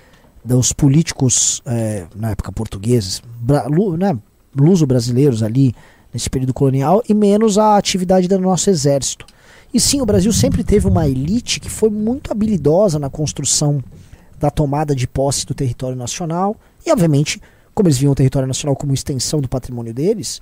dos 0.44 0.72
políticos, 0.72 1.60
eh, 1.66 2.06
na 2.14 2.30
época 2.30 2.50
portugueses, 2.52 3.20
bra- 3.40 3.66
lu- 3.66 3.96
né, 3.98 4.16
luso-brasileiros 4.56 5.42
ali, 5.42 5.74
nesse 6.12 6.28
período 6.30 6.54
colonial, 6.54 7.02
e 7.08 7.14
menos 7.14 7.58
a 7.58 7.76
atividade 7.76 8.28
do 8.28 8.38
nosso 8.38 8.70
exército. 8.70 9.26
E 9.72 9.78
sim, 9.78 10.00
o 10.00 10.06
Brasil 10.06 10.32
sempre 10.32 10.64
teve 10.64 10.86
uma 10.86 11.06
elite 11.06 11.60
que 11.60 11.68
foi 11.68 11.90
muito 11.90 12.32
habilidosa 12.32 12.98
na 12.98 13.10
construção 13.10 13.82
da 14.38 14.50
tomada 14.50 14.94
de 14.94 15.06
posse 15.06 15.44
do 15.44 15.54
território 15.54 15.96
nacional, 15.96 16.56
e 16.86 16.90
obviamente, 16.90 17.40
como 17.74 17.88
eles 17.88 17.98
viam 17.98 18.12
o 18.12 18.14
território 18.14 18.48
nacional 18.48 18.76
como 18.76 18.94
extensão 18.94 19.40
do 19.40 19.48
patrimônio 19.48 19.92
deles, 19.92 20.40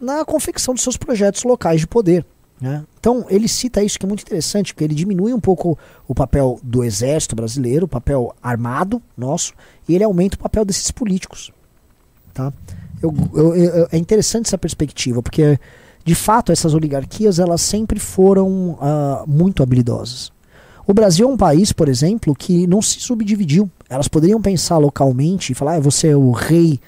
na 0.00 0.24
confecção 0.24 0.74
dos 0.74 0.82
seus 0.82 0.96
projetos 0.96 1.44
locais 1.44 1.80
de 1.80 1.86
poder. 1.86 2.26
Né? 2.60 2.84
Então, 2.98 3.26
ele 3.28 3.48
cita 3.48 3.82
isso 3.82 3.98
que 3.98 4.06
é 4.06 4.08
muito 4.08 4.22
interessante, 4.22 4.72
porque 4.72 4.84
ele 4.84 4.94
diminui 4.94 5.32
um 5.32 5.40
pouco 5.40 5.78
o 6.06 6.14
papel 6.14 6.60
do 6.62 6.84
exército 6.84 7.34
brasileiro, 7.34 7.86
o 7.86 7.88
papel 7.88 8.34
armado 8.42 9.02
nosso, 9.16 9.54
e 9.88 9.94
ele 9.94 10.04
aumenta 10.04 10.36
o 10.36 10.38
papel 10.38 10.64
desses 10.64 10.90
políticos. 10.90 11.50
Tá? 12.32 12.52
Eu, 13.02 13.12
eu- 13.34 13.54
eu- 13.54 13.88
é 13.90 13.98
interessante 13.98 14.46
essa 14.46 14.58
perspectiva, 14.58 15.22
porque 15.22 15.58
de 16.04 16.14
fato 16.14 16.52
essas 16.52 16.74
oligarquias 16.74 17.38
elas 17.38 17.60
sempre 17.60 17.98
foram 17.98 18.78
ah, 18.80 19.24
muito 19.26 19.62
habilidosas. 19.62 20.30
O 20.86 20.92
Brasil 20.94 21.28
é 21.28 21.32
um 21.32 21.36
país, 21.36 21.72
por 21.72 21.88
exemplo, 21.88 22.34
que 22.34 22.66
não 22.66 22.82
se 22.82 22.98
subdividiu. 23.00 23.70
Elas 23.88 24.08
poderiam 24.08 24.40
pensar 24.42 24.78
localmente 24.78 25.52
e 25.52 25.54
falar, 25.54 25.76
ah, 25.76 25.80
você 25.80 26.08
é 26.08 26.16
o 26.16 26.32
rei 26.32 26.80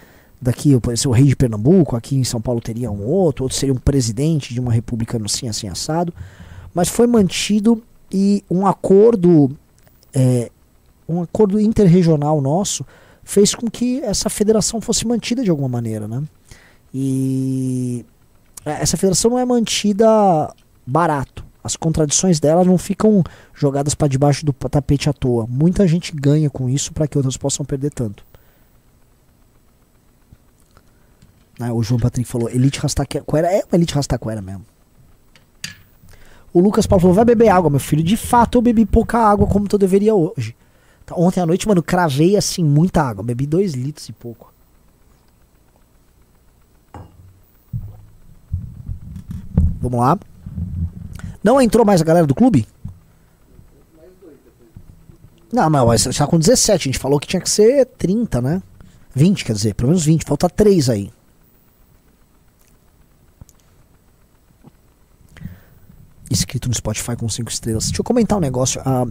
daqui, 0.43 0.73
eu 0.73 0.81
poderia 0.81 1.01
ser 1.01 1.09
o 1.09 1.12
rei 1.12 1.27
de 1.27 1.36
Pernambuco, 1.36 1.97
aqui 1.97 2.16
em 2.16 2.24
São 2.24 2.41
Paulo 2.41 2.61
teria 2.61 2.91
um 2.91 3.03
outro, 3.07 3.45
outro 3.45 3.57
seria 3.57 3.73
um 3.73 3.78
presidente 3.78 4.53
de 4.53 4.61
uma 4.61 4.73
república 4.73 5.19
assim, 5.24 5.49
assim, 5.49 5.69
assado. 5.69 6.12
Mas 6.74 6.89
foi 6.89 7.07
mantido 7.07 7.81
e 8.12 8.45
um 8.51 8.66
acordo, 8.66 9.51
é, 10.12 10.51
um 11.09 11.23
acordo 11.23 11.59
interregional 11.61 12.41
nosso 12.41 12.85
fez 13.25 13.55
com 13.55 13.69
que 13.69 14.01
essa 14.03 14.29
federação 14.29 14.81
fosse 14.81 15.07
mantida 15.07 15.43
de 15.43 15.51
alguma 15.51 15.69
maneira, 15.69 16.07
né? 16.07 16.23
E 16.93 18.05
é, 18.65 18.83
essa 18.83 18.97
federação 18.97 19.31
não 19.31 19.39
é 19.39 19.45
mantida 19.45 20.55
barato. 20.87 21.45
As 21.63 21.77
contradições 21.77 22.39
dela 22.39 22.63
não 22.63 22.77
ficam 22.77 23.25
jogadas 23.55 23.95
para 23.95 24.07
debaixo 24.07 24.45
do 24.45 24.53
tapete 24.53 25.09
à 25.09 25.13
toa. 25.13 25.47
Muita 25.49 25.89
gente 25.89 26.13
ganha 26.15 26.51
com 26.51 26.69
isso 26.69 26.93
para 26.93 27.09
que 27.09 27.17
outras 27.17 27.39
possam 27.39 27.65
perder 27.65 27.91
tanto. 27.91 28.25
Né, 31.59 31.73
o 31.73 31.83
João 31.83 31.99
Patrick 31.99 32.29
falou, 32.29 32.51
Elite 32.51 32.79
Rastaquera. 32.81 33.25
É 33.51 33.65
uma 33.65 33.77
Elite 33.79 33.95
Rastaquera 33.95 34.43
mesmo. 34.43 34.67
O 36.53 36.61
Lucas 36.61 36.87
Paulo 36.87 37.01
falou, 37.01 37.15
vai 37.15 37.25
beber 37.25 37.49
água, 37.49 37.71
meu 37.71 37.81
filho. 37.81 38.03
De 38.03 38.17
fato, 38.17 38.59
eu 38.59 38.63
bebi 38.63 38.85
pouca 38.85 39.19
água 39.19 39.47
como 39.47 39.67
eu 39.71 39.79
deveria 39.79 40.15
hoje. 40.15 40.55
Ontem 41.13 41.41
à 41.41 41.47
noite, 41.47 41.69
mano, 41.69 41.83
cravei 41.83 42.37
assim 42.37 42.65
muita 42.65 43.03
água. 43.03 43.23
Bebi 43.23 43.47
dois 43.47 43.75
litros 43.75 44.09
e 44.09 44.13
pouco. 44.13 44.53
Vamos 49.81 50.01
lá. 50.01 50.19
Não 51.43 51.61
entrou 51.61 51.85
mais 51.85 52.01
a 52.01 52.05
galera 52.05 52.27
do 52.27 52.35
clube? 52.35 52.67
Não, 55.53 55.69
mas 55.69 56.03
você 56.03 56.13
tá 56.13 56.27
com 56.27 56.39
17. 56.39 56.89
A 56.89 56.91
gente 56.91 56.99
falou 56.99 57.21
que 57.21 57.27
tinha 57.27 57.41
que 57.41 57.51
ser 57.51 57.85
30, 57.85 58.41
né? 58.41 58.63
20, 59.15 59.45
quer 59.45 59.53
dizer, 59.53 59.75
pelo 59.75 59.91
menos 59.91 60.05
20. 60.05 60.25
Falta 60.25 60.49
3 60.49 60.89
aí. 60.89 61.13
Escrito 66.31 66.67
no 66.69 66.75
Spotify 66.75 67.15
com 67.15 67.29
5 67.29 67.51
estrelas. 67.51 67.85
Deixa 67.85 68.01
eu 68.01 68.05
comentar 68.05 68.39
um 68.39 68.41
negócio. 68.41 68.81
A, 68.85 69.07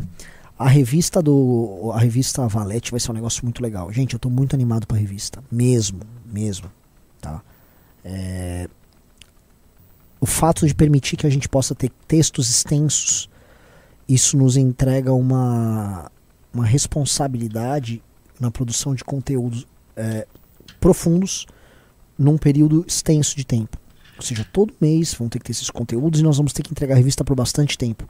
a 0.63 0.69
revista 0.69 1.21
do. 1.21 1.91
A 1.93 1.99
revista 1.99 2.47
Valete 2.47 2.91
vai 2.91 2.99
ser 2.99 3.11
um 3.11 3.13
negócio 3.13 3.43
muito 3.43 3.61
legal. 3.61 3.91
Gente, 3.91 4.13
eu 4.13 4.19
tô 4.19 4.29
muito 4.29 4.55
animado 4.55 4.87
pra 4.87 4.97
revista. 4.97 5.43
Mesmo, 5.51 5.99
mesmo. 6.25 6.71
Tá? 7.19 7.41
É, 8.03 8.69
o 10.21 10.25
fato 10.25 10.65
de 10.65 10.73
permitir 10.73 11.17
que 11.17 11.27
a 11.27 11.29
gente 11.29 11.49
possa 11.49 11.75
ter 11.75 11.91
textos 12.07 12.49
extensos, 12.49 13.29
isso 14.07 14.37
nos 14.37 14.55
entrega 14.55 15.11
uma, 15.11 16.09
uma 16.53 16.65
responsabilidade 16.65 18.01
na 18.39 18.49
produção 18.49 18.95
de 18.95 19.03
conteúdos 19.03 19.67
é, 19.97 20.25
profundos 20.79 21.45
num 22.17 22.37
período 22.37 22.85
extenso 22.87 23.35
de 23.35 23.45
tempo. 23.45 23.77
Ou 24.15 24.21
seja, 24.21 24.47
todo 24.53 24.73
mês 24.79 25.13
vão 25.13 25.27
ter 25.27 25.39
que 25.39 25.45
ter 25.45 25.51
esses 25.51 25.69
conteúdos 25.69 26.21
e 26.21 26.23
nós 26.23 26.37
vamos 26.37 26.53
ter 26.53 26.63
que 26.63 26.71
entregar 26.71 26.93
a 26.93 26.97
revista 26.97 27.25
por 27.25 27.35
bastante 27.35 27.77
tempo. 27.77 28.07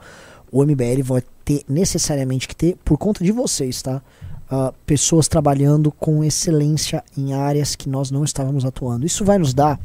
O 0.56 0.64
MBL 0.64 1.02
vai 1.02 1.20
ter 1.44 1.64
necessariamente 1.68 2.46
que 2.46 2.54
ter, 2.54 2.76
por 2.84 2.96
conta 2.96 3.24
de 3.24 3.32
vocês, 3.32 3.82
tá? 3.82 4.00
Ah, 4.48 4.72
pessoas 4.86 5.26
trabalhando 5.26 5.90
com 5.90 6.22
excelência 6.22 7.02
em 7.18 7.32
áreas 7.34 7.74
que 7.74 7.88
nós 7.88 8.10
não 8.12 8.22
estávamos 8.22 8.64
atuando. 8.64 9.04
Isso 9.04 9.24
vai 9.24 9.36
nos 9.36 9.52
dar 9.52 9.80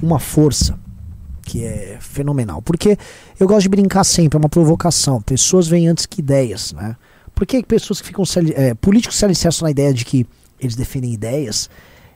uma 0.00 0.20
força 0.20 0.78
que 1.42 1.64
é 1.64 1.96
fenomenal. 2.00 2.62
Porque 2.62 2.96
eu 3.40 3.48
gosto 3.48 3.62
de 3.62 3.68
brincar 3.70 4.04
sempre, 4.04 4.36
é 4.36 4.38
uma 4.38 4.48
provocação. 4.48 5.20
Pessoas 5.20 5.66
vêm 5.66 5.88
antes 5.88 6.06
que 6.06 6.20
ideias, 6.20 6.72
né? 6.74 6.94
Por 7.34 7.44
que 7.44 7.60
pessoas 7.64 8.00
que 8.00 8.06
ficam 8.06 8.24
é, 8.54 8.74
políticos 8.74 9.16
se 9.16 9.24
alicerçam 9.24 9.66
na 9.66 9.70
ideia 9.72 9.92
de 9.92 10.04
que 10.04 10.24
eles 10.60 10.76
defendem 10.76 11.12
ideias? 11.12 11.68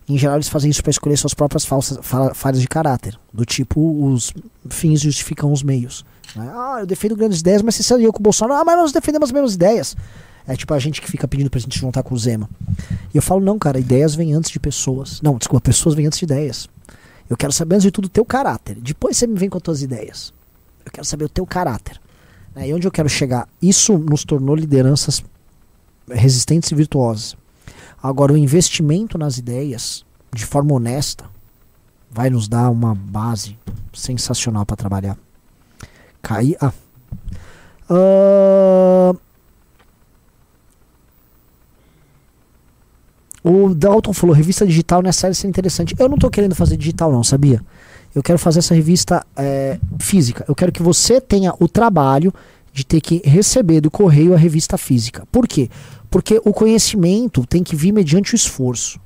Em 0.09 0.17
geral, 0.17 0.37
eles 0.37 0.49
fazem 0.49 0.71
isso 0.71 0.83
para 0.83 0.91
escolher 0.91 1.17
suas 1.17 1.35
próprias 1.35 1.65
falsas, 1.65 1.99
fa- 2.01 2.33
falhas 2.33 2.61
de 2.61 2.69
caráter. 2.69 3.19
Do 3.33 3.45
tipo, 3.45 3.81
os 4.07 4.33
fins 4.71 5.01
justificam 5.01 5.53
os 5.53 5.63
meios. 5.65 6.05
Né? 6.37 6.51
Ah, 6.55 6.77
eu 6.81 6.87
defendo 6.87 7.17
grandes 7.17 7.41
ideias, 7.41 7.63
mas 7.63 7.75
você 7.75 7.83
se 7.83 7.93
aliou 7.93 8.13
com 8.13 8.21
o 8.21 8.23
Bolsonaro. 8.23 8.61
Ah, 8.61 8.65
mas 8.65 8.77
nós 8.77 8.93
defendemos 8.93 9.29
as 9.29 9.33
mesmas 9.33 9.55
ideias. 9.55 9.97
É 10.47 10.57
tipo 10.57 10.75
a 10.75 10.79
gente 10.79 11.01
que 11.01 11.11
fica 11.11 11.29
pedindo 11.29 11.51
pra 11.51 11.61
gente 11.61 11.79
juntar 11.79 12.03
com 12.03 12.15
o 12.15 12.19
Zema. 12.19 12.49
E 13.15 13.17
eu 13.17 13.23
falo, 13.23 13.41
não, 13.41 13.59
cara, 13.59 13.79
ideias 13.79 14.15
vêm 14.15 14.33
antes 14.33 14.51
de 14.51 14.59
pessoas. 14.59 15.21
Não, 15.23 15.37
desculpa, 15.37 15.61
pessoas 15.61 15.95
vêm 15.95 16.07
antes 16.07 16.19
de 16.19 16.25
ideias. 16.25 16.69
Eu 17.31 17.37
quero 17.37 17.53
saber, 17.53 17.77
antes 17.77 17.85
de 17.85 17.91
tudo, 17.91 18.07
o 18.07 18.09
teu 18.09 18.25
caráter. 18.25 18.77
Depois 18.81 19.17
você 19.17 19.27
me 19.27 19.39
vem 19.39 19.49
com 19.49 19.57
as 19.57 19.63
tuas 19.63 19.83
ideias. 19.83 20.33
Eu 20.85 20.91
quero 20.91 21.07
saber 21.07 21.25
o 21.25 21.29
teu 21.29 21.47
caráter. 21.47 22.01
Né? 22.55 22.69
E 22.69 22.75
onde 22.75 22.87
eu 22.87 22.91
quero 22.91 23.09
chegar? 23.09 23.49
Isso 23.61 23.97
nos 23.97 24.25
tornou 24.25 24.57
lideranças 24.57 25.23
resistentes 26.11 26.71
e 26.71 26.75
virtuosas. 26.75 27.37
Agora, 28.03 28.33
o 28.33 28.37
investimento 28.37 29.17
nas 29.17 29.39
ideias, 29.39 30.05
de 30.35 30.45
forma 30.45 30.75
honesta, 30.75 31.25
vai 32.11 32.29
nos 32.29 32.49
dar 32.49 32.69
uma 32.69 32.95
base 32.95 33.57
sensacional 33.95 34.67
para 34.67 34.77
trabalhar. 34.77 35.17
Cair. 36.23 36.57
Ah. 36.61 36.73
Ah, 37.91 39.13
O 43.45 43.75
Dalton 43.75 44.13
falou, 44.13 44.35
revista 44.35 44.65
digital 44.65 45.03
nessa 45.03 45.27
área 45.27 45.35
seria 45.35 45.51
interessante. 45.51 45.97
Eu 45.99 46.09
não 46.09 46.17
tô 46.17 46.31
querendo 46.31 46.55
fazer 46.55 46.77
digital 46.77 47.11
não, 47.11 47.25
sabia? 47.25 47.61
Eu 48.15 48.23
quero 48.23 48.39
fazer 48.39 48.61
essa 48.61 48.75
revista 48.75 49.25
é, 49.37 49.81
física. 49.99 50.45
Eu 50.47 50.55
quero 50.55 50.71
que 50.71 50.83
você 50.83 51.21
tenha 51.21 51.53
o 51.59 51.67
trabalho 51.67 52.33
de 52.73 52.85
ter 52.87 53.01
que 53.01 53.21
receber 53.25 53.81
do 53.81 53.91
correio 53.91 54.33
a 54.33 54.37
revista 54.37 54.79
física. 54.79 55.27
Por 55.33 55.49
quê? 55.49 55.69
Porque 56.09 56.41
o 56.45 56.53
conhecimento 56.53 57.45
tem 57.45 57.65
que 57.65 57.75
vir 57.75 57.91
mediante 57.91 58.35
o 58.35 58.37
esforço. 58.37 59.01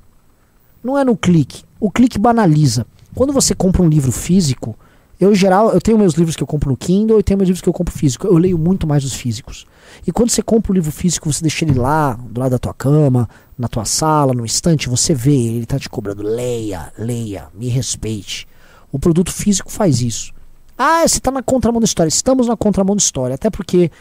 Não 0.83 0.97
é 0.97 1.03
no 1.03 1.17
clique. 1.17 1.63
O 1.79 1.89
clique 1.89 2.19
banaliza. 2.19 2.85
Quando 3.15 3.33
você 3.33 3.55
compra 3.55 3.81
um 3.81 3.89
livro 3.89 4.11
físico, 4.11 4.77
eu 5.19 5.33
geral, 5.33 5.71
eu 5.71 5.81
tenho 5.81 5.97
meus 5.97 6.13
livros 6.13 6.35
que 6.35 6.43
eu 6.43 6.47
compro 6.47 6.69
no 6.69 6.77
Kindle 6.77 7.19
e 7.19 7.23
tenho 7.23 7.37
meus 7.37 7.47
livros 7.47 7.61
que 7.61 7.69
eu 7.69 7.73
compro 7.73 7.93
físico. 7.93 8.27
Eu 8.27 8.37
leio 8.37 8.57
muito 8.57 8.85
mais 8.85 9.03
os 9.03 9.13
físicos. 9.13 9.65
E 10.05 10.11
quando 10.11 10.29
você 10.29 10.41
compra 10.43 10.71
o 10.71 10.75
livro 10.75 10.91
físico, 10.91 11.31
você 11.31 11.41
deixa 11.41 11.65
ele 11.65 11.73
lá, 11.73 12.13
do 12.13 12.39
lado 12.39 12.51
da 12.51 12.59
tua 12.59 12.73
cama, 12.73 13.27
na 13.57 13.67
tua 13.67 13.85
sala, 13.85 14.33
no 14.33 14.45
estante, 14.45 14.87
você 14.89 15.13
vê, 15.13 15.35
ele 15.35 15.65
tá 15.65 15.79
te 15.79 15.89
cobrando. 15.89 16.21
Leia, 16.21 16.91
leia, 16.97 17.47
me 17.53 17.67
respeite. 17.67 18.47
O 18.91 18.99
produto 18.99 19.31
físico 19.31 19.71
faz 19.71 20.01
isso. 20.01 20.31
Ah, 20.77 21.07
você 21.07 21.19
tá 21.19 21.31
na 21.31 21.41
contramão 21.41 21.81
da 21.81 21.85
história. 21.85 22.09
Estamos 22.09 22.47
na 22.47 22.55
contramão 22.55 22.95
da 22.95 23.01
história. 23.01 23.33
Até 23.35 23.49
porque 23.49 23.91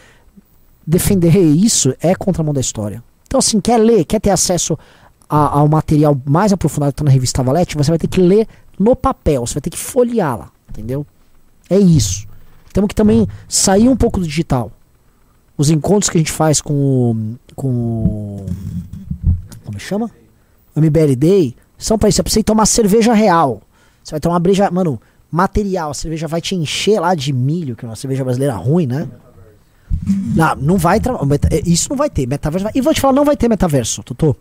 defender 0.86 1.34
isso 1.36 1.94
é 2.00 2.14
contramão 2.14 2.52
da 2.52 2.60
história. 2.60 3.02
Então, 3.26 3.38
assim, 3.38 3.60
quer 3.60 3.78
ler, 3.78 4.04
quer 4.04 4.20
ter 4.20 4.30
acesso 4.30 4.78
ao 5.28 5.66
material 5.66 6.16
mais 6.24 6.52
aprofundado 6.52 6.92
que 6.92 6.98
tá 6.98 7.04
na 7.04 7.10
revista 7.10 7.42
Valete, 7.42 7.76
você 7.76 7.90
vai 7.90 7.98
ter 7.98 8.06
que 8.06 8.20
ler 8.20 8.46
no 8.78 8.94
papel, 8.94 9.44
você 9.44 9.54
vai 9.54 9.60
ter 9.60 9.70
que 9.70 9.78
folheá-la, 9.78 10.50
entendeu? 10.76 11.06
É 11.70 11.78
isso. 11.78 12.26
Temos 12.72 12.88
que 12.88 12.94
também 12.94 13.26
sair 13.48 13.88
um 13.88 13.96
pouco 13.96 14.20
do 14.20 14.26
digital. 14.26 14.70
Os 15.56 15.70
encontros 15.70 16.10
que 16.10 16.18
a 16.18 16.20
gente 16.20 16.30
faz 16.32 16.60
com 16.60 16.74
o. 16.74 17.36
com. 17.54 18.46
Como 19.64 19.80
chama? 19.80 20.10
O 20.74 20.80
MBL 20.80 21.16
Day 21.16 21.56
são 21.78 21.98
pra 21.98 22.08
isso. 22.10 22.20
É 22.20 22.24
você 22.24 22.40
ir 22.40 22.44
tomar 22.44 22.66
cerveja 22.66 23.14
real. 23.14 23.62
Você 24.04 24.10
vai 24.12 24.20
tomar 24.20 24.38
breja. 24.38 24.70
Mano, 24.70 25.00
material. 25.30 25.90
A 25.90 25.94
cerveja 25.94 26.28
vai 26.28 26.40
te 26.42 26.54
encher 26.54 27.00
lá 27.00 27.14
de 27.14 27.32
milho, 27.32 27.74
que 27.74 27.84
é 27.84 27.88
uma 27.88 27.96
cerveja 27.96 28.22
brasileira 28.22 28.54
ruim, 28.54 28.86
né? 28.86 29.08
Não, 30.34 30.56
não 30.56 30.76
vai. 30.76 30.98
é, 31.50 31.62
Isso 31.68 31.88
não 31.88 31.96
vai 31.96 32.10
ter. 32.10 32.26
Metaverso 32.26 32.64
vai- 32.64 32.72
E 32.74 32.80
vou 32.82 32.92
te 32.92 33.00
falar, 33.00 33.14
não 33.14 33.24
vai 33.24 33.36
ter 33.36 33.48
metaverso, 33.48 34.02
Totô. 34.02 34.36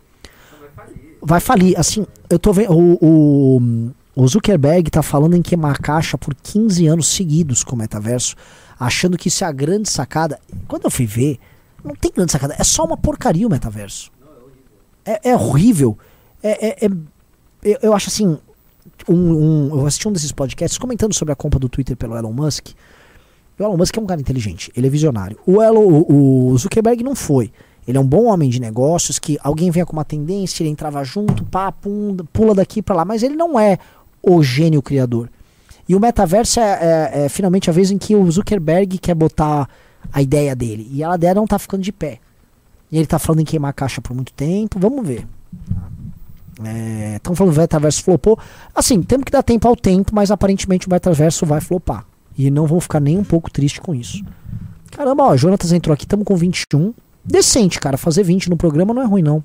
Vai 1.21 1.39
falir. 1.39 1.79
Assim, 1.79 2.05
eu 2.29 2.37
tô 2.37 2.51
vendo. 2.51 2.71
O, 2.73 2.97
o, 3.01 3.91
o 4.15 4.27
Zuckerberg 4.27 4.89
tá 4.89 5.03
falando 5.03 5.35
em 5.35 5.41
queimar 5.41 5.79
caixa 5.79 6.17
por 6.17 6.33
15 6.33 6.87
anos 6.87 7.07
seguidos 7.07 7.63
com 7.63 7.75
o 7.75 7.77
metaverso, 7.79 8.35
achando 8.79 9.17
que 9.17 9.27
isso 9.27 9.43
é 9.43 9.47
a 9.47 9.51
grande 9.51 9.89
sacada. 9.89 10.39
Quando 10.67 10.85
eu 10.85 10.91
fui 10.91 11.05
ver, 11.05 11.37
não 11.83 11.93
tem 11.95 12.11
grande 12.15 12.31
sacada. 12.31 12.55
É 12.57 12.63
só 12.63 12.83
uma 12.85 12.97
porcaria 12.97 13.45
o 13.45 13.49
metaverso. 13.49 14.11
É, 15.05 15.29
é 15.31 15.35
horrível. 15.35 15.97
É, 16.41 16.67
é- 16.67 16.85
é- 16.85 16.89
eu, 17.63 17.77
eu 17.81 17.93
acho 17.93 18.09
assim. 18.09 18.37
Um, 19.09 19.13
um- 19.15 19.79
eu 19.79 19.85
assisti 19.85 20.07
um 20.07 20.11
desses 20.11 20.31
podcasts 20.31 20.77
comentando 20.77 21.13
sobre 21.13 21.31
a 21.33 21.35
compra 21.35 21.59
do 21.59 21.67
Twitter 21.67 21.95
pelo 21.97 22.15
Elon 22.15 22.31
Musk. 22.31 22.67
O 23.59 23.63
Elon 23.63 23.77
Musk 23.77 23.95
é 23.97 24.01
um 24.01 24.05
cara 24.05 24.19
inteligente, 24.21 24.71
ele 24.75 24.87
é 24.87 24.89
visionário. 24.89 25.37
O, 25.45 25.61
Elon, 25.61 25.83
o, 25.85 26.49
o 26.51 26.57
Zuckerberg 26.57 27.03
não 27.03 27.15
foi. 27.15 27.51
Ele 27.87 27.97
é 27.97 28.01
um 28.01 28.05
bom 28.07 28.25
homem 28.25 28.49
de 28.49 28.59
negócios 28.59 29.19
que 29.19 29.37
alguém 29.43 29.69
venha 29.69 29.85
com 29.85 29.93
uma 29.93 30.03
tendência, 30.03 30.63
ele 30.63 30.71
entrava 30.71 31.03
junto, 31.03 31.43
pá, 31.45 31.71
pum, 31.71 32.17
pula 32.33 32.55
daqui 32.55 32.81
pra 32.81 32.95
lá. 32.95 33.05
Mas 33.05 33.21
ele 33.21 33.35
não 33.35 33.59
é 33.59 33.77
o 34.25 34.41
gênio 34.43 34.81
criador. 34.81 35.29
E 35.87 35.95
o 35.95 35.99
metaverso 35.99 36.59
é, 36.59 36.63
é- 36.63 37.25
é 37.25 37.29
finalmente 37.29 37.69
a 37.69 37.73
vez 37.73 37.91
em 37.91 37.97
que 37.97 38.15
o 38.15 38.31
Zuckerberg 38.31 38.97
quer 38.97 39.13
botar 39.13 39.69
a 40.11 40.21
ideia 40.21 40.55
dele. 40.55 40.87
E 40.91 41.03
a 41.03 41.13
ideia 41.15 41.33
não 41.35 41.45
tá 41.45 41.59
ficando 41.59 41.83
de 41.83 41.91
pé. 41.91 42.19
E 42.91 42.97
ele 42.97 43.05
tá 43.05 43.19
falando 43.19 43.41
em 43.41 43.45
queimar 43.45 43.69
a 43.69 43.73
caixa 43.73 44.01
por 44.01 44.13
muito 44.15 44.33
tempo. 44.33 44.79
Vamos 44.79 45.05
ver. 45.07 45.27
Estão 47.15 47.35
falando 47.35 47.53
que 47.53 47.59
o 47.59 47.61
metaverso 47.61 48.03
flopou. 48.03 48.39
Assim, 48.73 49.01
temos 49.03 49.25
que 49.25 49.31
dar 49.31 49.43
tempo 49.43 49.67
ao 49.67 49.75
tempo, 49.75 50.11
mas 50.13 50.31
aparentemente 50.31 50.87
o 50.87 50.89
metaverso 50.89 51.45
vai 51.45 51.59
flopar. 51.59 52.05
E 52.37 52.49
não 52.49 52.65
vão 52.65 52.79
ficar 52.79 52.99
nem 52.99 53.17
um 53.17 53.23
pouco 53.23 53.51
triste 53.51 53.81
com 53.81 53.93
isso. 53.93 54.23
Caramba, 54.91 55.23
ó, 55.23 55.37
Jonatas 55.37 55.71
entrou 55.71 55.93
aqui, 55.93 56.05
estamos 56.05 56.25
com 56.25 56.35
21. 56.35 56.93
Decente, 57.23 57.79
cara. 57.79 57.97
Fazer 57.97 58.23
20 58.23 58.49
no 58.49 58.55
programa 58.57 58.93
não 58.93 59.01
é 59.01 59.05
ruim, 59.05 59.21
não. 59.21 59.43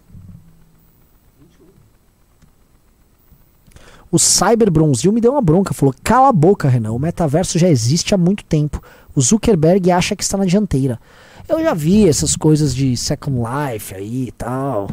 O 4.10 4.18
Cyber 4.18 4.70
Bronzil 4.70 5.12
me 5.12 5.20
deu 5.20 5.32
uma 5.32 5.40
bronca. 5.40 5.72
Falou: 5.72 5.94
cala 6.02 6.28
a 6.28 6.32
boca, 6.32 6.68
Renan. 6.68 6.92
O 6.92 6.98
metaverso 6.98 7.58
já 7.58 7.68
existe 7.68 8.14
há 8.14 8.18
muito 8.18 8.44
tempo. 8.44 8.82
O 9.14 9.20
Zuckerberg 9.20 9.90
acha 9.90 10.16
que 10.16 10.22
está 10.22 10.36
na 10.36 10.44
dianteira. 10.44 10.98
Eu 11.48 11.62
já 11.62 11.74
vi 11.74 12.08
essas 12.08 12.36
coisas 12.36 12.74
de 12.74 12.96
Second 12.96 13.38
Life 13.38 13.94
aí 13.94 14.28
e 14.28 14.32
tal. 14.32 14.88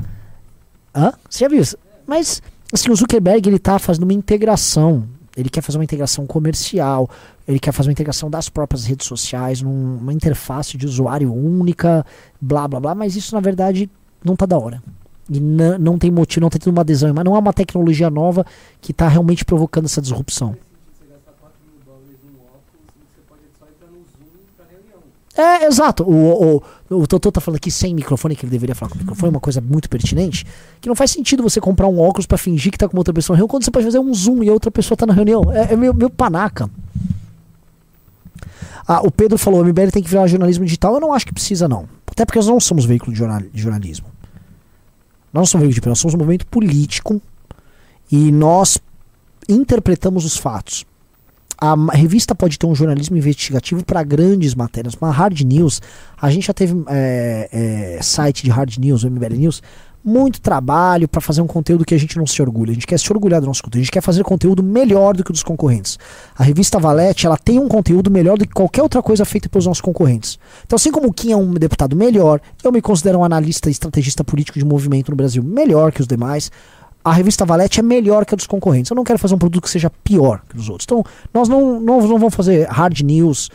Hã? 0.95 1.13
Você 1.29 1.43
já 1.43 1.47
viu 1.47 1.61
isso? 1.61 1.77
Mas, 2.05 2.41
assim, 2.73 2.89
o 2.89 2.95
Zuckerberg 2.95 3.47
ele 3.47 3.59
tá 3.59 3.77
fazendo 3.77 4.03
uma 4.03 4.13
integração. 4.13 5.07
Ele 5.35 5.49
quer 5.49 5.61
fazer 5.61 5.77
uma 5.77 5.83
integração 5.83 6.25
comercial. 6.25 7.09
Ele 7.47 7.59
quer 7.59 7.71
fazer 7.71 7.89
uma 7.89 7.93
integração 7.93 8.29
das 8.29 8.49
próprias 8.49 8.85
redes 8.85 9.05
sociais, 9.05 9.61
numa 9.61 10.11
interface 10.11 10.77
de 10.77 10.85
usuário 10.85 11.31
única, 11.31 12.05
blá 12.41 12.67
blá 12.67 12.79
blá. 12.79 12.95
Mas 12.95 13.15
isso, 13.15 13.35
na 13.35 13.39
verdade, 13.39 13.89
não 14.23 14.35
tá 14.35 14.45
da 14.45 14.57
hora. 14.57 14.81
E 15.29 15.39
não, 15.39 15.77
não 15.77 15.97
tem 15.97 16.09
motivo, 16.09 16.41
não 16.41 16.49
tá 16.49 16.57
tendo 16.57 16.73
uma 16.73 16.81
adesão. 16.81 17.13
Mas 17.13 17.25
não 17.25 17.35
é 17.35 17.39
uma 17.39 17.53
tecnologia 17.53 18.09
nova 18.09 18.45
que 18.81 18.93
tá 18.93 19.07
realmente 19.07 19.43
provocando 19.43 19.85
essa 19.85 20.01
disrupção. 20.01 20.55
É, 25.37 25.65
exato. 25.67 26.03
O, 26.03 26.63
o, 26.89 27.01
o 27.01 27.07
Totô 27.07 27.31
tá 27.31 27.39
falando 27.39 27.57
aqui 27.57 27.69
sem 27.69 27.93
microfone, 27.93 28.35
que 28.35 28.43
ele 28.43 28.51
deveria 28.51 28.73
falar 28.73 28.91
com 28.91 28.97
microfone, 28.97 29.29
uma 29.29 29.39
coisa 29.39 29.61
muito 29.61 29.87
pertinente. 29.87 30.43
Que 30.81 30.87
não 30.87 30.95
faz 30.95 31.11
sentido 31.11 31.43
você 31.43 31.61
comprar 31.61 31.87
um 31.87 31.99
óculos 31.99 32.25
pra 32.25 32.39
fingir 32.39 32.71
que 32.71 32.77
tá 32.77 32.89
com 32.89 32.97
outra 32.97 33.13
pessoa 33.13 33.35
na 33.35 33.37
reunião, 33.37 33.47
quando 33.47 33.63
você 33.63 33.69
pode 33.69 33.85
fazer 33.85 33.99
um 33.99 34.11
zoom 34.15 34.43
e 34.43 34.49
a 34.49 34.53
outra 34.53 34.71
pessoa 34.71 34.97
tá 34.97 35.05
na 35.05 35.13
reunião. 35.13 35.53
É, 35.53 35.73
é 35.73 35.75
meio 35.75 36.09
panaca. 36.09 36.67
Ah, 38.87 39.01
o 39.01 39.11
Pedro 39.11 39.37
falou, 39.37 39.61
o 39.61 39.65
MBL 39.65 39.91
tem 39.91 40.01
que 40.01 40.09
virar 40.09 40.25
jornalismo 40.25 40.65
digital. 40.65 40.95
Eu 40.95 41.01
não 41.01 41.13
acho 41.13 41.27
que 41.27 41.33
precisa, 41.33 41.67
não. 41.67 41.87
Até 42.07 42.25
porque 42.25 42.39
nós 42.39 42.47
não 42.47 42.59
somos 42.59 42.83
veículo 42.83 43.13
de 43.13 43.61
jornalismo. 43.61 44.07
Nós 45.33 45.41
não 45.41 45.45
somos 45.45 45.67
veículo 45.67 45.81
de 45.81 45.89
nós 45.89 45.99
somos 45.99 46.15
um 46.15 46.17
movimento 46.17 46.45
político 46.47 47.21
e 48.11 48.31
nós 48.31 48.79
interpretamos 49.47 50.25
os 50.25 50.37
fatos. 50.37 50.85
A 51.59 51.75
revista 51.91 52.35
pode 52.35 52.59
ter 52.59 52.67
um 52.67 52.75
jornalismo 52.75 53.17
investigativo 53.17 53.83
para 53.83 54.03
grandes 54.03 54.53
matérias. 54.53 54.93
Uma 54.93 55.09
hard 55.09 55.41
news, 55.41 55.81
a 56.21 56.29
gente 56.29 56.45
já 56.45 56.53
teve 56.53 56.75
é, 56.87 57.49
é, 57.97 58.01
site 58.01 58.43
de 58.43 58.51
hard 58.51 58.77
news, 58.77 59.03
o 59.03 59.09
MBL 59.09 59.35
News, 59.35 59.63
muito 60.07 60.39
trabalho 60.39 61.07
para 61.07 61.19
fazer 61.19 61.41
um 61.41 61.47
conteúdo 61.47 61.83
que 61.83 61.93
a 61.93 61.97
gente 61.97 62.17
não 62.17 62.25
se 62.25 62.41
orgulha. 62.41 62.71
A 62.71 62.73
gente 62.73 62.87
quer 62.87 62.97
se 62.97 63.11
orgulhar 63.11 63.41
do 63.41 63.47
nosso 63.47 63.61
conteúdo, 63.61 63.81
a 63.81 63.83
gente 63.83 63.91
quer 63.91 64.01
fazer 64.01 64.23
conteúdo 64.23 64.63
melhor 64.63 65.15
do 65.15 65.23
que 65.23 65.31
o 65.31 65.33
dos 65.33 65.43
concorrentes. 65.43 65.99
A 66.33 66.43
revista 66.43 66.79
Valete, 66.79 67.25
ela 67.25 67.37
tem 67.37 67.59
um 67.59 67.67
conteúdo 67.67 68.09
melhor 68.09 68.37
do 68.37 68.47
que 68.47 68.53
qualquer 68.53 68.81
outra 68.81 69.03
coisa 69.03 69.25
feita 69.25 69.49
pelos 69.49 69.65
nossos 69.65 69.81
concorrentes. 69.81 70.39
Então, 70.65 70.77
assim 70.77 70.91
como 70.91 71.09
o 71.09 71.13
Kim 71.13 71.33
é 71.33 71.37
um 71.37 71.53
deputado 71.53 71.93
melhor, 71.93 72.39
eu 72.63 72.71
me 72.71 72.81
considero 72.81 73.19
um 73.19 73.23
analista 73.23 73.67
e 73.69 73.71
estrategista 73.71 74.23
político 74.23 74.57
de 74.57 74.63
movimento 74.63 75.11
no 75.11 75.17
Brasil 75.17 75.43
melhor 75.43 75.91
que 75.91 75.99
os 75.99 76.07
demais. 76.07 76.49
A 77.03 77.11
revista 77.11 77.45
Valete 77.45 77.81
é 77.81 77.83
melhor 77.83 78.25
que 78.25 78.33
a 78.33 78.37
dos 78.37 78.47
concorrentes. 78.47 78.89
Eu 78.89 78.95
não 78.95 79.03
quero 79.03 79.19
fazer 79.19 79.35
um 79.35 79.37
produto 79.37 79.63
que 79.63 79.69
seja 79.69 79.89
pior 79.89 80.41
que 80.47 80.57
os 80.57 80.69
outros. 80.69 80.85
Então, 80.85 81.03
nós 81.33 81.49
não, 81.49 81.81
não, 81.81 81.99
não 81.99 82.17
vamos 82.17 82.35
fazer 82.35 82.65
hard 82.67 83.01
news 83.01 83.49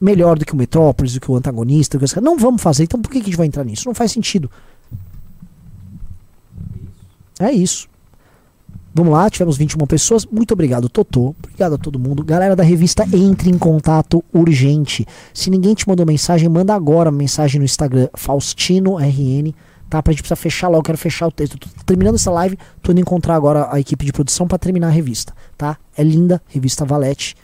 melhor 0.00 0.38
do 0.38 0.44
que 0.44 0.52
o 0.52 0.56
Metrópolis, 0.56 1.14
do 1.14 1.20
que 1.20 1.30
o 1.30 1.36
antagonista. 1.36 1.98
Do 1.98 2.06
que 2.06 2.20
Não 2.20 2.36
vamos 2.36 2.60
fazer. 2.60 2.84
Então, 2.84 3.00
por 3.00 3.10
que 3.10 3.18
que 3.18 3.24
a 3.24 3.30
gente 3.30 3.36
vai 3.36 3.46
entrar 3.46 3.64
nisso? 3.64 3.86
Não 3.86 3.94
faz 3.94 4.12
sentido. 4.12 4.50
É 7.40 7.50
isso. 7.50 7.88
Vamos 8.92 9.12
lá, 9.12 9.30
tivemos 9.30 9.56
21 9.56 9.86
pessoas. 9.86 10.26
Muito 10.26 10.52
obrigado, 10.52 10.88
Totô. 10.88 11.34
Obrigado 11.38 11.76
a 11.76 11.78
todo 11.78 11.98
mundo. 11.98 12.24
Galera 12.24 12.54
da 12.54 12.62
revista, 12.62 13.04
entre 13.12 13.48
em 13.48 13.56
contato 13.56 14.22
urgente. 14.32 15.06
Se 15.32 15.48
ninguém 15.48 15.74
te 15.74 15.88
mandou 15.88 16.04
mensagem, 16.04 16.48
manda 16.48 16.74
agora 16.74 17.08
uma 17.08 17.16
mensagem 17.16 17.60
no 17.60 17.64
Instagram, 17.64 18.08
FaustinoRN, 18.14 19.54
tá? 19.88 20.02
Pra 20.02 20.12
gente 20.12 20.22
precisar 20.22 20.36
fechar 20.36 20.68
logo, 20.68 20.82
quero 20.82 20.98
fechar 20.98 21.28
o 21.28 21.32
texto. 21.32 21.56
Tô 21.56 21.68
terminando 21.86 22.16
essa 22.16 22.30
live, 22.30 22.58
tô 22.82 22.92
indo 22.92 23.00
encontrar 23.00 23.36
agora 23.36 23.68
a 23.72 23.80
equipe 23.80 24.04
de 24.04 24.12
produção 24.12 24.46
pra 24.46 24.58
terminar 24.58 24.88
a 24.88 24.90
revista, 24.90 25.32
tá? 25.56 25.78
É 25.96 26.02
linda, 26.02 26.42
revista 26.48 26.84
Valete. 26.84 27.36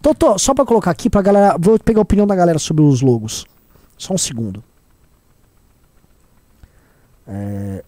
Totô, 0.00 0.38
só 0.38 0.54
pra 0.54 0.64
colocar 0.64 0.92
aqui 0.92 1.10
pra 1.10 1.22
galera, 1.22 1.56
vou 1.58 1.78
pegar 1.78 2.00
a 2.00 2.02
opinião 2.02 2.26
da 2.26 2.36
galera 2.36 2.58
sobre 2.58 2.84
os 2.84 3.02
logos. 3.02 3.44
Só 3.98 4.14
um 4.14 4.18
segundo. 4.18 4.62
É... 7.26 7.82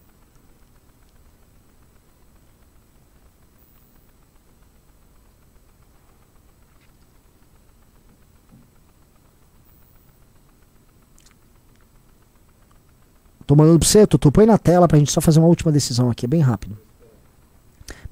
Tô 13.46 13.54
mandando 13.54 13.78
pra 13.78 13.88
você, 13.88 14.06
Tutu, 14.06 14.32
põe 14.32 14.44
na 14.44 14.58
tela 14.58 14.88
pra 14.88 14.98
gente 14.98 15.12
só 15.12 15.20
fazer 15.20 15.38
uma 15.38 15.46
última 15.46 15.70
decisão 15.70 16.10
aqui, 16.10 16.26
é 16.26 16.28
bem 16.28 16.40
rápido. 16.40 16.76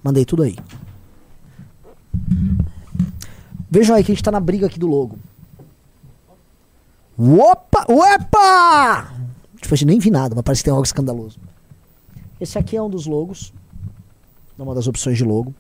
Mandei 0.03 0.25
tudo 0.25 0.45
aí. 0.45 0.57
Vejam 3.69 3.97
aí 3.97 4.05
que 4.05 4.13
a 4.13 4.15
gente 4.15 4.23
tá 4.23 4.31
na 4.31 4.39
briga 4.39 4.67
aqui 4.67 4.79
do 4.79 4.87
logo. 4.87 5.19
Opa! 7.19 7.85
Opa! 7.89 9.13
Tipo, 9.61 9.75
eu 9.75 9.87
nem 9.87 9.99
vi 9.99 10.11
nada, 10.11 10.35
mas 10.35 10.45
parece 10.45 10.63
que 10.63 10.67
tem 10.67 10.73
algo 10.73 10.85
escandaloso. 10.85 11.41
Esse 12.41 12.59
aqui 12.59 12.77
é 12.77 12.83
um 12.83 12.91
dos 12.91 13.07
logos. 13.07 13.53
É 14.57 14.63
uma 14.63 14.75
das 14.75 14.87
opções 14.87 15.19
de 15.19 15.25
logo. 15.25 15.53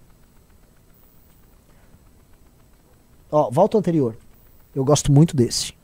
Ó, 3.31 3.51
volta 3.51 3.77
ao 3.77 3.81
anterior. 3.81 4.17
Eu 4.75 4.85
gosto 4.85 5.11
muito 5.11 5.35
desse. 5.35 5.75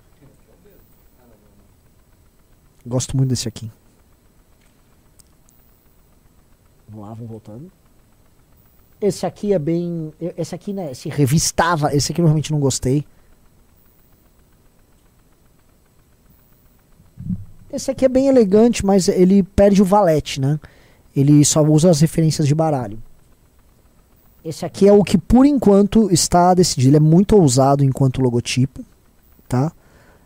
Gosto 2.86 3.16
muito 3.16 3.30
desse 3.30 3.48
aqui. 3.48 3.70
Vamos 6.90 7.08
lá, 7.08 7.14
vamos 7.14 7.30
voltando. 7.30 7.70
Esse 9.00 9.24
aqui 9.24 9.52
é 9.52 9.58
bem. 9.58 10.12
Esse 10.36 10.54
aqui, 10.54 10.72
né? 10.72 10.92
Se 10.92 11.08
revistava. 11.08 11.94
Esse 11.94 12.10
aqui 12.10 12.20
eu 12.20 12.24
realmente 12.24 12.50
não 12.50 12.58
gostei. 12.58 13.06
Esse 17.72 17.90
aqui 17.92 18.04
é 18.04 18.08
bem 18.08 18.26
elegante, 18.26 18.84
mas 18.84 19.06
ele 19.06 19.44
perde 19.44 19.80
o 19.80 19.84
valete, 19.84 20.40
né? 20.40 20.58
Ele 21.14 21.44
só 21.44 21.62
usa 21.62 21.90
as 21.90 22.00
referências 22.00 22.46
de 22.46 22.54
baralho. 22.54 23.00
Esse 24.44 24.66
aqui 24.66 24.88
é 24.88 24.92
o 24.92 25.04
que 25.04 25.16
por 25.16 25.46
enquanto 25.46 26.10
está 26.10 26.52
decidido. 26.52 26.90
Ele 26.90 26.96
é 26.96 27.00
muito 27.00 27.36
ousado 27.36 27.84
enquanto 27.84 28.20
logotipo, 28.20 28.84
tá? 29.48 29.70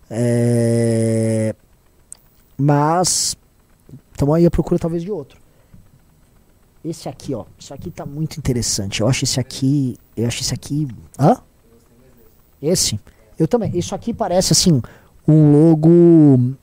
É... 0.09 1.55
Mas 2.57 3.37
estamos 4.13 4.35
aí 4.35 4.47
à 4.47 4.51
procura 4.51 4.79
talvez 4.79 5.03
de 5.03 5.11
outro. 5.11 5.44
Esse 6.85 7.09
aqui, 7.09 7.35
ó. 7.35 7.45
Isso 7.59 7.73
aqui 7.73 7.91
tá 7.91 8.05
muito 8.05 8.37
interessante. 8.37 9.01
Eu 9.01 9.09
acho 9.09 9.25
esse 9.25 9.41
aqui. 9.41 9.97
Eu 10.17 10.27
acho 10.27 10.43
esse 10.43 10.53
aqui. 10.53 10.87
Hã? 11.19 11.39
Esse? 12.61 12.99
Eu 13.39 13.49
também. 13.49 13.71
Isso 13.75 13.95
aqui 13.95 14.13
parece 14.13 14.53
assim. 14.53 14.83
Um 15.27 15.53
logo. 15.71 16.55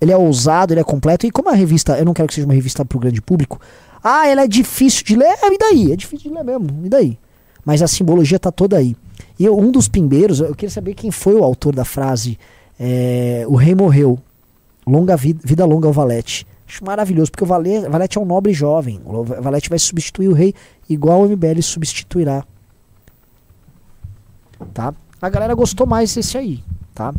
Ele 0.00 0.12
é 0.12 0.16
ousado, 0.16 0.72
ele 0.72 0.80
é 0.80 0.84
completo. 0.84 1.26
E 1.26 1.30
como 1.30 1.50
a 1.50 1.54
revista. 1.54 1.98
Eu 1.98 2.04
não 2.04 2.14
quero 2.14 2.28
que 2.28 2.34
seja 2.34 2.46
uma 2.46 2.54
revista 2.54 2.84
pro 2.84 2.98
grande 2.98 3.20
público. 3.20 3.60
Ah, 4.02 4.26
ela 4.28 4.42
é 4.44 4.48
difícil 4.48 5.04
de 5.04 5.16
ler. 5.16 5.26
É, 5.42 5.52
e 5.52 5.58
daí? 5.58 5.92
É 5.92 5.96
difícil 5.96 6.30
de 6.30 6.36
ler 6.36 6.44
mesmo. 6.44 6.86
E 6.86 6.88
daí? 6.88 7.18
Mas 7.64 7.82
a 7.82 7.88
simbologia 7.88 8.38
tá 8.38 8.50
toda 8.50 8.76
aí. 8.78 8.96
E 9.38 9.44
eu- 9.44 9.58
um 9.58 9.70
dos 9.70 9.88
pimbeiros, 9.88 10.40
eu 10.40 10.54
queria 10.54 10.70
saber 10.70 10.94
quem 10.94 11.10
foi 11.10 11.34
o 11.34 11.44
autor 11.44 11.74
da 11.74 11.84
frase. 11.84 12.38
é, 12.80 13.44
o 13.48 13.56
rei 13.56 13.74
morreu. 13.74 14.16
Longa 14.86 15.16
vida, 15.16 15.40
vida 15.44 15.64
longa 15.66 15.88
ao 15.88 15.92
Valete. 15.92 16.46
Acho 16.68 16.84
maravilhoso, 16.84 17.30
porque 17.30 17.44
o 17.44 17.46
Valete, 17.46 17.88
Valete 17.88 18.18
é 18.18 18.20
um 18.20 18.26
nobre 18.26 18.52
jovem. 18.52 19.00
O 19.06 19.24
Valete 19.24 19.70
vai 19.70 19.78
substituir 19.78 20.28
o 20.28 20.34
rei 20.34 20.54
igual 20.88 21.22
o 21.22 21.28
MBL 21.28 21.62
substituirá. 21.62 22.44
Tá? 24.74 24.92
A 25.20 25.28
galera 25.30 25.54
gostou 25.54 25.86
mais 25.86 26.14
desse 26.14 26.36
aí, 26.36 26.62
tá? 26.94 27.14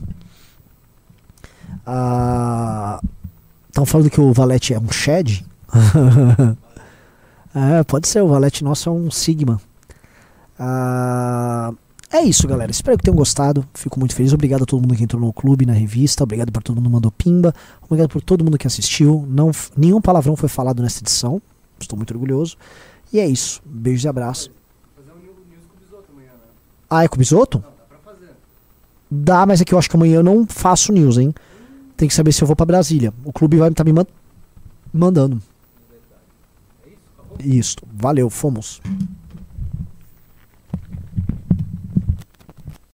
Estão 3.68 3.86
falando 3.86 4.10
que 4.12 4.22
o 4.22 4.32
Valete 4.32 4.76
é 4.76 4.80
um 4.80 4.92
Shed? 4.92 5.44
é, 7.56 7.84
pode 7.84 8.08
ser, 8.08 8.22
o 8.22 8.28
Valete 8.28 8.64
nosso 8.64 8.88
é 8.88 8.92
um 8.92 9.10
Sigma. 9.10 9.60
Ah, 10.60 11.74
é 12.12 12.22
isso, 12.24 12.48
galera. 12.48 12.72
Espero 12.72 12.98
que 12.98 13.04
tenham 13.04 13.16
gostado. 13.16 13.66
Fico 13.74 14.00
muito 14.00 14.16
feliz. 14.16 14.34
Obrigado 14.34 14.64
a 14.64 14.66
todo 14.66 14.82
mundo 14.82 14.96
que 14.96 15.04
entrou 15.04 15.22
no 15.22 15.32
clube, 15.32 15.66
na 15.66 15.74
revista. 15.74 16.24
Obrigado 16.24 16.52
por 16.52 16.64
todo 16.64 16.76
mundo 16.78 16.86
que 16.88 16.92
mandou 16.94 17.12
pimba. 17.12 17.54
Obrigado 17.84 18.10
por 18.10 18.22
todo 18.22 18.44
mundo 18.44 18.58
que 18.58 18.66
assistiu. 18.68 19.26
Não, 19.30 19.52
nenhum 19.78 20.02
palavrão 20.02 20.36
foi 20.36 20.50
falado 20.50 20.82
nessa 20.82 21.02
edição. 21.04 21.42
Estou 21.80 21.96
muito 21.98 22.12
orgulhoso. 22.14 22.58
E 23.14 23.20
é 23.20 23.28
isso. 23.28 23.62
Beijos 23.66 24.04
e 24.04 24.08
abraços. 24.08 24.52
Ah, 26.90 27.04
é 27.04 27.08
com 27.08 27.16
o 27.16 27.20
Bisoto? 27.20 27.64
Dá, 29.12 29.46
mas 29.46 29.62
é 29.62 29.66
que 29.66 29.74
eu 29.74 29.78
acho 29.80 29.90
que 29.90 29.96
amanhã 29.96 30.16
eu 30.18 30.24
não 30.24 30.46
faço 30.48 30.92
news, 30.92 31.18
hein? 31.18 31.34
Tem 31.96 32.08
que 32.08 32.14
saber 32.14 32.32
se 32.32 32.42
eu 32.42 32.48
vou 32.48 32.56
pra 32.56 32.66
Brasília. 32.66 33.14
O 33.24 33.32
clube 33.32 33.58
vai 33.58 33.70
estar 33.70 33.84
me 33.84 33.94
man- 33.94 34.06
mandando. 34.94 35.42
Isso. 37.40 37.78
Valeu, 37.94 38.30
fomos. 38.30 38.82